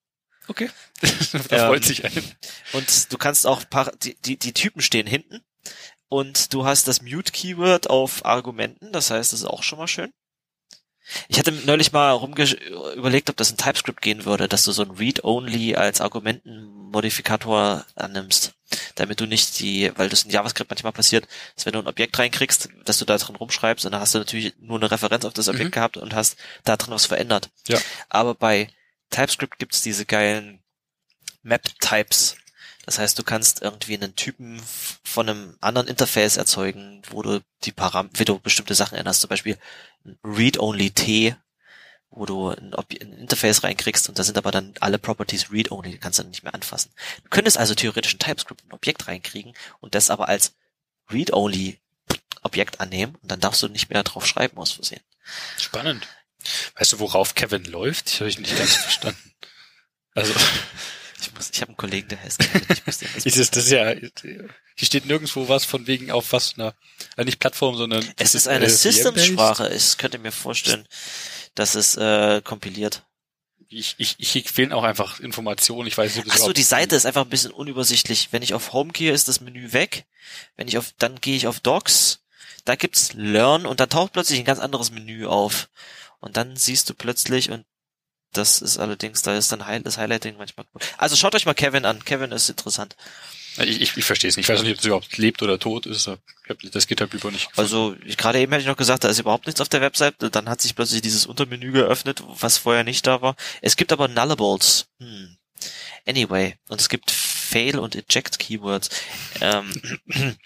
Okay. 0.48 0.70
da 1.00 1.66
freut 1.66 1.82
Ähm, 1.82 1.82
sich 1.82 2.04
ein. 2.04 2.36
Und 2.72 3.12
du 3.12 3.18
kannst 3.18 3.46
auch 3.46 3.68
paar, 3.68 3.92
die, 4.02 4.14
die, 4.22 4.38
die 4.38 4.52
Typen 4.52 4.82
stehen 4.82 5.06
hinten. 5.06 5.40
Und 6.08 6.52
du 6.52 6.64
hast 6.64 6.86
das 6.86 7.02
Mute-Keyword 7.02 7.90
auf 7.90 8.24
Argumenten, 8.24 8.92
das 8.92 9.10
heißt, 9.10 9.32
das 9.32 9.40
ist 9.40 9.46
auch 9.46 9.62
schon 9.62 9.78
mal 9.78 9.88
schön. 9.88 10.12
Ich 11.28 11.38
hatte 11.38 11.52
neulich 11.52 11.92
mal 11.92 12.12
rumge 12.12 12.44
überlegt, 12.96 13.28
ob 13.30 13.36
das 13.36 13.50
in 13.50 13.57
TypeScript 13.57 14.00
gehen 14.00 14.24
würde, 14.24 14.48
dass 14.48 14.64
du 14.64 14.72
so 14.72 14.82
ein 14.82 14.90
Read-Only 14.92 15.76
als 15.76 16.00
Argumentenmodifikator 16.00 17.84
annimmst. 17.94 18.55
Damit 18.94 19.20
du 19.20 19.26
nicht 19.26 19.59
die, 19.61 19.92
weil 19.96 20.09
das 20.09 20.22
in 20.24 20.30
JavaScript 20.30 20.70
manchmal 20.70 20.92
passiert, 20.92 21.28
dass 21.55 21.66
wenn 21.66 21.74
du 21.74 21.78
ein 21.80 21.86
Objekt 21.86 22.18
reinkriegst, 22.18 22.68
dass 22.84 22.98
du 22.98 23.05
da 23.05 23.18
drin 23.18 23.36
rumschreibst 23.36 23.84
und 23.84 23.92
dann 23.92 24.00
hast 24.00 24.14
du 24.14 24.18
natürlich 24.18 24.55
nur 24.59 24.78
eine 24.78 24.90
Referenz 24.90 25.24
auf 25.24 25.32
das 25.34 25.48
Objekt 25.48 25.66
Mhm. 25.70 25.72
gehabt 25.72 25.96
und 25.96 26.14
hast 26.14 26.36
da 26.64 26.76
drin 26.76 26.94
was 26.94 27.07
verändert. 27.07 27.50
Ja. 27.68 27.78
Aber 28.09 28.34
bei 28.34 28.68
TypeScript 29.11 29.59
gibt's 29.59 29.82
diese 29.82 30.07
geilen 30.07 30.62
Map-Types. 31.42 32.36
Das 32.87 32.99
heißt, 32.99 33.18
du 33.18 33.22
kannst 33.22 33.62
irgendwie 33.62 33.95
einen 33.95 34.16
Typen 34.16 34.61
von 35.03 35.28
einem 35.28 35.57
anderen 35.61 35.89
Interface 35.89 36.37
erzeugen, 36.37 37.03
wo 37.11 37.22
du 37.22 37.41
die 37.64 37.72
Param 37.72 38.11
wie 38.14 38.24
du 38.24 38.39
bestimmte 38.39 38.74
Sachen 38.74 38.99
änderst. 38.99 39.20
Zum 39.20 39.28
Beispiel 39.28 39.59
ein 40.05 40.18
Read-Only-T, 40.24 41.37
wo 42.11 42.26
du 42.26 42.51
ein, 42.51 42.74
ein 42.74 43.12
Interface 43.12 43.64
reinkriegst 43.64 44.09
und 44.09 44.18
da 44.18 44.24
sind 44.24 44.39
aber 44.39 44.51
dann 44.51 44.74
alle 44.80 44.99
Properties 44.99 45.51
Read-Only, 45.51 45.93
die 45.93 45.99
kannst 45.99 46.18
du 46.18 46.22
dann 46.22 46.30
nicht 46.30 46.45
mehr 46.45 46.55
anfassen. 46.55 46.93
Du 47.22 47.30
könntest 47.30 47.59
also 47.59 47.74
theoretisch 47.74 48.12
in 48.12 48.18
TypeScript 48.18 48.64
ein 48.64 48.72
Objekt 48.72 49.09
reinkriegen 49.09 49.55
und 49.80 49.95
das 49.95 50.11
aber 50.11 50.28
als 50.28 50.55
Read-Only 51.11 51.80
Objekt 52.43 52.80
annehmen 52.80 53.16
und 53.22 53.30
dann 53.30 53.41
darfst 53.41 53.62
du 53.62 53.68
nicht 53.68 53.89
mehr 53.91 54.03
drauf 54.03 54.26
schreiben 54.26 54.59
aus 54.59 54.72
Versehen. 54.72 55.01
Spannend. 55.59 56.07
Weißt 56.76 56.93
du, 56.93 56.99
worauf 56.99 57.35
Kevin 57.35 57.64
läuft? 57.64 58.11
Ich 58.11 58.20
habe 58.20 58.28
ich 58.28 58.39
nicht 58.39 58.57
ganz 58.57 58.74
verstanden. 58.76 59.32
Also, 60.14 60.35
Ich 61.26 61.34
muss, 61.34 61.50
ich 61.52 61.60
habe 61.60 61.70
einen 61.70 61.76
Kollegen, 61.76 62.08
der 62.08 62.22
heißt 62.22 62.38
Kevin. 62.38 62.66
Ich 62.70 62.86
muss 62.86 62.98
das 62.98 63.14
ist 63.26 63.36
es, 63.36 63.50
das 63.50 63.64
ist 63.64 63.70
ja, 63.70 63.94
hier 64.76 64.86
steht 64.86 65.06
nirgendwo 65.06 65.48
was 65.48 65.64
von 65.64 65.86
wegen 65.86 66.10
auf 66.10 66.32
was 66.32 66.54
einer, 66.54 66.74
äh, 67.16 67.24
nicht 67.24 67.38
Plattform, 67.38 67.76
sondern 67.76 68.04
Es 68.16 68.34
ist 68.34 68.48
eine 68.48 68.66
äh, 68.66 68.70
Systemsprache. 68.70 69.72
Ich 69.72 69.96
könnte 69.96 70.18
mir 70.18 70.32
vorstellen, 70.32 70.86
dass 71.54 71.74
es 71.74 71.96
äh, 71.96 72.42
kompiliert. 72.42 73.02
Ich, 73.68 73.94
ich, 73.98 74.16
ich 74.18 74.50
fehlen 74.50 74.72
auch 74.72 74.84
einfach 74.84 75.20
Informationen. 75.20 75.88
Ich 75.88 75.96
weiß 75.96 76.16
nicht, 76.16 76.28
Ach 76.30 76.36
so, 76.36 76.52
die 76.52 76.62
Seite 76.62 76.96
ist 76.96 77.06
einfach 77.06 77.22
ein 77.22 77.30
bisschen 77.30 77.50
unübersichtlich. 77.50 78.28
Wenn 78.30 78.42
ich 78.42 78.54
auf 78.54 78.72
Home 78.72 78.92
gehe, 78.92 79.12
ist 79.12 79.28
das 79.28 79.40
Menü 79.40 79.72
weg. 79.72 80.04
Wenn 80.56 80.68
ich 80.68 80.78
auf, 80.78 80.92
dann 80.98 81.20
gehe 81.20 81.36
ich 81.36 81.46
auf 81.46 81.60
Docs. 81.60 82.20
Da 82.64 82.76
gibt's 82.76 83.12
Learn 83.14 83.66
und 83.66 83.80
dann 83.80 83.90
taucht 83.90 84.12
plötzlich 84.12 84.38
ein 84.38 84.44
ganz 84.44 84.60
anderes 84.60 84.90
Menü 84.90 85.26
auf. 85.26 85.68
Und 86.20 86.36
dann 86.36 86.56
siehst 86.56 86.88
du 86.88 86.94
plötzlich 86.94 87.50
und 87.50 87.64
das 88.37 88.61
ist 88.61 88.78
allerdings, 88.78 89.22
da 89.22 89.37
ist 89.37 89.51
dann 89.53 89.64
das 89.82 89.99
Highlighting 89.99 90.37
manchmal 90.37 90.66
gut. 90.72 90.82
Also 90.99 91.16
schaut 91.16 91.35
euch 91.35 91.47
mal 91.47 91.55
Kevin 91.55 91.85
an. 91.85 92.05
Kevin 92.05 92.32
ist 92.32 92.49
interessant. 92.49 92.97
Ich, 93.59 93.80
ich, 93.80 93.97
ich 93.97 94.05
verstehe 94.05 94.28
es 94.28 94.37
nicht. 94.37 94.49
Ich 94.49 94.55
weiß 94.55 94.62
nicht, 94.62 94.72
ob 94.72 94.78
es 94.78 94.85
überhaupt 94.85 95.16
lebt 95.16 95.43
oder 95.43 95.59
tot 95.59 95.87
ist. 95.87 96.09
Ich 96.09 96.51
hab 96.51 96.59
das 96.72 96.87
GitHub 96.87 97.14
über 97.14 97.30
nicht 97.30 97.51
gefunden. 97.51 97.61
Also 97.61 97.97
ich, 98.05 98.16
gerade 98.16 98.41
eben 98.41 98.51
hätte 98.53 98.62
ich 98.62 98.68
noch 98.68 98.76
gesagt, 98.76 99.05
da 99.05 99.09
ist 99.09 99.20
überhaupt 99.20 99.47
nichts 99.47 99.61
auf 99.61 99.68
der 99.68 99.80
Website. 99.80 100.16
Dann 100.18 100.49
hat 100.49 100.61
sich 100.61 100.74
plötzlich 100.74 101.03
dieses 101.03 101.26
Untermenü 101.26 101.70
geöffnet, 101.70 102.22
was 102.26 102.59
vorher 102.59 102.85
nicht 102.85 103.07
da 103.07 103.22
war. 103.22 103.37
Es 103.62 103.76
gibt 103.76 103.93
aber 103.93 104.09
Nullables. 104.09 104.87
Hm. 104.99 105.37
Anyway, 106.07 106.57
und 106.68 106.80
es 106.80 106.89
gibt 106.89 107.11
Fail 107.11 107.78
und 107.78 107.95
Eject 107.95 108.39
Keywords. 108.39 108.91
Ähm, 109.41 109.72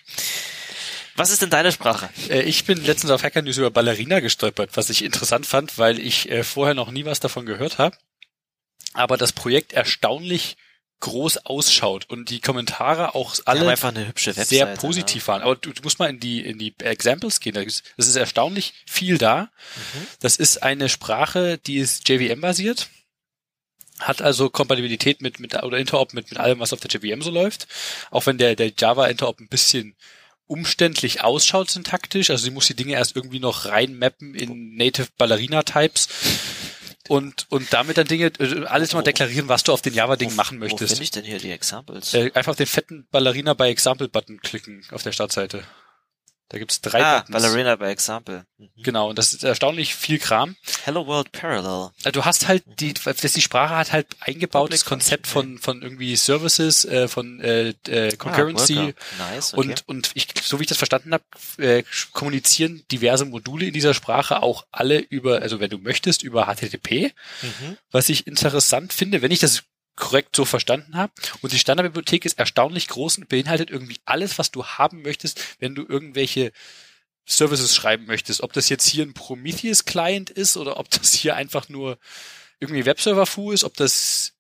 was 1.19 1.31
ist 1.31 1.43
denn 1.43 1.51
deine 1.51 1.73
Sprache? 1.73 2.09
Äh, 2.29 2.43
ich 2.43 2.65
bin 2.65 2.85
letztens 2.85 3.11
auf 3.11 3.23
Hacker 3.23 3.43
News 3.43 3.59
über 3.59 3.71
Ballerina 3.71 4.21
gestolpert, 4.21 4.71
was 4.77 4.91
ich 4.91 5.05
interessant 5.05 5.47
fand, 5.47 5.79
weil 5.79 5.99
ich 5.99 6.31
äh, 6.31 6.45
vorher 6.45 6.75
noch 6.75 6.91
nie 6.91 7.05
was 7.05 7.21
davon 7.21 7.47
gehört 7.47 7.79
habe. 7.79 7.97
Aber 8.95 9.17
das 9.17 9.33
Projekt 9.33 9.73
erstaunlich 9.73 10.57
groß 11.01 11.47
ausschaut 11.47 12.07
und 12.09 12.31
die 12.31 12.41
Kommentare 12.41 13.15
auch 13.15 13.37
alle 13.45 13.77
sehr 14.17 14.67
positiv 14.77 15.29
waren. 15.29 15.43
Aber 15.43 15.55
du, 15.55 15.73
du 15.73 15.83
musst 15.83 15.99
mal 15.99 16.11
in 16.11 16.19
die 16.19 16.41
in 16.41 16.59
die 16.59 16.75
Examples 16.81 17.39
gehen. 17.41 17.55
Das 17.55 18.09
ist 18.09 18.17
erstaunlich 18.17 18.75
viel 18.87 19.19
da. 19.19 19.43
Ne? 19.43 19.51
Mhm. 19.95 20.07
Das 20.21 20.37
ist 20.37 20.63
eine 20.63 20.89
Sprache, 20.89 21.59
die 21.59 21.79
ist 21.79 22.09
JVM 22.09 22.41
basiert. 22.41 22.89
Hat 24.01 24.23
also 24.23 24.51
Kompatibilität 24.51 25.23
mit, 25.23 25.41
mit 25.41 25.55
oder 25.63 25.79
Interop 25.79 26.15
mit, 26.15 26.31
mit 26.31 26.39
allem, 26.39 26.61
was 26.61 26.73
auf 26.73 26.81
der 26.81 26.91
JVM 26.91 27.23
so 27.23 27.31
läuft. 27.31 27.69
Auch 28.11 28.27
wenn 28.27 28.39
der, 28.39 28.57
der 28.57 28.73
Java 28.77 29.07
Interop 29.07 29.41
ein 29.41 29.49
bisschen 29.49 29.97
umständlich 30.49 31.23
ausschaut 31.23 31.71
syntaktisch. 31.71 32.31
Also 32.31 32.45
sie 32.45 32.51
muss 32.51 32.67
die 32.67 32.75
Dinge 32.75 32.95
erst 32.95 33.15
irgendwie 33.15 33.39
noch 33.39 33.67
reinmappen 33.67 34.35
in 34.35 34.75
Native 34.75 35.09
Ballerina 35.17 35.63
Types. 35.63 36.09
Und, 37.09 37.47
und 37.49 37.73
damit 37.73 37.97
dann 37.97 38.07
Dinge, 38.07 38.27
äh, 38.39 38.67
alles 38.67 38.93
mal 38.93 39.03
deklarieren, 39.03 39.49
was 39.49 39.63
du 39.63 39.73
auf 39.73 39.81
den 39.81 39.95
Java-Ding 39.95 40.35
machen 40.35 40.59
Wo 40.59 40.65
möchtest. 40.65 40.91
finde 40.91 41.05
ich 41.05 41.11
denn 41.11 41.25
hier 41.25 41.39
die 41.39 41.51
Examples? 41.51 42.13
Äh, 42.13 42.31
einfach 42.35 42.51
auf 42.51 42.57
den 42.57 42.67
fetten 42.67 43.07
Ballerina 43.11 43.55
bei 43.55 43.71
Example-Button 43.71 44.41
klicken 44.43 44.85
auf 44.91 45.03
der 45.03 45.13
Startseite. 45.13 45.65
Da 46.51 46.59
gibt's 46.59 46.81
drei 46.81 47.05
ah, 47.05 47.19
Buttons. 47.19 47.43
Ballerina 47.43 47.77
by 47.77 47.87
Example. 47.87 48.47
Mhm. 48.57 48.71
Genau, 48.83 49.11
und 49.11 49.19
das 49.19 49.35
ist 49.35 49.45
erstaunlich 49.45 49.95
viel 49.95 50.19
Kram. 50.19 50.57
Hello 50.85 51.07
World 51.07 51.31
Parallel. 51.31 51.91
Also 52.05 52.11
Du 52.11 52.25
hast 52.25 52.49
halt 52.49 52.65
die, 52.81 52.95
das 52.95 53.21
die 53.21 53.41
Sprache 53.43 53.77
hat 53.77 53.93
halt 53.93 54.07
eingebautes 54.21 54.83
Public 54.83 54.89
Konzept 54.89 55.27
von 55.27 55.59
von 55.59 55.83
irgendwie 55.83 56.17
Services, 56.17 56.87
äh, 56.87 57.07
von 57.07 57.41
äh, 57.41 57.75
äh, 57.87 58.17
Concurrency 58.17 58.79
Ah, 58.79 59.33
nice, 59.35 59.53
okay. 59.53 59.61
und 59.61 59.89
und 59.89 60.11
ich, 60.15 60.29
so 60.43 60.59
wie 60.59 60.63
ich 60.63 60.69
das 60.69 60.79
verstanden 60.79 61.13
habe, 61.13 61.25
äh, 61.59 61.85
kommunizieren 62.13 62.83
diverse 62.91 63.27
Module 63.27 63.67
in 63.67 63.75
dieser 63.75 63.93
Sprache 63.93 64.43
auch 64.43 64.67
alle 64.73 64.99
über, 64.99 65.43
also 65.43 65.61
wenn 65.61 65.71
du 65.71 65.79
möchtest, 65.79 66.23
über 66.23 66.47
HTTP, 66.47 67.13
mhm. 67.43 67.77
was 67.91 68.09
ich 68.09 68.27
interessant 68.27 68.95
finde, 68.95 69.21
wenn 69.21 69.31
ich 69.31 69.41
das 69.41 69.65
korrekt 69.99 70.35
so 70.37 70.45
verstanden 70.45 70.97
habe. 70.97 71.13
Und 71.43 71.53
die 71.53 71.59
Standardbibliothek 71.59 72.25
ist 72.25 72.39
erstaunlich 72.39 72.89
groß 72.89 73.19
und 73.19 73.29
beinhaltet 73.29 73.71
irgendwie 73.71 73.99
alles, 74.05 74.39
was 74.39 74.51
du 74.51 74.65
haben 74.65 75.03
möchtest, 75.03 75.43
wenn 75.59 75.75
du 75.75 75.85
irgendwelche 75.87 76.53
Services 77.27 77.75
schreiben 77.75 78.07
möchtest. 78.07 78.43
Ob 78.43 78.53
das 78.53 78.69
jetzt 78.69 78.89
hier 78.89 79.05
ein 79.05 79.13
Prometheus-Client 79.13 80.31
ist 80.31 80.57
oder 80.57 80.79
ob 80.79 80.91
das 80.91 81.13
hier 81.13 81.37
einfach 81.37 81.69
nur 81.69 81.99
irgendwie 82.61 82.87
Webserver-Fu 82.87 83.53
ist, 83.53 83.65
ob 83.65 83.77
das 83.77 84.33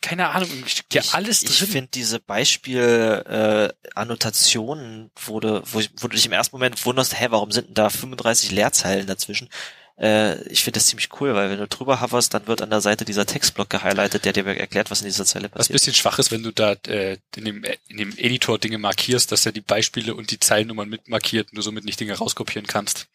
keine 0.00 0.30
Ahnung, 0.30 0.50
irgendwie 0.50 0.68
steckt 0.68 0.94
ja 0.94 1.02
ich, 1.02 1.14
alles 1.14 1.42
Ich 1.44 1.58
drin. 1.58 1.68
finde 1.68 1.90
diese 1.94 2.18
Beispiel 2.18 3.22
äh, 3.24 3.90
Annotationen, 3.94 5.12
wo 5.24 5.38
du, 5.38 5.62
wo, 5.64 5.78
wo 5.78 6.08
du 6.08 6.16
dich 6.16 6.26
im 6.26 6.32
ersten 6.32 6.56
Moment 6.56 6.84
wunderst, 6.84 7.18
hä, 7.20 7.28
warum 7.30 7.52
sind 7.52 7.68
denn 7.68 7.74
da 7.74 7.88
35 7.88 8.50
Leerzeilen 8.50 9.06
dazwischen? 9.06 9.48
Äh, 9.98 10.42
ich 10.48 10.62
finde 10.64 10.78
das 10.78 10.86
ziemlich 10.86 11.08
cool, 11.20 11.34
weil 11.34 11.50
wenn 11.50 11.58
du 11.58 11.68
drüber 11.68 12.00
hoverst, 12.00 12.34
dann 12.34 12.46
wird 12.46 12.62
an 12.62 12.70
der 12.70 12.80
Seite 12.80 13.04
dieser 13.04 13.26
Textblock 13.26 13.70
gehighlightet, 13.70 14.24
der 14.24 14.32
dir 14.32 14.46
erklärt, 14.46 14.90
was 14.90 15.00
in 15.00 15.06
dieser 15.06 15.24
Zeile 15.24 15.50
Was 15.54 15.68
ein 15.68 15.74
bisschen 15.74 15.94
schwach 15.94 16.18
ist, 16.18 16.30
wenn 16.30 16.42
du 16.42 16.50
da 16.50 16.72
äh, 16.86 17.18
in, 17.36 17.44
dem, 17.44 17.64
in 17.88 17.96
dem 17.96 18.16
Editor 18.16 18.58
Dinge 18.58 18.78
markierst, 18.78 19.32
dass 19.32 19.46
er 19.46 19.52
die 19.52 19.60
Beispiele 19.60 20.14
und 20.14 20.30
die 20.30 20.40
Zeilennummern 20.40 20.88
mitmarkiert 20.88 21.50
und 21.50 21.56
du 21.56 21.62
somit 21.62 21.84
nicht 21.84 22.00
Dinge 22.00 22.14
rauskopieren 22.14 22.66
kannst. 22.66 23.08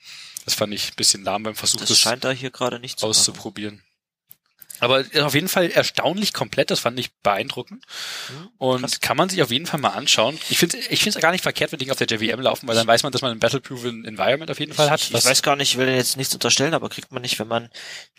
Das 0.46 0.54
fand 0.54 0.74
ich 0.74 0.92
ein 0.92 0.96
bisschen 0.96 1.24
lahm 1.24 1.44
beim 1.44 1.56
Versuch, 1.56 1.80
Das 1.80 1.90
das, 1.90 2.00
scheint 2.00 2.24
da 2.24 2.32
hier 2.32 2.52
gerade 2.52 2.80
nicht 2.80 3.04
auszuprobieren. 3.04 3.82
Aber 4.80 5.04
auf 5.22 5.34
jeden 5.34 5.48
Fall 5.48 5.70
erstaunlich 5.72 6.34
komplett, 6.34 6.72
das 6.72 6.80
fand 6.80 7.00
ich 7.00 7.14
beeindruckend. 7.24 7.84
Hm, 8.28 8.48
Und 8.58 9.02
kann 9.02 9.18
man 9.18 9.30
sich 9.30 9.42
auf 9.42 9.52
jeden 9.52 9.66
Fall 9.66 9.80
mal 9.80 9.90
anschauen. 9.90 10.38
Ich 10.50 10.58
finde 10.60 10.78
ich 10.78 11.02
finde 11.04 11.18
es 11.18 11.22
gar 11.22 11.32
nicht 11.32 11.42
verkehrt, 11.44 11.72
wenn 11.72 11.80
Dinge 11.80 11.92
auf 11.92 11.98
der 11.98 12.08
JVM 12.08 12.40
laufen, 12.42 12.68
weil 12.68 12.76
dann 12.76 12.88
weiß 12.88 13.04
man, 13.04 13.12
dass 13.12 13.22
man 13.22 13.32
ein 13.32 13.40
Battle-Proven 13.40 14.06
Environment 14.06 14.50
auf 14.52 14.60
jeden 14.60 14.74
Fall 14.74 14.90
hat. 14.90 15.02
Ich, 15.02 15.08
ich 15.10 15.14
was- 15.14 15.26
weiß 15.26 15.42
gar 15.42 15.56
nicht, 15.56 15.72
ich 15.72 15.78
will 15.78 15.88
jetzt 15.90 16.18
nichts 16.18 16.34
unterstellen, 16.34 16.74
aber 16.74 16.90
kriegt 16.90 17.12
man 17.12 17.22
nicht, 17.22 17.40
wenn 17.40 17.48
man 17.48 17.70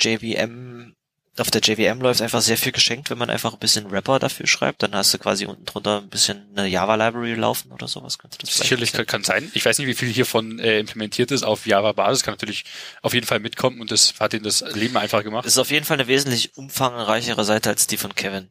JVM 0.00 0.94
auf 1.40 1.50
der 1.50 1.60
JVM 1.60 2.00
läuft, 2.00 2.22
einfach 2.22 2.40
sehr 2.40 2.56
viel 2.56 2.72
geschenkt, 2.72 3.10
wenn 3.10 3.18
man 3.18 3.30
einfach 3.30 3.52
ein 3.52 3.58
bisschen 3.58 3.86
Rapper 3.86 4.18
dafür 4.18 4.46
schreibt, 4.46 4.82
dann 4.82 4.94
hast 4.94 5.12
du 5.14 5.18
quasi 5.18 5.46
unten 5.46 5.64
drunter 5.64 5.98
ein 5.98 6.08
bisschen 6.08 6.46
eine 6.56 6.68
Java-Library 6.68 7.34
laufen 7.34 7.72
oder 7.72 7.88
sowas. 7.88 8.18
Könnte 8.18 8.38
das 8.38 8.56
Sicherlich 8.56 8.92
kann, 8.92 9.06
kann 9.06 9.24
sein. 9.24 9.50
Ich 9.54 9.64
weiß 9.64 9.78
nicht, 9.78 9.88
wie 9.88 9.94
viel 9.94 10.08
hiervon 10.08 10.58
äh, 10.58 10.78
implementiert 10.78 11.30
ist 11.30 11.42
auf 11.42 11.66
Java-Basis. 11.66 12.22
Kann 12.22 12.34
natürlich 12.34 12.64
auf 13.02 13.14
jeden 13.14 13.26
Fall 13.26 13.40
mitkommen 13.40 13.80
und 13.80 13.90
das 13.90 14.14
hat 14.18 14.34
ihnen 14.34 14.44
das 14.44 14.60
Leben 14.74 14.96
einfach 14.96 15.22
gemacht. 15.22 15.44
Das 15.44 15.52
ist 15.52 15.58
auf 15.58 15.70
jeden 15.70 15.84
Fall 15.84 15.98
eine 15.98 16.08
wesentlich 16.08 16.56
umfangreichere 16.56 17.44
Seite 17.44 17.70
als 17.70 17.86
die 17.86 17.96
von 17.96 18.14
Kevin. 18.14 18.50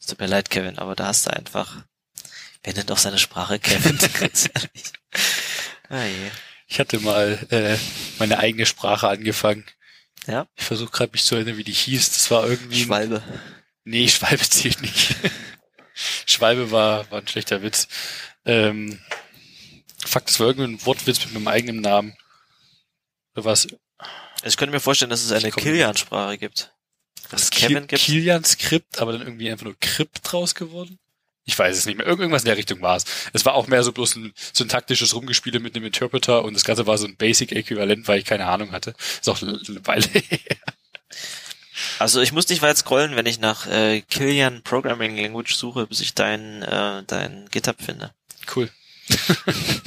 Es 0.00 0.06
tut 0.06 0.20
mir 0.20 0.26
leid, 0.26 0.50
Kevin, 0.50 0.78
aber 0.78 0.94
da 0.94 1.06
hast 1.06 1.26
du 1.26 1.32
einfach, 1.32 1.84
wer 2.62 2.74
nennt 2.74 2.90
auch 2.92 2.98
seine 2.98 3.18
Sprache 3.18 3.58
Kevin? 3.58 3.98
Ganz 4.20 4.48
ehrlich. 4.54 4.92
Ah, 5.88 6.04
je. 6.04 6.30
Ich 6.68 6.80
hatte 6.80 6.98
mal 6.98 7.38
äh, 7.50 7.76
meine 8.18 8.38
eigene 8.38 8.66
Sprache 8.66 9.08
angefangen. 9.08 9.64
Ja, 10.26 10.46
Ich 10.56 10.64
versuche 10.64 10.90
gerade 10.90 11.12
mich 11.12 11.24
zu 11.24 11.34
erinnern, 11.36 11.56
wie 11.56 11.64
die 11.64 11.72
hieß. 11.72 12.10
Das 12.10 12.30
war 12.30 12.46
irgendwie. 12.48 12.80
ein- 12.82 12.86
Schwalbe. 12.86 13.22
Nee, 13.84 14.08
Schwalbe 14.08 14.48
zählt 14.48 14.82
nicht. 14.82 15.14
Schwalbe 16.26 16.70
war, 16.70 17.10
war 17.10 17.20
ein 17.20 17.28
schlechter 17.28 17.62
Witz. 17.62 17.88
Ähm, 18.44 19.00
fuck, 20.04 20.26
das 20.26 20.38
war 20.40 20.48
irgendein 20.48 20.84
Wortwitz 20.84 21.24
mit 21.24 21.34
meinem 21.34 21.48
eigenen 21.48 21.80
Namen. 21.80 22.14
Oder 23.34 23.44
was? 23.44 23.66
Ich 24.44 24.56
könnte 24.56 24.72
mir 24.74 24.80
vorstellen, 24.80 25.10
dass 25.10 25.24
es 25.24 25.32
eine 25.32 25.50
Kilian-Sprache 25.50 26.38
gibt. 26.38 26.72
Dass 27.30 27.44
es 27.44 27.50
Kevin 27.50 27.86
gibt. 27.86 28.02
Kilian 28.02 28.44
Skript, 28.44 28.98
aber 29.00 29.12
dann 29.12 29.22
irgendwie 29.22 29.50
einfach 29.50 29.64
nur 29.64 29.76
Krypt 29.80 30.20
draus 30.30 30.54
geworden? 30.54 30.98
Ich 31.48 31.56
weiß 31.58 31.76
es 31.78 31.86
nicht 31.86 31.96
mehr. 31.96 32.06
Irgend- 32.06 32.20
Irgendwas 32.22 32.42
in 32.42 32.46
der 32.48 32.56
Richtung 32.56 32.82
war 32.82 32.96
es. 32.96 33.04
Es 33.32 33.44
war 33.44 33.54
auch 33.54 33.68
mehr 33.68 33.82
so 33.84 33.92
bloß 33.92 34.16
ein 34.16 34.32
syntaktisches 34.52 35.14
Rumgespiele 35.14 35.60
mit 35.60 35.76
einem 35.76 35.86
Interpreter 35.86 36.44
und 36.44 36.54
das 36.54 36.64
Ganze 36.64 36.86
war 36.86 36.98
so 36.98 37.06
ein 37.06 37.16
Basic-Äquivalent, 37.16 38.08
weil 38.08 38.18
ich 38.18 38.24
keine 38.24 38.46
Ahnung 38.46 38.72
hatte. 38.72 38.94
Ist 39.20 39.28
auch 39.28 39.40
eine 39.40 39.60
Weile 39.86 40.06
her. 40.12 40.56
Also 41.98 42.20
ich 42.20 42.32
muss 42.32 42.48
nicht 42.48 42.62
weit 42.62 42.76
scrollen, 42.76 43.16
wenn 43.16 43.26
ich 43.26 43.38
nach 43.38 43.66
äh, 43.68 44.00
Kilian 44.02 44.62
Programming 44.62 45.16
Language 45.16 45.54
suche, 45.54 45.86
bis 45.86 46.00
ich 46.00 46.14
dein, 46.14 46.62
äh, 46.62 47.02
dein 47.06 47.48
GitHub 47.50 47.80
finde. 47.80 48.12
Cool. 48.54 48.68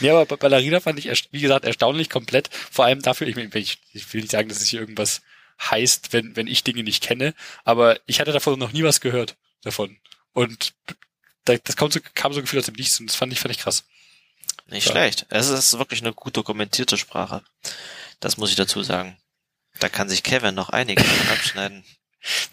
Nee, 0.00 0.10
aber 0.10 0.24
Ballerina 0.36 0.78
fand 0.80 0.98
ich, 1.04 1.10
wie 1.32 1.40
gesagt, 1.40 1.64
erstaunlich 1.64 2.08
komplett. 2.08 2.48
Vor 2.70 2.84
allem 2.84 3.02
dafür, 3.02 3.26
ich, 3.26 3.36
ich, 3.36 3.78
ich 3.92 4.12
will 4.14 4.20
nicht 4.20 4.30
sagen, 4.30 4.48
dass 4.48 4.60
es 4.60 4.68
hier 4.68 4.80
irgendwas 4.80 5.20
heißt, 5.68 6.12
wenn, 6.12 6.36
wenn 6.36 6.46
ich 6.46 6.62
Dinge 6.64 6.82
nicht 6.84 7.02
kenne, 7.02 7.34
aber 7.64 7.98
ich 8.06 8.20
hatte 8.20 8.32
davon 8.32 8.58
noch 8.58 8.72
nie 8.72 8.84
was 8.84 9.00
gehört 9.00 9.36
davon. 9.62 9.96
Und 10.32 10.72
da- 11.44 11.56
das 11.58 11.76
kam 11.76 11.90
so, 11.90 12.00
kam 12.14 12.32
so 12.32 12.40
Gefühl 12.40 12.58
aus 12.60 12.66
dem 12.66 12.74
Nichts 12.74 13.00
und 13.00 13.06
das 13.06 13.16
fand 13.16 13.32
ich, 13.32 13.40
fand 13.40 13.54
ich 13.54 13.60
krass. 13.60 13.84
Nicht 14.68 14.86
Ja. 14.86 14.92
schlecht. 14.92 15.26
Es 15.30 15.48
ist 15.48 15.78
wirklich 15.78 16.00
eine 16.02 16.12
gut 16.12 16.36
dokumentierte 16.36 16.96
Sprache. 16.96 17.42
Das 18.20 18.36
muss 18.36 18.50
ich 18.50 18.56
dazu 18.56 18.82
sagen. 18.82 19.16
Da 19.80 19.88
kann 19.88 20.08
sich 20.08 20.22
Kevin 20.22 20.54
noch 20.54 20.68
einiges 20.70 21.04
abschneiden. 21.30 21.84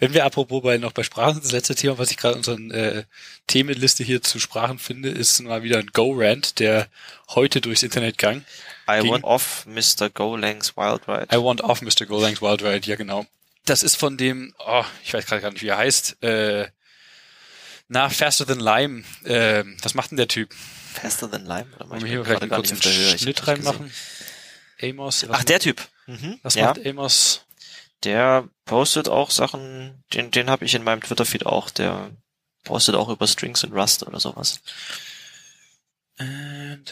Wenn 0.00 0.14
wir 0.14 0.24
apropos 0.24 0.62
bei 0.62 0.78
noch 0.78 0.92
bei 0.92 1.02
Sprachen 1.02 1.34
sind, 1.34 1.44
das 1.44 1.52
letzte 1.52 1.74
Thema, 1.74 1.98
was 1.98 2.10
ich 2.10 2.16
gerade 2.16 2.32
in 2.34 2.38
unseren 2.38 2.70
äh, 2.70 3.04
Themenliste 3.46 4.02
hier 4.02 4.22
zu 4.22 4.40
Sprachen 4.40 4.78
finde, 4.78 5.10
ist 5.10 5.38
mal 5.42 5.62
wieder 5.62 5.78
ein 5.78 5.88
Go-Rant, 5.88 6.58
der 6.58 6.88
heute 7.28 7.60
durchs 7.60 7.82
Internet 7.82 8.16
gang. 8.16 8.44
I 8.90 9.00
Ging- 9.02 9.10
want 9.10 9.24
off 9.24 9.66
Mr. 9.66 10.08
Golangs 10.08 10.74
Wild 10.78 11.06
Ride. 11.06 11.26
I 11.30 11.36
want 11.42 11.60
off 11.60 11.82
Mr. 11.82 12.06
Golangs 12.06 12.40
Wild 12.40 12.62
Ride, 12.62 12.88
ja 12.88 12.96
genau. 12.96 13.26
Das 13.66 13.82
ist 13.82 13.96
von 13.96 14.16
dem, 14.16 14.54
oh, 14.58 14.84
ich 15.04 15.12
weiß 15.12 15.26
gerade 15.26 15.42
gar 15.42 15.50
nicht, 15.50 15.60
wie 15.62 15.68
er 15.68 15.76
heißt, 15.76 16.22
äh, 16.22 16.68
na, 17.88 18.08
Faster 18.08 18.46
Than 18.46 18.60
Lime. 18.60 19.04
Äh, 19.24 19.64
was 19.82 19.94
macht 19.94 20.10
denn 20.10 20.18
der 20.18 20.28
Typ? 20.28 20.54
Faster 20.92 21.30
than 21.30 21.44
Lime? 21.44 21.66
Oder 21.76 21.90
Wollen 21.90 21.98
ich 21.98 22.04
wir 22.04 22.10
hier 22.10 22.24
vielleicht 22.24 22.42
einen 22.42 22.50
kurzen 22.50 22.80
Schnitt 22.80 23.46
reinmachen? 23.46 23.92
Amos. 24.80 25.26
Ach, 25.28 25.44
der 25.44 25.60
Typ. 25.60 25.86
Mhm. 26.06 26.38
Was 26.42 26.54
ja, 26.54 26.66
macht 26.66 26.84
Amos? 26.86 27.44
der 28.04 28.48
postet 28.64 29.08
auch 29.08 29.30
Sachen, 29.30 30.04
den, 30.12 30.30
den 30.30 30.50
habe 30.50 30.64
ich 30.64 30.74
in 30.74 30.84
meinem 30.84 31.02
Twitter-Feed 31.02 31.46
auch. 31.46 31.70
Der 31.70 32.10
postet 32.64 32.94
auch 32.94 33.08
über 33.08 33.26
Strings 33.26 33.64
und 33.64 33.72
Rust 33.72 34.06
oder 34.06 34.20
sowas. 34.20 34.60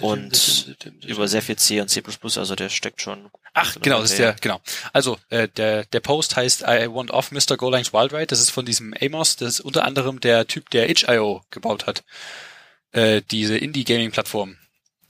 Und 0.01 0.77
Über 1.05 1.27
sehr 1.27 1.43
viel 1.43 1.57
C 1.57 1.81
und 1.81 1.89
C++, 1.89 2.03
also 2.23 2.55
der 2.55 2.69
steckt 2.69 3.03
schon. 3.03 3.29
Ach, 3.55 3.75
genau, 3.81 4.01
das 4.01 4.11
ist 4.11 4.19
der 4.19 4.33
der, 4.33 4.41
genau. 4.41 4.61
Also, 4.93 5.19
äh, 5.31 5.49
der, 5.49 5.85
der 5.87 6.01
Post 6.01 6.37
heißt 6.37 6.63
I 6.63 6.89
want 6.89 7.11
off 7.11 7.33
Mr. 7.33 7.57
Golangs 7.57 7.93
Wild 7.93 8.13
Ride. 8.13 8.27
Das 8.27 8.41
ist 8.41 8.51
von 8.51 8.67
diesem 8.67 8.95
Amos. 9.01 9.37
Das 9.37 9.55
ist 9.55 9.61
unter 9.61 9.85
anderem 9.85 10.21
der 10.21 10.47
Typ, 10.47 10.71
der 10.71 10.91
itch.io 10.91 11.43
gebaut 11.51 11.87
hat. 11.87 12.05
Äh, 12.93 13.23
diese 13.31 13.57
Indie-Gaming-Plattform. 13.57 14.59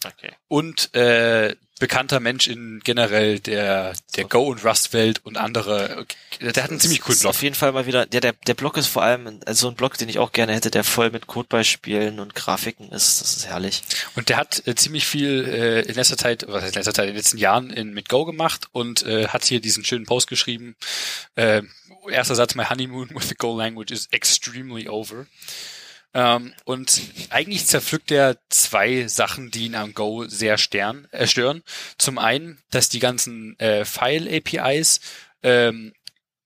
Okay. 0.05 0.33
und 0.49 0.95
äh, 0.95 1.57
bekannter 1.79 2.21
Mensch 2.21 2.47
in 2.47 2.81
generell 2.85 3.41
der 3.41 3.95
der 4.15 4.25
Go 4.25 4.45
und 4.45 4.65
Rust 4.65 4.93
Welt 4.93 5.21
und 5.25 5.37
andere 5.37 6.07
der 6.41 6.63
hat 6.63 6.71
einen 6.71 6.81
ziemlich 6.81 7.01
coolen 7.01 7.19
Blog. 7.19 7.31
Auf 7.31 7.43
jeden 7.43 7.55
Fall 7.55 7.73
mal 7.73 7.87
wieder, 7.87 8.07
der, 8.07 8.21
der, 8.21 8.33
der 8.33 8.55
Blog 8.55 8.77
ist 8.77 8.87
vor 8.87 9.03
allem 9.03 9.41
also 9.47 9.67
so 9.67 9.69
ein 9.69 9.75
Blog, 9.75 9.97
den 9.99 10.09
ich 10.09 10.19
auch 10.19 10.33
gerne 10.33 10.55
hätte, 10.55 10.71
der 10.71 10.85
voll 10.85 11.11
mit 11.11 11.27
Codebeispielen 11.27 12.21
und 12.21 12.35
Grafiken 12.35 12.91
ist. 12.91 13.21
Das 13.21 13.37
ist 13.37 13.47
herrlich. 13.47 13.83
Und 14.15 14.29
der 14.29 14.37
hat 14.37 14.67
äh, 14.67 14.75
ziemlich 14.75 15.07
viel 15.07 15.45
äh, 15.47 15.81
in 15.83 15.95
letzter 15.95 16.17
Zeit, 16.17 16.45
was 16.49 16.63
heißt 16.63 16.75
in 16.75 16.81
letzter 16.81 16.95
Zeit, 16.95 17.05
in 17.07 17.13
den 17.13 17.17
letzten 17.17 17.39
Jahren 17.39 17.71
in, 17.71 17.95
mit 17.95 18.09
Go 18.09 18.25
gemacht 18.25 18.69
und 18.73 19.05
äh, 19.05 19.29
hat 19.29 19.45
hier 19.45 19.61
diesen 19.61 19.85
schönen 19.85 20.07
Post 20.07 20.29
geschrieben. 20.29 20.77
Äh, 21.37 21.63
erster 22.11 22.35
Satz, 22.35 22.55
my 22.55 22.65
honeymoon 22.65 23.11
with 23.15 23.29
the 23.29 23.35
Go 23.35 23.57
language 23.57 23.93
is 23.93 24.09
extremely 24.13 24.89
over. 24.89 25.27
Ähm, 26.17 26.55
und 26.65 27.03
eigentlich 27.29 27.67
zerpflückt 27.67 28.11
er 28.11 28.39
zwei 28.49 29.07
Sachen, 29.07 29.51
die 29.51 29.67
ihn 29.67 29.75
am 29.75 29.93
Go 29.93 30.27
sehr 30.27 30.57
stern, 30.57 31.07
äh, 31.11 31.27
stören. 31.27 31.63
Zum 31.99 32.17
einen, 32.17 32.59
dass 32.71 32.89
die 32.89 33.01
ganzen 33.01 33.59
äh, 33.59 33.85
File-APIs 33.85 35.01
ähm, 35.43 35.93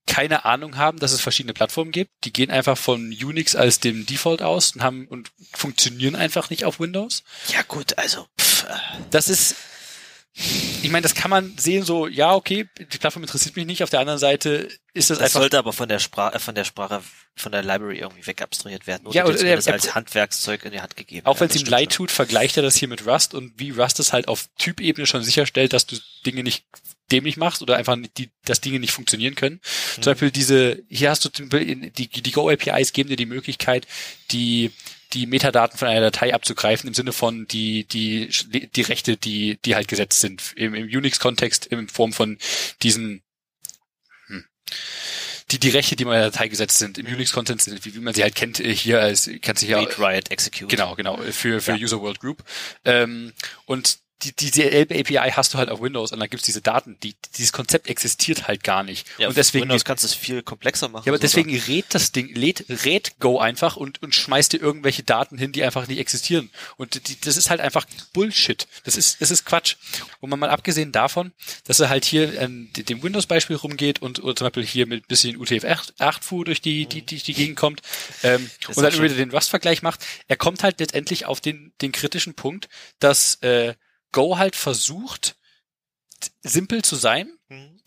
keine 0.07 0.43
Ahnung 0.43 0.75
haben, 0.75 0.99
dass 0.99 1.13
es 1.13 1.21
verschiedene 1.21 1.53
Plattformen 1.53 1.93
gibt. 1.93 2.11
Die 2.25 2.33
gehen 2.33 2.51
einfach 2.51 2.77
von 2.77 3.15
Unix 3.23 3.55
als 3.55 3.79
dem 3.79 4.05
Default 4.05 4.41
aus 4.41 4.75
und 4.75 4.83
haben 4.83 5.07
und 5.07 5.31
funktionieren 5.53 6.17
einfach 6.17 6.49
nicht 6.49 6.65
auf 6.65 6.81
Windows. 6.81 7.23
Ja 7.47 7.61
gut, 7.61 7.97
also 7.97 8.27
pff, 8.37 8.65
äh, 8.65 8.75
Das 9.09 9.29
ist, 9.29 9.55
ich 10.33 10.89
meine, 10.89 11.01
das 11.03 11.13
kann 11.13 11.29
man 11.29 11.57
sehen 11.57 11.83
so, 11.83 12.07
ja, 12.07 12.33
okay, 12.33 12.67
die 12.79 12.97
Plattform 12.97 13.23
interessiert 13.23 13.55
mich 13.55 13.65
nicht. 13.65 13.83
Auf 13.83 13.89
der 13.89 13.99
anderen 13.99 14.19
Seite 14.19 14.69
ist 14.93 15.09
das, 15.09 15.17
das 15.17 15.25
einfach, 15.25 15.41
sollte 15.41 15.57
aber 15.57 15.73
von 15.73 15.89
der 15.89 15.99
Sprache, 15.99 16.39
von 16.39 16.55
der 16.55 16.63
Sprache, 16.63 17.01
von 17.35 17.51
der 17.51 17.63
Library 17.63 17.99
irgendwie 17.99 18.25
wegabstrahiert 18.25 18.87
werden. 18.87 19.05
Oder 19.07 19.15
Ja, 19.15 19.25
oder 19.25 19.33
das 19.33 19.67
er- 19.67 19.73
als 19.73 19.93
Handwerkszeug 19.93 20.63
in 20.63 20.71
die 20.71 20.79
Hand 20.81 20.95
gegeben. 20.95 21.25
auch 21.25 21.39
wenn 21.39 21.49
es 21.49 21.55
ihm 21.55 21.67
leid 21.67 21.91
tut, 21.91 22.11
vergleicht 22.11 22.55
er 22.57 22.63
das 22.63 22.75
hier 22.77 22.87
mit 22.87 23.05
Rust 23.05 23.33
und 23.33 23.53
wie 23.57 23.71
Rust 23.71 23.99
es 23.99 24.13
halt 24.13 24.27
auf 24.29 24.47
Typebene 24.57 25.05
schon 25.05 25.23
sicherstellt, 25.23 25.73
dass 25.73 25.85
du 25.85 25.97
Dinge 26.25 26.43
nicht 26.43 26.65
dämlich 27.11 27.35
machst 27.35 27.61
oder 27.61 27.75
einfach 27.75 27.97
nicht 27.97 28.17
die, 28.17 28.29
dass 28.45 28.61
Dinge 28.61 28.79
nicht 28.79 28.91
funktionieren 28.93 29.35
können. 29.35 29.55
Mhm. 29.97 30.01
Zum 30.01 30.11
Beispiel 30.13 30.31
diese, 30.31 30.81
hier 30.87 31.09
hast 31.09 31.25
du 31.25 31.29
die, 31.29 32.07
die 32.07 32.31
Go 32.31 32.49
APIs 32.49 32.93
geben 32.93 33.09
dir 33.09 33.17
die 33.17 33.25
Möglichkeit, 33.25 33.85
die 34.31 34.71
die 35.13 35.25
Metadaten 35.25 35.77
von 35.77 35.87
einer 35.87 36.01
Datei 36.01 36.33
abzugreifen 36.33 36.87
im 36.87 36.93
Sinne 36.93 37.13
von 37.13 37.47
die 37.47 37.85
die 37.85 38.29
die 38.75 38.81
Rechte, 38.81 39.17
die 39.17 39.59
die 39.63 39.75
halt 39.75 39.87
gesetzt 39.87 40.19
sind 40.19 40.53
im, 40.55 40.73
im 40.73 40.85
Unix-Kontext 40.85 41.65
in 41.67 41.87
Form 41.87 42.13
von 42.13 42.37
diesen 42.81 43.21
hm, 44.27 44.45
die 45.51 45.59
die 45.59 45.69
Rechte, 45.69 45.95
die 45.95 46.05
mal 46.05 46.15
in 46.15 46.21
der 46.21 46.31
Datei 46.31 46.47
gesetzt 46.47 46.77
sind 46.79 46.97
im 46.97 47.05
Unix-Kontext, 47.05 47.85
wie, 47.85 47.95
wie 47.95 47.99
man 47.99 48.13
sie 48.13 48.23
halt 48.23 48.35
kennt 48.35 48.59
äh, 48.59 48.73
hier 48.73 49.01
als 49.01 49.29
kannst 49.41 49.63
du 49.63 49.67
hier 49.67 49.77
Read, 49.77 49.99
write, 49.99 50.31
execute. 50.31 50.69
Genau, 50.69 50.95
genau, 50.95 51.17
für, 51.31 51.61
für 51.61 51.71
Ja. 51.71 51.77
User 51.77 52.01
World 52.01 52.19
Group. 52.19 52.43
Ähm, 52.85 53.33
und 53.65 54.00
die, 54.23 54.33
diese 54.33 54.63
API 54.65 55.31
hast 55.33 55.53
du 55.53 55.57
halt 55.57 55.69
auf 55.69 55.81
Windows 55.81 56.11
und 56.11 56.19
dann 56.19 56.29
gibt's 56.29 56.45
diese 56.45 56.61
Daten. 56.61 56.97
Die, 57.01 57.15
dieses 57.37 57.51
Konzept 57.51 57.89
existiert 57.89 58.47
halt 58.47 58.63
gar 58.63 58.83
nicht. 58.83 59.07
Ja, 59.17 59.27
und 59.27 59.37
deswegen, 59.37 59.63
Windows 59.63 59.85
kannst 59.85 60.03
du 60.03 60.07
es 60.07 60.13
viel 60.13 60.43
komplexer 60.43 60.89
machen. 60.89 61.03
ja, 61.05 61.11
aber 61.11 61.17
sogar. 61.17 61.43
deswegen 61.43 61.57
rät 61.57 61.85
das 61.89 62.11
Ding, 62.11 62.33
lädt, 62.33 62.65
rät 62.85 63.19
Go 63.19 63.39
einfach 63.39 63.75
und, 63.75 64.01
und 64.01 64.13
schmeißt 64.13 64.53
dir 64.53 64.61
irgendwelche 64.61 65.03
Daten 65.03 65.37
hin, 65.37 65.51
die 65.51 65.63
einfach 65.63 65.87
nicht 65.87 65.99
existieren. 65.99 66.49
Und 66.77 67.07
die, 67.07 67.19
das 67.21 67.37
ist 67.37 67.49
halt 67.49 67.61
einfach 67.61 67.85
Bullshit. 68.13 68.67
Das 68.83 68.95
ist, 68.95 69.21
das 69.21 69.31
ist 69.31 69.45
Quatsch. 69.45 69.75
Und 70.19 70.29
mal, 70.29 70.37
mal 70.37 70.49
abgesehen 70.49 70.91
davon, 70.91 71.31
dass 71.65 71.79
er 71.79 71.89
halt 71.89 72.05
hier 72.05 72.41
an 72.41 72.69
dem 72.75 73.01
Windows-Beispiel 73.03 73.55
rumgeht 73.55 74.01
und 74.01 74.23
oder 74.23 74.35
zum 74.35 74.45
Beispiel 74.45 74.65
hier 74.65 74.85
mit 74.85 75.07
bisschen 75.07 75.37
UTF-8-Fu 75.37 76.43
durch 76.43 76.61
die, 76.61 76.85
die, 76.85 77.01
die, 77.01 77.17
die 77.17 77.33
Gegend 77.33 77.57
kommt, 77.57 77.81
ähm, 78.23 78.49
Das 78.65 78.77
und 78.77 78.83
dann 78.83 78.93
wieder 79.01 79.15
den 79.15 79.31
Rust-Vergleich 79.31 79.81
macht, 79.81 80.05
er 80.27 80.37
kommt 80.37 80.63
halt 80.63 80.79
letztendlich 80.79 81.25
auf 81.25 81.41
den, 81.41 81.73
den 81.81 81.91
kritischen 81.91 82.33
Punkt, 82.33 82.69
dass, 82.99 83.35
äh, 83.41 83.73
Go 84.11 84.37
halt 84.37 84.55
versucht, 84.55 85.35
simpel 86.41 86.83
zu 86.83 86.95
sein, 86.95 87.37
Mhm. 87.49 87.79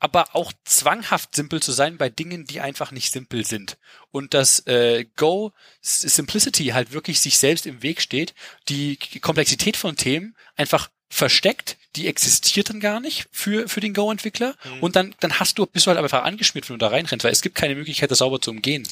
aber 0.00 0.34
auch 0.36 0.52
zwanghaft 0.64 1.34
simpel 1.34 1.60
zu 1.62 1.72
sein 1.72 1.96
bei 1.98 2.08
Dingen, 2.08 2.44
die 2.44 2.60
einfach 2.60 2.90
nicht 2.92 3.12
simpel 3.12 3.44
sind. 3.46 3.78
Und 4.10 4.34
dass 4.34 4.60
äh, 4.66 5.04
Go 5.16 5.52
Simplicity 5.80 6.66
halt 6.66 6.92
wirklich 6.92 7.20
sich 7.20 7.38
selbst 7.38 7.66
im 7.66 7.82
Weg 7.82 8.00
steht, 8.00 8.34
die 8.68 8.96
Komplexität 9.20 9.76
von 9.76 9.96
Themen 9.96 10.36
einfach 10.56 10.90
versteckt, 11.10 11.78
die 11.96 12.06
existiert 12.06 12.68
dann 12.68 12.80
gar 12.80 13.00
nicht 13.00 13.26
für, 13.32 13.66
für 13.68 13.80
den 13.80 13.94
Go-Entwickler 13.94 14.54
Mhm. 14.64 14.82
und 14.82 14.94
dann, 14.96 15.14
dann 15.20 15.40
hast 15.40 15.58
du, 15.58 15.64
bist 15.66 15.86
du 15.86 15.90
halt 15.90 15.98
einfach 15.98 16.22
angeschmiert, 16.24 16.68
wenn 16.68 16.78
du 16.78 16.84
da 16.84 16.88
reinrennst, 16.90 17.24
weil 17.24 17.32
es 17.32 17.40
gibt 17.42 17.54
keine 17.54 17.74
Möglichkeit, 17.74 18.10
das 18.10 18.18
sauber 18.18 18.40
zu 18.40 18.50
umgehen. 18.50 18.86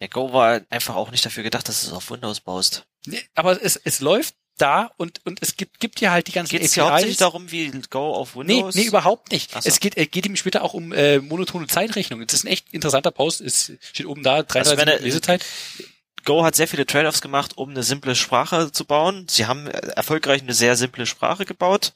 Ja, 0.00 0.08
Go 0.08 0.32
war 0.32 0.60
einfach 0.70 0.96
auch 0.96 1.10
nicht 1.12 1.24
dafür 1.24 1.44
gedacht, 1.44 1.68
dass 1.68 1.82
du 1.82 1.86
es 1.88 1.92
auf 1.92 2.10
Windows 2.10 2.40
baust. 2.40 2.84
Nee, 3.06 3.22
aber 3.34 3.62
es, 3.62 3.76
es 3.76 4.00
läuft 4.00 4.34
da 4.58 4.90
und, 4.96 5.20
und 5.24 5.42
es 5.42 5.56
gibt, 5.56 5.80
gibt 5.80 6.00
dir 6.00 6.10
halt 6.10 6.26
die 6.28 6.32
ganzen 6.32 6.50
Geht 6.52 6.62
es 6.62 6.74
hier 6.74 6.84
hauptsächlich 6.84 7.16
APIs. 7.16 7.18
darum, 7.18 7.50
wie 7.50 7.70
Go 7.90 8.14
auf 8.14 8.34
Nee, 8.36 8.54
Windows? 8.56 8.74
nee, 8.74 8.84
überhaupt 8.84 9.30
nicht. 9.32 9.52
So. 9.52 9.60
Es 9.64 9.80
geht, 9.80 9.96
äh, 9.96 10.06
geht 10.06 10.26
ihm 10.26 10.36
später 10.36 10.62
auch 10.62 10.74
um 10.74 10.92
äh, 10.92 11.18
monotone 11.18 11.66
Zeitrechnung. 11.66 12.24
Das 12.26 12.34
ist 12.34 12.44
ein 12.44 12.48
echt 12.48 12.72
interessanter 12.72 13.10
Post. 13.10 13.40
Es 13.40 13.72
steht 13.80 14.06
oben 14.06 14.22
da, 14.22 14.42
33 14.42 14.56
Also 14.72 14.84
Minuten 14.84 15.04
Lesezeit. 15.04 15.44
Go 16.24 16.44
hat 16.44 16.56
sehr 16.56 16.66
viele 16.66 16.86
Trade-offs 16.86 17.20
gemacht, 17.20 17.56
um 17.56 17.70
eine 17.70 17.82
simple 17.84 18.16
Sprache 18.16 18.72
zu 18.72 18.84
bauen. 18.84 19.26
Sie 19.28 19.46
haben 19.46 19.66
äh, 19.68 19.78
erfolgreich 19.94 20.42
eine 20.42 20.54
sehr 20.54 20.76
simple 20.76 21.06
Sprache 21.06 21.44
gebaut. 21.44 21.92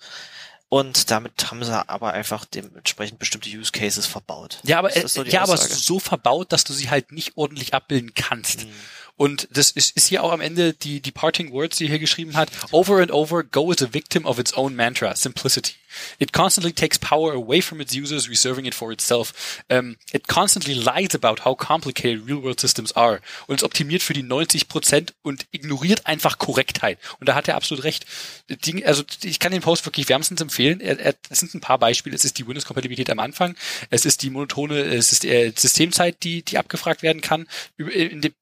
Und 0.69 1.11
damit 1.11 1.51
haben 1.51 1.65
sie 1.65 1.89
aber 1.89 2.13
einfach 2.13 2.45
dementsprechend 2.45 3.19
bestimmte 3.19 3.49
Use 3.49 3.73
Cases 3.73 4.07
verbaut. 4.07 4.61
Ja, 4.63 4.79
aber, 4.79 4.97
äh, 4.97 5.09
so 5.09 5.25
die 5.25 5.31
ja, 5.31 5.43
aber 5.43 5.57
so 5.57 5.99
verbaut, 5.99 6.53
dass 6.53 6.63
du 6.63 6.73
sie 6.73 6.91
halt 6.91 7.11
nicht 7.11 7.33
ordentlich 7.37 7.75
abbilden 7.75 8.15
kannst. 8.15 8.67
Mhm. 8.67 8.73
Und 9.21 9.49
das 9.53 9.71
ist, 9.71 9.95
ist 9.99 10.07
hier 10.07 10.25
auch 10.25 10.33
am 10.33 10.41
Ende 10.41 10.73
die, 10.73 11.01
die 11.01 11.11
Parting 11.11 11.53
Words, 11.53 11.77
die 11.77 11.85
er 11.85 11.91
hier 11.91 11.99
geschrieben 11.99 12.37
hat. 12.37 12.51
Over 12.71 13.03
and 13.03 13.11
over, 13.13 13.45
Go 13.45 13.71
is 13.71 13.83
a 13.83 13.93
victim 13.93 14.25
of 14.25 14.39
its 14.39 14.55
own 14.55 14.75
mantra, 14.75 15.15
simplicity. 15.15 15.75
It 16.19 16.33
constantly 16.33 16.73
takes 16.73 16.99
power 16.99 17.33
away 17.33 17.61
from 17.61 17.81
its 17.81 17.95
users, 17.95 18.29
reserving 18.29 18.67
it 18.67 18.75
for 18.75 18.93
itself. 18.93 19.63
Um, 19.71 19.97
it 20.13 20.29
constantly 20.29 20.75
lies 20.75 21.15
about 21.15 21.45
how 21.45 21.55
complicated 21.55 22.27
real-world 22.27 22.61
systems 22.61 22.93
are. 22.93 23.21
Und 23.47 23.57
es 23.57 23.65
optimiert 23.65 24.03
für 24.03 24.13
die 24.13 24.23
90 24.23 24.69
Prozent 24.69 25.15
und 25.23 25.47
ignoriert 25.51 26.07
einfach 26.07 26.39
Korrektheit. 26.39 26.99
Und 27.19 27.29
da 27.29 27.35
hat 27.35 27.49
er 27.49 27.57
absolut 27.57 27.85
recht. 27.85 28.07
Ding, 28.49 28.85
also 28.85 29.03
ich 29.23 29.39
kann 29.39 29.53
den 29.53 29.63
Post 29.63 29.87
wirklich 29.87 30.09
wärmstens 30.09 30.41
empfehlen. 30.41 30.81
Er, 30.81 30.99
er, 30.99 31.15
es 31.29 31.41
sind 31.41 31.55
ein 31.55 31.61
paar 31.61 31.79
Beispiele. 31.79 32.15
Es 32.15 32.25
ist 32.25 32.39
die 32.39 32.47
Windows-Kompatibilität 32.47 33.11
am 33.11 33.19
Anfang. 33.19 33.55
Es 33.91 34.05
ist 34.05 34.23
die 34.23 34.31
monotone, 34.31 34.81
es 34.81 35.13
ist 35.13 35.25
äh, 35.25 35.53
Systemzeit, 35.57 36.23
die, 36.23 36.43
die 36.43 36.59
abgefragt 36.59 37.03
werden 37.03 37.23
kann, 37.23 37.47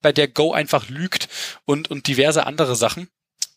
bei 0.01 0.11
der 0.11 0.27
Go 0.27 0.53
einfach 0.53 0.89
lügt 0.89 1.29
und, 1.65 1.89
und 1.89 2.07
diverse 2.07 2.45
andere 2.45 2.75
Sachen. 2.75 3.09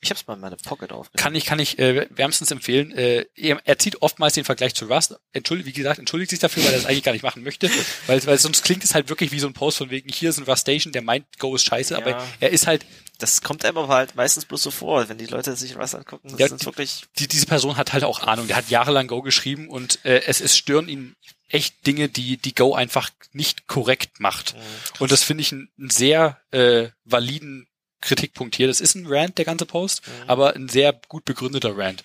Ich 0.04 0.10
hab's 0.10 0.26
mal 0.26 0.34
in 0.34 0.40
meine 0.40 0.56
Pocket 0.56 0.90
aufgenommen. 0.90 1.22
Kann 1.22 1.34
ich, 1.36 1.44
kann 1.44 1.60
ich 1.60 1.78
äh, 1.78 2.08
wärmstens 2.10 2.50
empfehlen. 2.50 2.90
Äh, 2.90 3.24
er, 3.36 3.60
er 3.64 3.78
zieht 3.78 4.02
oftmals 4.02 4.34
den 4.34 4.44
Vergleich 4.44 4.74
zu 4.74 4.86
Rust. 4.86 5.14
Entschuldigt, 5.32 5.68
wie 5.68 5.72
gesagt, 5.72 6.00
entschuldigt 6.00 6.30
sich 6.30 6.40
dafür, 6.40 6.64
weil 6.64 6.72
er 6.72 6.78
das 6.78 6.86
eigentlich 6.86 7.04
gar 7.04 7.12
nicht 7.12 7.22
machen 7.22 7.44
möchte. 7.44 7.70
Weil, 8.08 8.24
weil 8.26 8.36
sonst 8.38 8.64
klingt 8.64 8.82
es 8.82 8.94
halt 8.94 9.08
wirklich 9.08 9.30
wie 9.30 9.38
so 9.38 9.46
ein 9.46 9.52
Post 9.52 9.78
von 9.78 9.90
wegen, 9.90 10.08
hier 10.08 10.30
ist 10.30 10.38
ein 10.38 10.44
Rust 10.44 10.62
Station, 10.62 10.92
der 10.92 11.02
meint, 11.02 11.24
Go 11.38 11.54
ist 11.54 11.64
scheiße, 11.64 11.94
Ja. 11.94 12.00
aber 12.00 12.20
er 12.40 12.50
ist 12.50 12.66
halt, 12.66 12.84
Das 13.18 13.42
kommt 13.42 13.64
einem 13.64 13.78
aber 13.78 13.94
halt 13.94 14.16
meistens 14.16 14.44
bloß 14.44 14.60
so 14.62 14.70
vor, 14.72 15.08
wenn 15.08 15.18
die 15.18 15.26
Leute 15.26 15.54
sich 15.54 15.76
was 15.76 15.94
angucken. 15.94 16.28
Das 16.30 16.38
Ja, 16.40 16.48
sind 16.48 16.64
wirklich, 16.64 17.04
die, 17.20 17.28
diese 17.28 17.46
Person 17.46 17.76
hat 17.76 17.92
halt 17.92 18.02
auch 18.02 18.24
Ahnung. 18.24 18.48
Der 18.48 18.56
hat 18.56 18.68
jahrelang 18.70 19.06
Go 19.06 19.22
geschrieben 19.22 19.68
und 19.68 20.04
äh, 20.04 20.22
es, 20.26 20.40
es 20.40 20.56
stören 20.56 20.88
ihn 20.88 21.14
echt 21.48 21.86
Dinge, 21.86 22.08
die, 22.08 22.38
die 22.38 22.54
Go 22.54 22.74
einfach 22.74 23.10
nicht 23.32 23.68
korrekt 23.68 24.18
macht. 24.18 24.56
Und 24.98 25.12
das 25.12 25.22
finde 25.22 25.42
ich 25.42 25.52
einen, 25.52 25.70
einen 25.78 25.90
sehr 25.90 26.40
äh, 26.50 26.88
validen 27.04 27.68
Kritikpunkt 28.02 28.54
hier. 28.56 28.66
Das 28.68 28.80
ist 28.82 28.94
ein 28.94 29.06
Rant, 29.06 29.38
der 29.38 29.44
ganze 29.46 29.64
Post, 29.64 30.06
Mhm. 30.06 30.12
aber 30.30 30.54
ein 30.54 30.68
sehr 30.68 30.92
gut 31.08 31.24
begründeter 31.24 31.76
Rant. 31.76 32.04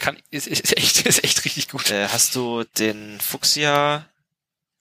Kann, 0.00 0.18
ist, 0.30 0.46
ist, 0.48 0.76
echt, 0.76 1.02
ist 1.06 1.22
echt 1.22 1.44
richtig 1.44 1.68
gut. 1.68 1.90
Äh, 1.90 2.08
hast 2.08 2.34
du 2.34 2.64
den 2.78 3.20
Fuchsia, 3.20 4.08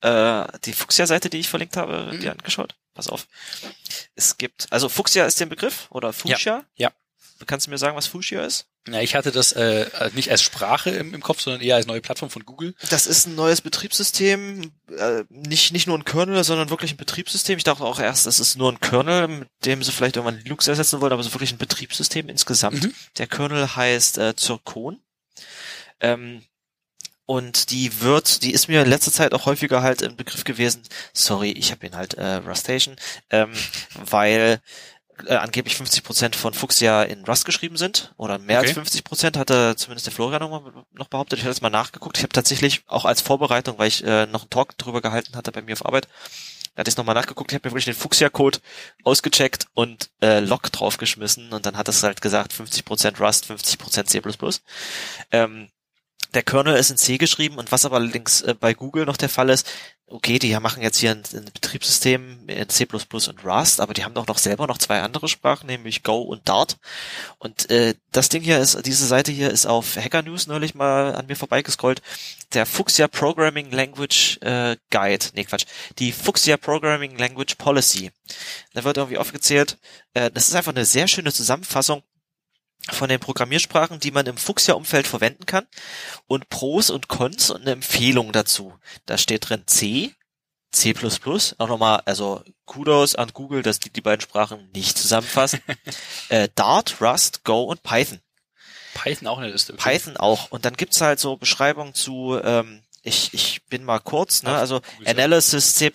äh, 0.02 0.46
die 0.66 0.74
Fuchsia-Seite, 0.74 1.30
die 1.30 1.38
ich 1.40 1.50
verlinkt 1.50 1.78
habe, 1.78 2.12
Mhm. 2.14 2.20
dir 2.22 2.32
angeschaut? 2.32 2.76
Pass 2.94 3.08
auf. 3.10 3.28
Es 4.16 4.38
gibt, 4.38 4.68
also 4.72 4.88
Fuchsia 4.90 5.26
ist 5.26 5.40
der 5.40 5.48
Begriff 5.48 5.88
oder 5.90 6.14
Fuchsia? 6.14 6.64
ja. 6.76 6.92
Kannst 7.46 7.68
du 7.68 7.72
mir 7.72 7.78
sagen, 7.78 7.96
was 7.96 8.08
Fuchsia 8.08 8.44
ist? 8.44 8.68
Ja, 8.88 9.00
ich 9.00 9.16
hatte 9.16 9.32
das 9.32 9.54
äh, 9.54 9.90
nicht 10.14 10.30
als 10.30 10.42
Sprache 10.42 10.90
im, 10.90 11.14
im 11.14 11.22
Kopf, 11.22 11.40
sondern 11.40 11.62
eher 11.62 11.78
als 11.78 11.88
neue 11.88 12.02
Plattform 12.02 12.30
von 12.30 12.46
Google. 12.46 12.76
Das 12.90 13.08
ist 13.08 13.28
ein 13.28 13.36
neues 13.36 13.62
Betriebssystem, 13.62 14.72
äh, 14.98 15.24
nicht, 15.30 15.72
nicht 15.72 15.88
nur 15.88 15.98
ein 15.98 16.06
Kernel, 16.06 16.44
sondern 16.44 16.70
wirklich 16.70 16.94
ein 16.94 16.98
Betriebssystem. 16.98 17.58
Ich 17.58 17.64
dachte 17.64 17.84
auch 17.84 18.00
erst, 18.00 18.26
das 18.26 18.40
ist 18.40 18.58
nur 18.58 18.72
ein 18.72 18.80
Kernel, 18.80 19.28
mit 19.28 19.50
dem 19.66 19.84
sie 19.84 19.92
vielleicht 19.92 20.18
irgendwann 20.18 20.42
Linux 20.44 20.68
ersetzen 20.68 21.00
wollen, 21.00 21.14
aber 21.14 21.22
es 21.22 21.28
ist 21.28 21.34
wirklich 21.34 21.54
ein 21.54 21.58
Betriebssystem 21.58 22.28
insgesamt. 22.28 22.84
Mhm. 22.84 22.94
Der 23.18 23.28
Kernel 23.28 23.76
heißt 23.76 24.18
äh, 24.18 24.36
Zircon. 24.36 25.00
Ähm, 26.02 26.44
und 27.26 27.72
die 27.72 28.02
wird, 28.02 28.44
die 28.44 28.52
ist 28.52 28.68
mir 28.68 28.82
in 28.82 28.90
letzter 28.90 29.12
Zeit 29.12 29.34
auch 29.34 29.46
häufiger 29.46 29.82
halt 29.82 30.02
im 30.02 30.18
Begriff 30.18 30.44
gewesen. 30.44 30.84
Sorry, 31.14 31.52
ich 31.52 31.72
habe 31.72 31.86
ihn 31.86 31.96
halt 31.96 32.16
äh, 32.16 32.36
Rustation, 32.36 32.98
ähm, 33.30 33.54
weil 33.96 34.62
äh, 35.26 35.36
angeblich 35.36 35.76
50 35.76 36.04
Prozent 36.04 36.36
von 36.36 36.54
Fuchsia 36.54 37.04
in 37.04 37.24
Rust 37.26 37.46
geschrieben 37.46 37.78
sind 37.78 38.14
oder 38.18 38.40
mehr 38.40 38.60
als 38.60 38.70
Okay. 38.70 38.76
50 38.76 39.04
Prozent 39.04 39.38
hatte 39.38 39.76
zumindest 39.76 40.08
der 40.08 40.14
Florian 40.14 40.42
noch, 40.42 40.50
mal, 40.50 40.86
noch 40.94 41.08
behauptet. 41.08 41.40
Ich 41.40 41.46
habe 41.46 41.54
jetzt 41.54 41.62
mal 41.62 41.70
nachgeguckt. 41.70 42.18
Ich 42.18 42.24
habe 42.24 42.34
tatsächlich 42.34 42.84
auch 42.88 43.06
als 43.06 43.22
Vorbereitung, 43.22 43.78
weil 43.78 43.88
ich 43.88 44.04
äh, 44.04 44.26
noch 44.28 44.42
einen 44.42 44.50
Talk 44.50 44.78
drüber 44.78 45.02
gehalten 45.02 45.36
hatte 45.36 45.52
bei 45.52 45.62
mir 45.62 45.74
auf 45.74 45.86
Arbeit, 45.86 46.08
da 46.76 46.80
hatte 46.80 46.90
ich 46.90 46.98
nochmal 46.98 47.16
nachgeguckt. 47.16 47.52
Ich 47.52 47.56
habe 47.56 47.68
mir 47.68 47.72
wirklich 47.72 47.86
den 47.86 47.94
Fuchsia-Code 47.94 48.60
ausgecheckt 49.04 49.68
und 49.74 50.10
äh, 50.22 50.40
Log 50.40 50.72
draufgeschmissen 50.72 51.54
und 51.54 51.66
dann 51.66 51.78
hat 51.78 51.88
es 51.88 52.02
halt 52.02 52.22
gesagt 52.22 52.52
50 52.54 52.84
Prozent 52.84 53.20
Rust, 53.20 53.46
50 53.46 53.78
Prozent 53.78 54.10
C++. 54.10 54.22
Ähm, 55.32 55.70
der 56.34 56.42
Kernel 56.42 56.78
ist 56.78 56.90
in 56.90 56.98
C 56.98 57.18
geschrieben 57.20 57.58
und 57.58 57.72
was 57.72 57.86
aber 57.86 57.98
allerdings 57.98 58.42
äh, 58.42 58.56
bei 58.60 58.74
Google 58.74 59.06
noch 59.06 59.18
der 59.18 59.30
Fall 59.30 59.50
ist, 59.50 59.70
okay, 60.14 60.38
die 60.38 60.58
machen 60.60 60.84
jetzt 60.84 61.00
hier 61.00 61.12
ein, 61.12 61.24
ein 61.34 61.46
Betriebssystem 61.52 62.48
in 62.48 62.70
C++ 62.70 62.86
und 62.86 63.46
Rust, 63.46 63.82
aber 63.82 63.96
die 63.96 64.04
haben 64.04 64.14
doch 64.14 64.28
noch 64.28 64.38
selber 64.38 64.68
noch 64.68 64.78
zwei 64.78 65.02
andere 65.02 65.28
Sprachen, 65.28 65.66
nämlich 65.66 66.04
Go 66.04 66.22
und 66.22 66.48
Dart. 66.48 66.78
Und 67.40 67.70
äh, 67.72 67.96
das 68.12 68.30
Ding 68.30 68.44
hier 68.44 68.60
ist, 68.60 68.86
diese 68.86 69.08
Seite 69.08 69.32
hier 69.32 69.50
ist 69.50 69.66
auf 69.66 69.98
Hacker 69.98 70.22
News 70.22 70.46
neulich 70.46 70.76
mal 70.76 71.16
an 71.16 71.26
mir 71.26 71.36
vorbeigescrollt. 71.36 72.02
Der 72.54 72.68
Fuchsia 72.68 73.08
Programming 73.08 73.72
Language 73.72 74.38
äh, 74.42 74.78
Guide, 74.92 75.26
nee 75.34 75.46
Quatsch, 75.46 75.66
die 75.98 76.12
Fuchsia 76.12 76.58
Programming 76.58 77.18
Language 77.18 77.56
Policy. 77.56 78.12
Da 78.74 78.84
wird 78.84 78.98
irgendwie 78.98 79.18
aufgezählt, 79.18 79.78
äh, 80.14 80.30
das 80.30 80.48
ist 80.48 80.56
einfach 80.56 80.74
eine 80.74 80.86
sehr 80.86 81.08
schöne 81.08 81.34
Zusammenfassung 81.34 82.04
von 82.92 83.10
den 83.10 83.20
Programmiersprachen, 83.20 84.00
die 84.00 84.12
man 84.12 84.26
im 84.26 84.38
Fuchsia-Umfeld 84.38 85.08
verwenden 85.08 85.46
kann 85.46 85.66
und 86.28 86.50
Pros 86.50 86.90
und 86.90 87.08
Cons 87.08 87.50
und 87.50 87.62
eine 87.62 87.72
Empfehlung 87.72 88.32
dazu. 88.32 88.74
Da 89.06 89.18
steht 89.18 89.50
drin 89.50 89.64
C, 89.66 90.14
C++, 90.72 90.94
auch 91.58 91.68
nochmal, 91.68 92.02
also 92.06 92.44
Kudos 92.66 93.16
an 93.16 93.32
Google, 93.34 93.62
dass 93.62 93.80
die 93.80 93.92
die 93.92 94.02
beiden 94.02 94.22
Sprachen 94.22 94.70
nicht 94.74 94.98
zusammenfassen. 94.98 95.62
äh, 96.30 96.50
Dart, 96.56 97.00
Rust, 97.00 97.44
Go 97.44 97.64
und 97.64 97.84
Python. 97.84 98.20
Python 98.94 99.28
auch 99.28 99.38
eine 99.38 99.50
Liste. 99.50 99.74
Python 99.74 100.18
auch. 100.18 100.52
Und 100.52 100.66
dann 100.66 100.74
gibt's 100.74 101.02
halt 101.02 101.20
so 101.20 101.38
Beschreibungen 101.38 101.94
zu, 101.94 102.40
ähm, 102.44 102.83
ich, 103.04 103.34
ich 103.34 103.66
bin 103.66 103.84
mal 103.84 104.00
kurz, 104.00 104.44
ne, 104.44 104.56
also 104.56 104.82
Analysis 105.06 105.76
C++, 105.76 105.92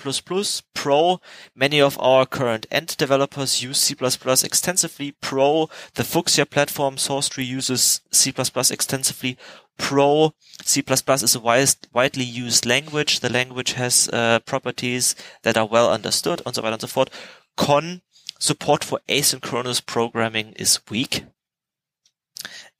Pro, 0.75 1.21
many 1.55 1.83
of 1.83 1.99
our 1.99 2.27
current 2.27 2.67
end 2.71 3.01
developers 3.01 3.63
use 3.63 3.81
C++ 3.81 3.97
extensively, 4.45 5.13
Pro, 5.13 5.71
the 5.95 6.05
Fuchsia 6.05 6.45
platform 6.45 6.99
source 6.99 7.31
tree 7.31 7.57
uses 7.57 8.03
C++ 8.13 8.33
extensively, 8.71 9.39
Pro, 9.79 10.35
C++ 10.63 10.81
is 10.87 11.35
a 11.35 11.41
wis- 11.41 11.79
widely 11.93 12.25
used 12.25 12.67
language, 12.67 13.21
the 13.21 13.31
language 13.31 13.73
has 13.73 14.11
uh, 14.13 14.41
properties 14.41 15.17
that 15.43 15.57
are 15.57 15.67
well 15.67 15.91
understood 15.91 16.43
und 16.45 16.55
so 16.55 16.63
weiter 16.63 16.75
und 16.75 16.81
so 16.83 16.89
fort. 16.89 17.11
Con, 17.57 18.03
support 18.39 18.85
for 18.85 19.01
asynchronous 19.09 19.81
programming 19.81 20.53
is 20.53 20.83
weak. 20.91 21.25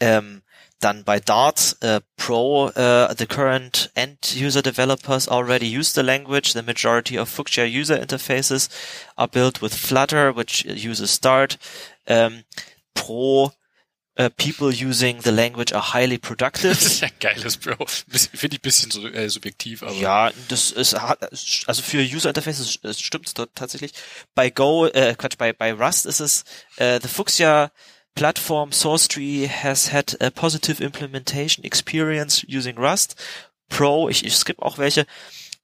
Ähm, 0.01 0.43
dann 0.81 1.05
bei 1.05 1.19
Dart 1.21 1.77
äh, 1.81 2.01
Pro, 2.17 2.69
äh, 2.71 3.15
the 3.19 3.27
current 3.27 3.91
end-user 3.95 4.63
developers 4.63 5.29
already 5.29 5.67
use 5.67 5.93
the 5.95 6.03
language. 6.03 6.53
The 6.53 6.63
majority 6.63 7.19
of 7.19 7.29
Fuchsia 7.29 7.65
user 7.65 8.01
interfaces 8.01 8.69
are 9.17 9.29
built 9.29 9.61
with 9.61 9.75
Flutter, 9.75 10.37
which 10.37 10.65
uses 10.67 11.21
Dart. 11.21 11.59
Ähm, 12.07 12.45
Pro, 12.95 13.53
äh, 14.15 14.31
people 14.31 14.69
using 14.73 15.21
the 15.23 15.31
language 15.31 15.73
are 15.73 15.93
highly 15.95 16.19
productive. 16.19 16.75
Das 16.75 16.83
ist 16.87 17.01
ja 17.01 17.09
geiles, 17.21 17.57
Bro. 17.57 17.77
Bisschen- 18.07 18.37
Finde 18.37 18.57
ich 18.57 18.61
ein 18.61 18.63
bisschen 18.63 18.91
so, 18.91 19.07
äh, 19.09 19.29
subjektiv, 19.29 19.83
aber. 19.83 19.93
Ja, 19.95 20.31
das 20.49 20.71
ist 20.71 20.95
also 20.95 21.83
für 21.83 21.99
User 22.03 22.29
Interfaces 22.31 22.79
stimmt's 22.99 23.35
dort 23.35 23.51
tatsächlich. 23.55 23.93
Bei 24.35 24.51
Go, 24.51 24.87
äh, 24.87 25.15
Quatsch, 25.17 25.37
bei 25.39 25.53
bei 25.53 25.73
Rust 25.73 26.07
ist 26.07 26.21
es 26.21 26.45
äh, 26.77 27.01
the 27.03 27.09
Fuchsia 27.09 27.71
platform 28.19 28.73
source 28.73 29.07
tree 29.07 29.47
has 29.47 29.93
had 29.93 30.17
a 30.21 30.29
positive 30.31 30.81
implementation 30.81 31.65
experience 31.65 32.45
using 32.49 32.77
Rust. 32.77 33.15
Pro, 33.69 34.09
ich, 34.09 34.25
ich 34.25 34.35
skip 34.35 34.61
auch 34.61 34.77
welche. 34.79 35.07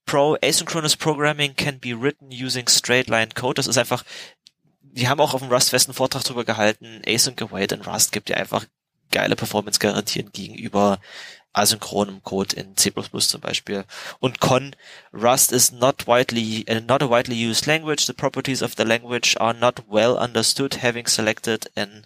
Pro 0.07 0.37
asynchronous 0.41 0.97
programming 0.97 1.57
can 1.57 1.81
be 1.81 2.01
written 2.01 2.31
using 2.31 2.69
straight 2.69 3.09
line 3.09 3.31
code. 3.35 3.55
Das 3.57 3.67
ist 3.67 3.77
einfach 3.77 4.05
die 4.83 5.09
haben 5.09 5.21
auch 5.21 5.35
auf 5.35 5.41
dem 5.41 5.51
Rust-Fest 5.51 5.89
einen 5.89 5.95
Vortrag 5.95 6.23
drüber 6.23 6.45
gehalten. 6.45 7.03
Async 7.05 7.43
Await 7.43 7.73
in 7.73 7.81
Rust 7.81 8.13
gibt 8.13 8.29
dir 8.29 8.37
einfach 8.37 8.65
geile 9.11 9.35
Performance-Garantien 9.35 10.31
gegenüber 10.31 11.01
asynchronem 11.55 12.23
Code 12.23 12.57
in 12.57 12.77
C++ 12.77 12.93
zum 12.93 13.41
Beispiel. 13.41 13.85
Und 14.21 14.41
Con, 14.41 14.77
Rust 15.13 15.53
is 15.53 15.73
not 15.73 16.07
widely, 16.07 16.65
uh, 16.69 16.81
not 16.81 17.03
a 17.03 17.09
widely 17.09 17.37
used 17.37 17.67
language. 17.67 18.07
The 18.07 18.13
properties 18.13 18.63
of 18.63 18.75
the 18.77 18.85
language 18.85 19.37
are 19.39 19.55
not 19.55 19.85
well 19.89 20.17
understood, 20.19 20.83
having 20.83 21.07
selected 21.07 21.71
an 21.77 22.05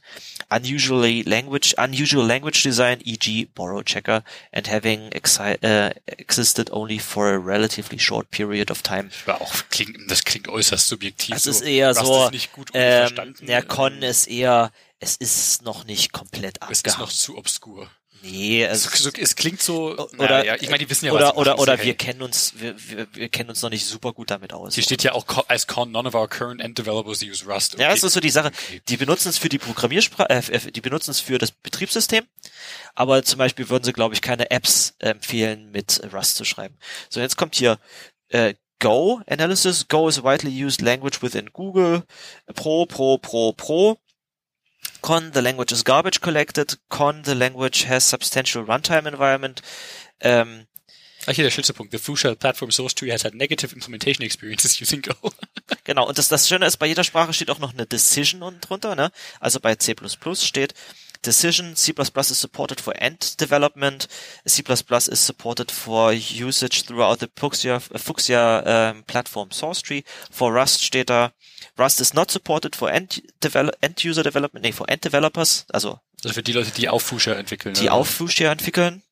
unusually 0.51 1.23
language, 1.23 1.75
unusual 1.79 2.25
language 2.25 2.63
design, 2.63 3.01
e.g. 3.05 3.49
borrow 3.55 3.83
checker, 3.83 4.23
and 4.53 4.67
having 4.67 5.11
exi 5.11 5.57
uh, 5.65 5.93
existed 6.07 6.69
only 6.71 6.99
for 6.99 7.33
a 7.33 7.39
relatively 7.39 7.99
short 7.99 8.31
period 8.31 8.71
of 8.71 8.83
time. 8.83 9.11
Aber 9.27 9.41
auch 9.41 9.55
klingt, 9.71 10.11
das 10.11 10.25
klingt 10.25 10.49
äußerst 10.49 10.89
subjektiv. 10.89 11.35
Das 11.35 11.45
so. 11.45 11.51
ist 11.51 11.63
eher 11.63 11.89
Rust 11.89 12.05
so, 12.05 12.25
ist 12.27 12.33
nicht 12.33 12.53
gut, 12.53 12.71
ähm, 12.75 13.07
verstanden. 13.09 13.47
der 13.47 13.63
Con 13.63 14.03
ist 14.03 14.27
eher, 14.27 14.71
es 15.01 15.17
ist 15.17 15.63
noch 15.63 15.85
nicht 15.85 16.13
komplett 16.13 16.59
es 16.71 16.83
ist 16.83 16.99
noch 16.99 17.11
zu 17.11 17.39
obskur. 17.39 17.89
Nee, 18.23 18.65
Es, 18.65 18.87
es, 18.87 19.07
es 19.07 19.37
klingt 19.37 19.63
so, 19.63 19.97
oder, 19.97 20.39
naja, 20.39 20.57
ich 20.57 20.69
meine, 20.69 20.79
die 20.79 20.91
wissen 20.91 21.07
ja, 21.07 21.13
was 21.13 21.21
oder, 21.21 21.31
sie 21.33 21.37
oder, 21.39 21.59
oder 21.59 21.77
so, 21.79 21.85
wir 21.85 21.95
kennen 21.95 22.23
uns, 22.23 22.55
wir, 22.57 22.75
wir, 22.89 23.07
wir 23.13 23.29
kennen 23.29 23.51
uns 23.51 23.63
noch 23.63 23.71
nicht 23.71 23.85
super 23.87 24.13
gut 24.13 24.31
damit 24.31 24.53
aus. 24.53 24.75
Hier 24.75 24.83
steht 24.83 25.03
ja 25.03 25.13
auch 25.13 25.27
as 25.49 25.67
con 25.67 25.91
none 25.91 26.09
of 26.09 26.15
our 26.15 26.29
current 26.29 26.61
end 26.61 26.79
developers 26.79 27.23
use 27.23 27.45
Rust. 27.47 27.79
Ja, 27.79 27.91
das 27.91 28.03
ist 28.03 28.13
so 28.13 28.21
die 28.21 28.31
Sache. 28.31 28.49
Okay. 28.49 28.83
Die 28.89 28.97
benutzen 28.97 29.29
es 29.29 29.39
für 29.39 29.49
die 29.49 29.59
Programmiersprache, 29.59 30.29
äh, 30.31 30.73
die 30.73 30.81
benutzen 30.81 31.11
es 31.13 31.21
für 31.21 31.39
das 31.39 31.53
Betriebssystem, 31.53 32.25
aber 32.95 33.23
zum 33.23 33.39
Beispiel 33.39 33.69
würden 33.69 33.85
sie, 33.85 33.93
glaube 33.93 34.15
ich, 34.15 34.23
keine 34.23 34.51
Apps 34.51 34.95
empfehlen, 34.99 35.71
mit 35.71 36.01
Rust 36.13 36.37
zu 36.37 36.45
schreiben. 36.45 36.77
So, 37.09 37.21
jetzt 37.21 37.37
kommt 37.37 37.55
hier 37.55 37.79
äh, 38.29 38.55
Go 38.81 39.21
Analysis. 39.27 39.89
Go 39.89 40.09
is 40.09 40.19
a 40.19 40.23
widely 40.23 40.65
used 40.65 40.81
language 40.81 41.21
within 41.21 41.51
Google. 41.53 42.05
Pro, 42.55 42.87
Pro, 42.87 43.19
Pro, 43.19 43.53
Pro. 43.53 43.99
Con, 45.01 45.33
the 45.33 45.41
language 45.41 45.73
is 45.73 45.85
garbage 45.85 46.21
collected. 46.21 46.79
Con, 46.89 47.23
the 47.25 47.35
language 47.35 47.87
has 47.89 48.09
substantial 48.09 48.65
runtime 48.65 49.07
environment. 49.07 49.63
Ähm, 50.21 50.67
Ach, 51.27 51.35
hier 51.35 51.45
der 51.45 51.51
schönste 51.51 51.75
Punkt. 51.75 51.93
The 51.93 51.99
Fuchsia 51.99 52.35
Platform 52.35 52.71
Source 52.71 52.95
Tree 52.95 53.13
has 53.13 53.25
had 53.25 53.35
negative 53.35 53.75
implementation 53.75 54.25
experiences 54.25 54.81
using 54.81 55.03
Go. 55.03 55.15
Genau, 55.85 56.09
und 56.09 56.17
das, 56.17 56.29
das 56.29 56.49
Schöne 56.49 56.67
ist, 56.67 56.79
bei 56.79 56.87
jeder 56.87 57.05
Sprache 57.05 57.33
steht 57.33 57.51
auch 57.51 57.59
noch 57.59 57.75
eine 57.75 57.87
Decision 57.87 58.43
unten 58.43 58.61
drunter, 58.61 58.95
ne? 58.95 59.11
Also 59.41 59.61
bei 59.61 59.75
C++ 59.75 59.95
steht 60.35 60.75
Decision, 61.25 61.75
C++ 61.77 61.93
is 61.93 62.41
supported 62.41 62.81
for 62.81 62.95
end 62.97 63.41
development, 63.41 64.09
C++ 64.47 64.63
is 64.63 65.27
supported 65.27 65.71
for 65.71 66.13
usage 66.13 66.85
throughout 66.85 67.21
the 67.21 67.29
Fuchsia, 67.37 67.81
Fuchsia 67.81 68.63
ähm, 68.67 69.05
Platform 69.05 69.51
Source 69.51 69.83
Tree. 69.83 70.05
For 70.31 70.53
Rust 70.55 70.83
steht 70.83 71.11
da, 71.11 71.33
Rust 71.79 72.01
is 72.01 72.15
not 72.15 72.31
supported 72.31 72.77
for 72.77 72.91
end, 72.91 73.23
develop, 73.43 73.77
end 73.81 74.03
user 74.05 74.23
development, 74.23 74.65
nee, 74.65 74.73
for 74.73 74.89
end 74.89 75.05
developers, 75.05 75.65
also 75.73 76.01
Also 76.25 76.35
für 76.35 76.43
die 76.43 76.53
Leute, 76.53 76.71
die 76.73 76.89
auf 76.89 77.03
Fuchsia 77.03 77.35
entwickeln. 77.35 77.75
die 77.75 77.85
oder? 77.85 77.95
auf 77.95 78.09
Fuchsia 78.09 78.51
entwickeln. 78.51 79.03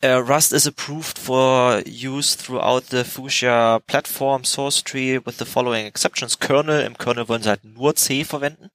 Uh, 0.00 0.18
Rust 0.20 0.52
is 0.52 0.64
approved 0.64 1.18
for 1.18 1.82
use 1.84 2.36
throughout 2.36 2.84
the 2.90 3.02
Fuchsia 3.02 3.80
Platform 3.88 4.44
Source 4.44 4.80
Tree 4.84 5.18
with 5.18 5.38
the 5.38 5.44
following 5.44 5.86
exceptions. 5.86 6.38
Kernel, 6.38 6.82
im 6.84 6.96
Kernel 6.96 7.26
wollen 7.28 7.42
sie 7.42 7.48
halt 7.48 7.64
nur 7.64 7.96
C 7.96 8.22
verwenden. 8.24 8.70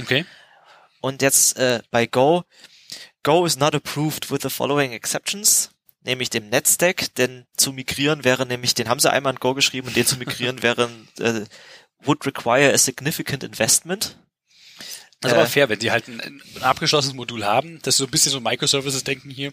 Okay. 0.00 0.24
Und 1.00 1.22
jetzt 1.22 1.56
äh, 1.56 1.80
bei 1.90 2.06
Go, 2.06 2.44
Go 3.22 3.44
is 3.44 3.56
not 3.56 3.74
approved 3.74 4.30
with 4.30 4.40
the 4.42 4.50
following 4.50 4.92
exceptions, 4.92 5.70
nämlich 6.02 6.30
dem 6.30 6.48
NetStack, 6.48 7.14
denn 7.16 7.46
zu 7.56 7.72
migrieren 7.72 8.24
wäre 8.24 8.46
nämlich, 8.46 8.74
den 8.74 8.88
haben 8.88 9.00
sie 9.00 9.10
einmal 9.10 9.34
in 9.34 9.40
Go 9.40 9.54
geschrieben 9.54 9.88
und 9.88 9.96
den 9.96 10.06
zu 10.06 10.16
migrieren 10.16 10.62
wäre, 10.62 10.90
äh, 11.18 11.44
would 12.02 12.24
require 12.26 12.72
a 12.72 12.78
significant 12.78 13.44
investment. 13.44 14.16
Das 15.20 15.32
ist 15.32 15.36
Äh, 15.36 15.40
aber 15.40 15.48
fair, 15.48 15.68
wenn 15.68 15.78
die 15.78 15.90
halt 15.90 16.08
ein, 16.08 16.20
ein 16.20 16.42
abgeschlossenes 16.62 17.14
Modul 17.14 17.44
haben. 17.44 17.78
Das 17.82 17.94
ist 17.94 17.98
so 17.98 18.04
ein 18.04 18.10
bisschen 18.10 18.32
so 18.32 18.40
Microservices-Denken 18.40 19.30
hier. 19.30 19.52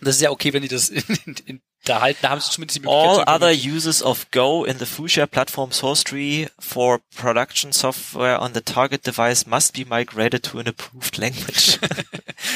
Das 0.00 0.16
ist 0.16 0.20
ja 0.20 0.30
okay, 0.30 0.52
wenn 0.52 0.62
die 0.62 0.68
das 0.68 0.88
in, 0.88 1.04
in, 1.24 1.34
in 1.46 1.62
da 1.88 2.00
halten. 2.00 2.18
Da 2.22 2.30
haben 2.30 2.40
sie 2.40 2.50
zumindest 2.50 2.76
die 2.76 2.80
Möglichkeit 2.80 3.28
All 3.28 3.34
other 3.34 3.52
uses 3.52 4.02
of 4.02 4.30
Go 4.30 4.64
in 4.64 4.78
the 4.78 4.86
Fuchsia 4.86 5.26
platform 5.26 5.72
source 5.72 6.04
tree 6.04 6.48
for 6.58 7.00
production 7.14 7.72
software 7.72 8.40
on 8.40 8.54
the 8.54 8.60
target 8.60 9.06
device 9.06 9.46
must 9.46 9.72
be 9.72 9.84
migrated 9.84 10.42
to 10.42 10.58
an 10.58 10.68
approved 10.68 11.18
language. 11.18 11.78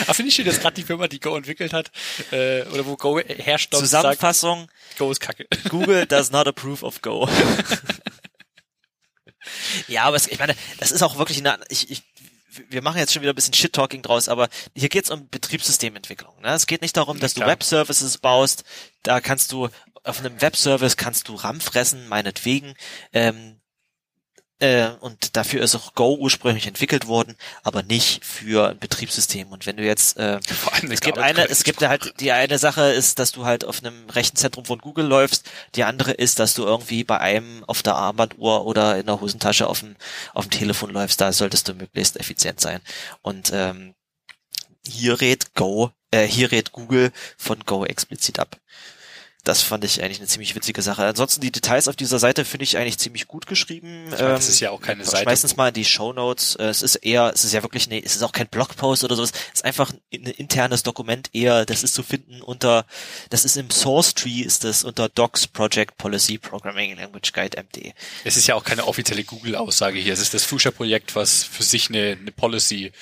Ah, 0.07 0.13
finde 0.13 0.29
ich 0.29 0.35
schön, 0.35 0.45
dass 0.45 0.61
gerade 0.61 0.75
die 0.75 0.83
Firma, 0.83 1.09
die 1.09 1.21
Go 1.21 1.35
entwickelt 1.37 1.73
hat, 1.73 1.91
äh, 2.33 2.63
oder 2.65 2.85
wo 2.85 2.97
Go 2.97 3.19
herrscht, 3.19 3.73
sagt, 3.73 3.83
Zusammenfassung, 3.83 4.69
Go 4.99 5.11
ist 5.11 5.21
kacke. 5.21 5.47
Google 5.69 6.07
does 6.07 6.31
not 6.31 6.47
approve 6.47 6.85
of 6.85 7.01
Go. 7.01 7.29
ja, 9.89 10.05
aber 10.05 10.17
es, 10.17 10.27
ich 10.27 10.39
meine, 10.39 10.55
das 10.79 10.91
ist 10.91 11.03
auch 11.03 11.19
wirklich 11.19 11.39
eine, 11.39 11.59
ich, 11.69 11.91
ich, 11.91 12.03
wir 12.69 12.83
machen 12.83 12.99
jetzt 12.99 13.13
schon 13.13 13.23
wieder 13.23 13.33
ein 13.33 13.37
bisschen 13.37 13.55
Shit-Talking 13.55 14.03
draus, 14.03 14.29
aber 14.29 14.49
hier 14.75 14.89
geht 14.89 15.05
es 15.05 15.11
um 15.11 15.29
Betriebssystementwicklung. 15.29 16.41
Ne? 16.41 16.49
Es 16.49 16.67
geht 16.67 16.83
nicht 16.83 16.97
darum, 16.97 17.21
dass 17.21 17.35
du. 17.35 17.41
Web-Services 17.47 18.19
baust. 18.19 18.65
Da 19.03 19.21
kannst 19.21 19.53
du, 19.53 19.69
auf 20.05 20.21
einem 20.21 20.41
Web-Service 20.41 20.97
kannst 20.97 21.29
du 21.29 21.35
RAM 21.35 21.61
fressen, 21.61 22.09
meinetwegen. 22.09 22.75
Ähm, 23.13 23.60
äh, 24.61 24.91
und 25.01 25.37
dafür 25.37 25.63
ist 25.63 25.75
auch 25.75 25.95
Go 25.95 26.17
ursprünglich 26.17 26.67
entwickelt 26.67 27.07
worden, 27.07 27.35
aber 27.63 27.83
nicht 27.83 28.25
für 28.25 28.69
ein 28.69 28.79
Betriebssystem. 28.79 29.49
Und 29.49 29.65
wenn 29.65 29.79
du 29.79 29.85
jetzt 29.85 30.19
äh, 30.19 30.39
Vor 30.47 30.75
allem 30.75 30.93
es 30.93 31.01
gibt 31.01 31.19
eine, 31.19 31.49
es 31.49 31.65
gibt 31.65 31.83
halt, 31.83 32.21
die 32.21 32.31
eine 32.33 32.59
Sache 32.59 32.93
ist, 32.93 33.19
dass 33.19 33.33
du 33.33 33.47
halt 33.47 33.65
auf 33.65 33.83
einem 33.83 34.11
Rechenzentrum 34.11 34.67
von 34.67 34.79
Google 34.79 35.07
läufst. 35.07 35.51
Die 35.77 35.85
andere 35.85 36.13
ist, 36.13 36.39
dass 36.39 36.53
du 36.53 36.65
irgendwie 36.65 37.05
bei 37.05 37.19
einem 37.19 37.65
auf 37.65 37.83
der 37.83 37.95
Armbanduhr 37.95 38.67
oder 38.67 38.99
in 38.99 39.07
der 39.07 39.21
Hosentasche 39.21 39.67
auf 39.67 39.81
dem, 39.81 39.97
auf 40.35 40.47
dem 40.47 40.51
Telefon 40.51 40.91
läufst. 40.91 41.21
Da 41.21 41.33
solltest 41.33 41.67
du 41.69 41.75
möglichst 41.75 42.21
effizient 42.21 42.61
sein. 42.61 42.81
Und 43.23 43.51
ähm, 43.55 43.95
hier 44.87 45.21
rät 45.23 45.55
Go, 45.55 45.91
äh, 46.11 46.27
hier 46.27 46.53
rät 46.53 46.73
Google 46.73 47.13
von 47.39 47.61
Go 47.61 47.87
explizit 47.87 48.39
ab. 48.39 48.59
Das 49.45 49.63
fand 49.63 49.85
ich 49.85 50.03
eigentlich 50.03 50.19
eine 50.19 50.27
ziemlich 50.27 50.55
witzige 50.55 50.83
Sache. 50.83 51.05
Ansonsten 51.05 51.41
die 51.41 51.51
Details 51.51 51.89
auf 51.89 51.97
dieser 51.97 52.19
Seite 52.19 52.45
finde 52.45 52.65
ich 52.65 52.77
eigentlich 52.77 52.99
ziemlich 52.99 53.27
gut 53.27 53.47
geschrieben. 53.47 54.05
Ich 54.13 54.19
meine, 54.21 54.35
das 54.35 54.49
ist 54.49 54.61
ja 54.61 54.71
auch 54.71 54.81
keine 54.83 55.05
Seite, 55.05 55.25
wo- 55.53 55.57
mal 55.57 55.69
in 55.69 55.75
die 55.75 55.85
Show 55.87 56.13
Notes. 56.13 56.57
Es 56.57 56.83
ist 56.83 56.97
eher, 56.97 57.33
es 57.35 57.45
ist 57.45 57.53
ja 57.53 57.63
wirklich, 57.63 57.89
nee, 57.89 58.03
es 58.05 58.15
ist 58.17 58.23
auch 58.23 58.33
kein 58.33 58.49
Blogpost 58.49 59.03
oder 59.03 59.17
sowas. 59.17 59.33
Es 59.49 59.61
ist 59.61 59.65
einfach 59.65 59.93
ein 60.13 60.25
internes 60.27 60.83
Dokument 60.83 61.31
eher. 61.33 61.65
Das 61.65 61.83
ist 61.83 61.95
zu 61.95 62.03
finden 62.03 62.43
unter, 62.43 62.85
das 63.31 63.45
ist 63.47 63.57
im 63.57 63.71
Source 63.71 64.15
Tree 64.15 64.41
ist 64.43 64.65
das 64.65 64.85
unter 64.85 65.09
Docs 65.09 65.47
Project 65.47 65.97
Policy 65.97 66.37
Programming 66.37 66.97
Language 66.97 67.33
Guide 67.33 67.57
MD. 67.57 67.95
Es 68.25 68.37
ist 68.37 68.47
ja 68.47 68.55
auch 68.57 68.65
keine 68.65 68.87
offizielle 68.87 69.25
Google-Aussage 69.25 69.99
hier. 69.99 70.13
Es 70.13 70.21
ist 70.21 70.35
das 70.35 70.45
Fuchsia-Projekt, 70.45 71.15
was 71.17 71.45
für 71.45 71.63
sich 71.63 71.89
eine, 71.89 72.19
eine 72.21 72.33
Policy 72.33 72.93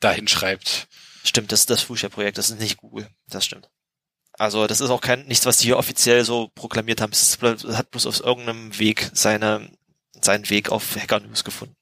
dahin 0.00 0.26
schreibt. 0.26 0.88
Stimmt, 1.24 1.52
das 1.52 1.60
ist 1.60 1.70
das 1.70 1.82
Fuchsia 1.82 2.08
Projekt. 2.08 2.38
Das 2.38 2.50
ist 2.50 2.58
nicht 2.58 2.78
Google. 2.78 3.08
Das 3.28 3.44
stimmt. 3.44 3.68
Also 4.38 4.66
das 4.66 4.80
ist 4.80 4.90
auch 4.90 5.00
kein 5.00 5.26
nichts, 5.26 5.46
was 5.46 5.58
die 5.58 5.66
hier 5.66 5.78
offiziell 5.78 6.24
so 6.24 6.48
proklamiert 6.54 7.00
haben. 7.00 7.12
Es 7.12 7.38
hat 7.42 7.90
bloß 7.90 8.06
auf 8.06 8.20
irgendeinem 8.20 8.78
Weg 8.78 9.10
seine 9.12 9.70
seinen 10.20 10.48
Weg 10.48 10.70
auf 10.70 10.96
Hacker 10.96 11.20
News 11.20 11.44
gefunden. 11.44 11.74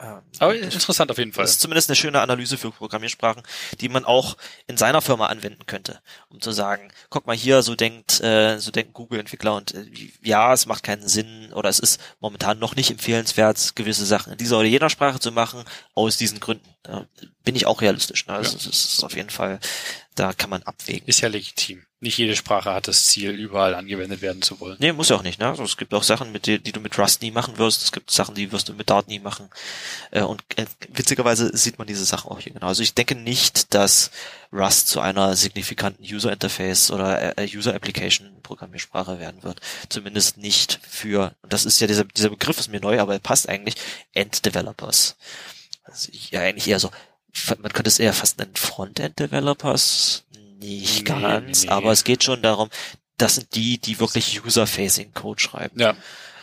Ähm, 0.00 0.22
Aber 0.38 0.54
interessant 0.54 1.10
auf 1.10 1.18
jeden 1.18 1.32
Fall. 1.32 1.44
Das 1.44 1.52
ist 1.52 1.60
zumindest 1.60 1.88
eine 1.88 1.96
schöne 1.96 2.20
Analyse 2.20 2.56
für 2.56 2.70
Programmiersprachen, 2.70 3.42
die 3.80 3.88
man 3.88 4.04
auch 4.04 4.36
in 4.68 4.76
seiner 4.76 5.02
Firma 5.02 5.26
anwenden 5.26 5.66
könnte, 5.66 6.00
um 6.28 6.40
zu 6.40 6.52
sagen, 6.52 6.92
guck 7.10 7.26
mal 7.26 7.34
hier, 7.34 7.62
so 7.62 7.74
denkt, 7.74 8.20
äh, 8.20 8.58
so 8.58 8.70
denken 8.70 8.92
Google-Entwickler 8.92 9.56
und 9.56 9.74
äh, 9.74 9.86
ja, 10.22 10.52
es 10.52 10.66
macht 10.66 10.84
keinen 10.84 11.08
Sinn 11.08 11.52
oder 11.52 11.68
es 11.68 11.80
ist 11.80 12.00
momentan 12.20 12.60
noch 12.60 12.76
nicht 12.76 12.92
empfehlenswert, 12.92 13.74
gewisse 13.74 14.06
Sachen 14.06 14.32
in 14.32 14.38
dieser 14.38 14.58
oder 14.58 14.68
jener 14.68 14.90
Sprache 14.90 15.18
zu 15.18 15.32
machen, 15.32 15.64
aus 15.94 16.16
diesen 16.16 16.38
Gründen. 16.38 16.68
Bin 17.48 17.56
ich 17.56 17.64
auch 17.64 17.80
realistisch. 17.80 18.26
Ne? 18.26 18.34
Also, 18.34 18.58
Ja. 18.58 18.64
das 18.66 18.84
ist 18.84 19.02
auf 19.02 19.16
jeden 19.16 19.30
Fall, 19.30 19.58
da 20.14 20.34
kann 20.34 20.50
man 20.50 20.62
abwägen. 20.64 21.08
Ist 21.08 21.22
ja 21.22 21.28
legitim. 21.30 21.82
Nicht 21.98 22.18
jede 22.18 22.36
Sprache 22.36 22.74
hat 22.74 22.86
das 22.88 23.06
Ziel, 23.06 23.30
überall 23.30 23.74
angewendet 23.74 24.20
werden 24.20 24.42
zu 24.42 24.60
wollen. 24.60 24.76
Nee, 24.80 24.92
muss 24.92 25.08
ja 25.08 25.16
auch 25.16 25.22
nicht, 25.22 25.40
ne? 25.40 25.48
Also 25.48 25.64
es 25.64 25.78
gibt 25.78 25.94
auch 25.94 26.02
Sachen, 26.02 26.30
mit 26.30 26.44
die, 26.44 26.58
die 26.58 26.72
du 26.72 26.80
mit 26.80 26.98
Rust 26.98 27.22
nie 27.22 27.30
machen 27.30 27.56
wirst. 27.56 27.82
Es 27.82 27.90
gibt 27.90 28.10
Sachen, 28.10 28.34
die 28.34 28.52
wirst 28.52 28.68
du 28.68 28.74
mit 28.74 28.90
Dart 28.90 29.08
nie 29.08 29.18
machen. 29.18 29.48
Äh, 30.10 30.20
und 30.24 30.44
äh, 30.56 30.66
witzigerweise 30.90 31.56
sieht 31.56 31.78
man 31.78 31.86
diese 31.86 32.04
Sachen 32.04 32.30
auch 32.30 32.38
hier 32.38 32.52
genau. 32.52 32.66
Also 32.66 32.82
ich 32.82 32.92
denke 32.92 33.14
nicht, 33.14 33.72
dass 33.72 34.10
Rust 34.52 34.88
zu 34.88 35.00
einer 35.00 35.34
signifikanten 35.34 36.04
User 36.04 36.30
Interface 36.30 36.90
oder 36.90 37.38
äh, 37.38 37.48
User 37.56 37.74
Application 37.74 38.42
Programmiersprache 38.42 39.18
werden 39.18 39.42
wird. 39.42 39.62
Zumindest 39.88 40.36
nicht 40.36 40.80
für, 40.86 41.34
und 41.40 41.50
das 41.50 41.64
ist 41.64 41.80
ja 41.80 41.86
dieser, 41.86 42.04
dieser 42.04 42.28
Begriff 42.28 42.58
ist 42.60 42.68
mir 42.68 42.80
neu, 42.80 43.00
aber 43.00 43.14
er 43.14 43.20
passt 43.20 43.48
eigentlich, 43.48 43.76
End 44.12 44.44
Developers. 44.44 45.16
Also 45.82 46.10
ja, 46.30 46.42
eigentlich 46.42 46.68
eher 46.68 46.78
so, 46.80 46.90
man 47.60 47.72
könnte 47.72 47.88
es 47.88 47.98
eher 47.98 48.12
fast 48.12 48.38
nennen 48.38 48.54
Frontend 48.56 49.18
Developers. 49.18 50.24
Nicht 50.60 50.98
Nee, 50.98 51.04
ganz, 51.04 51.60
nee, 51.62 51.66
nee. 51.66 51.72
aber 51.72 51.92
es 51.92 52.04
geht 52.04 52.24
schon 52.24 52.42
darum, 52.42 52.68
das 53.16 53.36
sind 53.36 53.54
die, 53.54 53.78
die 53.78 54.00
wirklich 54.00 54.42
User-Facing 54.44 55.12
Code 55.14 55.40
schreiben. 55.40 55.78
Ja. 55.80 55.90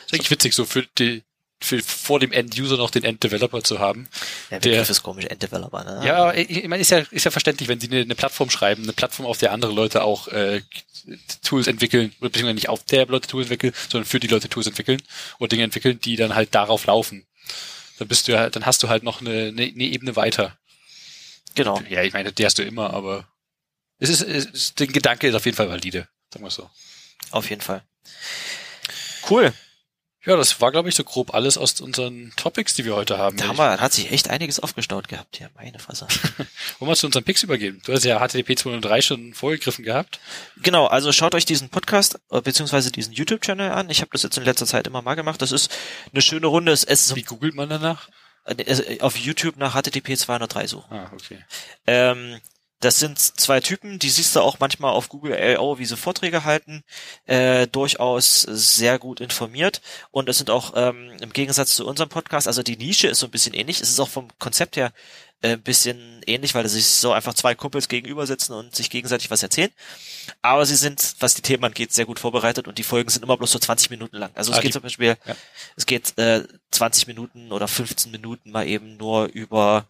Ist 0.06 0.14
eigentlich 0.14 0.32
witzig, 0.32 0.54
so 0.54 0.66
für 0.66 0.86
die, 0.98 1.24
für 1.62 1.82
vor 1.82 2.20
dem 2.20 2.32
End-User 2.32 2.78
noch 2.78 2.90
den 2.92 3.04
End-Developer 3.04 3.64
zu 3.64 3.80
haben. 3.80 4.08
Der 4.52 4.60
Der- 4.60 4.72
Begriff 4.72 4.90
ist 4.90 5.04
komisch, 5.04 5.26
End-Developer, 5.26 5.84
ne? 5.84 6.06
Ja, 6.06 6.34
ich, 6.34 6.50
ich 6.50 6.68
meine, 6.68 6.82
ist 6.82 6.92
ja, 6.92 7.00
ist 7.12 7.26
ja 7.26 7.32
verständlich, 7.32 7.68
wenn 7.70 7.80
sie 7.80 7.88
eine, 7.90 8.02
eine 8.02 8.16
Plattform 8.16 8.50
schreiben, 8.50 8.84
eine 8.84 8.94
Plattform, 8.94 9.26
auf 9.26 9.38
der 9.38 9.52
andere 9.52 9.74
Leute 9.74 10.04
auch 10.04 10.28
äh, 10.30 10.62
Tools 11.44 11.68
entwickeln, 11.68 12.14
oder 12.20 12.30
beziehungsweise 12.30 12.56
nicht 12.56 12.70
auf 12.70 12.84
der 12.84 13.06
Leute 13.08 13.28
Tools 13.28 13.46
entwickeln, 13.46 13.74
sondern 13.90 14.06
für 14.08 14.20
die 14.20 14.28
Leute 14.28 14.50
Tools 14.50 14.68
entwickeln 14.68 15.02
oder 15.40 15.50
Dinge 15.50 15.64
entwickeln, 15.64 16.00
die 16.00 16.16
dann 16.16 16.36
halt 16.36 16.56
darauf 16.56 16.86
laufen. 16.86 17.26
Dann 18.00 18.08
bist 18.08 18.28
du 18.28 18.34
ja, 18.34 18.50
dann 18.50 18.66
hast 18.66 18.84
du 18.84 18.90
halt 18.90 19.04
noch 19.04 19.22
eine, 19.22 19.48
eine, 19.48 19.64
eine 19.64 19.84
Ebene 19.84 20.16
weiter. 20.16 20.58
Genau. 21.56 21.82
Ja, 21.90 22.04
ich 22.04 22.14
meine, 22.14 22.32
die 22.32 22.46
hast 22.46 22.58
du 22.58 22.64
immer, 22.64 22.94
aber 22.94 23.28
es 23.98 24.10
ist, 24.10 24.22
es 24.22 24.46
ist, 24.46 24.80
den 24.80 24.92
Gedanke 24.92 25.28
ist 25.28 25.36
auf 25.36 25.46
jeden 25.46 25.58
Fall 25.58 25.70
valide, 25.70 26.08
sagen 26.32 26.46
wir 26.46 26.52
so. 26.52 26.70
Auf 27.32 27.50
jeden 27.50 27.62
Fall. 27.62 27.84
Cool. 29.30 29.54
Ja, 30.26 30.36
das 30.36 30.60
war, 30.60 30.72
glaube 30.72 30.90
ich, 30.90 30.96
so 30.96 31.04
grob 31.04 31.36
alles 31.36 31.56
aus 31.56 31.80
unseren 31.82 32.34
Topics, 32.36 32.74
die 32.74 32.84
wir 32.84 32.96
heute 32.96 33.20
haben. 33.20 33.38
Da 33.38 33.48
haben 33.48 33.58
wir, 33.58 33.80
hat 33.80 33.94
sich 33.94 34.12
echt 34.12 34.28
einiges 34.28 34.60
aufgestaut 34.60 35.08
gehabt 35.08 35.38
hier, 35.38 35.52
meine 35.54 35.78
Fresse. 35.78 36.08
Wollen 36.80 36.92
wir 36.92 36.96
zu 36.96 37.06
unseren 37.06 37.24
Picks 37.24 37.44
übergeben? 37.44 37.80
Du 37.86 37.94
hast 37.94 38.04
ja 38.06 38.20
HTTP 38.20 38.58
203 38.58 39.02
schon 39.04 39.34
vorgegriffen 39.36 39.86
gehabt. 39.86 40.20
Genau, 40.58 40.88
also 40.88 41.12
schaut 41.12 41.36
euch 41.36 41.46
diesen 41.46 41.70
Podcast 41.70 42.20
äh, 42.32 42.42
beziehungsweise 42.42 42.92
diesen 42.92 43.14
YouTube-Channel 43.14 43.72
an. 43.72 43.92
Ich 43.92 44.02
habe 44.02 44.10
das 44.14 44.24
jetzt 44.24 44.38
in 44.38 44.46
letzter 44.46 44.66
Zeit 44.66 44.88
immer 44.88 45.04
mal 45.04 45.14
gemacht. 45.14 45.44
Das 45.44 45.52
ist 45.52 45.72
eine 46.12 46.24
schöne 46.24 46.48
Runde. 46.48 46.72
Es 46.72 46.84
ist 46.84 47.16
Wie 47.16 47.22
googelt 47.22 47.54
man 47.54 47.70
danach? 47.70 48.10
Äh, 48.46 49.00
auf 49.02 49.18
YouTube 49.18 49.58
nach 49.58 49.76
HTTP 49.76 50.18
203 50.18 50.68
suchen. 50.68 50.94
Ah, 50.96 51.12
okay. 51.14 51.40
Ähm, 51.88 52.40
das 52.82 53.00
sind 53.00 53.18
zwei 53.18 53.62
Typen, 53.62 54.00
die 54.00 54.10
siehst 54.10 54.36
du 54.36 54.42
auch 54.42 54.60
manchmal 54.60 54.92
auf 54.94 55.10
Google 55.10 55.38
LO, 55.56 55.80
wie 55.80 55.86
sie 55.86 55.96
Vorträge 55.98 56.44
halten, 56.44 56.84
äh, 57.26 57.68
durchaus 57.68 58.42
sehr 58.42 59.00
gut 59.00 59.20
informiert 59.22 59.82
und 60.12 60.28
es 60.30 60.38
sind 60.38 60.50
auch 60.50 60.74
ähm, 60.76 61.12
im 61.22 61.32
Gegensatz 61.34 61.76
zu 61.76 61.88
unserem 61.88 62.10
Podcast, 62.10 62.48
also 62.48 62.64
die 62.64 62.78
Nische 62.78 63.08
ist 63.08 63.20
so 63.20 63.28
ein 63.28 63.32
bisschen 63.32 63.54
ähnlich, 63.54 63.80
es 63.82 63.90
ist 63.90 64.00
auch 64.00 64.10
vom 64.10 64.28
Konzept 64.40 64.76
her 64.76 64.92
äh, 65.42 65.54
ein 65.54 65.64
bisschen 65.64 66.22
ähnlich, 66.28 66.54
weil 66.54 66.68
sich 66.68 66.86
so 66.86 67.12
einfach 67.14 67.34
zwei 67.34 67.56
Kumpels 67.56 67.88
gegenüber 67.88 68.28
sitzen 68.28 68.54
und 68.54 68.76
sich 68.76 68.90
gegenseitig 68.90 69.32
was 69.32 69.42
erzählen, 69.44 69.72
aber 70.42 70.66
sie 70.66 70.76
sind, 70.76 71.16
was 71.20 71.34
die 71.34 71.42
Themen 71.42 71.64
angeht, 71.64 71.94
sehr 71.94 72.06
gut 72.06 72.20
vorbereitet 72.20 72.68
und 72.68 72.78
die 72.78 72.84
Folgen 72.84 73.10
sind 73.10 73.24
immer 73.24 73.38
bloß 73.38 73.52
so 73.52 73.60
20 73.60 73.90
Minuten 73.90 74.18
lang. 74.18 74.32
Also 74.36 74.52
es 74.52 74.58
Ah, 74.58 74.62
geht 74.62 74.70
die- 74.70 74.74
zum 74.74 74.82
Beispiel, 74.84 75.18
ja. 75.26 75.36
es 75.78 75.86
geht 75.86 76.18
äh, 76.18 76.44
20 76.72 77.08
Minuten 77.08 77.52
oder 77.52 77.68
15 77.68 78.12
Minuten 78.12 78.52
mal 78.52 78.68
eben 78.68 78.98
nur 78.98 79.26
über 79.28 79.86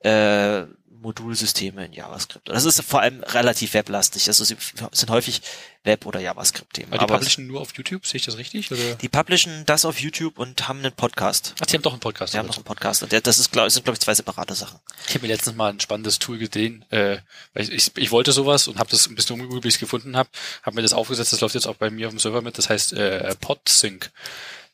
äh, 0.00 0.64
Modulsysteme 1.04 1.84
in 1.84 1.92
JavaScript. 1.92 2.48
Das 2.48 2.64
ist 2.64 2.82
vor 2.82 3.00
allem 3.00 3.22
relativ 3.22 3.74
weblastig. 3.74 4.26
Also 4.26 4.42
sie 4.42 4.56
sind 4.92 5.10
häufig 5.10 5.42
Web- 5.84 6.06
oder 6.06 6.18
JavaScript-Themen. 6.18 6.92
Aber 6.92 6.98
die 6.98 7.04
Aber 7.04 7.14
publishen 7.18 7.46
nur 7.46 7.60
auf 7.60 7.76
YouTube, 7.76 8.06
sehe 8.06 8.16
ich 8.16 8.24
das 8.24 8.38
richtig? 8.38 8.72
Oder? 8.72 8.94
die 8.96 9.08
publishen 9.10 9.64
das 9.66 9.84
auf 9.84 10.00
YouTube 10.00 10.38
und 10.38 10.66
haben 10.66 10.78
einen 10.78 10.92
Podcast. 10.92 11.54
Ach, 11.60 11.66
die 11.66 11.74
haben 11.74 11.82
doch 11.82 11.92
einen 11.92 12.00
Podcast. 12.00 12.32
Sie 12.32 12.38
haben 12.38 12.46
noch 12.46 12.56
einen 12.56 12.64
Podcast 12.64 13.02
und 13.02 13.12
der, 13.12 13.20
das 13.20 13.38
ist, 13.38 13.52
glaub, 13.52 13.70
sind, 13.70 13.84
glaube 13.84 13.96
ich, 13.96 14.00
zwei 14.00 14.14
separate 14.14 14.54
Sachen. 14.54 14.80
Ich 15.06 15.14
habe 15.14 15.26
mir 15.26 15.32
letztens 15.32 15.56
mal 15.56 15.70
ein 15.70 15.80
spannendes 15.80 16.18
Tool 16.18 16.38
gesehen, 16.38 16.84
äh, 16.90 17.18
weil 17.52 17.64
ich, 17.64 17.70
ich, 17.70 17.96
ich 17.96 18.10
wollte 18.10 18.32
sowas 18.32 18.66
und 18.66 18.78
habe 18.78 18.90
das 18.90 19.06
ein 19.06 19.14
bisschen 19.14 19.34
umgegoogelt, 19.34 19.62
bis 19.62 19.74
ich 19.74 19.76
es 19.76 19.80
gefunden 19.80 20.16
habe, 20.16 20.30
habe 20.62 20.76
mir 20.76 20.82
das 20.82 20.94
aufgesetzt, 20.94 21.34
das 21.34 21.40
läuft 21.42 21.54
jetzt 21.54 21.66
auch 21.66 21.76
bei 21.76 21.90
mir 21.90 22.06
auf 22.06 22.14
dem 22.14 22.18
Server 22.18 22.40
mit, 22.40 22.56
das 22.56 22.70
heißt 22.70 22.94
äh, 22.94 23.34
PodSync. 23.40 24.10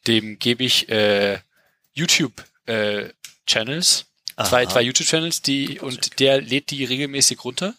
Dem 0.06 0.38
gebe 0.38 0.62
ich 0.62 0.88
äh, 0.88 1.40
YouTube 1.92 2.44
äh, 2.66 3.08
zwei, 4.36 4.64
Aha. 4.64 4.70
zwei 4.70 4.82
YouTube-Channels, 4.82 5.42
die 5.42 5.80
und 5.80 6.18
der 6.20 6.40
lädt 6.40 6.70
die 6.70 6.84
regelmäßig 6.84 7.44
runter. 7.44 7.74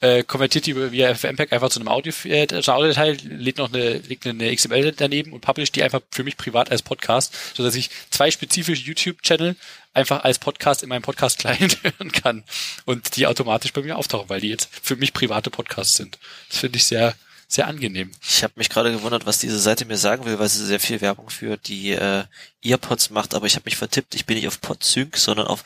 Äh, 0.00 0.22
konvertiert 0.22 0.66
die 0.66 0.76
via 0.76 1.14
FMPEG 1.14 1.52
einfach 1.52 1.70
zu 1.70 1.80
einem 1.80 1.88
Audio, 1.88 2.12
äh, 2.24 2.46
zu 2.46 2.56
einer 2.56 2.76
Audiodatei, 2.76 3.12
lädt 3.22 3.56
noch 3.56 3.72
eine, 3.72 3.98
legt 3.98 4.26
eine 4.26 4.54
XML 4.54 4.92
daneben 4.92 5.32
und 5.32 5.40
publisht 5.40 5.76
die 5.76 5.82
einfach 5.82 6.02
für 6.10 6.24
mich 6.24 6.36
privat 6.36 6.70
als 6.70 6.82
Podcast, 6.82 7.32
so 7.54 7.62
dass 7.62 7.74
ich 7.74 7.88
zwei 8.10 8.30
spezifische 8.30 8.82
YouTube-Channel 8.82 9.56
einfach 9.94 10.22
als 10.24 10.38
Podcast 10.38 10.82
in 10.82 10.90
meinem 10.90 11.02
Podcast-Client 11.02 11.78
hören 11.82 12.12
kann 12.12 12.44
und 12.84 13.16
die 13.16 13.26
automatisch 13.26 13.72
bei 13.72 13.80
mir 13.80 13.96
auftauchen, 13.96 14.28
weil 14.28 14.40
die 14.40 14.48
jetzt 14.48 14.68
für 14.82 14.96
mich 14.96 15.14
private 15.14 15.50
Podcasts 15.50 15.96
sind. 15.96 16.18
Das 16.50 16.58
finde 16.58 16.76
ich 16.76 16.84
sehr, 16.84 17.14
sehr 17.54 17.68
angenehm. 17.68 18.10
Ich 18.20 18.42
habe 18.42 18.54
mich 18.56 18.68
gerade 18.68 18.90
gewundert, 18.90 19.26
was 19.26 19.38
diese 19.38 19.58
Seite 19.58 19.84
mir 19.84 19.96
sagen 19.96 20.24
will, 20.24 20.38
weil 20.38 20.48
sie 20.48 20.64
sehr 20.66 20.80
viel 20.80 21.00
Werbung 21.00 21.30
für 21.30 21.56
die 21.56 21.92
äh, 21.92 22.24
Earpods 22.64 23.10
macht, 23.10 23.34
aber 23.34 23.46
ich 23.46 23.54
habe 23.54 23.64
mich 23.66 23.76
vertippt. 23.76 24.14
Ich 24.14 24.26
bin 24.26 24.36
nicht 24.36 24.48
auf 24.48 24.60
Podsync, 24.60 25.16
sondern 25.16 25.46
auf 25.46 25.64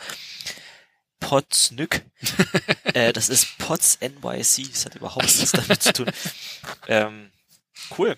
Podsnyk. 1.21 2.05
äh, 2.85 3.13
das 3.13 3.31
ist 3.31 3.57
Pods 3.59 3.99
NYC. 4.01 4.71
Das 4.71 4.85
hat 4.85 4.97
überhaupt 4.97 5.25
nichts 5.25 5.53
damit 5.53 5.83
zu 5.83 5.93
tun. 5.93 6.11
Ähm, 6.87 7.31
cool. 7.99 8.17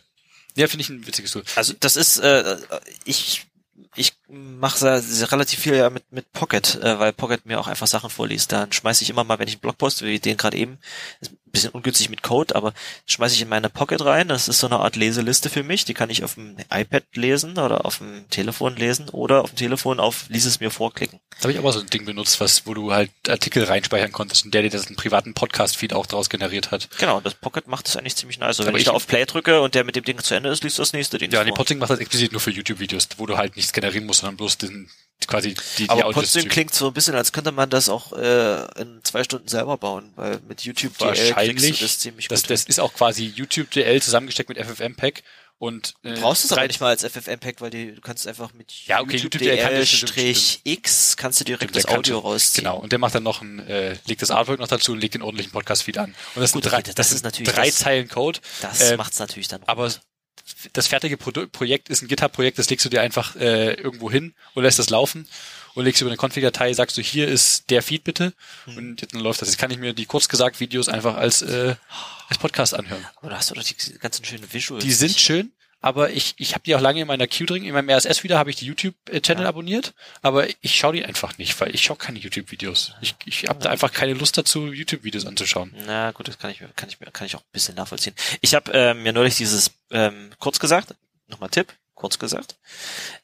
Ja, 0.57 0.67
finde 0.67 0.83
ich 0.83 0.89
ein 0.89 1.07
witziges 1.07 1.33
Tool. 1.33 1.45
Also 1.55 1.75
das 1.79 1.97
ist, 1.97 2.19
äh, 2.19 2.57
ich 3.05 3.47
ich 3.95 4.15
mache 4.31 5.01
sehr 5.01 5.32
relativ 5.32 5.59
viel 5.61 5.74
ja 5.74 5.90
mit 5.90 6.11
mit 6.12 6.32
Pocket, 6.32 6.77
äh, 6.82 6.98
weil 6.98 7.12
Pocket 7.12 7.47
mir 7.47 7.59
auch 7.61 7.66
einfach 7.69 7.86
Sachen 7.86 8.11
vorliest. 8.11 8.52
Dann 8.52 8.73
schmeiße 8.73 9.02
ich 9.05 9.11
immer 9.11 9.24
mal, 9.24 9.39
wenn 9.39 9.48
ich 9.48 9.55
einen 9.55 9.61
Blogpost, 9.61 10.02
wie 10.02 10.19
den 10.19 10.36
gerade 10.36 10.57
eben, 10.57 10.78
ist 11.20 11.32
ein 11.32 11.39
bisschen 11.52 11.70
ungünstig 11.70 12.11
mit 12.11 12.23
Code, 12.23 12.55
aber 12.55 12.73
schmeiße 13.07 13.35
ich 13.35 13.43
in 13.43 13.48
meine 13.48 13.69
Pocket 13.70 14.01
rein. 14.05 14.28
Das 14.28 14.47
ist 14.47 14.61
so 14.61 14.69
eine 14.69 14.78
Art 14.78 14.94
Leseliste 14.94 15.51
für 15.51 15.65
mich. 15.65 15.85
Die 15.85 15.94
kann 15.94 16.09
ich 16.09 16.23
auf 16.23 16.35
dem 16.35 16.57
iPad 16.73 17.02
lesen 17.15 17.59
oder 17.59 17.85
auf 17.85 17.98
dem 17.98 18.28
Telefon 18.31 18.77
lesen 18.77 19.09
oder 19.09 19.43
auf 19.43 19.51
dem 19.51 19.57
Telefon 19.57 19.98
auf 19.98 20.27
Lies 20.28 20.44
es 20.44 20.61
mir 20.61 20.70
vorklicken. 20.70 21.19
Da 21.39 21.44
habe 21.44 21.52
ich 21.52 21.59
aber 21.59 21.73
so 21.73 21.81
ein 21.81 21.86
Ding 21.86 22.05
benutzt, 22.05 22.39
was, 22.40 22.66
wo 22.66 22.74
du 22.74 22.93
halt 22.93 23.11
Artikel 23.28 23.65
reinspeichern 23.65 24.12
konntest 24.12 24.44
und 24.44 24.55
der 24.55 24.62
dir 24.62 24.70
das 24.70 24.86
einen 24.86 24.94
privaten 24.97 25.35
Podcast-Feed 25.35 25.93
auch 25.93 26.07
daraus 26.07 26.31
generiert 26.31 26.70
hat. 26.70 26.89
Genau, 26.98 27.20
das 27.20 27.35
Pocket 27.35 27.66
macht 27.66 27.86
das 27.89 27.97
eigentlich 27.97 28.15
ziemlich 28.15 28.39
nice. 28.39 28.61
Also 28.61 28.66
wenn 28.66 28.74
ich, 28.77 28.82
ich- 28.82 28.86
da 28.86 28.93
auf 28.93 29.09
Play 29.09 29.24
drücke 29.27 29.61
und 29.61 29.74
der 29.74 29.82
mit 29.82 29.97
dem 29.97 30.05
Ding 30.05 30.19
zu 30.23 30.35
Ende 30.35 30.51
ist, 30.51 30.62
liest 30.62 30.78
das 30.78 30.93
nächste 30.93 31.19
Ding 31.19 31.32
Ja, 31.32 31.43
die 31.43 31.51
Podsync 31.51 31.81
macht 31.81 31.90
das 31.90 31.98
explizit 31.98 32.31
nur 32.31 32.40
für 32.40 32.51
YouTube-Videos, 32.52 33.09
wo 33.16 33.27
du 33.27 33.36
halt 33.36 33.57
nichts 33.57 33.73
generieren 33.73 34.07
musst, 34.07 34.20
sondern 34.21 34.37
bloß 34.37 34.59
den, 34.59 34.89
quasi 35.27 35.55
die, 35.55 35.85
die 35.85 35.91
Aber 35.91 36.07
Audios 36.07 36.15
Podsync 36.15 36.31
streamen. 36.43 36.49
klingt 36.51 36.75
so 36.75 36.87
ein 36.89 36.93
bisschen, 36.95 37.15
als 37.15 37.33
könnte 37.33 37.53
man 37.53 37.69
das 37.71 37.89
auch 37.89 38.13
äh, 38.13 38.81
in 38.81 39.01
zwei 39.05 39.23
Stunden 39.25 39.49
selber 39.49 39.77
bauen, 39.77 40.13
weil 40.17 40.41
mit 40.49 40.63
YouTube 40.63 40.97
DL 40.99 41.33
kriegst 41.35 41.83
das 41.83 41.99
ziemlich 41.99 42.29
Das, 42.29 42.43
gut. 42.43 42.51
das 42.51 42.65
ist 42.65 42.81
auch 42.81 42.95
quasi 42.95 43.27
YouTube-DL 43.27 44.01
zusammengesteckt 44.03 44.49
mit 44.49 44.59
FFmpeg 44.59 45.23
und 45.59 45.93
äh, 46.05 46.15
Du 46.15 46.21
brauchst 46.23 46.47
es 46.47 46.53
aber 46.53 46.67
nicht 46.67 46.81
mal 46.81 46.89
als 46.89 47.05
FFmpeg, 47.05 47.61
weil 47.61 47.69
die, 47.69 47.93
du 47.95 48.01
kannst 48.01 48.27
einfach 48.27 48.55
mit 48.55 48.73
Ja, 48.87 49.01
okay, 49.03 49.19
YouTube 49.19 49.35
YouTube 49.35 49.43
DL 49.43 49.57
DL 49.57 49.79
das 49.81 49.91
Strich 49.91 50.61
X 50.65 51.19
kannst 51.19 51.39
du 51.41 51.45
direkt 51.45 51.77
das 51.77 51.85
Audio 51.85 52.19
rausziehen. 52.21 52.65
Genau, 52.65 52.79
und 52.79 52.91
der 52.93 52.99
macht 52.99 53.15
dann 53.15 53.25
noch 53.25 53.43
ein, 53.43 53.59
äh, 53.69 53.99
legt 54.07 54.23
das 54.23 54.31
Artwork 54.31 54.59
noch 54.59 54.69
dazu 54.69 54.93
und 54.93 55.01
legt 55.01 55.13
den 55.15 55.21
ordentlichen 55.23 55.53
Podcast-Feed 55.53 55.99
an. 55.99 56.15
Und 56.35 56.41
das 56.41 56.53
Gut, 56.53 56.63
sind 56.63 56.73
drei, 56.73 56.79
okay, 56.79 56.85
das 56.87 56.95
das, 56.95 57.13
ist 57.13 57.25
natürlich 57.25 57.53
drei 57.53 57.67
das- 57.67 57.77
Zeilen 57.77 58.09
Code. 58.09 58.41
Das 58.63 58.81
Ähm, 58.91 58.97
macht's 58.97 59.19
natürlich 59.19 59.49
dann. 59.49 59.63
Aber. 59.67 59.93
Das 60.73 60.87
fertige 60.87 61.17
Produ 61.17 61.47
Projekt 61.49 61.89
ist 61.89 62.03
ein 62.03 62.09
GitHub-Projekt, 62.09 62.59
das 62.59 62.69
legst 62.71 62.85
du 62.85 62.91
dir 62.91 63.01
einfach 63.03 63.37
äh, 63.37 63.75
irgendwo 63.75 64.11
hin 64.11 64.35
und 64.55 64.63
lässt 64.63 64.79
das 64.79 64.91
laufen 64.91 65.29
und 65.75 65.85
legst 65.85 66.01
über 66.01 66.11
eine 66.11 66.19
Config-Datei, 66.19 66.73
sagst 66.73 66.97
du, 66.97 67.03
hier 67.03 67.29
ist 67.29 67.71
der 67.71 67.83
Feed 67.83 68.05
bitte 68.05 68.33
Hm. 68.65 68.77
und 68.77 69.13
dann 69.13 69.21
läuft 69.21 69.41
das. 69.43 69.49
Jetzt 69.49 69.59
kann 69.59 69.71
ich 69.71 69.79
mir 69.79 69.93
die 69.93 70.07
kurz 70.07 70.29
gesagt 70.29 70.61
Videos 70.61 70.89
einfach 70.89 71.17
als, 71.17 71.43
äh, 71.43 71.75
als 72.29 72.39
Podcast 72.39 72.75
anhören. 72.75 73.07
aber 73.17 73.31
da 73.31 73.37
hast 73.37 73.51
du 73.51 73.55
doch 73.55 73.63
die 73.63 73.75
ganzen 73.99 74.25
schönen 74.25 74.53
Visuals. 74.53 74.85
Die 74.85 74.93
sind 74.93 75.19
schön, 75.19 75.53
aber 75.81 76.11
ich, 76.11 76.35
ich 76.36 76.52
habe 76.55 76.62
die 76.65 76.74
auch 76.74 76.81
lange 76.81 77.01
in 77.01 77.07
meiner 77.07 77.27
Queue 77.27 77.47
drin. 77.47 77.65
In 77.65 77.73
meinem 77.73 77.89
RSS-Wieder 77.90 78.39
habe 78.39 78.51
ich 78.51 78.57
die 78.57 78.66
YouTube-Channel 78.66 79.44
Ja. 79.44 79.48
abonniert, 79.48 79.94
aber 80.23 80.47
ich 80.61 80.77
schaue 80.77 80.93
die 80.94 81.05
einfach 81.05 81.39
nicht, 81.39 81.59
weil 81.61 81.74
ich 81.74 81.82
schaue 81.82 81.97
keine 81.97 82.19
YouTube-Videos. 82.19 82.94
Ich, 83.01 83.15
ich 83.24 83.48
habe 83.48 83.61
da 83.62 83.70
einfach 83.70 83.93
keine 83.93 84.12
Lust 84.15 84.36
dazu, 84.36 84.73
YouTube-Videos 84.73 85.27
anzuschauen. 85.27 85.74
Na 85.86 86.11
gut, 86.12 86.28
das 86.28 86.39
kann 86.39 86.51
ich 86.51 86.61
mir, 86.61 86.69
kann 86.77 86.89
ich 86.89 87.01
mir, 87.01 87.11
kann 87.11 87.27
ich 87.27 87.35
auch 87.36 87.40
ein 87.40 87.52
bisschen 87.52 87.74
nachvollziehen. 87.77 88.15
Ich 88.40 88.55
habe 88.55 88.70
ähm, 88.73 89.02
mir 89.02 89.12
neulich 89.12 89.36
dieses 89.36 89.70
ähm, 89.90 90.31
kurz 90.39 90.59
gesagt, 90.61 90.94
nochmal 91.28 91.48
Tipp, 91.51 91.73
kurz 91.94 92.19
gesagt. 92.19 92.57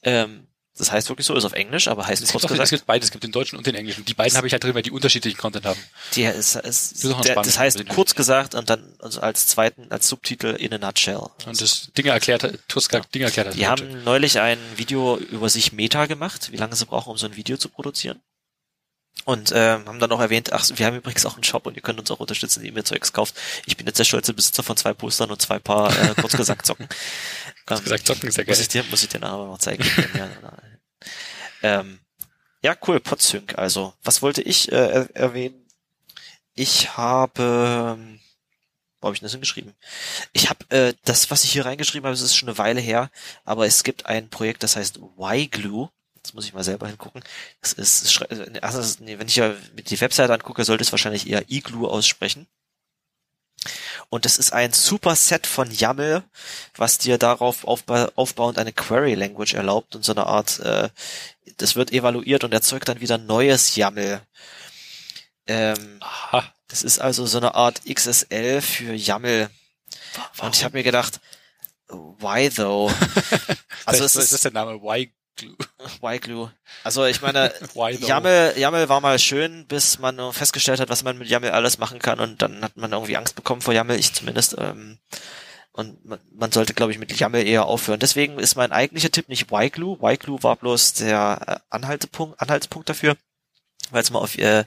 Ähm, 0.02 0.46
das 0.78 0.93
heißt 0.93 1.09
wirklich 1.09 1.27
so, 1.27 1.35
ist 1.35 1.44
auf 1.44 1.53
Englisch, 1.53 1.89
aber 1.89 2.07
heißt 2.07 2.23
Es 2.23 2.31
kurz 2.31 2.43
gibt, 2.43 2.53
auch, 2.53 2.55
es 2.55 2.59
gesagt. 2.59 2.70
gibt 2.70 2.86
beides, 2.86 3.07
es 3.07 3.11
gibt 3.11 3.24
den 3.24 3.32
deutschen 3.32 3.57
und 3.57 3.66
den 3.66 3.74
englischen. 3.74 4.05
Die 4.05 4.15
beiden 4.15 4.36
habe 4.36 4.47
ich 4.47 4.53
halt 4.53 4.62
drin, 4.62 4.74
weil 4.74 4.82
die 4.82 4.90
unterschiedlichen 4.90 5.39
Content 5.39 5.65
haben. 5.65 5.81
Es, 6.55 6.93
ist 6.93 7.07
auch 7.07 7.16
ein 7.16 7.23
der, 7.23 7.35
das 7.35 7.59
heißt 7.59 7.89
kurz 7.89 8.15
gesagt 8.15 8.55
und 8.55 8.69
dann 8.69 8.94
also 8.98 9.20
als 9.20 9.47
zweiten, 9.47 9.90
als 9.90 10.09
Subtitel 10.09 10.48
in 10.48 10.74
a 10.74 10.78
nutshell. 10.78 11.20
Und 11.47 11.61
das 11.61 11.90
Dinge 11.97 12.11
erklärt, 12.11 12.59
Tuska 12.69 13.01
Dinge 13.15 13.27
erklärt. 13.27 13.48
hat. 13.48 13.57
Die 13.57 13.66
haben 13.66 14.05
neulich 14.05 14.39
ein 14.40 14.59
Video 14.77 15.16
über 15.16 15.48
sich 15.48 15.73
Meta 15.73 16.07
gemacht, 16.07 16.53
wie 16.53 16.57
lange 16.57 16.77
sie 16.77 16.85
brauchen, 16.85 17.11
um 17.11 17.16
so 17.16 17.27
ein 17.27 17.36
Video 17.36 17.57
zu 17.57 17.69
produzieren. 17.69 18.20
Und 19.24 19.51
ähm, 19.55 19.86
haben 19.86 19.98
dann 19.98 20.12
auch 20.12 20.20
erwähnt, 20.20 20.53
ach, 20.53 20.69
wir 20.74 20.86
haben 20.86 20.97
übrigens 20.97 21.24
auch 21.27 21.35
einen 21.35 21.43
Shop 21.43 21.66
und 21.66 21.74
ihr 21.74 21.82
könnt 21.82 21.98
uns 21.98 22.11
auch 22.11 22.20
unterstützen, 22.20 22.61
indem 22.61 22.77
ihr 22.77 22.85
Zeugs 22.85 23.12
kauft. 23.12 23.35
Ich 23.65 23.77
bin 23.77 23.86
jetzt 23.86 23.98
der 23.98 24.05
stolze 24.05 24.35
Besitzer 24.35 24.62
von 24.62 24.77
zwei 24.77 24.93
Postern 24.93 25.31
und 25.31 25.40
zwei 25.40 25.59
Paar 25.59 25.90
äh, 25.90 26.15
kurz 26.20 26.36
gesagt 26.36 26.66
Socken. 26.66 26.86
ähm, 27.70 27.82
gesagt, 27.82 28.07
Zocken 28.07 28.28
ist 28.28 28.36
sehr 28.36 28.44
muss 28.47 28.59
geil. 28.59 28.62
ich 28.62 28.69
dir, 28.69 28.85
muss 28.90 29.03
ich 29.03 29.09
dir 29.09 29.19
nachher 29.19 29.39
noch 29.39 29.59
zeigen. 29.59 29.82
ja, 30.15 30.28
ähm, 31.62 32.00
ja, 32.62 32.76
cool, 32.86 33.00
Podsync. 33.00 33.56
Also, 33.58 33.94
was 34.02 34.22
wollte 34.22 34.42
ich 34.42 34.72
äh, 34.72 34.74
er 34.74 35.16
erwähnen? 35.16 35.66
Ich 36.54 36.96
habe, 36.96 37.96
ähm, 37.98 38.20
wo 39.00 39.06
habe 39.06 39.14
ich 39.14 39.20
denn 39.20 39.26
das 39.26 39.32
hingeschrieben? 39.32 39.74
Ich 40.32 40.48
habe 40.48 40.64
äh, 40.70 40.94
das, 41.04 41.30
was 41.30 41.44
ich 41.44 41.52
hier 41.52 41.66
reingeschrieben 41.66 42.06
habe, 42.06 42.14
das 42.14 42.22
ist 42.22 42.36
schon 42.36 42.48
eine 42.48 42.58
Weile 42.58 42.80
her, 42.80 43.10
aber 43.44 43.66
es 43.66 43.84
gibt 43.84 44.06
ein 44.06 44.30
Projekt, 44.30 44.62
das 44.62 44.76
heißt 44.76 44.98
Y-Glue. 44.98 45.90
Jetzt 46.16 46.34
muss 46.34 46.46
ich 46.46 46.54
mal 46.54 46.64
selber 46.64 46.88
hingucken. 46.88 47.22
Das 47.60 47.72
ist, 47.74 48.20
also 48.20 48.44
das 48.78 48.86
ist 48.86 49.00
nee, 49.00 49.16
wenn 49.18 49.28
ich 49.28 49.36
ja 49.36 49.54
mit 49.76 49.90
die 49.90 50.00
Webseite 50.00 50.32
angucke, 50.32 50.64
sollte 50.64 50.82
es 50.82 50.90
wahrscheinlich 50.90 51.28
eher 51.28 51.48
iGlue 51.48 51.88
aussprechen. 51.88 52.48
Und 54.08 54.24
das 54.24 54.36
ist 54.36 54.52
ein 54.52 54.72
super 54.72 55.16
Set 55.16 55.46
von 55.46 55.70
YAML, 55.70 56.22
was 56.76 56.98
dir 56.98 57.18
darauf 57.18 57.64
aufba 57.64 58.10
aufbauend 58.14 58.58
eine 58.58 58.72
Query 58.72 59.14
Language 59.14 59.54
erlaubt 59.54 59.96
und 59.96 60.04
so 60.04 60.12
eine 60.12 60.26
Art, 60.26 60.60
äh, 60.60 60.88
das 61.56 61.76
wird 61.76 61.92
evaluiert 61.92 62.44
und 62.44 62.52
erzeugt 62.52 62.88
dann 62.88 63.00
wieder 63.00 63.18
neues 63.18 63.74
YAML. 63.76 64.20
Ähm, 65.48 65.98
Aha. 66.00 66.52
das 66.68 66.82
ist 66.82 66.98
also 66.98 67.26
so 67.26 67.38
eine 67.38 67.54
Art 67.54 67.82
XSL 67.84 68.60
für 68.60 68.94
YAML. 68.94 69.50
Und 70.38 70.56
ich 70.56 70.64
habe 70.64 70.76
mir 70.76 70.84
gedacht, 70.84 71.20
why 71.88 72.50
though? 72.50 72.92
Also 73.84 74.02
es 74.02 74.16
ist, 74.16 74.24
ist, 74.24 74.32
ist 74.32 74.44
der 74.44 74.52
Name 74.52 74.72
Y 74.72 75.12
Glue. 75.36 75.56
Y-Glue. 76.02 76.52
Also 76.84 77.04
ich 77.04 77.22
meine, 77.22 77.52
Why? 77.74 77.94
YAML, 77.94 78.54
YAML 78.56 78.88
war 78.88 79.00
mal 79.00 79.18
schön, 79.18 79.66
bis 79.66 79.98
man 79.98 80.16
nur 80.16 80.32
festgestellt 80.32 80.80
hat, 80.80 80.88
was 80.88 81.04
man 81.04 81.18
mit 81.18 81.28
YAML 81.28 81.50
alles 81.50 81.78
machen 81.78 81.98
kann 81.98 82.20
und 82.20 82.42
dann 82.42 82.62
hat 82.62 82.76
man 82.76 82.92
irgendwie 82.92 83.16
Angst 83.16 83.36
bekommen 83.36 83.60
vor 83.60 83.74
YAML, 83.74 83.98
ich 83.98 84.12
zumindest. 84.12 84.56
Ähm, 84.58 84.98
und 85.72 86.04
man, 86.06 86.18
man 86.32 86.52
sollte, 86.52 86.72
glaube 86.72 86.92
ich, 86.92 86.98
mit 86.98 87.12
YAML 87.12 87.46
eher 87.46 87.66
aufhören. 87.66 88.00
Deswegen 88.00 88.38
ist 88.38 88.56
mein 88.56 88.72
eigentlicher 88.72 89.10
Tipp 89.10 89.28
nicht 89.28 89.52
Y-Glue. 89.52 89.98
Y-Glue 90.02 90.42
war 90.42 90.56
bloß 90.56 90.94
der 90.94 91.40
äh, 91.46 91.56
Anhaltepunkt, 91.68 92.40
Anhaltspunkt 92.40 92.88
dafür, 92.88 93.16
weil 93.90 94.02
es 94.02 94.10
mal 94.10 94.20
auf, 94.20 94.38
äh, 94.38 94.64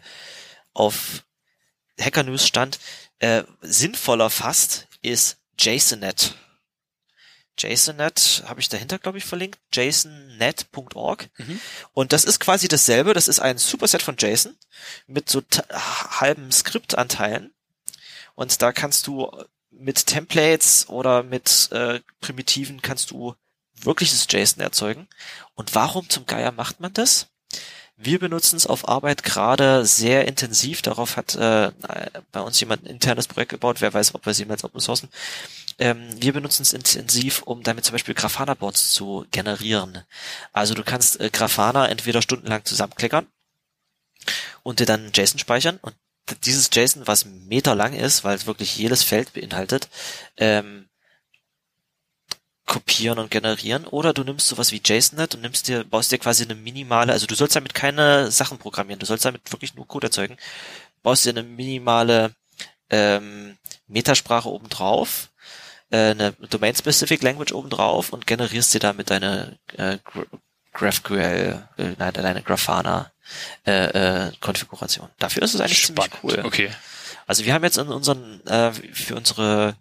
auf 0.73 1.23
Hacker 1.99 2.23
News 2.23 2.45
stand. 2.45 2.79
Äh, 3.17 3.43
sinnvoller 3.61 4.29
fast 4.29 4.87
ist 5.01 5.37
JSONNet. 5.57 6.35
JSONNet 7.59 8.43
habe 8.47 8.59
ich 8.59 8.69
dahinter, 8.69 8.97
glaube 8.97 9.17
ich, 9.17 9.25
verlinkt. 9.25 9.59
JSONNet.org. 9.73 11.29
Mhm. 11.37 11.59
Und 11.93 12.13
das 12.13 12.23
ist 12.23 12.39
quasi 12.39 12.67
dasselbe. 12.67 13.13
Das 13.13 13.27
ist 13.27 13.39
ein 13.39 13.57
Superset 13.57 14.01
von 14.01 14.15
JSON 14.17 14.55
mit 15.07 15.29
so 15.29 15.41
halben 15.71 16.51
Skriptanteilen. 16.51 17.53
Und 18.35 18.61
da 18.61 18.71
kannst 18.71 19.07
du 19.07 19.29
mit 19.71 20.07
Templates 20.07 20.87
oder 20.89 21.23
mit 21.23 21.69
äh, 21.71 21.99
Primitiven 22.21 22.81
kannst 22.81 23.11
du 23.11 23.35
wirkliches 23.75 24.27
JSON 24.29 24.61
erzeugen. 24.61 25.07
Und 25.55 25.75
warum 25.75 26.09
zum 26.09 26.25
Geier 26.25 26.51
macht 26.51 26.79
man 26.79 26.93
das? 26.93 27.27
Wir 28.01 28.17
benutzen 28.17 28.55
es 28.55 28.65
auf 28.65 28.87
Arbeit 28.87 29.23
gerade 29.23 29.85
sehr 29.85 30.25
intensiv. 30.25 30.81
Darauf 30.81 31.17
hat 31.17 31.35
äh, 31.35 31.69
bei 32.31 32.39
uns 32.39 32.57
jemand 32.61 32.83
ein 32.83 32.91
internes 32.91 33.27
Projekt 33.27 33.51
gebaut. 33.51 33.81
Wer 33.81 33.93
weiß, 33.93 34.15
ob 34.15 34.25
wir 34.25 34.31
es 34.31 34.39
jemals 34.39 34.63
open 34.63 34.79
sourcen. 34.79 35.09
Ähm, 35.79 36.07
wir 36.15 36.31
benutzen 36.31 36.61
es 36.61 36.71
intensiv, 36.71 37.41
um 37.41 37.61
damit 37.61 37.83
zum 37.83 37.91
Beispiel 37.91 38.13
Grafana-Boards 38.13 38.91
zu 38.91 39.25
generieren. 39.31 40.03
Also 40.53 40.75
du 40.75 40.83
kannst 40.83 41.19
äh, 41.19 41.29
Grafana 41.29 41.89
entweder 41.89 42.21
stundenlang 42.21 42.63
zusammenklickern 42.63 43.27
und 44.63 44.79
dir 44.79 44.85
dann 44.85 45.11
JSON 45.13 45.39
speichern 45.39 45.77
und 45.81 45.93
dieses 46.45 46.69
JSON, 46.71 47.05
was 47.05 47.25
meterlang 47.25 47.93
ist, 47.93 48.23
weil 48.23 48.35
es 48.35 48.45
wirklich 48.45 48.77
jedes 48.77 49.03
Feld 49.03 49.33
beinhaltet, 49.33 49.89
ähm, 50.37 50.88
kopieren 52.69 53.17
und 53.17 53.31
generieren 53.31 53.85
oder 53.87 54.13
du 54.13 54.23
nimmst 54.23 54.47
sowas 54.47 54.71
wie 54.71 54.81
JSONNet 54.85 55.33
und 55.35 55.41
nimmst 55.41 55.67
dir, 55.67 55.83
baust 55.83 56.11
dir 56.11 56.19
quasi 56.19 56.43
eine 56.43 56.53
minimale, 56.53 57.11
also 57.11 57.25
du 57.25 57.33
sollst 57.33 57.55
damit 57.55 57.73
keine 57.73 58.29
Sachen 58.31 58.59
programmieren, 58.59 58.99
du 58.99 59.07
sollst 59.07 59.25
damit 59.25 59.51
wirklich 59.51 59.73
nur 59.73 59.87
Code 59.87 60.07
erzeugen, 60.07 60.37
baust 61.01 61.25
dir 61.25 61.31
eine 61.31 61.41
minimale 61.43 62.31
ähm, 62.91 63.57
Metasprache 63.87 64.47
obendrauf, 64.49 65.29
äh, 65.89 66.11
eine 66.11 66.33
Domain-Specific 66.33 67.23
Language 67.23 67.53
obendrauf 67.53 68.13
und 68.13 68.27
generierst 68.27 68.71
dir 68.73 68.79
damit 68.79 69.09
deine 69.09 69.57
äh, 69.75 69.97
Gra- 70.05 70.27
GraphQL, 70.73 71.67
äh, 71.77 71.83
nein, 71.97 72.13
deine 72.13 72.43
Grafana 72.43 73.11
äh, 73.65 74.27
äh, 74.27 74.31
Konfiguration. 74.41 75.09
Dafür 75.17 75.41
ist 75.41 75.55
es 75.55 75.61
eigentlich 75.61 75.85
ziemlich 75.87 76.09
cool. 76.23 76.39
Okay. 76.45 76.69
Also 77.25 77.45
wir 77.45 77.53
haben 77.55 77.63
jetzt 77.63 77.77
in 77.79 77.87
unseren, 77.87 78.45
äh, 78.45 78.71
für 78.71 79.15
unsere 79.15 79.75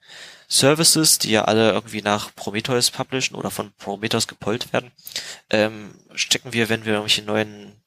Services, 0.49 1.19
die 1.19 1.31
ja 1.31 1.45
alle 1.45 1.73
irgendwie 1.73 2.03
nach 2.03 2.35
Prometheus 2.35 2.91
publishen 2.91 3.37
oder 3.37 3.51
von 3.51 3.73
Prometheus 3.75 4.27
gepollt 4.27 4.73
werden, 4.73 4.93
ähm, 5.51 5.95
stecken 6.15 6.53
wir, 6.53 6.69
wenn 6.69 6.85
wir 6.85 6.95
irgendwelche 6.95 7.23
neuen 7.23 7.81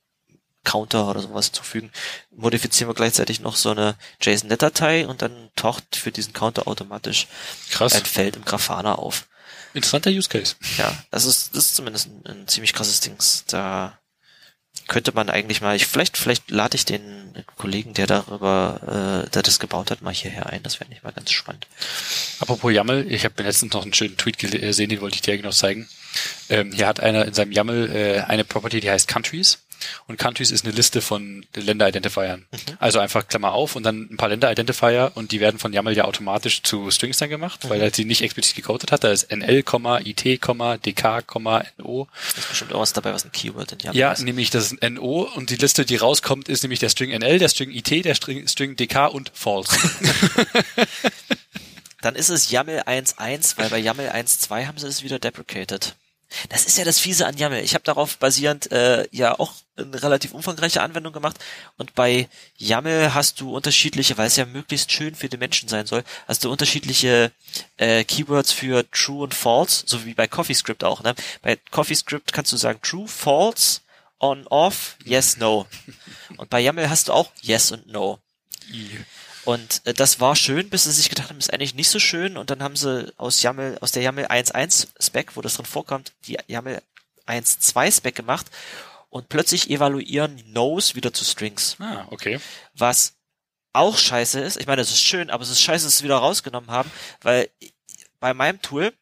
Counter 0.63 1.09
oder 1.09 1.21
sowas 1.21 1.51
zufügen, 1.51 1.91
modifizieren 2.29 2.89
wir 2.89 2.93
gleichzeitig 2.93 3.39
noch 3.39 3.55
so 3.55 3.71
eine 3.71 3.95
JSON-Net-Datei 4.21 5.07
und 5.07 5.23
dann 5.23 5.49
taucht 5.55 5.95
für 5.95 6.11
diesen 6.11 6.33
Counter 6.33 6.67
automatisch 6.67 7.27
Krass. 7.71 7.95
ein 7.95 8.05
Feld 8.05 8.35
im 8.35 8.45
Grafana 8.45 8.95
auf. 8.95 9.27
Interessanter 9.73 10.11
Use 10.11 10.29
Case. 10.29 10.55
Ja, 10.77 10.95
das 11.09 11.25
ist, 11.25 11.55
das 11.55 11.65
ist 11.65 11.75
zumindest 11.75 12.07
ein, 12.07 12.25
ein 12.25 12.47
ziemlich 12.47 12.73
krasses 12.73 12.99
Ding. 12.99 13.17
Da 13.47 13.97
könnte 14.91 15.13
man 15.13 15.29
eigentlich 15.29 15.61
mal, 15.61 15.73
ich, 15.73 15.87
vielleicht, 15.87 16.17
vielleicht 16.17 16.51
lade 16.51 16.75
ich 16.75 16.83
den 16.83 17.01
Kollegen, 17.55 17.93
der 17.93 18.07
darüber, 18.07 19.23
äh, 19.25 19.29
der 19.29 19.41
das 19.41 19.57
gebaut 19.57 19.89
hat, 19.89 20.01
mal 20.01 20.13
hierher 20.13 20.47
ein. 20.47 20.61
Das 20.63 20.81
wäre 20.81 20.89
nicht 20.89 21.01
mal 21.01 21.13
ganz 21.13 21.31
spannend. 21.31 21.65
Apropos 22.41 22.73
YAML, 22.73 23.05
ich 23.09 23.23
habe 23.23 23.35
mir 23.37 23.47
letztens 23.47 23.73
noch 23.73 23.83
einen 23.83 23.93
schönen 23.93 24.17
Tweet 24.17 24.37
gesehen, 24.37 24.89
den 24.89 24.99
wollte 24.99 25.15
ich 25.15 25.21
dir 25.21 25.37
genau 25.37 25.51
zeigen. 25.51 25.87
Ähm, 26.49 26.73
hier 26.73 26.87
hat 26.87 26.99
einer 26.99 27.23
in 27.23 27.33
seinem 27.33 27.53
YAML 27.53 27.89
äh, 27.89 28.19
eine 28.27 28.43
Property, 28.43 28.81
die 28.81 28.91
heißt 28.91 29.07
Countries. 29.07 29.59
Und 30.07 30.17
Countries 30.17 30.51
ist 30.51 30.65
eine 30.65 30.73
Liste 30.73 31.01
von 31.01 31.45
Länder-Identifiern. 31.55 32.45
Also 32.79 32.99
einfach 32.99 33.27
Klammer 33.27 33.53
auf 33.53 33.75
und 33.75 33.83
dann 33.83 34.07
ein 34.11 34.17
paar 34.17 34.29
Länder-Identifier 34.29 35.11
und 35.15 35.31
die 35.31 35.39
werden 35.39 35.59
von 35.59 35.73
YAML 35.73 35.95
ja 35.95 36.05
automatisch 36.05 36.63
zu 36.63 36.91
Strings 36.91 37.17
dann 37.17 37.29
gemacht, 37.29 37.69
weil 37.69 37.81
er 37.81 37.93
sie 37.93 38.05
nicht 38.05 38.21
explizit 38.21 38.55
gecodet 38.55 38.91
hat. 38.91 39.03
Da 39.03 39.11
ist 39.11 39.31
NL, 39.31 39.63
IT, 40.03 40.23
DK, 40.23 41.23
NO. 41.77 42.07
Da 42.35 42.39
ist 42.39 42.49
bestimmt 42.49 42.71
irgendwas 42.71 42.93
dabei, 42.93 43.13
was 43.13 43.25
ein 43.25 43.31
Keyword 43.31 43.71
in 43.73 43.79
YAML 43.79 43.95
Ja, 43.97 44.11
ist. 44.11 44.21
nämlich 44.23 44.49
das 44.49 44.71
ist 44.71 44.81
ein 44.83 44.93
NO 44.95 45.29
und 45.35 45.49
die 45.49 45.55
Liste, 45.55 45.85
die 45.85 45.95
rauskommt, 45.95 46.49
ist 46.49 46.63
nämlich 46.63 46.79
der 46.79 46.89
String 46.89 47.09
NL, 47.11 47.39
der 47.39 47.49
String 47.49 47.71
IT, 47.71 47.89
der 48.05 48.15
String, 48.15 48.47
String 48.47 48.75
DK 48.75 49.07
und 49.07 49.31
False. 49.33 49.71
Dann 52.01 52.15
ist 52.15 52.29
es 52.29 52.49
YAML 52.49 52.81
1.1, 52.81 53.57
weil 53.57 53.69
bei 53.69 53.77
YAML 53.77 54.09
1.2 54.09 54.65
haben 54.65 54.77
sie 54.77 54.87
es 54.87 55.03
wieder 55.03 55.19
deprecated. 55.19 55.95
Das 56.49 56.65
ist 56.65 56.77
ja 56.77 56.85
das 56.85 56.99
Fiese 56.99 57.25
an 57.25 57.37
YAML. 57.37 57.59
Ich 57.63 57.73
habe 57.73 57.83
darauf 57.83 58.17
basierend 58.17 58.71
äh, 58.71 59.07
ja 59.11 59.37
auch 59.37 59.53
eine 59.75 60.01
relativ 60.01 60.33
umfangreiche 60.33 60.81
Anwendung 60.81 61.13
gemacht 61.13 61.37
und 61.77 61.95
bei 61.95 62.29
YAML 62.57 63.13
hast 63.13 63.39
du 63.41 63.55
unterschiedliche, 63.55 64.17
weil 64.17 64.27
es 64.27 64.35
ja 64.35 64.45
möglichst 64.45 64.91
schön 64.91 65.15
für 65.15 65.29
die 65.29 65.37
Menschen 65.37 65.69
sein 65.69 65.85
soll, 65.85 66.03
hast 66.27 66.43
du 66.43 66.51
unterschiedliche 66.51 67.31
äh, 67.77 68.03
Keywords 68.03 68.51
für 68.51 68.89
True 68.91 69.23
und 69.23 69.33
False, 69.33 69.83
so 69.85 70.05
wie 70.05 70.13
bei 70.13 70.27
CoffeeScript 70.27 70.83
auch. 70.83 71.03
Ne? 71.03 71.15
Bei 71.41 71.57
CoffeeScript 71.71 72.33
kannst 72.33 72.51
du 72.51 72.57
sagen 72.57 72.79
True, 72.81 73.07
False, 73.07 73.81
On, 74.19 74.45
Off, 74.47 74.97
Yes, 75.03 75.37
No. 75.37 75.65
Und 76.37 76.49
bei 76.49 76.59
YAML 76.59 76.89
hast 76.89 77.07
du 77.07 77.13
auch 77.13 77.31
Yes 77.41 77.71
und 77.71 77.87
No. 77.87 78.19
Und 79.45 79.81
äh, 79.85 79.93
das 79.93 80.19
war 80.19 80.35
schön, 80.35 80.69
bis 80.69 80.83
sie 80.83 80.91
sich 80.91 81.09
gedacht 81.09 81.29
haben, 81.29 81.37
ist 81.37 81.53
eigentlich 81.53 81.75
nicht 81.75 81.89
so 81.89 81.99
schön. 81.99 82.37
Und 82.37 82.49
dann 82.49 82.61
haben 82.61 82.75
sie 82.75 83.11
aus 83.17 83.41
YAML, 83.41 83.77
aus 83.81 83.91
der 83.91 84.03
YAML 84.03 84.25
1.1 84.25 84.87
Spec, 84.99 85.35
wo 85.35 85.41
das 85.41 85.55
drin 85.55 85.65
vorkommt, 85.65 86.13
die 86.27 86.37
YAML 86.47 86.81
1.2 87.27 87.97
Spec 87.97 88.15
gemacht. 88.15 88.47
Und 89.09 89.27
plötzlich 89.27 89.69
evaluieren 89.69 90.41
No's 90.47 90.95
wieder 90.95 91.11
zu 91.11 91.25
Strings. 91.25 91.75
ah, 91.79 92.07
okay. 92.11 92.39
Was 92.73 93.13
auch 93.73 93.97
scheiße 93.97 94.39
ist. 94.39 94.57
Ich 94.57 94.67
meine, 94.67 94.81
es 94.81 94.91
ist 94.91 95.01
schön, 95.01 95.29
aber 95.29 95.43
es 95.43 95.49
ist 95.49 95.61
scheiße, 95.61 95.85
dass 95.85 95.93
sie 95.93 95.99
es 95.99 96.03
wieder 96.03 96.17
rausgenommen 96.17 96.69
haben, 96.69 96.91
weil 97.21 97.49
bei 98.19 98.33
meinem 98.33 98.61
Tool, 98.61 98.93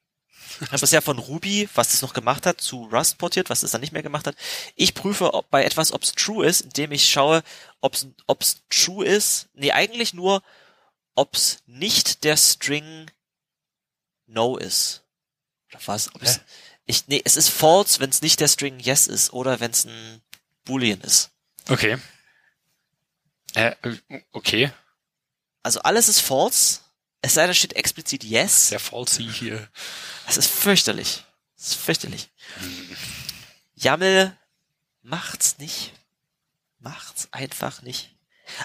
das 0.71 0.91
ja 0.91 1.01
von 1.01 1.19
Ruby, 1.19 1.69
was 1.73 1.91
das 1.91 2.01
noch 2.01 2.13
gemacht 2.13 2.45
hat, 2.45 2.61
zu 2.61 2.85
Rust 2.85 3.17
portiert, 3.17 3.49
was 3.49 3.61
das 3.61 3.71
dann 3.71 3.81
nicht 3.81 3.93
mehr 3.93 4.03
gemacht 4.03 4.27
hat. 4.27 4.35
Ich 4.75 4.93
prüfe 4.93 5.33
ob 5.33 5.49
bei 5.49 5.63
etwas, 5.63 5.91
ob 5.91 6.03
es 6.03 6.13
true 6.13 6.45
ist, 6.45 6.61
indem 6.61 6.91
ich 6.91 7.09
schaue, 7.09 7.43
ob 7.81 7.95
es 7.95 8.61
true 8.69 9.05
ist. 9.05 9.49
Nee, 9.53 9.71
eigentlich 9.71 10.13
nur, 10.13 10.43
ob 11.15 11.35
es 11.35 11.59
nicht 11.65 12.23
der 12.23 12.37
String 12.37 13.09
no 14.25 14.57
ist. 14.57 15.03
Oder 15.69 15.81
was? 15.85 16.13
Ob 16.15 16.21
es, 16.21 16.37
Hä? 16.37 16.41
ich, 16.85 17.07
nee, 17.07 17.21
es 17.23 17.35
ist 17.35 17.49
false, 17.49 17.99
wenn 17.99 18.09
es 18.09 18.21
nicht 18.21 18.39
der 18.39 18.47
String 18.47 18.79
yes 18.79 19.07
ist 19.07 19.33
oder 19.33 19.59
wenn 19.59 19.71
es 19.71 19.85
ein 19.85 20.21
Boolean 20.65 21.01
ist. 21.01 21.31
Okay. 21.67 21.97
Äh, 23.53 23.75
okay. 24.31 24.71
Also 25.63 25.81
alles 25.81 26.07
ist 26.07 26.21
false, 26.21 26.81
es 27.21 27.33
sei 27.33 27.45
denn, 27.45 27.55
steht 27.55 27.73
explizit 27.73 28.23
yes. 28.23 28.69
Sehr 28.69 28.79
falsy 28.79 29.27
hier. 29.27 29.67
Das 30.25 30.37
ist 30.37 30.49
fürchterlich. 30.49 31.23
Das 31.57 31.67
ist 31.67 31.75
fürchterlich. 31.75 32.29
YAML 33.75 34.35
macht's 35.01 35.57
nicht. 35.57 35.93
Macht's 36.79 37.27
einfach 37.31 37.81
nicht. 37.81 38.15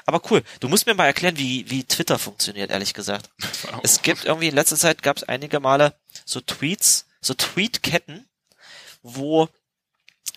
Aber 0.06 0.22
cool. 0.30 0.42
Du 0.60 0.68
musst 0.68 0.86
mir 0.86 0.94
mal 0.94 1.06
erklären, 1.06 1.36
wie, 1.36 1.68
wie 1.70 1.84
Twitter 1.84 2.18
funktioniert, 2.18 2.70
ehrlich 2.70 2.94
gesagt. 2.94 3.30
Es 3.82 4.02
gibt 4.02 4.24
irgendwie, 4.24 4.48
in 4.48 4.54
letzter 4.54 4.76
Zeit 4.76 5.02
gab 5.02 5.16
es 5.16 5.24
einige 5.24 5.60
Male 5.60 5.94
so 6.24 6.40
Tweets, 6.40 7.06
so 7.20 7.34
Tweetketten, 7.34 8.26
wo 9.02 9.48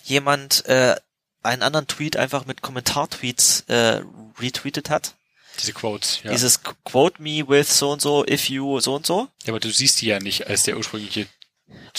jemand 0.04 0.66
äh, 0.66 0.96
einen 1.44 1.64
anderen 1.64 1.88
Tweet 1.88 2.18
einfach 2.18 2.46
mit 2.46 2.62
Kommentartweets 2.62 3.62
äh, 3.68 4.02
retweetet 4.40 4.90
hat. 4.90 5.16
Diese 5.60 5.74
Quotes, 5.74 6.20
ja. 6.24 6.32
Dieses 6.32 6.62
Quote 6.86 7.22
me 7.22 7.48
with 7.48 7.78
so 7.78 7.92
und 7.92 8.02
so, 8.02 8.26
if 8.28 8.50
you 8.50 8.80
so 8.80 8.96
und 8.96 9.06
so. 9.06 9.28
ja. 9.44 9.50
Aber 9.50 9.60
du 9.60 9.70
siehst 9.72 10.02
die 10.02 10.08
ja 10.08 10.20
nicht 10.20 10.48
als 10.48 10.64
der 10.64 10.78
ursprüngliche 10.78 11.28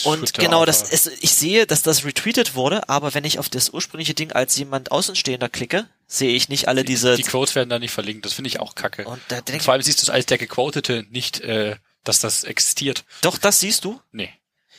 Und 0.03 0.33
genau, 0.33 0.65
das 0.65 0.91
ist, 0.91 1.11
ich 1.21 1.31
sehe, 1.35 1.67
dass 1.67 1.81
das 1.83 2.05
retweetet 2.05 2.55
wurde, 2.55 2.87
aber 2.89 3.13
wenn 3.13 3.23
ich 3.25 3.37
auf 3.39 3.49
das 3.49 3.69
ursprüngliche 3.69 4.13
Ding 4.13 4.31
als 4.31 4.57
jemand 4.57 4.91
Außenstehender 4.91 5.49
klicke, 5.49 5.87
sehe 6.07 6.31
ich 6.31 6.49
nicht 6.49 6.67
alle 6.67 6.83
diese. 6.83 7.15
Die 7.15 7.23
Quotes 7.23 7.53
werden 7.55 7.69
da 7.69 7.79
nicht 7.79 7.91
verlinkt. 7.91 8.25
Das 8.25 8.33
finde 8.33 8.47
ich 8.47 8.59
auch 8.59 8.75
kacke. 8.75 9.05
und 9.05 9.21
da 9.27 9.41
denk, 9.41 9.63
Vor 9.63 9.73
allem 9.73 9.83
siehst 9.83 10.01
du 10.01 10.03
es 10.03 10.09
als 10.09 10.25
der 10.25 10.37
gequotete 10.37 11.05
nicht, 11.09 11.41
äh, 11.41 11.75
dass 12.03 12.19
das 12.19 12.43
existiert. 12.43 13.03
doch, 13.21 13.37
das 13.37 13.59
siehst 13.59 13.85
du. 13.85 14.01
Nee. 14.11 14.33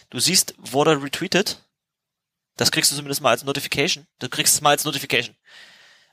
Du 0.09 0.19
siehst, 0.19 0.55
wurde 0.59 1.01
retweetet. 1.01 1.63
Das 2.57 2.73
kriegst 2.73 2.91
du 2.91 2.97
zumindest 2.97 3.21
mal 3.21 3.31
als 3.31 3.45
Notification. 3.45 4.07
Du 4.19 4.29
kriegst 4.29 4.55
es 4.55 4.61
mal 4.61 4.71
als 4.71 4.85
Notification. 4.85 5.37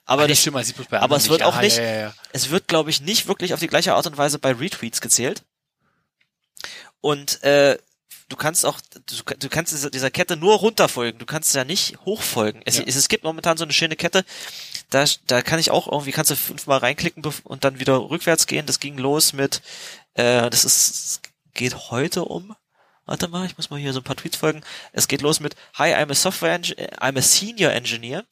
Aber 0.09 0.23
Ah, 0.23 0.27
das, 0.27 0.39
stimmt, 0.39 0.55
bei 0.89 0.99
aber 0.99 1.17
es 1.17 1.29
wird 1.29 1.43
auch 1.43 1.55
Ah, 1.57 1.61
nicht- 1.61 1.77
Ja, 1.77 1.83
ja, 1.83 1.95
ja. 1.99 2.13
es 2.31 2.49
wird, 2.49 2.67
glaube 2.67 2.89
ich, 2.89 3.01
nicht 3.01 3.27
wirklich 3.27 3.53
auf 3.53 3.59
die 3.59 3.67
gleiche 3.67 3.93
Art 3.93 4.07
und 4.07 4.17
Weise 4.17 4.39
bei 4.39 4.53
Retweets 4.53 5.01
gezählt. 5.01 5.43
Und 7.01 7.43
äh, 7.43 7.77
du 8.29 8.35
kannst 8.35 8.65
auch, 8.65 8.79
du, 9.05 9.35
du 9.37 9.49
kannst 9.49 9.73
dieser, 9.73 9.89
dieser 9.89 10.09
Kette 10.11 10.35
nur 10.37 10.55
runterfolgen, 10.57 11.19
du 11.19 11.25
kannst 11.25 11.53
ja 11.55 11.63
nicht 11.63 11.97
hochfolgen. 12.05 12.61
Es, 12.65 12.79
es, 12.79 12.95
es 12.95 13.09
gibt 13.09 13.23
momentan 13.23 13.57
so 13.57 13.63
eine 13.63 13.73
schöne 13.73 13.95
Kette, 13.95 14.25
da, 14.89 15.05
da 15.27 15.41
kann 15.41 15.59
ich 15.59 15.71
auch 15.71 15.91
irgendwie, 15.91 16.11
kannst 16.11 16.31
du 16.31 16.35
fünfmal 16.35 16.79
reinklicken 16.79 17.23
und 17.43 17.63
dann 17.63 17.79
wieder 17.79 17.97
rückwärts 18.09 18.47
gehen. 18.47 18.65
Das 18.65 18.79
ging 18.79 18.97
los 18.97 19.33
mit, 19.33 19.61
äh, 20.15 20.49
das 20.49 20.65
ist, 20.65 21.21
geht 21.53 21.89
heute 21.91 22.23
um. 22.25 22.55
Warte 23.05 23.29
mal, 23.29 23.45
ich 23.45 23.55
muss 23.55 23.69
mal 23.69 23.79
hier 23.79 23.93
so 23.93 24.01
ein 24.01 24.03
paar 24.03 24.17
Tweets 24.17 24.35
folgen. 24.37 24.61
Es 24.91 25.07
geht 25.07 25.21
los 25.21 25.39
mit 25.39 25.55
Hi, 25.75 25.93
I'm 25.93 26.11
a 26.11 26.15
software 26.15 26.53
engineer, 26.53 26.89
I'm 27.01 27.17
a 27.17 27.21
senior 27.21 27.71
engineer. 27.71 28.25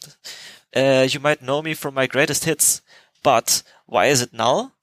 Uh, 0.76 1.08
you 1.10 1.20
might 1.20 1.42
know 1.42 1.62
me 1.62 1.74
from 1.74 1.94
my 1.94 2.06
greatest 2.06 2.46
hits, 2.46 2.82
but 3.24 3.64
why 3.86 4.08
is 4.08 4.22
it 4.22 4.34
null? 4.34 4.74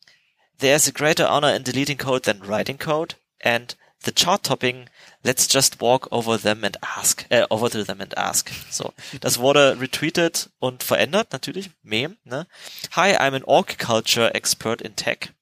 There's 0.58 0.86
a 0.86 0.92
greater 0.92 1.24
honor 1.24 1.50
in 1.54 1.62
deleting 1.62 1.96
code 1.96 2.24
than 2.24 2.40
writing 2.40 2.76
code, 2.76 3.14
and 3.40 3.74
the 4.04 4.12
chart 4.12 4.42
topping, 4.42 4.88
let's 5.24 5.46
just 5.46 5.80
walk 5.80 6.06
over 6.12 6.36
them 6.36 6.64
and 6.64 6.76
ask, 6.82 7.26
äh, 7.30 7.46
over 7.50 7.68
to 7.68 7.82
them 7.84 8.00
and 8.00 8.16
ask. 8.16 8.50
So. 8.70 8.92
Das 9.20 9.38
wurde 9.38 9.80
retweetet 9.80 10.50
und 10.58 10.82
verändert, 10.82 11.32
natürlich. 11.32 11.70
Meme, 11.82 12.16
ne? 12.24 12.46
Hi, 12.92 13.16
I'm 13.16 13.34
an 13.34 13.44
org 13.44 13.78
culture 13.78 14.34
expert 14.34 14.82
in 14.82 14.96
tech. 14.96 15.32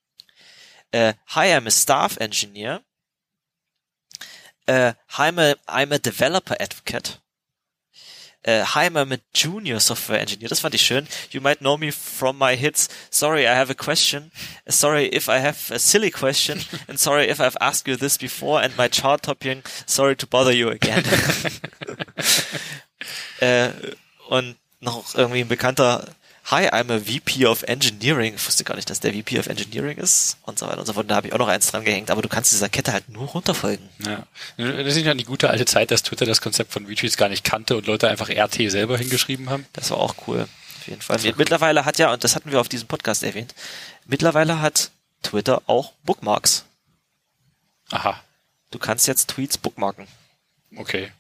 Äh, 0.93 1.15
hi, 1.29 1.53
I'm 1.55 1.67
a 1.67 1.71
staff 1.71 2.17
engineer. 2.19 2.83
Äh, 4.67 4.95
hi, 5.09 5.29
I'm 5.29 5.39
a, 5.39 5.57
I'm 5.69 5.93
a 5.93 5.99
developer 5.99 6.57
advocate. 6.61 7.21
Äh, 8.47 8.65
hi, 8.65 8.87
I'm 8.87 9.13
a 9.13 9.19
junior 9.35 9.81
software 9.81 10.21
engineer. 10.21 10.49
Das 10.49 10.61
fand 10.61 10.73
ich 10.73 10.83
schön. 10.83 11.09
You 11.31 11.41
might 11.41 11.59
know 11.59 11.77
me 11.77 11.91
from 11.91 12.39
my 12.39 12.57
hits. 12.57 12.89
Sorry, 13.11 13.43
I 13.43 13.57
have 13.57 13.73
a 13.73 13.75
question. 13.75 14.31
Sorry 14.69 15.09
if 15.09 15.29
I 15.29 15.41
have 15.41 15.57
a 15.73 15.81
silly 15.81 16.13
question. 16.13 16.65
And 16.87 16.97
sorry 16.97 17.29
if 17.29 17.41
I've 17.41 17.57
asked 17.61 17.89
you 17.89 17.97
this 17.97 18.19
before. 18.19 18.63
And 18.63 18.77
my 18.77 18.89
chart 18.89 19.25
topping. 19.25 19.65
Sorry 19.87 20.15
to 20.15 20.29
bother 20.29 20.53
you 20.53 20.69
again. 20.69 21.03
äh, 23.41 23.71
und 24.29 24.57
noch 24.81 25.17
irgendwie 25.17 25.41
ein 25.41 25.49
bekannter 25.49 26.07
Hi, 26.49 26.69
I'm 26.69 26.93
a 26.93 27.01
VP 27.01 27.45
of 27.47 27.65
Engineering. 27.65 28.35
Ich 28.37 28.47
wusste 28.47 28.63
gar 28.63 28.77
nicht, 28.77 28.89
dass 28.89 29.01
der 29.01 29.13
VP 29.13 29.41
of 29.41 29.49
Engineering 29.49 29.99
ist 29.99 30.39
und 30.43 30.59
so 30.61 30.67
weiter 30.67 30.79
und 30.79 30.87
so 30.87 30.93
fort. 30.93 31.11
Da 31.11 31.17
habe 31.17 31.27
ich 31.27 31.33
auch 31.33 31.39
noch 31.39 31.49
eins 31.49 31.73
dran 31.73 31.85
gehängt. 31.85 32.09
Aber 32.11 32.23
du 32.23 32.29
kannst 32.29 32.53
dieser 32.53 32.69
Kette 32.69 32.93
halt 32.93 33.09
nur 33.09 33.27
runterfolgen. 33.27 33.89
Ja. 33.99 34.27
Das 34.57 34.95
ist 34.95 35.05
ja 35.05 35.15
die 35.15 35.25
gute 35.25 35.51
alte 35.51 35.65
Zeit, 35.65 35.91
dass 35.91 36.05
Twitter 36.05 36.25
das 36.25 36.41
Konzept 36.41 36.73
von 36.73 36.87
Retweets 36.87 37.17
gar 37.17 37.29
nicht 37.29 37.43
kannte 37.43 37.77
und 37.77 37.87
Leute 37.89 38.09
einfach 38.09 38.29
RT 38.29 38.71
selber 38.71 38.97
hingeschrieben 38.97 39.51
haben. 39.51 39.67
Das 39.73 39.91
war 39.91 39.99
auch 39.99 40.15
cool. 40.29 40.43
Auf 40.43 40.87
jeden 40.87 41.03
Fall. 41.03 41.19
Mittlerweile 41.37 41.85
hat 41.85 41.99
ja, 41.99 42.13
und 42.13 42.23
das 42.23 42.37
hatten 42.37 42.53
wir 42.53 42.61
auf 42.61 42.69
diesem 42.69 42.87
Podcast 42.87 43.25
erwähnt, 43.25 43.53
mittlerweile 44.05 44.61
hat 44.61 44.93
Twitter 45.23 45.63
auch 45.67 45.93
Bookmarks. 46.05 46.65
Aha, 47.91 48.21
Du 48.71 48.79
kannst 48.79 49.09
jetzt 49.09 49.31
Tweets 49.31 49.59
bookmarken. 49.59 50.07
okay. 50.77 51.11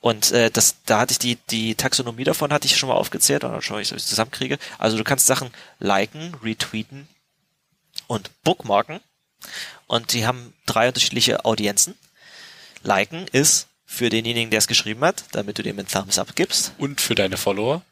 Und 0.00 0.32
äh, 0.32 0.50
das, 0.50 0.76
da 0.86 1.00
hatte 1.00 1.12
ich 1.12 1.18
die, 1.18 1.36
die 1.50 1.74
Taxonomie 1.74 2.24
davon 2.24 2.52
hatte 2.52 2.66
ich 2.66 2.76
schon 2.76 2.88
mal 2.88 2.94
aufgezählt 2.94 3.44
und 3.44 3.52
dann 3.52 3.62
schaue 3.62 3.82
ich, 3.82 3.90
ob 3.92 3.98
ich 3.98 4.02
es 4.02 4.08
zusammenkriege. 4.08 4.58
Also 4.78 4.96
du 4.96 5.04
kannst 5.04 5.26
Sachen 5.26 5.50
liken, 5.78 6.34
retweeten 6.42 7.06
und 8.06 8.30
bookmarken. 8.42 9.00
Und 9.86 10.12
die 10.12 10.26
haben 10.26 10.54
drei 10.66 10.88
unterschiedliche 10.88 11.44
Audienzen. 11.44 11.94
Liken 12.82 13.26
ist 13.32 13.68
für 13.84 14.08
denjenigen, 14.08 14.50
der 14.50 14.58
es 14.58 14.68
geschrieben 14.68 15.04
hat, 15.04 15.24
damit 15.32 15.58
du 15.58 15.62
dem 15.62 15.78
einen 15.78 15.88
Thumbs 15.88 16.18
up 16.18 16.34
gibst. 16.34 16.72
Und 16.78 17.00
für 17.00 17.14
deine 17.14 17.36
Follower? 17.36 17.82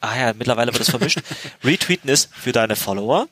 Ah 0.00 0.16
ja, 0.16 0.32
mittlerweile 0.32 0.72
wird 0.72 0.82
es 0.82 0.90
vermischt. 0.90 1.20
Retweeten 1.64 2.08
ist 2.08 2.30
für 2.34 2.52
deine 2.52 2.76
Follower. 2.76 3.28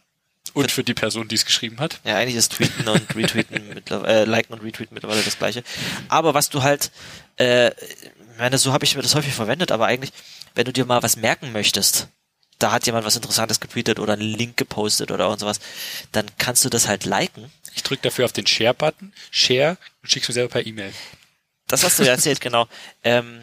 Und 0.54 0.70
für 0.70 0.84
die 0.84 0.94
Person, 0.94 1.28
die 1.28 1.34
es 1.34 1.44
geschrieben 1.44 1.80
hat? 1.80 2.00
Ja, 2.04 2.16
eigentlich 2.16 2.36
ist 2.36 2.52
Tweeten 2.52 2.88
und 2.88 3.14
Retweeten 3.14 3.68
mittlerweile, 3.74 4.22
äh, 4.22 4.24
Liken 4.24 4.54
und 4.54 4.62
Retweeten 4.62 4.94
mittlerweile 4.94 5.22
das 5.22 5.36
gleiche. 5.36 5.64
Aber 6.08 6.32
was 6.32 6.48
du 6.48 6.62
halt, 6.62 6.90
äh, 7.38 7.68
ich 7.70 8.38
meine, 8.38 8.56
so 8.58 8.72
habe 8.72 8.84
ich 8.84 8.94
mir 8.94 9.02
das 9.02 9.14
häufig 9.14 9.34
verwendet, 9.34 9.72
aber 9.72 9.86
eigentlich, 9.86 10.12
wenn 10.54 10.64
du 10.64 10.72
dir 10.72 10.84
mal 10.84 11.02
was 11.02 11.16
merken 11.16 11.52
möchtest, 11.52 12.08
da 12.58 12.72
hat 12.72 12.86
jemand 12.86 13.04
was 13.04 13.16
Interessantes 13.16 13.60
getweetet 13.60 13.98
oder 13.98 14.14
einen 14.14 14.22
Link 14.22 14.56
gepostet 14.56 15.10
oder 15.10 15.28
und 15.28 15.40
sowas, 15.40 15.60
dann 16.12 16.26
kannst 16.38 16.64
du 16.64 16.68
das 16.68 16.88
halt 16.88 17.04
liken. 17.04 17.50
Ich 17.74 17.82
drücke 17.82 18.02
dafür 18.02 18.24
auf 18.24 18.32
den 18.32 18.46
Share-Button, 18.46 19.12
Share 19.30 19.76
und 20.02 20.10
schickst 20.10 20.28
mir 20.28 20.34
selber 20.34 20.52
per 20.52 20.66
E-Mail. 20.66 20.92
Das 21.66 21.82
hast 21.82 21.98
du 21.98 22.04
ja 22.04 22.12
erzählt, 22.12 22.40
genau. 22.40 22.68
Ähm, 23.02 23.42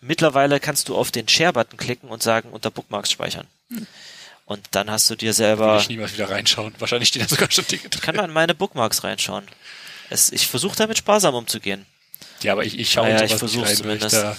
mittlerweile 0.00 0.60
kannst 0.60 0.88
du 0.88 0.96
auf 0.96 1.10
den 1.10 1.26
Share-Button 1.26 1.76
klicken 1.76 2.08
und 2.08 2.22
sagen, 2.22 2.50
unter 2.50 2.70
Bookmarks 2.70 3.10
speichern. 3.10 3.48
Und 4.46 4.64
dann 4.70 4.90
hast 4.90 5.10
du 5.10 5.16
dir 5.16 5.26
Will 5.28 5.34
selber, 5.34 5.78
ich 5.78 5.88
niemals 5.88 6.14
wieder 6.14 6.30
reinschauen. 6.30 6.72
Wahrscheinlich 6.78 7.08
stehen 7.08 7.22
da 7.22 7.28
sogar 7.28 7.50
schon 7.50 7.66
Dinge 7.66 7.88
drin. 7.88 8.00
kann 8.00 8.16
man 8.16 8.26
in 8.26 8.32
meine 8.32 8.54
Bookmarks 8.54 9.02
reinschauen. 9.04 9.44
Es, 10.08 10.30
ich 10.30 10.46
versuche 10.46 10.76
damit 10.76 10.96
sparsam 10.98 11.34
umzugehen. 11.34 11.84
Ja, 12.42 12.52
aber 12.52 12.64
ich, 12.64 12.78
ich 12.78 12.92
schaue 12.92 13.08
Naja, 13.08 13.24
ich 13.24 13.32
ich 13.32 13.76
zumindest. 13.76 14.14
da, 14.14 14.36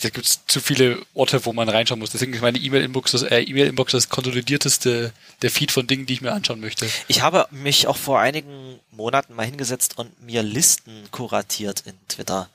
da 0.00 0.08
gibt's 0.10 0.40
zu 0.46 0.60
viele 0.60 1.04
Orte, 1.14 1.44
wo 1.44 1.52
man 1.52 1.68
reinschauen 1.68 1.98
muss. 1.98 2.10
Deswegen 2.10 2.32
ist 2.34 2.40
meine 2.40 2.58
E-Mail-Inbox 2.58 3.12
das, 3.12 3.22
äh, 3.22 3.40
E-Mail-Inbox 3.40 3.92
das 3.92 4.08
konsolidierteste 4.08 5.12
der 5.42 5.50
Feed 5.50 5.72
von 5.72 5.88
Dingen, 5.88 6.06
die 6.06 6.14
ich 6.14 6.20
mir 6.20 6.32
anschauen 6.32 6.60
möchte. 6.60 6.88
Ich 7.08 7.22
habe 7.22 7.48
mich 7.50 7.88
auch 7.88 7.96
vor 7.96 8.20
einigen 8.20 8.78
Monaten 8.92 9.34
mal 9.34 9.46
hingesetzt 9.46 9.98
und 9.98 10.22
mir 10.22 10.44
Listen 10.44 11.08
kuratiert 11.10 11.82
in 11.86 11.94
Twitter, 12.08 12.48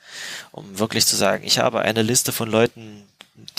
um 0.51 0.79
wirklich 0.79 1.05
zu 1.05 1.17
sagen, 1.17 1.43
ich 1.45 1.59
habe 1.59 1.81
eine 1.81 2.01
Liste 2.01 2.31
von 2.31 2.49
Leuten, 2.49 3.03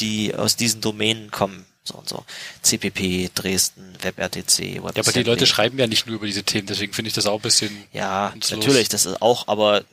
die 0.00 0.34
aus 0.34 0.56
diesen 0.56 0.80
Domänen 0.80 1.30
kommen. 1.30 1.66
So 1.84 1.94
und 1.94 2.09
so. 2.09 2.24
CPP, 2.62 3.30
Dresden, 3.34 3.94
WebRTC, 4.02 4.74
Ja, 4.74 4.82
aber 4.82 5.12
die 5.12 5.22
Leute 5.22 5.46
schreiben 5.46 5.78
ja 5.78 5.86
nicht 5.86 6.06
nur 6.06 6.16
über 6.16 6.26
diese 6.26 6.42
Themen, 6.42 6.66
deswegen 6.66 6.92
finde 6.92 7.09
ich 7.09 7.14
das 7.14 7.26
auch 7.26 7.36
ein 7.36 7.42
bisschen. 7.42 7.84
Ja, 7.92 8.32
nutzlos. 8.34 8.60
natürlich, 8.60 8.88
das 8.88 9.06
ist 9.06 9.22
auch, 9.22 9.48
aber 9.48 9.84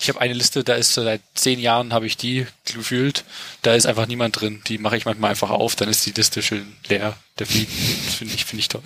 Ich 0.00 0.08
habe 0.08 0.20
eine 0.20 0.32
Liste, 0.34 0.64
da 0.64 0.74
ist 0.74 0.94
seit 0.94 1.20
zehn 1.34 1.58
Jahren 1.60 1.92
habe 1.92 2.06
ich 2.06 2.16
die 2.16 2.46
gefühlt. 2.72 3.24
Da 3.62 3.74
ist 3.74 3.86
einfach 3.86 4.06
niemand 4.06 4.40
drin. 4.40 4.62
Die 4.66 4.78
mache 4.78 4.96
ich 4.96 5.04
manchmal 5.04 5.30
einfach 5.30 5.50
auf, 5.50 5.76
dann 5.76 5.88
ist 5.88 6.06
die 6.06 6.12
Liste 6.12 6.42
schön 6.42 6.74
leer. 6.88 7.16
Der 7.38 7.46
Feed 7.46 7.68
finde 7.68 8.34
ich 8.34 8.44
finde 8.44 8.60
ich 8.60 8.68
toll. 8.68 8.82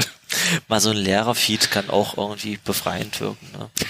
mal 0.66 0.80
so 0.80 0.90
ein 0.90 0.96
leerer 0.96 1.34
Feed 1.34 1.70
kann 1.70 1.88
auch 1.90 2.16
irgendwie 2.16 2.58
befreiend 2.64 3.20
wirken. 3.20 3.46
Ne? 3.52 3.70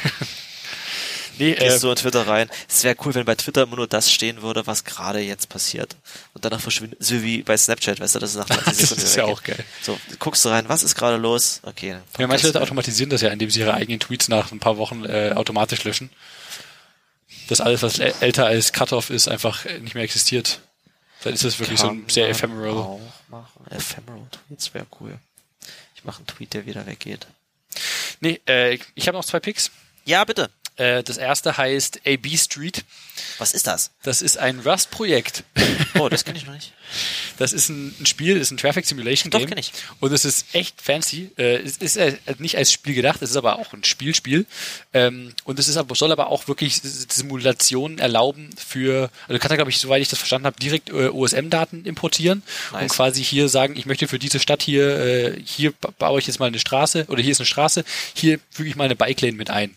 Nee, 1.38 1.54
Gehst 1.54 1.78
äh, 1.78 1.80
du 1.80 1.90
in 1.90 1.96
Twitter 1.96 2.26
rein. 2.26 2.50
Es 2.68 2.84
wäre 2.84 2.96
cool, 3.04 3.14
wenn 3.14 3.24
bei 3.24 3.34
Twitter 3.34 3.62
immer 3.62 3.76
nur 3.76 3.86
das 3.86 4.10
stehen 4.12 4.42
würde, 4.42 4.66
was 4.66 4.84
gerade 4.84 5.20
jetzt 5.20 5.48
passiert. 5.48 5.96
Und 6.34 6.44
danach 6.44 6.60
verschwindet, 6.60 7.02
so 7.02 7.22
wie 7.22 7.42
bei 7.42 7.56
Snapchat, 7.56 8.00
weißt 8.00 8.14
du, 8.16 8.18
das 8.18 8.30
ist 8.30 8.36
nach 8.36 8.46
20 8.46 8.64
das 8.66 8.78
Sekunden 8.88 9.02
ist 9.04 9.14
wieder 9.16 9.26
ja 9.26 9.32
auch 9.32 9.42
geil. 9.42 9.64
So, 9.82 9.98
guckst 10.18 10.44
du 10.44 10.48
rein, 10.48 10.68
was 10.68 10.82
ist 10.82 10.94
gerade 10.94 11.16
los? 11.16 11.60
Okay. 11.62 11.96
Ja, 12.18 12.26
manche 12.26 12.46
Leute 12.46 12.60
automatisieren 12.62 13.10
das 13.10 13.20
ja, 13.22 13.30
indem 13.30 13.50
sie 13.50 13.60
ihre 13.60 13.74
eigenen 13.74 14.00
Tweets 14.00 14.28
nach 14.28 14.52
ein 14.52 14.58
paar 14.60 14.76
Wochen 14.78 15.04
äh, 15.04 15.32
automatisch 15.34 15.84
löschen. 15.84 16.10
Dass 17.48 17.60
alles, 17.60 17.82
was 17.82 17.98
äl- 17.98 18.14
älter 18.20 18.46
als 18.46 18.72
Cutoff 18.72 19.10
ist, 19.10 19.28
einfach 19.28 19.64
äh, 19.64 19.78
nicht 19.80 19.94
mehr 19.94 20.04
existiert. 20.04 20.60
Dann 21.24 21.32
ist 21.34 21.44
das 21.44 21.58
wirklich 21.58 21.80
so 21.80 21.88
ein 21.88 22.02
Kann 22.02 22.08
sehr 22.10 22.28
ephemeral. 22.28 22.70
Auch 22.70 23.00
machen. 23.28 23.64
Ephemeral 23.70 24.26
Tweets 24.48 24.72
wäre 24.74 24.86
cool. 25.00 25.18
Ich 25.94 26.04
mache 26.04 26.18
einen 26.18 26.26
Tweet, 26.26 26.54
der 26.54 26.66
wieder 26.66 26.86
weggeht. 26.86 27.26
Nee, 28.20 28.40
äh, 28.48 28.78
ich 28.94 29.08
habe 29.08 29.16
noch 29.16 29.24
zwei 29.24 29.40
Picks. 29.40 29.70
Ja, 30.04 30.24
bitte. 30.24 30.50
Äh, 30.78 31.02
das 31.02 31.18
erste 31.18 31.56
heißt 31.56 32.00
AB 32.06 32.36
Street. 32.38 32.84
Was 33.38 33.52
ist 33.52 33.66
das? 33.66 33.90
Das 34.02 34.22
ist 34.22 34.38
ein 34.38 34.60
Rust-Projekt. 34.60 35.44
Oh, 35.98 36.08
das 36.08 36.24
kenne 36.24 36.38
ich 36.38 36.46
noch 36.46 36.54
nicht. 36.54 36.72
Das 37.36 37.52
ist 37.52 37.68
ein, 37.68 37.94
ein 38.00 38.06
Spiel, 38.06 38.34
das 38.38 38.44
ist 38.48 38.50
ein 38.52 38.56
Traffic 38.56 38.84
Simulation 38.86 39.30
Doch, 39.30 39.38
Game. 39.40 39.50
kenn 39.50 39.58
ich. 39.58 39.72
Und 40.00 40.10
es 40.10 40.24
ist 40.24 40.46
echt 40.54 40.80
fancy. 40.80 41.30
Äh, 41.36 41.58
es 41.58 41.76
ist 41.76 41.96
äh, 41.98 42.16
nicht 42.38 42.56
als 42.56 42.72
Spiel 42.72 42.94
gedacht, 42.94 43.20
es 43.22 43.30
ist 43.30 43.36
aber 43.36 43.58
auch 43.58 43.74
ein 43.74 43.84
Spielspiel. 43.84 44.46
Ähm, 44.94 45.34
und 45.44 45.58
es 45.58 45.68
ist 45.68 45.76
aber, 45.76 45.94
soll 45.94 46.10
aber 46.10 46.28
auch 46.28 46.48
wirklich 46.48 46.80
Simulationen 46.82 47.98
erlauben 47.98 48.50
für, 48.56 49.10
also 49.22 49.34
du 49.34 49.38
kannst 49.38 49.50
ja, 49.50 49.56
glaube 49.56 49.70
ich, 49.70 49.78
soweit 49.78 50.00
ich 50.02 50.08
das 50.08 50.18
verstanden 50.18 50.46
habe, 50.46 50.58
direkt 50.58 50.88
äh, 50.90 51.08
OSM-Daten 51.08 51.84
importieren 51.84 52.42
und 52.72 52.80
Nice. 52.80 52.92
quasi 52.92 53.22
hier 53.22 53.48
sagen, 53.48 53.76
ich 53.76 53.86
möchte 53.86 54.08
für 54.08 54.18
diese 54.18 54.40
Stadt 54.40 54.62
hier, 54.62 54.98
äh, 54.98 55.40
hier 55.44 55.72
ba- 55.72 55.92
baue 55.98 56.20
ich 56.20 56.26
jetzt 56.26 56.40
mal 56.40 56.46
eine 56.46 56.58
Straße 56.58 57.04
oder 57.08 57.22
hier 57.22 57.32
ist 57.32 57.40
eine 57.40 57.46
Straße, 57.46 57.84
hier 58.14 58.40
füge 58.50 58.70
ich 58.70 58.76
mal 58.76 58.84
eine 58.84 58.96
Bike 58.96 59.20
Lane 59.20 59.34
mit 59.36 59.50
ein. 59.50 59.76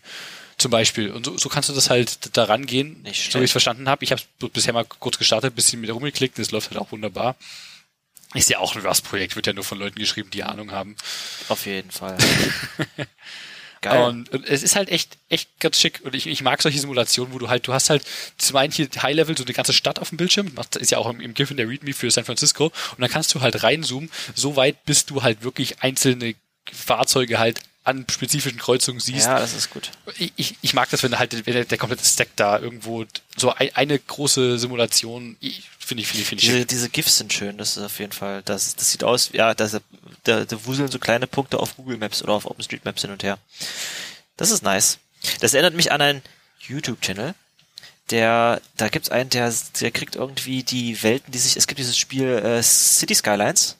Zum 0.62 0.70
Beispiel. 0.70 1.10
Und 1.10 1.26
so, 1.26 1.36
so 1.36 1.48
kannst 1.48 1.68
du 1.68 1.72
das 1.72 1.90
halt 1.90 2.36
da 2.36 2.44
rangehen, 2.44 3.02
Nicht 3.02 3.32
so 3.32 3.40
wie 3.40 3.44
ich 3.44 3.48
es 3.48 3.52
verstanden 3.52 3.88
habe. 3.88 4.04
Ich 4.04 4.12
habe 4.12 4.22
es 4.40 4.48
bisher 4.50 4.72
mal 4.72 4.84
kurz 4.84 5.18
gestartet, 5.18 5.56
bisschen 5.56 5.80
mit 5.80 5.90
rumgeklickt, 5.92 6.38
das 6.38 6.52
läuft 6.52 6.70
halt 6.70 6.80
auch 6.80 6.92
wunderbar. 6.92 7.34
Ist 8.34 8.48
ja 8.48 8.60
auch 8.60 8.76
ein 8.76 8.86
Rust-Projekt, 8.86 9.34
wird 9.34 9.48
ja 9.48 9.52
nur 9.52 9.64
von 9.64 9.78
Leuten 9.78 9.98
geschrieben, 9.98 10.30
die 10.30 10.44
Ahnung 10.44 10.70
haben. 10.70 10.96
Auf 11.48 11.66
jeden 11.66 11.90
Fall. 11.90 12.16
Geil. 13.82 14.04
Und, 14.04 14.28
und 14.28 14.46
es 14.46 14.62
ist 14.62 14.76
halt 14.76 14.88
echt, 14.90 15.18
echt 15.28 15.50
ganz 15.58 15.80
schick. 15.80 16.00
Und 16.04 16.14
ich, 16.14 16.28
ich 16.28 16.40
mag 16.42 16.62
solche 16.62 16.78
Simulationen, 16.78 17.34
wo 17.34 17.38
du 17.40 17.48
halt, 17.48 17.66
du 17.66 17.72
hast 17.72 17.90
halt 17.90 18.04
zum 18.38 18.56
einen 18.56 18.72
hier 18.72 18.88
High-Level 19.02 19.36
so 19.36 19.42
eine 19.42 19.52
ganze 19.52 19.72
Stadt 19.72 19.98
auf 19.98 20.10
dem 20.10 20.18
Bildschirm, 20.18 20.52
macht- 20.54 20.76
ist 20.76 20.92
ja 20.92 20.98
auch 20.98 21.10
im, 21.10 21.20
im 21.20 21.34
GIF 21.34 21.50
in 21.50 21.56
der 21.56 21.68
README 21.68 21.92
für 21.92 22.08
San 22.12 22.24
Francisco. 22.24 22.66
Und 22.66 23.00
dann 23.00 23.10
kannst 23.10 23.34
du 23.34 23.40
halt 23.40 23.64
reinzoomen, 23.64 24.08
so 24.36 24.54
weit, 24.54 24.84
bis 24.84 25.04
du 25.06 25.24
halt 25.24 25.42
wirklich 25.42 25.82
einzelne 25.82 26.36
Fahrzeuge 26.72 27.40
halt 27.40 27.60
an 27.84 28.06
spezifischen 28.08 28.58
Kreuzungen 28.58 29.00
siehst. 29.00 29.26
ja, 29.26 29.38
das 29.38 29.54
ist 29.54 29.70
gut. 29.70 29.90
Ich, 30.18 30.32
ich, 30.36 30.56
ich 30.62 30.74
mag 30.74 30.88
das, 30.90 31.02
wenn 31.02 31.18
halt 31.18 31.46
wenn 31.46 31.66
der, 31.66 31.78
komplette 31.78 32.04
Stack 32.04 32.28
da 32.36 32.58
irgendwo 32.58 33.04
so 33.36 33.52
ein, 33.52 33.70
eine 33.74 33.98
große 33.98 34.58
Simulation, 34.58 35.36
finde 35.40 36.02
ich, 36.02 36.08
finde 36.08 36.22
ich, 36.22 36.28
finde 36.28 36.42
ich 36.42 36.48
Diese, 36.48 36.66
diese 36.66 36.88
GIFs 36.88 37.18
sind 37.18 37.32
schön, 37.32 37.58
das 37.58 37.76
ist 37.76 37.82
auf 37.82 37.98
jeden 37.98 38.12
Fall, 38.12 38.42
das, 38.44 38.76
das 38.76 38.92
sieht 38.92 39.02
aus, 39.02 39.30
ja, 39.32 39.54
da, 39.54 39.68
da, 40.24 40.44
da 40.44 40.64
wuseln 40.64 40.90
so 40.90 41.00
kleine 41.00 41.26
Punkte 41.26 41.58
auf 41.58 41.76
Google 41.76 41.96
Maps 41.96 42.22
oder 42.22 42.34
auf 42.34 42.46
OpenStreetMaps 42.46 43.02
hin 43.02 43.10
und 43.10 43.24
her. 43.24 43.38
Das 44.36 44.50
ist 44.50 44.62
nice. 44.62 44.98
Das 45.40 45.54
erinnert 45.54 45.74
mich 45.74 45.90
an 45.90 46.00
einen 46.00 46.22
YouTube-Channel. 46.60 47.34
Der, 48.10 48.60
da 48.76 48.88
gibt's 48.88 49.10
einen, 49.10 49.30
der, 49.30 49.52
der 49.80 49.90
kriegt 49.90 50.16
irgendwie 50.16 50.62
die 50.62 51.02
Welten, 51.02 51.32
die 51.32 51.38
sich, 51.38 51.56
es 51.56 51.66
gibt 51.66 51.78
dieses 51.78 51.96
Spiel 51.96 52.28
äh, 52.28 52.62
City 52.62 53.14
Skylines. 53.14 53.76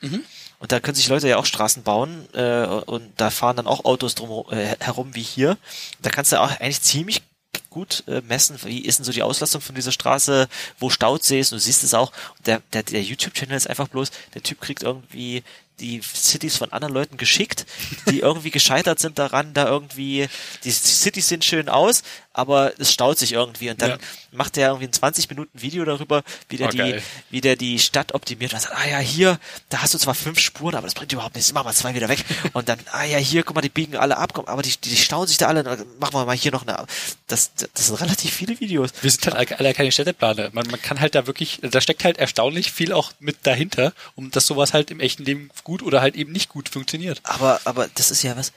Mhm. 0.00 0.24
Und 0.64 0.72
da 0.72 0.80
können 0.80 0.94
sich 0.94 1.08
Leute 1.08 1.28
ja 1.28 1.36
auch 1.36 1.44
Straßen 1.44 1.82
bauen 1.82 2.26
äh, 2.32 2.64
und 2.64 3.12
da 3.18 3.28
fahren 3.28 3.56
dann 3.56 3.66
auch 3.66 3.84
Autos 3.84 4.14
drum 4.14 4.50
äh, 4.50 4.74
herum 4.80 5.14
wie 5.14 5.20
hier. 5.20 5.58
Da 6.00 6.08
kannst 6.08 6.32
du 6.32 6.40
auch 6.40 6.58
eigentlich 6.58 6.80
ziemlich 6.80 7.20
gut 7.68 8.02
äh, 8.06 8.22
messen, 8.22 8.56
wie 8.64 8.78
ist 8.78 8.98
denn 8.98 9.04
so 9.04 9.12
die 9.12 9.22
Auslastung 9.22 9.60
von 9.60 9.74
dieser 9.74 9.92
Straße, 9.92 10.48
wo 10.78 10.88
Stausee 10.88 11.38
ist, 11.38 11.52
und 11.52 11.58
du 11.58 11.60
siehst 11.62 11.84
es 11.84 11.92
auch. 11.92 12.12
Der, 12.46 12.62
der, 12.72 12.82
der 12.82 13.02
YouTube-Channel 13.02 13.54
ist 13.54 13.68
einfach 13.68 13.88
bloß, 13.88 14.10
der 14.32 14.42
Typ 14.42 14.62
kriegt 14.62 14.82
irgendwie 14.82 15.42
die 15.80 16.00
Cities 16.00 16.56
von 16.56 16.72
anderen 16.72 16.94
Leuten 16.94 17.18
geschickt, 17.18 17.66
die 18.08 18.20
irgendwie 18.20 18.50
gescheitert 18.50 19.00
sind 19.00 19.18
daran, 19.18 19.52
da 19.52 19.68
irgendwie, 19.68 20.28
die 20.62 20.70
Cities 20.70 21.28
sehen 21.28 21.42
schön 21.42 21.68
aus, 21.68 22.04
aber 22.34 22.72
es 22.78 22.92
staut 22.92 23.18
sich 23.18 23.32
irgendwie 23.32 23.70
und 23.70 23.80
dann 23.80 23.90
Ja. 23.92 23.98
macht 24.32 24.58
er 24.58 24.68
irgendwie 24.68 24.88
ein 24.88 24.92
20 24.92 25.30
Minuten 25.30 25.50
Video 25.60 25.84
darüber, 25.86 26.22
wie 26.50 26.58
der 26.58 26.66
Oh, 26.68 26.70
die, 26.70 26.76
geil. 26.78 27.02
wie 27.30 27.40
der 27.40 27.56
die 27.56 27.78
Stadt 27.78 28.12
optimiert 28.12 28.52
und 28.52 28.60
sagt, 28.60 28.74
ah 28.76 28.86
ja, 28.86 28.98
hier, 28.98 29.38
da 29.70 29.80
hast 29.80 29.94
du 29.94 29.98
zwar 29.98 30.14
fünf 30.14 30.38
Spuren, 30.40 30.74
aber 30.74 30.86
das 30.86 30.94
bringt 30.94 31.12
überhaupt 31.12 31.34
nichts, 31.36 31.52
mach 31.52 31.64
mal 31.64 31.72
zwei 31.72 31.94
wieder 31.94 32.08
weg 32.10 32.22
und 32.52 32.68
dann, 32.68 32.78
ah 32.92 33.04
ja, 33.04 33.16
hier, 33.18 33.42
guck 33.44 33.54
mal, 33.54 33.62
die 33.62 33.68
biegen 33.70 33.96
alle 33.96 34.18
ab, 34.18 34.36
aber 34.46 34.60
die, 34.62 34.70
die, 34.70 34.90
die 34.90 34.96
stauen 34.96 35.26
sich 35.26 35.38
da 35.38 35.46
alle, 35.48 35.62
machen 35.98 36.12
wir 36.14 36.26
mal 36.26 36.36
hier 36.36 36.52
noch 36.52 36.66
eine, 36.66 36.84
das, 37.28 37.52
das 37.54 37.86
sind 37.86 38.00
relativ 38.00 38.34
viele 38.34 38.60
Videos. 38.60 38.90
Wir 39.00 39.10
sind 39.10 39.26
halt 39.32 39.58
alle 39.58 39.72
keine 39.72 39.92
Städteplaner. 39.92 40.50
Man, 40.52 40.66
man 40.68 40.82
kann 40.82 41.00
halt 41.00 41.14
da 41.14 41.26
wirklich, 41.26 41.60
da 41.62 41.80
steckt 41.80 42.04
halt 42.04 42.18
erstaunlich 42.18 42.72
viel 42.72 42.92
auch 42.92 43.12
mit 43.20 43.38
dahinter, 43.44 43.92
um 44.16 44.30
dass 44.30 44.46
sowas 44.46 44.72
halt 44.74 44.90
im 44.90 45.00
echten 45.00 45.24
Leben 45.24 45.50
gut 45.62 45.82
oder 45.82 46.00
halt 46.00 46.16
eben 46.16 46.32
nicht 46.32 46.48
gut 46.48 46.68
funktioniert. 46.68 47.20
Aber, 47.22 47.60
aber 47.64 47.88
das 47.94 48.10
ist 48.10 48.22
ja 48.24 48.36
was. 48.36 48.52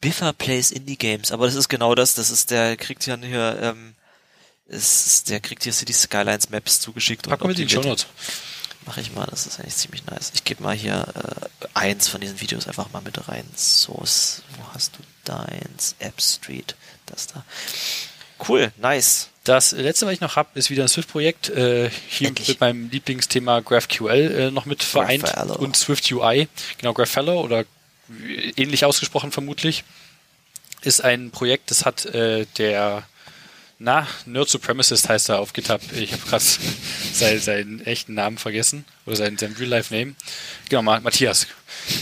Biffer 0.00 0.32
plays 0.32 0.70
Indie 0.70 0.96
Games, 0.96 1.32
aber 1.32 1.46
das 1.46 1.54
ist 1.54 1.68
genau 1.68 1.94
das. 1.94 2.14
Das 2.14 2.30
ist 2.30 2.50
der 2.50 2.76
kriegt 2.76 3.06
ja 3.06 3.16
hier, 3.16 3.58
ähm, 3.62 3.94
ist, 4.66 5.30
der 5.30 5.40
kriegt 5.40 5.62
hier 5.62 5.72
City 5.72 5.92
Skylines 5.92 6.50
Maps 6.50 6.80
zugeschickt. 6.80 7.28
Packen 7.28 7.48
wir 7.48 7.54
die 7.54 7.68
Show 7.68 7.82
Notes. 7.82 8.06
Mach 8.84 8.98
ich 8.98 9.12
mal, 9.12 9.26
das 9.26 9.46
ist 9.46 9.58
eigentlich 9.58 9.74
ziemlich 9.76 10.06
nice. 10.06 10.30
Ich 10.34 10.44
gebe 10.44 10.62
mal 10.62 10.74
hier 10.74 11.06
äh, 11.14 11.66
eins 11.74 12.06
von 12.06 12.20
diesen 12.20 12.40
Videos 12.40 12.68
einfach 12.68 12.92
mal 12.92 13.02
mit 13.02 13.28
rein. 13.28 13.44
Source, 13.56 14.42
wo 14.56 14.74
hast 14.74 14.92
du 14.96 15.00
deins? 15.24 15.96
App 15.98 16.20
Street, 16.20 16.76
das 17.06 17.26
da. 17.26 17.44
Cool, 18.48 18.72
nice. 18.76 19.30
Das 19.42 19.72
letzte, 19.72 20.06
was 20.06 20.12
ich 20.12 20.20
noch 20.20 20.36
habe, 20.36 20.50
ist 20.54 20.70
wieder 20.70 20.84
ein 20.84 20.88
Swift-Projekt, 20.88 21.48
äh, 21.50 21.90
hier 22.08 22.28
Endlich. 22.28 22.48
mit 22.48 22.60
meinem 22.60 22.90
Lieblingsthema 22.90 23.60
GraphQL 23.60 24.10
äh, 24.10 24.50
noch 24.50 24.66
mit 24.66 24.82
vereint 24.82 25.24
und 25.58 25.76
Swift 25.76 26.10
UI. 26.12 26.48
Genau, 26.78 26.92
Graphello 26.92 27.40
oder 27.40 27.64
ähnlich 28.56 28.84
ausgesprochen 28.84 29.32
vermutlich, 29.32 29.84
ist 30.82 31.02
ein 31.02 31.30
Projekt, 31.30 31.70
das 31.70 31.84
hat 31.84 32.06
äh, 32.06 32.46
der 32.58 33.06
na, 33.78 34.06
Nerd 34.24 34.48
Supremacist 34.48 35.06
heißt 35.08 35.28
er 35.28 35.38
auf 35.38 35.52
GitHub. 35.52 35.80
Ich 35.92 36.12
habe 36.12 36.22
gerade 36.26 36.44
seinen, 37.12 37.40
seinen 37.40 37.86
echten 37.86 38.14
Namen 38.14 38.38
vergessen. 38.38 38.86
Oder 39.04 39.16
seinen, 39.16 39.36
seinen 39.36 39.54
Real-Life-Name. 39.54 40.14
Genau, 40.70 40.82
Ma- 40.82 41.00
Matthias. 41.00 41.46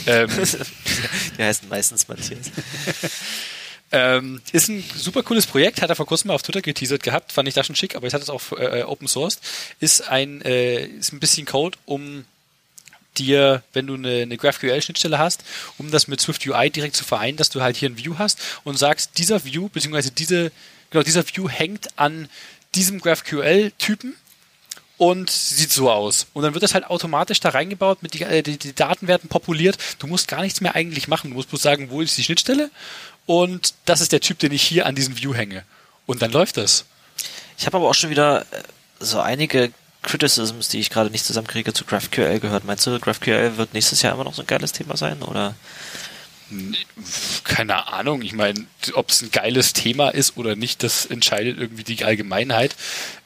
Ähm, 0.06 0.28
Die 1.38 1.42
heißen 1.42 1.68
meistens 1.68 2.06
Matthias. 2.06 2.50
Ähm, 3.92 4.40
ist 4.50 4.68
ein 4.68 4.82
super 4.96 5.22
cooles 5.22 5.46
Projekt, 5.46 5.80
hat 5.80 5.88
er 5.88 5.94
vor 5.94 6.06
kurzem 6.06 6.26
mal 6.28 6.34
auf 6.34 6.42
Twitter 6.42 6.62
geteasert 6.62 7.04
gehabt, 7.04 7.30
fand 7.30 7.46
ich 7.46 7.54
da 7.54 7.62
schon 7.62 7.76
schick, 7.76 7.94
aber 7.94 8.06
jetzt 8.06 8.14
hat 8.14 8.22
es 8.22 8.30
auch 8.30 8.50
äh, 8.50 8.82
Open 8.82 9.06
Sourced. 9.06 9.40
Ist 9.78 10.08
ein, 10.08 10.42
äh, 10.42 10.84
ist 10.84 11.12
ein 11.12 11.20
bisschen 11.20 11.46
Code, 11.46 11.78
um 11.84 12.24
dir, 13.18 13.62
wenn 13.72 13.86
du 13.86 13.94
eine, 13.94 14.22
eine 14.22 14.36
GraphQL-Schnittstelle 14.36 15.18
hast, 15.18 15.44
um 15.78 15.90
das 15.90 16.08
mit 16.08 16.20
Swift 16.20 16.46
UI 16.46 16.70
direkt 16.70 16.96
zu 16.96 17.04
vereinen, 17.04 17.36
dass 17.36 17.50
du 17.50 17.62
halt 17.62 17.76
hier 17.76 17.88
ein 17.88 17.98
View 17.98 18.14
hast 18.18 18.38
und 18.64 18.78
sagst, 18.78 19.18
dieser 19.18 19.44
View, 19.44 19.68
beziehungsweise 19.68 20.10
diese, 20.10 20.52
genau, 20.90 21.02
dieser 21.02 21.26
View 21.26 21.48
hängt 21.48 21.98
an 21.98 22.28
diesem 22.74 23.00
GraphQL-Typen 23.00 24.14
und 24.96 25.30
sieht 25.30 25.72
so 25.72 25.90
aus. 25.90 26.26
Und 26.34 26.42
dann 26.42 26.54
wird 26.54 26.62
das 26.62 26.74
halt 26.74 26.86
automatisch 26.86 27.40
da 27.40 27.50
reingebaut, 27.50 28.02
mit 28.02 28.14
die, 28.14 28.22
äh, 28.22 28.42
die, 28.42 28.58
die 28.58 28.74
Daten 28.74 29.08
werden 29.08 29.28
populiert. 29.28 29.76
Du 29.98 30.06
musst 30.06 30.28
gar 30.28 30.42
nichts 30.42 30.60
mehr 30.60 30.74
eigentlich 30.74 31.08
machen. 31.08 31.30
Du 31.30 31.36
musst 31.36 31.50
bloß 31.50 31.62
sagen, 31.62 31.90
wo 31.90 32.00
ist 32.00 32.16
die 32.16 32.24
Schnittstelle 32.24 32.70
und 33.26 33.74
das 33.86 34.00
ist 34.00 34.12
der 34.12 34.20
Typ, 34.20 34.38
den 34.38 34.52
ich 34.52 34.62
hier 34.62 34.86
an 34.86 34.94
diesem 34.94 35.18
View 35.18 35.34
hänge. 35.34 35.64
Und 36.06 36.22
dann 36.22 36.30
läuft 36.30 36.56
das. 36.58 36.84
Ich 37.58 37.66
habe 37.66 37.76
aber 37.78 37.88
auch 37.88 37.94
schon 37.94 38.10
wieder 38.10 38.42
äh, 38.42 38.62
so 39.00 39.20
einige 39.20 39.72
Criticisms, 40.04 40.68
die 40.68 40.78
ich 40.80 40.90
gerade 40.90 41.10
nicht 41.10 41.24
zusammenkriege, 41.24 41.72
zu 41.72 41.84
GraphQL 41.84 42.38
gehört. 42.40 42.64
Meinst 42.64 42.86
du, 42.86 42.98
GraphQL 42.98 43.56
wird 43.56 43.74
nächstes 43.74 44.02
Jahr 44.02 44.14
immer 44.14 44.24
noch 44.24 44.34
so 44.34 44.42
ein 44.42 44.46
geiles 44.46 44.72
Thema 44.72 44.96
sein? 44.96 45.22
Oder? 45.22 45.54
Keine 47.42 47.88
Ahnung. 47.88 48.22
Ich 48.22 48.32
meine, 48.32 48.66
ob 48.92 49.10
es 49.10 49.22
ein 49.22 49.30
geiles 49.30 49.72
Thema 49.72 50.10
ist 50.10 50.36
oder 50.36 50.56
nicht, 50.56 50.82
das 50.82 51.06
entscheidet 51.06 51.58
irgendwie 51.58 51.84
die 51.84 52.04
Allgemeinheit. 52.04 52.76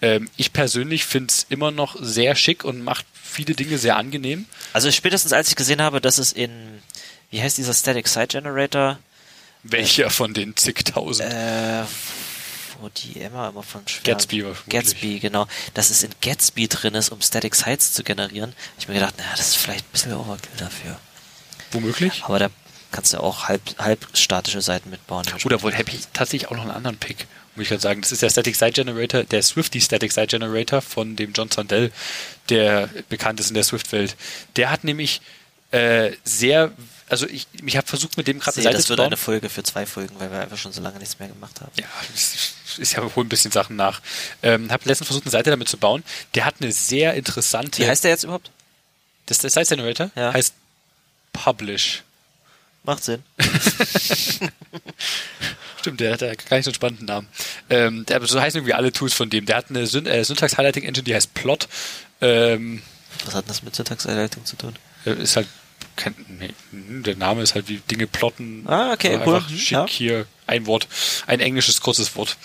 Ähm, 0.01 0.31
ich 0.37 0.53
persönlich 0.53 1.05
finde 1.05 1.33
es 1.33 1.47
immer 1.49 1.71
noch 1.71 1.97
sehr 2.01 2.37
schick 2.37 2.65
und 2.65 2.83
macht 2.83 3.05
viele 3.23 3.55
Dinge 3.55 3.77
sehr 3.79 3.97
angenehm. 3.97 4.47
Also 4.73 4.91
spätestens 4.91 5.33
als 5.33 5.49
ich 5.49 5.57
gesehen 5.57 5.83
habe, 5.83 6.01
dass 6.01 6.19
es 6.19 6.33
in, 6.33 6.51
wie 7.31 7.43
heißt 7.43 7.59
dieser 7.59 7.75
Static 7.75 8.09
Site 8.09 8.29
Generator, 8.29 8.99
Welcher 9.65 10.09
von 10.11 10.33
den 10.33 10.57
zigtausend? 10.57 11.31
äh, 11.33 11.83
wo 12.81 12.89
die 12.89 13.21
Emma 13.21 13.49
immer 13.49 13.63
von 13.63 13.87
schwärmt. 13.87 14.05
Gatsby 14.05 14.45
war. 14.45 14.57
Gatsby, 14.69 15.19
genau. 15.21 15.47
Dass 15.75 15.91
es 15.91 16.03
in 16.03 16.11
Gatsby 16.21 16.69
drin 16.69 16.95
ist, 16.95 17.11
um 17.11 17.21
Static 17.21 17.55
Sites 17.55 17.93
zu 17.93 18.03
generieren. 18.05 18.55
Ich 18.79 18.89
mir 18.89 18.95
gedacht, 18.95 19.17
naja, 19.19 19.31
das 19.37 19.49
ist 19.49 19.57
vielleicht 19.57 19.85
ein 19.87 19.93
bisschen 19.93 20.15
Overkill 20.15 20.57
dafür. 20.59 20.99
Womöglich? 21.73 22.25
Aber 22.25 22.39
da 22.39 22.49
kannst 22.91 23.13
du 23.13 23.19
auch 23.19 23.49
halb, 23.49 23.61
halb 23.79 24.07
statische 24.15 24.63
Seiten 24.63 24.91
mitbauen. 24.91 25.27
Oder 25.45 25.63
wohl 25.63 25.75
habe 25.75 25.91
ich 25.91 26.09
tatsächlich 26.13 26.51
auch 26.51 26.57
noch 26.57 26.63
einen 26.63 26.71
anderen 26.71 26.97
Pick, 26.97 27.27
muss 27.55 27.65
ich 27.65 27.69
gerade 27.69 27.83
sagen. 27.83 28.01
Das 28.01 28.13
ist 28.13 28.23
der 28.23 28.31
Static 28.31 28.57
Site 28.57 28.73
Generator, 28.73 29.25
der 29.25 29.43
Swifty 29.43 29.81
Static 29.81 30.13
Site 30.13 30.29
Generator 30.29 30.81
von 30.81 31.17
dem 31.17 31.33
John 31.33 31.51
Sandell, 31.51 31.93
der 32.49 32.89
bekannt 33.09 33.41
ist 33.41 33.49
in 33.49 33.55
der 33.55 33.65
Swift-Welt. 33.65 34.17
Der 34.57 34.71
hat 34.71 34.85
nämlich 34.85 35.21
äh, 35.71 36.13
sehr, 36.25 36.73
also 37.09 37.27
ich, 37.27 37.47
ich 37.65 37.77
habe 37.77 37.87
versucht 37.87 38.17
mit 38.17 38.27
dem 38.27 38.39
gerade 38.39 38.57
eine 38.57 38.65
Seite 38.65 38.77
das 38.77 38.85
zu 38.85 38.91
wird 38.91 38.99
bauen. 38.99 39.09
eine 39.09 39.17
Folge 39.19 39.51
für 39.51 39.63
zwei 39.63 39.85
Folgen, 39.85 40.15
weil 40.19 40.31
wir 40.31 40.41
einfach 40.41 40.57
schon 40.57 40.73
so 40.73 40.81
lange 40.81 40.99
nichts 40.99 41.19
mehr 41.19 41.29
gemacht 41.29 41.61
haben. 41.61 41.73
ja, 41.79 41.85
ist 42.79 42.93
ja 42.95 43.03
wohl 43.17 43.25
ein 43.25 43.29
bisschen 43.29 43.51
Sachen 43.51 43.77
nach. 43.77 44.01
Ähm, 44.43 44.71
habe 44.71 44.83
letztens 44.87 45.07
versucht, 45.09 45.25
eine 45.25 45.31
Seite 45.33 45.51
damit 45.51 45.69
zu 45.69 45.77
bauen. 45.77 46.03
Der 46.35 46.45
hat 46.45 46.57
eine 46.61 46.73
sehr 46.73 47.15
interessante. 47.15 47.83
Wie 47.83 47.89
heißt 47.89 48.05
der 48.05 48.11
jetzt 48.13 48.25
überhaupt? 48.25 48.51
das, 49.27 49.39
der 49.39 49.51
Site 49.51 49.67
Generator 49.77 50.11
Ja. 50.17 50.33
heißt 50.33 50.55
Publish. 51.33 52.03
Macht 52.85 53.05
Sinn. 53.05 53.23
Stimmt, 55.81 56.01
der 56.01 56.13
hat 56.13 56.21
ja 56.23 56.35
gar 56.35 56.57
nicht 56.57 56.65
so 56.65 56.71
einen 56.71 56.75
spannenden 56.75 57.07
Namen. 57.07 57.29
Ähm, 57.71 58.07
der, 58.07 58.25
so 58.27 58.41
heißen 58.41 58.59
irgendwie 58.59 58.75
alle 58.75 58.93
Tools 58.93 59.13
von 59.15 59.31
dem. 59.31 59.47
Der 59.47 59.57
hat 59.57 59.67
eine 59.71 59.87
Syn 59.87 60.07
äh, 60.07 60.25
Syntax 60.25 60.57
Highlighting 60.59 60.85
Engine, 60.85 61.05
die 61.05 61.15
heißt 61.15 61.35
Plot. 61.35 61.69
Ähm, 62.21 62.83
Was 63.25 63.35
hat 63.35 63.49
das 63.49 63.63
mit 63.63 63.77
Syntax-Highlighting 63.77 64.45
zu 64.45 64.57
tun? 64.57 64.75
äh, 65.05 65.13
ist 65.13 65.37
halt 65.37 65.47
kein, 65.95 66.15
nee, 66.29 66.51
hm, 66.71 67.03
der 67.05 67.17
Name 67.17 67.43
ist 67.43 67.55
halt 67.55 67.69
wie 67.69 67.77
Dinge 67.79 68.07
plotten. 68.07 68.65
Ah, 68.67 68.93
okay, 68.93 69.17
cool. 69.25 69.35
Einfach 69.37 69.49
schick 69.51 69.71
Ja. 69.71 69.87
hier 69.87 70.27
ein 70.47 70.67
Wort, 70.67 70.89
ein 71.27 71.41
englisches 71.41 71.81
kurzes 71.81 72.15
Wort. 72.17 72.37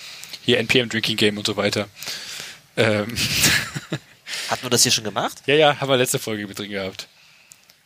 Hier 0.44 0.58
NPM 0.58 0.88
Drinking 0.88 1.16
Game 1.16 1.38
und 1.38 1.46
so 1.46 1.56
weiter. 1.56 1.88
Ähm, 2.76 3.16
Hat 4.48 4.62
man 4.62 4.70
das 4.70 4.82
hier 4.82 4.92
schon 4.92 5.04
gemacht? 5.04 5.42
ja, 5.46 5.54
ja, 5.54 5.80
haben 5.80 5.88
wir 5.88 5.96
letzte 5.96 6.18
Folge 6.18 6.46
mit 6.46 6.58
drin 6.58 6.70
gehabt. 6.70 7.08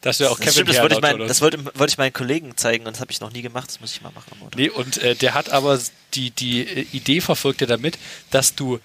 Da 0.01 0.10
hast 0.10 0.20
du 0.20 0.24
ja 0.24 0.30
auch 0.30 0.39
das 0.39 0.55
Kevin 0.55 0.66
stimmt, 0.66 0.68
das 0.70 0.80
wollte 0.80 0.94
ich, 0.94 1.01
mein, 1.01 1.14
oder 1.16 1.26
das 1.26 1.40
wollte, 1.40 1.64
wollte 1.64 1.90
ich 1.90 1.98
meinen 1.98 2.12
Kollegen 2.12 2.56
zeigen 2.56 2.86
und 2.86 2.94
das 2.94 3.01
habe 3.01 3.10
ich 3.10 3.20
noch 3.20 3.32
nie 3.32 3.43
gemacht. 3.43 3.68
Das 3.68 3.80
muss 3.80 3.93
ich 3.93 4.01
mal 4.01 4.12
machen 4.12 4.32
Montag. 4.39 4.56
Nee, 4.56 4.70
und 4.70 4.98
äh, 4.98 5.16
der 5.16 5.35
hat 5.35 5.51
aber 5.51 5.80
die, 6.14 6.30
die 6.30 6.60
äh, 6.60 6.86
Idee 6.93 7.20
verfolgt 7.20 7.60
er 7.62 7.66
damit, 7.66 7.98
dass 8.30 8.55
du 8.55 8.78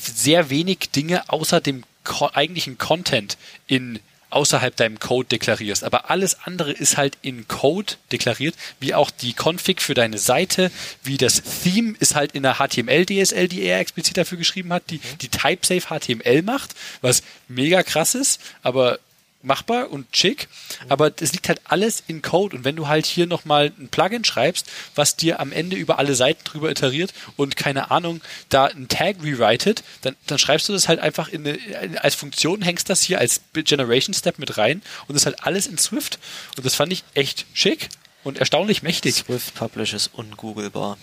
sehr 0.00 0.50
wenig 0.50 0.90
Dinge 0.94 1.28
außer 1.28 1.60
dem 1.60 1.82
ko 2.04 2.30
eigentlichen 2.32 2.78
Content 2.78 3.36
in 3.66 3.98
außerhalb 4.30 4.74
deinem 4.76 4.98
Code 4.98 5.28
deklarierst. 5.28 5.84
Aber 5.84 6.10
alles 6.10 6.38
andere 6.44 6.72
ist 6.72 6.96
halt 6.96 7.16
in 7.22 7.48
Code 7.48 7.94
deklariert, 8.12 8.54
wie 8.80 8.94
auch 8.94 9.10
die 9.10 9.34
Config 9.34 9.80
für 9.80 9.94
deine 9.94 10.18
Seite, 10.18 10.70
wie 11.02 11.16
das 11.16 11.42
Theme 11.62 11.94
ist 11.98 12.14
halt 12.14 12.32
in 12.32 12.42
der 12.42 12.56
HTML 12.56 13.06
DSL, 13.06 13.48
die 13.48 13.62
er 13.62 13.80
explizit 13.80 14.16
dafür 14.16 14.38
geschrieben 14.38 14.72
hat, 14.72 14.84
die, 14.90 15.00
die 15.20 15.28
TypeSafe 15.28 15.98
HTML 15.98 16.42
macht, 16.42 16.74
was 17.00 17.22
mega 17.48 17.82
krass 17.82 18.14
ist, 18.14 18.40
aber 18.62 18.98
machbar 19.42 19.90
und 19.90 20.06
schick, 20.16 20.48
aber 20.88 21.12
es 21.20 21.32
liegt 21.32 21.48
halt 21.48 21.60
alles 21.64 22.02
in 22.06 22.22
Code 22.22 22.56
und 22.56 22.64
wenn 22.64 22.76
du 22.76 22.88
halt 22.88 23.06
hier 23.06 23.26
nochmal 23.26 23.72
ein 23.78 23.88
Plugin 23.88 24.24
schreibst, 24.24 24.68
was 24.94 25.16
dir 25.16 25.38
am 25.38 25.52
Ende 25.52 25.76
über 25.76 25.98
alle 25.98 26.14
Seiten 26.14 26.42
drüber 26.44 26.70
iteriert 26.70 27.14
und 27.36 27.56
keine 27.56 27.90
Ahnung, 27.90 28.20
da 28.48 28.66
ein 28.66 28.88
Tag 28.88 29.16
rewritet, 29.22 29.84
dann, 30.02 30.16
dann 30.26 30.38
schreibst 30.38 30.68
du 30.68 30.72
das 30.72 30.88
halt 30.88 30.98
einfach 30.98 31.28
in 31.28 31.46
eine, 31.46 32.02
als 32.02 32.16
Funktion, 32.16 32.62
hängst 32.62 32.90
das 32.90 33.02
hier 33.02 33.18
als 33.20 33.40
Generation 33.52 34.12
Step 34.12 34.38
mit 34.38 34.58
rein 34.58 34.82
und 35.06 35.14
das 35.14 35.22
ist 35.22 35.26
halt 35.26 35.44
alles 35.44 35.66
in 35.66 35.78
Swift 35.78 36.18
und 36.56 36.66
das 36.66 36.74
fand 36.74 36.92
ich 36.92 37.04
echt 37.14 37.46
schick 37.54 37.88
und 38.24 38.38
erstaunlich 38.38 38.82
mächtig. 38.82 39.14
Swift 39.14 39.54
Publish 39.54 39.94
ist 39.94 40.10
ungooglebar. 40.14 40.98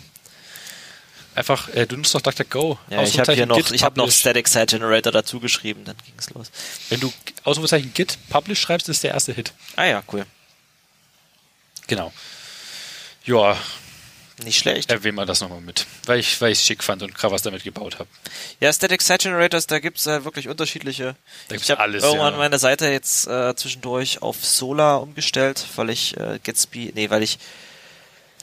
Einfach, 1.36 1.68
äh, 1.70 1.86
du 1.86 1.98
nutzt 1.98 2.16
doch 2.16 2.22
DuckDuckGo. 2.22 2.80
Ja, 2.90 3.04
ich 3.04 3.20
habe 3.20 3.34
hier 3.34 3.46
noch, 3.46 3.58
Git 3.58 3.72
ich 3.72 3.84
habe 3.84 4.00
noch. 4.00 4.10
Static 4.10 4.48
Site 4.48 4.78
Generator 4.78 5.12
dazu 5.12 5.42
geschrieben, 5.42 5.84
dann 5.84 5.98
ging's 6.06 6.30
los. 6.30 6.50
Wenn 6.90 7.02
du 7.02 7.12
Ausrufezeichen 7.44 7.94
Git 7.94 8.18
Publish 8.30 8.62
schreibst, 8.62 8.88
ist 8.88 9.04
der 9.04 9.12
erste 9.12 9.34
Hit. 9.34 9.52
Ah 9.76 9.84
ja, 9.86 10.04
cool. 10.12 10.26
Genau. 11.88 12.14
Ja, 13.26 13.58
Nicht 14.44 14.60
schlecht. 14.60 14.92
Erwähnen 14.92 15.18
wir 15.18 15.26
das 15.26 15.40
nochmal 15.40 15.62
mit. 15.62 15.86
Weil 16.06 16.20
ich 16.20 16.42
weil 16.42 16.52
ich 16.52 16.60
schick 16.60 16.84
fand 16.84 17.02
und 17.04 17.16
Kravas 17.16 17.42
damit 17.42 17.64
gebaut 17.64 18.00
habe. 18.00 18.10
Ja, 18.60 18.72
Static 18.72 19.02
Site 19.02 19.30
Generators, 19.30 19.66
da 19.66 19.80
gibt's 19.80 20.08
äh, 20.08 20.26
wirklich 20.26 20.50
unterschiedliche. 20.50 21.16
Da 21.48 21.56
gibt's 21.56 21.66
ich 21.66 21.72
habe 21.72 21.82
alles, 21.82 22.04
irgendwann 22.04 22.34
ja. 22.34 22.40
meine 22.40 22.60
Seite 22.60 22.88
jetzt 22.88 23.28
äh, 23.28 23.56
zwischendurch 23.56 24.22
auf 24.22 24.44
Solar 24.44 25.02
umgestellt, 25.02 25.66
weil 25.78 25.90
ich 25.90 26.18
äh, 26.18 26.40
Gatsby, 26.44 26.92
nee, 26.96 27.10
weil 27.10 27.24
ich 27.24 27.40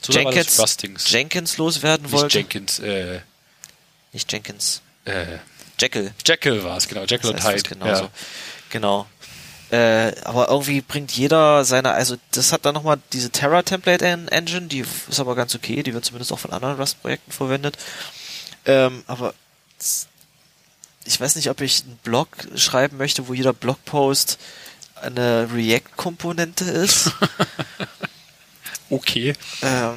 Jenkins, 0.09 0.59
Rustings. 0.59 1.11
Jenkins 1.11 1.57
loswerden 1.59 2.05
Nicht 2.07 2.13
wollte. 2.13 2.39
Jenkins, 2.39 2.79
äh, 2.81 3.21
Nicht 4.13 4.31
Jenkins. 4.33 4.81
äh, 5.05 5.39
Jekyll. 5.81 6.13
Jekyll 6.27 6.63
war 6.65 6.77
es, 6.77 6.89
genau. 6.89 7.03
Jekyll 7.03 7.33
Das 7.33 7.41
und 7.41 7.43
heißt 7.45 7.67
Hyde. 7.69 7.79
genauso. 7.79 8.03
ja. 8.05 8.11
Genau. 8.71 9.07
Äh, 9.71 10.13
aber 10.25 10.49
irgendwie 10.49 10.81
bringt 10.83 11.13
jeder 11.13 11.65
seine, 11.65 11.93
also 11.93 12.17
das 12.33 12.53
hat 12.53 12.65
dann 12.67 12.75
nochmal 12.75 12.99
diese 13.13 13.31
Terra 13.31 13.63
Template 13.63 14.05
En- 14.05 14.29
Engine, 14.29 14.67
die 14.67 14.85
ist 15.09 15.19
aber 15.19 15.35
ganz 15.35 15.55
okay, 15.55 15.83
die 15.83 15.95
wird 15.95 16.05
zumindest 16.05 16.31
auch 16.33 16.39
von 16.39 16.53
anderen 16.53 16.77
Rust-Projekten 16.77 17.33
verwendet. 17.33 17.79
Ähm, 18.67 19.03
aber 19.07 19.33
ich 21.07 21.19
weiß 21.21 21.37
nicht, 21.37 21.49
ob 21.49 21.61
ich 21.63 21.83
einen 21.85 21.97
Blog 22.05 22.29
schreiben 22.55 22.99
möchte, 22.99 23.27
wo 23.29 23.35
jeder 23.35 23.53
Blogpost 23.55 24.39
eine 25.01 25.49
React-Komponente 25.53 26.65
ist. 26.65 27.11
Okay. 28.93 29.33
ähm, 29.63 29.95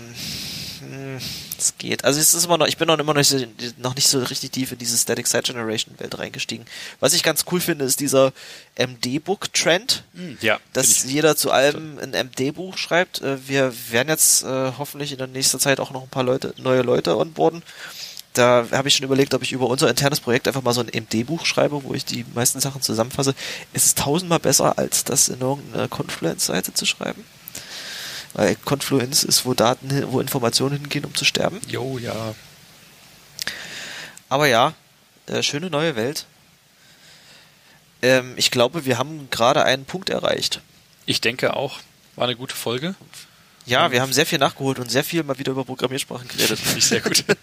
hm, 0.80 1.18
es 1.58 1.74
geht. 1.78 2.04
Also 2.06 2.20
es 2.20 2.34
ist 2.34 2.46
immer 2.46 2.58
noch, 2.58 2.68
ich 2.68 2.78
bin 2.78 2.88
noch 2.88 2.98
immer 2.98 3.14
noch 3.14 3.20
nicht, 3.20 3.30
so, 3.30 3.38
noch 3.78 3.96
nicht 3.96 4.08
so 4.08 4.20
richtig 4.20 4.52
tief 4.52 4.72
in 4.72 4.78
diese 4.78 4.98
Static 4.98 5.28
Site 5.28 5.52
Generation 5.52 5.98
Welt 6.00 6.18
reingestiegen. 6.18 6.66
Was 7.00 7.14
ich 7.14 7.24
ganz 7.24 7.46
cool 7.52 7.60
finde, 7.60 7.86
ist 7.86 8.00
dieser 8.00 8.34
MD-Book-Trend, 8.78 10.04
Ja. 10.42 10.60
dass 10.74 11.04
jeder 11.04 11.36
zu 11.36 11.52
allem 11.52 11.98
ein 12.00 12.14
MD-Buch 12.14 12.78
schreibt. 12.78 13.22
Äh, 13.22 13.38
Wir 13.48 13.74
werden 13.92 14.10
jetzt 14.10 14.44
äh, 14.44 14.72
hoffentlich 14.78 15.12
in 15.12 15.18
der 15.18 15.28
nächsten 15.28 15.60
Zeit 15.60 15.80
auch 15.80 15.92
noch 15.92 16.04
ein 16.04 16.10
paar 16.10 16.24
Leute, 16.24 16.54
neue 16.58 16.82
Leute 16.82 17.18
onboarden. 17.18 17.64
Da 18.34 18.66
habe 18.72 18.90
ich 18.90 18.96
schon 18.96 19.06
überlegt, 19.06 19.34
ob 19.34 19.44
ich 19.44 19.54
über 19.54 19.68
unser 19.68 19.90
internes 19.90 20.20
Projekt 20.20 20.48
einfach 20.48 20.62
mal 20.62 20.74
so 20.74 20.82
ein 20.82 20.90
MD-Buch 20.90 21.46
schreibe, 21.46 21.84
wo 21.84 21.94
ich 21.94 22.04
die 22.04 22.26
meisten 22.34 22.60
Sachen 22.60 22.82
zusammenfasse. 22.82 23.34
Es 23.72 23.86
ist 23.86 23.98
tausendmal 23.98 24.40
besser, 24.40 24.78
als 24.78 25.06
das 25.06 25.30
in 25.30 25.40
irgendeine 25.40 25.88
Confluence-Seite 25.88 26.74
zu 26.74 26.86
schreiben. 26.86 27.24
Weil 28.36 28.56
Confluence 28.58 29.24
ist, 29.24 29.46
wo 29.46 29.54
Daten, 29.54 30.12
wo 30.12 30.20
Informationen 30.20 30.78
hingehen, 30.78 31.06
um 31.06 31.16
zu 31.16 31.24
sterben. 31.24 31.60
Jo, 31.68 31.98
ja. 31.98 32.36
Aber 34.28 34.48
ja, 34.48 34.74
äh, 35.28 35.42
schöne 35.42 35.70
neue 35.70 35.96
Welt. 35.96 36.26
Ähm, 38.02 38.34
ich 38.36 38.52
glaube, 38.52 38.86
wir 38.86 38.98
haben 38.98 39.30
gerade 39.30 39.64
einen 39.64 39.86
Punkt 39.86 40.10
erreicht. 40.10 40.62
Ich 41.06 41.22
denke 41.22 41.56
auch. 41.56 41.80
War 42.16 42.26
eine 42.26 42.36
gute 42.36 42.56
Folge. 42.56 42.96
Ja, 43.66 43.92
wir 43.92 44.02
haben 44.02 44.14
sehr 44.14 44.26
viel 44.26 44.38
nachgeholt 44.38 44.80
und 44.80 44.92
sehr 44.92 45.04
viel 45.04 45.24
mal 45.24 45.40
wieder 45.40 45.54
über 45.54 45.64
Programmiersprachen 45.64 46.28
geredet. 46.28 46.60
Finde 46.64 46.80
ich 46.80 46.86
sehr 46.86 47.02
gut. 47.02 47.24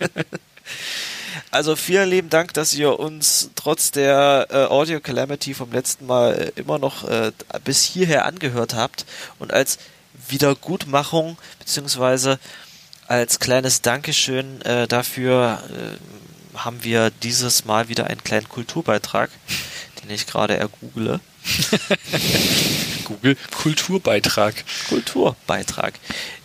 Also 1.51 1.77
vielen 1.77 2.09
lieben 2.09 2.31
Dank, 2.31 2.55
dass 2.55 2.73
ihr 2.75 2.99
uns 2.99 3.51
trotz 3.55 3.91
der 3.91 4.49
äh, 4.51 4.55
Audio 4.65 5.01
Calamity 5.01 5.55
vom 5.55 5.71
letzten 5.73 6.07
Mal 6.07 6.53
äh, 6.57 6.61
immer 6.61 6.79
noch 6.79 7.09
äh, 7.09 7.33
bis 7.65 7.83
hierher 7.83 8.25
angehört 8.25 8.75
habt 8.75 9.05
und 9.39 9.53
als 9.53 9.79
Wiedergutmachung 10.29 11.39
beziehungsweise 11.59 12.39
als 13.07 13.39
kleines 13.41 13.83
Dankeschön 13.83 14.63
äh, 14.63 14.87
dafür 14.89 15.63
äh, 15.71 16.59
haben 16.59 16.85
wir 16.85 17.11
dieses 17.11 17.65
Mal 17.65 17.89
wieder 17.89 18.07
einen 18.07 18.23
kleinen 18.23 18.49
Kulturbeitrag, 18.49 19.31
den 20.03 20.11
ich 20.11 20.27
gerade 20.27 20.57
ergoogle. 20.57 21.21
Google 23.05 23.37
Kulturbeitrag. 23.51 24.55
Kulturbeitrag. 24.89 25.95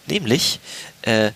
Nämlich, 0.07 0.59
äh, 1.03 1.31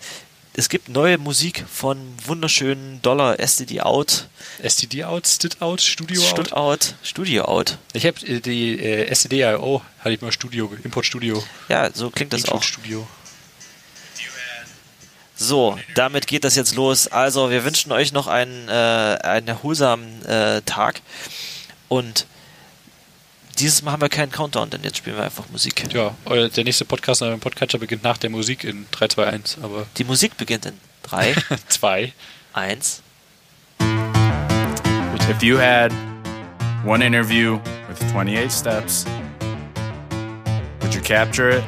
es 0.54 0.68
gibt 0.68 0.88
neue 0.88 1.16
Musik 1.16 1.64
von 1.70 1.98
wunderschönen 2.26 3.00
Dollar 3.00 3.38
STD 3.38 3.80
Out, 3.80 4.28
STD 4.62 5.04
out, 5.04 5.26
Stit 5.26 5.62
out, 5.62 5.80
Studio 5.80 6.20
out. 6.20 6.28
Stud 6.28 6.52
Out, 6.52 6.94
Studio 7.02 7.44
Out. 7.46 7.78
Ich 7.94 8.04
habe 8.06 8.20
äh, 8.26 8.40
die 8.40 8.78
äh, 8.78 9.14
STD.io, 9.14 9.80
hatte 10.00 10.10
ich 10.10 10.20
mal 10.20 10.30
Studio, 10.30 10.70
Import 10.84 11.06
Studio. 11.06 11.42
Ja, 11.68 11.90
so 11.92 12.10
klingt 12.10 12.32
das 12.34 12.42
Import 12.42 12.58
auch. 12.58 12.62
Studio. 12.62 13.06
So, 15.34 15.78
damit 15.94 16.26
geht 16.26 16.44
das 16.44 16.54
jetzt 16.54 16.76
los. 16.76 17.08
Also, 17.08 17.50
wir 17.50 17.64
wünschen 17.64 17.90
euch 17.90 18.12
noch 18.12 18.28
einen, 18.28 18.68
äh, 18.68 18.72
einen 18.72 19.48
erholsamen 19.48 20.24
äh, 20.24 20.62
Tag. 20.62 21.00
Und 21.88 22.26
dieses 23.58 23.82
Mal 23.82 23.92
haben 23.92 24.02
wir 24.02 24.08
keinen 24.08 24.30
Countdown, 24.32 24.70
denn 24.70 24.82
jetzt 24.82 24.96
spielen 24.98 25.16
wir 25.16 25.24
einfach 25.24 25.48
Musik. 25.50 25.92
Ja, 25.92 26.14
der 26.26 26.64
nächste 26.64 26.84
Podcast 26.84 27.22
in 27.22 27.28
eurem 27.28 27.40
Podcatcher 27.40 27.78
beginnt 27.78 28.02
nach 28.02 28.18
der 28.18 28.30
Musik 28.30 28.64
in 28.64 28.86
3, 28.90 29.08
2, 29.08 29.26
1, 29.26 29.58
aber 29.62 29.86
Die 29.98 30.04
Musik 30.04 30.36
beginnt 30.36 30.66
in 30.66 30.78
3, 31.02 31.34
2. 31.68 32.12
1. 32.54 33.02
If 35.30 35.42
you 35.42 35.56
had 35.56 35.92
one 36.84 37.02
interview 37.02 37.58
with 37.88 37.98
28 38.12 38.50
steps, 38.50 39.06
would 40.80 40.94
you 40.94 41.00
capture 41.00 41.50
it 41.50 41.64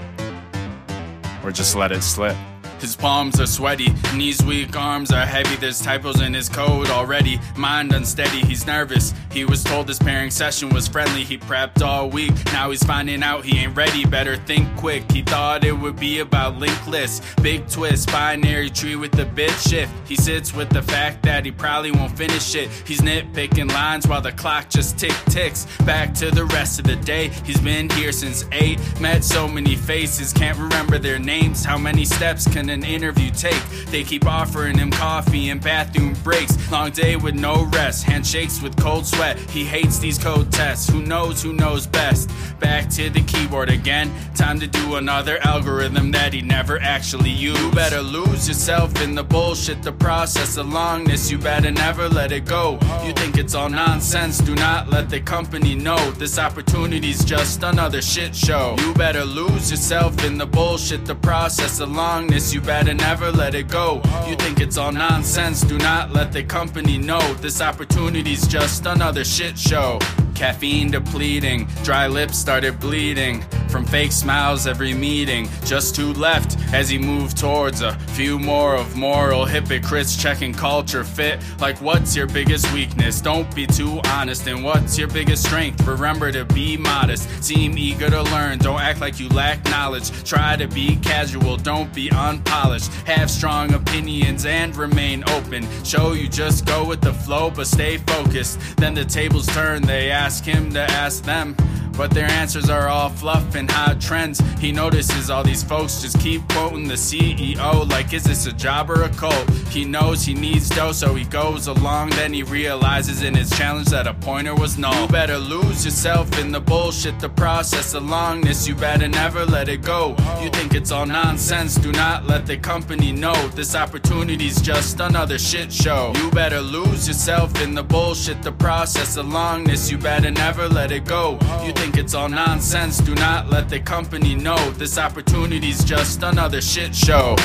or 1.44 1.50
just 1.50 1.74
let 1.74 1.90
it 1.92 2.02
slip? 2.02 2.36
His 2.84 2.96
palms 2.96 3.40
are 3.40 3.46
sweaty, 3.46 3.94
knees 4.14 4.44
weak, 4.44 4.76
arms 4.76 5.10
are 5.10 5.24
heavy. 5.24 5.56
There's 5.56 5.80
typos 5.80 6.20
in 6.20 6.34
his 6.34 6.50
code 6.50 6.90
already. 6.90 7.40
Mind 7.56 7.94
unsteady, 7.94 8.40
he's 8.40 8.66
nervous. 8.66 9.14
He 9.32 9.46
was 9.46 9.64
told 9.64 9.88
his 9.88 9.98
pairing 9.98 10.30
session 10.30 10.68
was 10.68 10.86
friendly. 10.86 11.24
He 11.24 11.38
prepped 11.38 11.80
all 11.80 12.10
week. 12.10 12.34
Now 12.52 12.70
he's 12.70 12.84
finding 12.84 13.22
out 13.22 13.46
he 13.46 13.56
ain't 13.56 13.74
ready. 13.74 14.04
Better 14.04 14.36
think 14.36 14.68
quick. 14.76 15.10
He 15.10 15.22
thought 15.22 15.64
it 15.64 15.72
would 15.72 15.96
be 15.96 16.18
about 16.18 16.58
linked 16.58 16.86
lists. 16.86 17.22
Big 17.36 17.66
twist, 17.68 18.12
binary 18.12 18.68
tree 18.68 18.96
with 18.96 19.12
the 19.12 19.24
bit 19.24 19.52
shift. 19.52 19.90
He 20.06 20.14
sits 20.14 20.52
with 20.52 20.68
the 20.68 20.82
fact 20.82 21.22
that 21.22 21.46
he 21.46 21.50
probably 21.52 21.90
won't 21.90 22.16
finish 22.18 22.54
it. 22.54 22.68
He's 22.86 23.00
nitpicking 23.00 23.72
lines 23.72 24.06
while 24.06 24.20
the 24.20 24.32
clock 24.32 24.68
just 24.68 24.98
tick 24.98 25.16
ticks. 25.30 25.66
Back 25.86 26.12
to 26.16 26.30
the 26.30 26.44
rest 26.44 26.78
of 26.80 26.84
the 26.84 26.96
day. 26.96 27.28
He's 27.46 27.60
been 27.62 27.88
here 27.88 28.12
since 28.12 28.44
eight. 28.52 28.78
Met 29.00 29.24
so 29.24 29.48
many 29.48 29.74
faces, 29.74 30.34
can't 30.34 30.58
remember 30.58 30.98
their 30.98 31.18
names. 31.18 31.64
How 31.64 31.78
many 31.78 32.04
steps 32.04 32.46
can 32.46 32.73
an 32.74 32.84
interview 32.84 33.30
take? 33.30 33.62
They 33.86 34.02
keep 34.02 34.26
offering 34.26 34.76
him 34.76 34.90
coffee 34.90 35.48
and 35.48 35.60
bathroom 35.60 36.14
breaks. 36.22 36.54
Long 36.70 36.90
day 36.90 37.16
with 37.16 37.34
no 37.34 37.64
rest. 37.72 38.04
Handshakes 38.04 38.60
with 38.60 38.76
cold 38.76 39.06
sweat. 39.06 39.38
He 39.50 39.64
hates 39.64 39.98
these 39.98 40.18
code 40.18 40.52
tests. 40.52 40.90
Who 40.90 41.00
knows 41.00 41.42
who 41.42 41.52
knows 41.54 41.86
best? 41.86 42.30
Back 42.60 42.90
to 42.90 43.08
the 43.08 43.22
keyboard 43.22 43.70
again. 43.70 44.12
Time 44.34 44.58
to 44.60 44.66
do 44.66 44.96
another 44.96 45.38
algorithm 45.46 46.10
that 46.10 46.32
he 46.32 46.42
never 46.42 46.78
actually 46.80 47.30
used. 47.30 47.60
You 47.60 47.70
better 47.70 48.02
lose 48.02 48.48
yourself 48.48 49.00
in 49.00 49.14
the 49.14 49.22
bullshit, 49.22 49.82
the 49.82 49.92
process, 49.92 50.56
the 50.56 50.64
longness. 50.64 51.30
You 51.30 51.38
better 51.38 51.70
never 51.70 52.08
let 52.08 52.32
it 52.32 52.44
go. 52.44 52.78
You 53.04 53.12
think 53.12 53.38
it's 53.38 53.54
all 53.54 53.68
nonsense. 53.68 54.38
Do 54.38 54.54
not 54.56 54.90
let 54.90 55.08
the 55.08 55.20
company 55.20 55.74
know 55.76 56.10
this 56.12 56.38
opportunity's 56.38 57.24
just 57.24 57.62
another 57.62 58.02
shit 58.02 58.34
show. 58.34 58.74
You 58.80 58.92
better 58.94 59.24
lose 59.24 59.70
yourself 59.70 60.24
in 60.24 60.36
the 60.38 60.46
bullshit, 60.46 61.04
the 61.04 61.14
process, 61.14 61.78
the 61.78 61.86
longness. 61.86 62.52
You 62.52 62.60
better 62.64 62.94
never 62.94 63.30
let 63.30 63.54
it 63.54 63.68
go. 63.68 64.00
You 64.26 64.36
think 64.36 64.60
it's 64.60 64.78
all 64.78 64.92
nonsense. 64.92 65.60
Do 65.62 65.78
not 65.78 66.12
let 66.12 66.32
the 66.32 66.42
company 66.42 66.98
know 66.98 67.20
this 67.34 67.60
opportunity's 67.60 68.46
just 68.46 68.86
another 68.86 69.24
shit 69.24 69.58
show. 69.58 69.98
Caffeine 70.34 70.90
depleting, 70.90 71.66
dry 71.84 72.06
lips 72.06 72.36
started 72.36 72.80
bleeding 72.80 73.44
from 73.74 73.84
fake 73.84 74.12
smiles 74.12 74.68
every 74.68 74.94
meeting. 74.94 75.48
Just 75.64 75.96
two 75.96 76.12
left 76.12 76.56
as 76.72 76.88
he 76.88 76.96
moved 76.96 77.36
towards 77.36 77.80
a 77.80 77.94
few 78.14 78.38
more 78.38 78.76
of 78.76 78.96
moral 78.96 79.44
hypocrites 79.44 80.16
checking 80.16 80.54
culture 80.54 81.02
fit. 81.02 81.40
Like, 81.60 81.80
what's 81.80 82.14
your 82.14 82.28
biggest 82.28 82.72
weakness? 82.72 83.20
Don't 83.20 83.52
be 83.52 83.66
too 83.66 84.00
honest. 84.04 84.46
And 84.46 84.62
what's 84.62 84.96
your 84.96 85.08
biggest 85.08 85.44
strength? 85.44 85.84
Remember 85.86 86.30
to 86.30 86.44
be 86.44 86.76
modest. 86.76 87.28
Seem 87.42 87.76
eager 87.76 88.08
to 88.10 88.22
learn. 88.22 88.58
Don't 88.58 88.80
act 88.80 89.00
like 89.00 89.18
you 89.18 89.28
lack 89.30 89.64
knowledge. 89.64 90.08
Try 90.22 90.54
to 90.54 90.68
be 90.68 90.94
casual. 90.96 91.56
Don't 91.56 91.92
be 91.92 92.10
unpolished. 92.12 92.92
Have 93.06 93.28
strong 93.28 93.74
opinions 93.74 94.46
and 94.46 94.76
remain 94.76 95.24
open. 95.30 95.66
Show 95.82 96.12
you 96.12 96.28
just 96.28 96.64
go 96.64 96.84
with 96.84 97.00
the 97.00 97.12
flow, 97.12 97.50
but 97.50 97.66
stay 97.66 97.96
focused. 97.98 98.60
Then 98.76 98.94
the 98.94 99.04
tables 99.04 99.46
turn. 99.46 99.82
They 99.82 100.12
ask 100.12 100.23
him 100.46 100.72
to 100.72 100.80
ask 100.80 101.22
them. 101.24 101.54
But 101.96 102.10
their 102.10 102.28
answers 102.30 102.68
are 102.68 102.88
all 102.88 103.08
fluff 103.08 103.54
and 103.54 103.70
hot 103.70 104.00
trends. 104.00 104.40
He 104.58 104.72
notices 104.72 105.30
all 105.30 105.44
these 105.44 105.62
folks 105.62 106.02
just 106.02 106.18
keep 106.20 106.46
quoting 106.48 106.88
the 106.88 106.94
CEO 106.94 107.88
like, 107.90 108.12
is 108.12 108.24
this 108.24 108.46
a 108.46 108.52
job 108.52 108.90
or 108.90 109.02
a 109.02 109.08
cult? 109.10 109.48
He 109.70 109.84
knows 109.84 110.24
he 110.24 110.34
needs 110.34 110.68
dough, 110.68 110.92
so 110.92 111.14
he 111.14 111.24
goes 111.24 111.66
along. 111.66 112.10
Then 112.10 112.32
he 112.32 112.42
realizes 112.42 113.22
in 113.22 113.34
his 113.34 113.50
challenge 113.50 113.88
that 113.88 114.06
a 114.06 114.14
pointer 114.14 114.54
was 114.54 114.78
null. 114.78 115.02
You 115.02 115.08
better 115.08 115.38
lose 115.38 115.84
yourself 115.84 116.38
in 116.38 116.50
the 116.52 116.60
bullshit, 116.60 117.18
the 117.20 117.28
process, 117.28 117.92
the 117.92 118.00
longness. 118.00 118.66
You 118.66 118.74
better 118.74 119.08
never 119.08 119.44
let 119.44 119.68
it 119.68 119.82
go. 119.82 120.16
You 120.42 120.50
think 120.50 120.74
it's 120.74 120.90
all 120.90 121.06
nonsense. 121.06 121.76
Do 121.76 121.92
not 121.92 122.26
let 122.26 122.46
the 122.46 122.56
company 122.56 123.12
know 123.12 123.34
this 123.48 123.74
opportunity's 123.74 124.60
just 124.60 125.00
another 125.00 125.38
shit 125.38 125.72
show. 125.72 126.12
You 126.16 126.30
better 126.30 126.60
lose 126.60 127.06
yourself 127.06 127.60
in 127.62 127.74
the 127.74 127.82
bullshit, 127.82 128.42
the 128.42 128.52
process, 128.52 129.14
the 129.14 129.22
longness. 129.22 129.90
You 129.90 129.98
better 129.98 130.30
never 130.30 130.68
let 130.68 130.90
it 130.90 131.04
go. 131.04 131.38
You 131.64 131.72
think 131.84 131.98
it's 131.98 132.14
all 132.14 132.30
nonsense. 132.30 132.96
Do 132.96 133.14
not 133.16 133.50
let 133.50 133.68
the 133.68 133.78
company 133.78 134.34
know 134.34 134.56
this 134.72 134.96
opportunity's 134.96 135.84
just 135.84 136.22
another 136.22 136.62
shit 136.62 136.94
show. 136.94 137.36